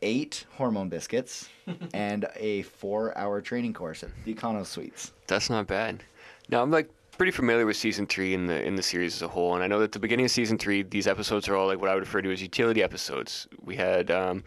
eight 0.01 0.47
hormone 0.53 0.89
biscuits 0.89 1.49
and 1.93 2.25
a 2.37 2.63
four 2.63 3.19
hour 3.19 3.41
training 3.41 3.73
course 3.73 4.05
at 4.05 4.11
the 4.25 4.33
Econo 4.33 4.65
Suites. 4.65 5.11
That's 5.27 5.51
not 5.51 5.67
bad. 5.67 6.05
Now 6.49 6.63
I'm 6.63 6.71
like 6.71 6.89
pretty 7.19 7.33
familiar 7.33 7.67
with 7.67 7.77
season 7.77 8.07
three 8.07 8.33
in 8.33 8.47
the 8.47 8.63
in 8.63 8.77
the 8.77 8.83
series 8.83 9.17
as 9.17 9.23
a 9.23 9.29
whole, 9.29 9.57
and 9.57 9.65
I 9.65 9.67
know 9.67 9.81
that 9.81 9.87
at 9.87 9.93
the 9.93 9.99
beginning 9.99 10.27
of 10.27 10.31
season 10.31 10.57
three, 10.57 10.85
these 10.85 11.09
episodes 11.09 11.49
are 11.49 11.57
all 11.57 11.67
like 11.67 11.81
what 11.81 11.91
I 11.91 11.95
would 11.95 12.05
refer 12.05 12.23
to 12.23 12.31
as 12.31 12.41
utility 12.41 12.81
episodes. 12.81 13.49
We 13.61 13.75
had, 13.75 14.13
um, 14.13 14.45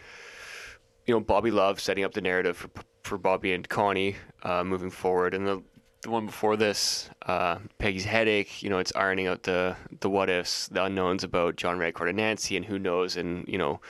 you 1.06 1.14
know, 1.14 1.20
Bobby 1.20 1.52
Love 1.52 1.80
setting 1.80 2.04
up 2.04 2.14
the 2.14 2.22
narrative 2.22 2.58
for 2.58 2.70
for 3.04 3.18
Bobby 3.18 3.52
and 3.54 3.68
Connie 3.68 4.16
uh, 4.44 4.64
moving 4.64 4.90
forward, 4.90 5.34
and 5.34 5.48
the 5.48 5.62
the 6.04 6.10
one 6.10 6.26
before 6.26 6.58
this, 6.58 7.10
uh, 7.26 7.58
Peggy's 7.78 8.06
headache. 8.06 8.62
You 8.62 8.70
know, 8.70 8.80
it's 8.80 8.94
ironing 8.96 9.28
out 9.28 9.44
the 9.44 9.76
the 10.02 10.10
what 10.10 10.30
ifs, 10.30 10.68
the 10.68 10.84
unknowns 10.84 11.24
about 11.24 11.56
John 11.56 11.80
Redcorn 11.80 12.10
and 12.10 12.18
Nancy, 12.18 12.56
and 12.58 12.66
who 12.66 12.78
knows, 12.78 13.18
and 13.18 13.48
you 13.48 13.58
know 13.58 13.82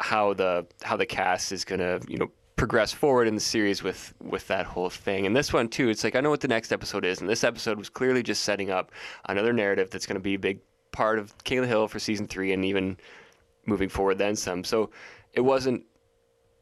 how 0.00 0.34
the 0.34 0.66
how 0.82 0.96
the 0.96 1.06
cast 1.06 1.52
is 1.52 1.64
gonna 1.64 2.00
you 2.08 2.18
know 2.18 2.30
progress 2.56 2.92
forward 2.92 3.28
in 3.28 3.34
the 3.34 3.40
series 3.40 3.82
with 3.82 4.14
with 4.20 4.46
that 4.48 4.66
whole 4.66 4.90
thing. 4.90 5.26
And 5.26 5.36
this 5.36 5.52
one 5.52 5.68
too, 5.68 5.88
it's 5.88 6.04
like 6.04 6.16
I 6.16 6.20
know 6.20 6.30
what 6.30 6.40
the 6.40 6.48
next 6.48 6.72
episode 6.72 7.04
is, 7.04 7.20
and 7.20 7.28
this 7.28 7.44
episode 7.44 7.78
was 7.78 7.88
clearly 7.88 8.22
just 8.22 8.42
setting 8.42 8.70
up 8.70 8.92
another 9.26 9.52
narrative 9.52 9.90
that's 9.90 10.06
gonna 10.06 10.20
be 10.20 10.34
a 10.34 10.38
big 10.38 10.60
part 10.90 11.18
of 11.18 11.36
King 11.44 11.58
of 11.58 11.62
the 11.62 11.68
Hill 11.68 11.88
for 11.88 11.98
season 11.98 12.26
three, 12.26 12.52
and 12.52 12.64
even 12.64 12.96
moving 13.66 13.88
forward 13.88 14.18
then 14.18 14.34
some. 14.36 14.64
So 14.64 14.90
it 15.32 15.40
wasn't 15.42 15.84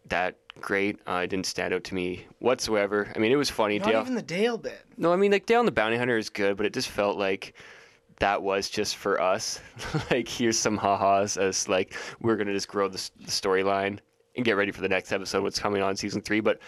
that 0.08 0.36
great. 0.60 0.98
Uh, 1.06 1.22
it 1.24 1.28
didn't 1.28 1.46
stand 1.46 1.74
out 1.74 1.84
to 1.84 1.94
me 1.94 2.26
whatsoever. 2.38 3.12
I 3.14 3.18
mean, 3.18 3.32
it 3.32 3.36
was 3.36 3.50
funny. 3.50 3.78
Not 3.78 3.88
Dale, 3.88 4.00
even 4.00 4.14
the 4.14 4.22
Dale 4.22 4.58
bit. 4.58 4.80
no, 4.96 5.12
I 5.12 5.16
mean 5.16 5.32
like 5.32 5.46
Dale 5.46 5.60
and 5.60 5.68
the 5.68 5.72
Bounty 5.72 5.96
Hunter 5.96 6.16
is 6.16 6.30
good, 6.30 6.56
but 6.56 6.66
it 6.66 6.72
just 6.72 6.88
felt 6.88 7.16
like 7.16 7.54
that 8.18 8.42
was 8.42 8.68
just 8.68 8.96
for 8.96 9.20
us. 9.20 9.60
like 10.10 10.28
here's 10.28 10.58
some 10.58 10.76
ha-has 10.76 11.36
as 11.36 11.68
like 11.68 11.94
we're 12.20 12.36
gonna 12.36 12.52
just 12.52 12.68
grow 12.68 12.88
the, 12.88 13.10
the 13.20 13.30
storyline 13.30 13.98
and 14.36 14.44
get 14.44 14.56
ready 14.56 14.72
for 14.72 14.80
the 14.80 14.88
next 14.88 15.12
episode, 15.12 15.42
what's 15.42 15.58
coming 15.58 15.82
on 15.82 15.96
season 15.96 16.20
three. 16.20 16.40
But 16.40 16.58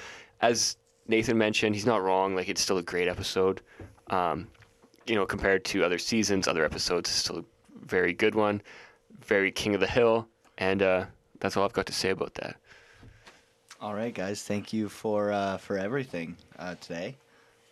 as 0.41 0.77
Nathan 1.07 1.39
mentioned, 1.39 1.75
he's 1.75 1.87
not 1.87 2.03
wrong. 2.03 2.35
Like 2.35 2.49
it's 2.49 2.61
still 2.61 2.79
a 2.79 2.83
great 2.83 3.09
episode. 3.09 3.61
Um, 4.09 4.49
you 5.07 5.15
know, 5.15 5.27
compared 5.27 5.65
to 5.67 5.85
other 5.85 5.99
seasons, 5.99 6.47
other 6.49 6.65
episodes, 6.65 7.09
it's 7.09 7.19
still 7.19 7.39
a 7.39 7.45
very 7.87 8.13
good 8.13 8.35
one. 8.35 8.63
Very 9.25 9.51
King 9.51 9.75
of 9.75 9.81
the 9.81 9.87
Hill, 9.87 10.29
and 10.59 10.83
uh, 10.83 11.07
that's 11.41 11.57
all 11.57 11.65
I've 11.65 11.73
got 11.73 11.87
to 11.87 11.93
say 11.93 12.11
about 12.11 12.35
that. 12.35 12.57
All 13.81 13.95
right, 13.95 14.13
guys. 14.13 14.43
Thank 14.43 14.73
you 14.73 14.89
for 14.89 15.31
uh, 15.31 15.57
for 15.59 15.79
everything 15.79 16.37
uh, 16.59 16.75
today. 16.81 17.17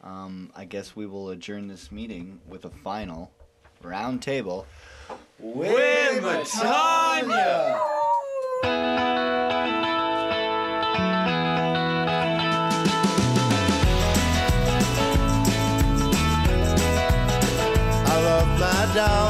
Um, 0.05 0.53
I 0.55 0.65
guess 0.65 0.95
we 0.95 1.05
will 1.05 1.31
adjourn 1.31 1.67
this 1.67 1.91
meeting 1.91 2.39
with 2.49 2.65
a 2.65 2.71
final 2.71 3.33
round 3.83 4.23
table. 4.23 4.67
Wimatanya! 5.43 6.47
I 18.09 18.17
love 18.23 18.61
my 18.61 18.95
dog, 18.95 19.26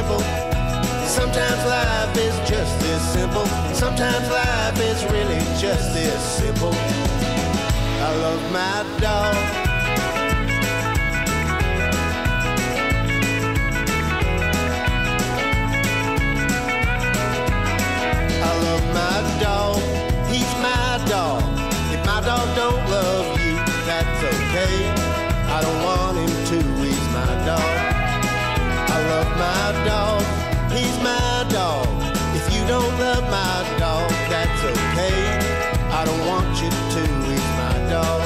simple. 0.00 0.20
Sometimes 1.06 1.64
life 1.66 2.16
is 2.16 2.34
just 2.48 2.80
this 2.80 3.02
simple. 3.12 3.44
Sometimes 3.74 4.30
life 4.30 4.80
is 4.80 5.04
really 5.12 5.40
just 5.60 5.92
this 5.92 6.22
simple. 6.38 6.72
I 6.72 8.10
love 8.24 8.42
my 8.50 8.78
dog. 8.98 9.36
I 18.48 18.52
love 18.66 18.84
my 19.00 19.18
dog. 19.42 19.76
He's 20.32 20.52
my 20.62 21.04
dog. 21.08 21.42
If 21.92 22.00
my 22.06 22.20
dog 22.22 22.46
don't 22.56 22.84
love 22.88 23.38
you, 23.44 23.56
that's 23.84 24.20
okay. 24.32 24.76
I 25.56 25.60
don't 25.60 25.82
want 25.84 26.16
him 26.16 26.32
to. 26.50 26.58
He's 26.84 27.06
my 27.12 27.44
dog. 27.44 28.09
I 29.10 29.12
love 29.12 29.30
my 29.38 29.72
dog. 29.84 30.22
He's 30.70 30.96
my 31.02 31.44
dog. 31.50 31.88
If 32.36 32.46
you 32.54 32.62
don't 32.68 32.96
love 33.00 33.24
my 33.24 33.66
dog, 33.76 34.08
that's 34.30 34.62
okay. 34.62 35.18
I 35.90 36.04
don't 36.04 36.26
want 36.28 36.46
you 36.62 36.70
to. 36.70 37.02
He's 37.26 37.50
my 37.58 37.74
dog. 37.90 38.22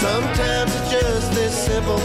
Sometimes 0.00 0.74
it's 0.74 0.90
just 0.90 1.32
this 1.32 1.54
simple. 1.54 2.00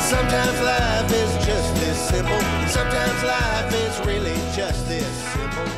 Sometimes 0.00 0.58
life 0.62 1.12
is 1.12 1.44
just 1.44 1.74
this 1.74 1.98
simple. 2.08 2.40
Sometimes 2.66 3.22
life 3.24 3.74
is 3.74 4.00
really 4.06 4.36
just 4.56 4.88
this 4.88 5.06
simple. 5.34 5.68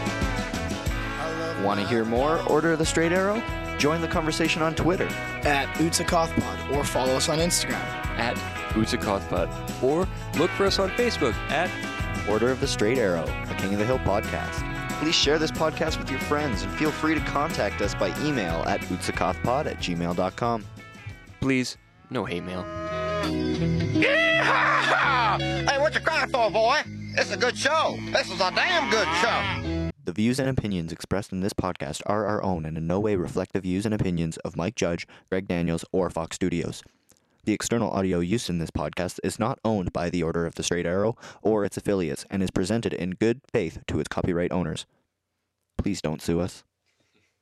Want 1.65 1.81
to 1.81 1.87
hear 1.89 2.05
more 2.05 2.41
Order 2.49 2.77
the 2.77 2.87
Straight 2.87 3.11
Arrow? 3.11 3.43
Join 3.79 4.01
the 4.01 4.09
conversation 4.09 4.63
on 4.63 4.77
Twitter. 4.77 5.09
At 5.43 5.67
Utsakothpod 5.79 6.77
or 6.77 6.85
follow 6.85 7.15
us 7.15 7.29
on 7.29 7.41
Instagram. 7.41 7.83
At 8.19 8.39
Utsakothpod. 8.75 9.83
Or 9.83 10.07
look 10.39 10.51
for 10.53 10.67
us 10.67 10.79
on 10.79 10.91
Facebook 10.91 11.35
at 11.51 11.71
Order 12.29 12.51
of 12.51 12.61
the 12.61 12.67
Straight 12.67 12.99
Arrow, 12.99 13.25
a 13.25 13.55
King 13.59 13.73
of 13.75 13.79
the 13.79 13.85
Hill 13.87 13.99
podcast. 14.01 14.71
Please 15.01 15.15
share 15.15 15.39
this 15.39 15.51
podcast 15.51 15.99
with 15.99 16.11
your 16.11 16.21
friends 16.21 16.63
and 16.63 16.73
feel 16.75 16.91
free 16.91 17.15
to 17.15 17.21
contact 17.21 17.83
us 17.83 17.95
by 17.95 18.09
email 18.25 18.63
at 18.67 18.81
utsakothpod 18.83 19.67
at 19.67 19.79
gmail.com. 19.79 20.65
Please, 21.41 21.77
no 22.11 22.25
hate 22.25 22.45
mail. 22.45 22.63
Hey, 25.39 25.79
what 25.79 25.95
you 25.95 26.01
crying 26.01 26.31
for, 26.31 26.51
boy? 26.51 26.81
It's 27.17 27.33
a 27.33 27.37
good 27.37 27.57
show. 27.57 27.97
This 28.13 28.31
is 28.31 28.41
a 28.41 28.51
damn 28.55 28.91
good 28.91 29.09
show. 29.21 29.91
The 30.05 30.13
views 30.13 30.39
and 30.39 30.49
opinions 30.49 30.93
expressed 30.93 31.33
in 31.33 31.41
this 31.41 31.53
podcast 31.53 32.03
are 32.07 32.27
our 32.27 32.43
own 32.43 32.67
and 32.67 32.77
in 32.77 32.87
no 32.87 33.01
way 33.01 33.17
reflect 33.17 33.53
the 33.53 33.61
views 33.61 33.87
and 33.87 33.95
opinions 33.95 34.37
of 34.39 34.57
Mike 34.57 34.75
Judge, 34.75 35.07
Greg 35.31 35.49
Daniels, 35.49 35.85
or 35.93 36.11
Fox 36.11 36.37
Studios. 36.37 36.83
The 37.45 37.53
external 37.53 37.91
audio 37.91 38.21
used 38.21 38.49
in 38.49 38.59
this 38.59 38.71
podcast 38.71 39.21
is 39.23 39.39
not 39.39 39.59
owned 39.67 39.93
by 39.93 40.09
the 40.09 40.23
Order 40.23 40.47
of 40.47 40.55
the 40.55 40.63
Straight 40.63 40.87
Arrow 40.87 41.17
or 41.43 41.65
its 41.65 41.77
affiliates 41.77 42.25
and 42.31 42.43
is 42.43 42.51
presented 42.51 42.95
in 42.95 43.11
good 43.11 43.43
faith 43.53 43.81
to 43.89 44.01
its 44.01 44.09
copyright 44.09 44.51
owners. 44.51 44.87
Please 45.77 46.01
don't 46.01 46.23
sue 46.23 46.41
us. 46.41 46.65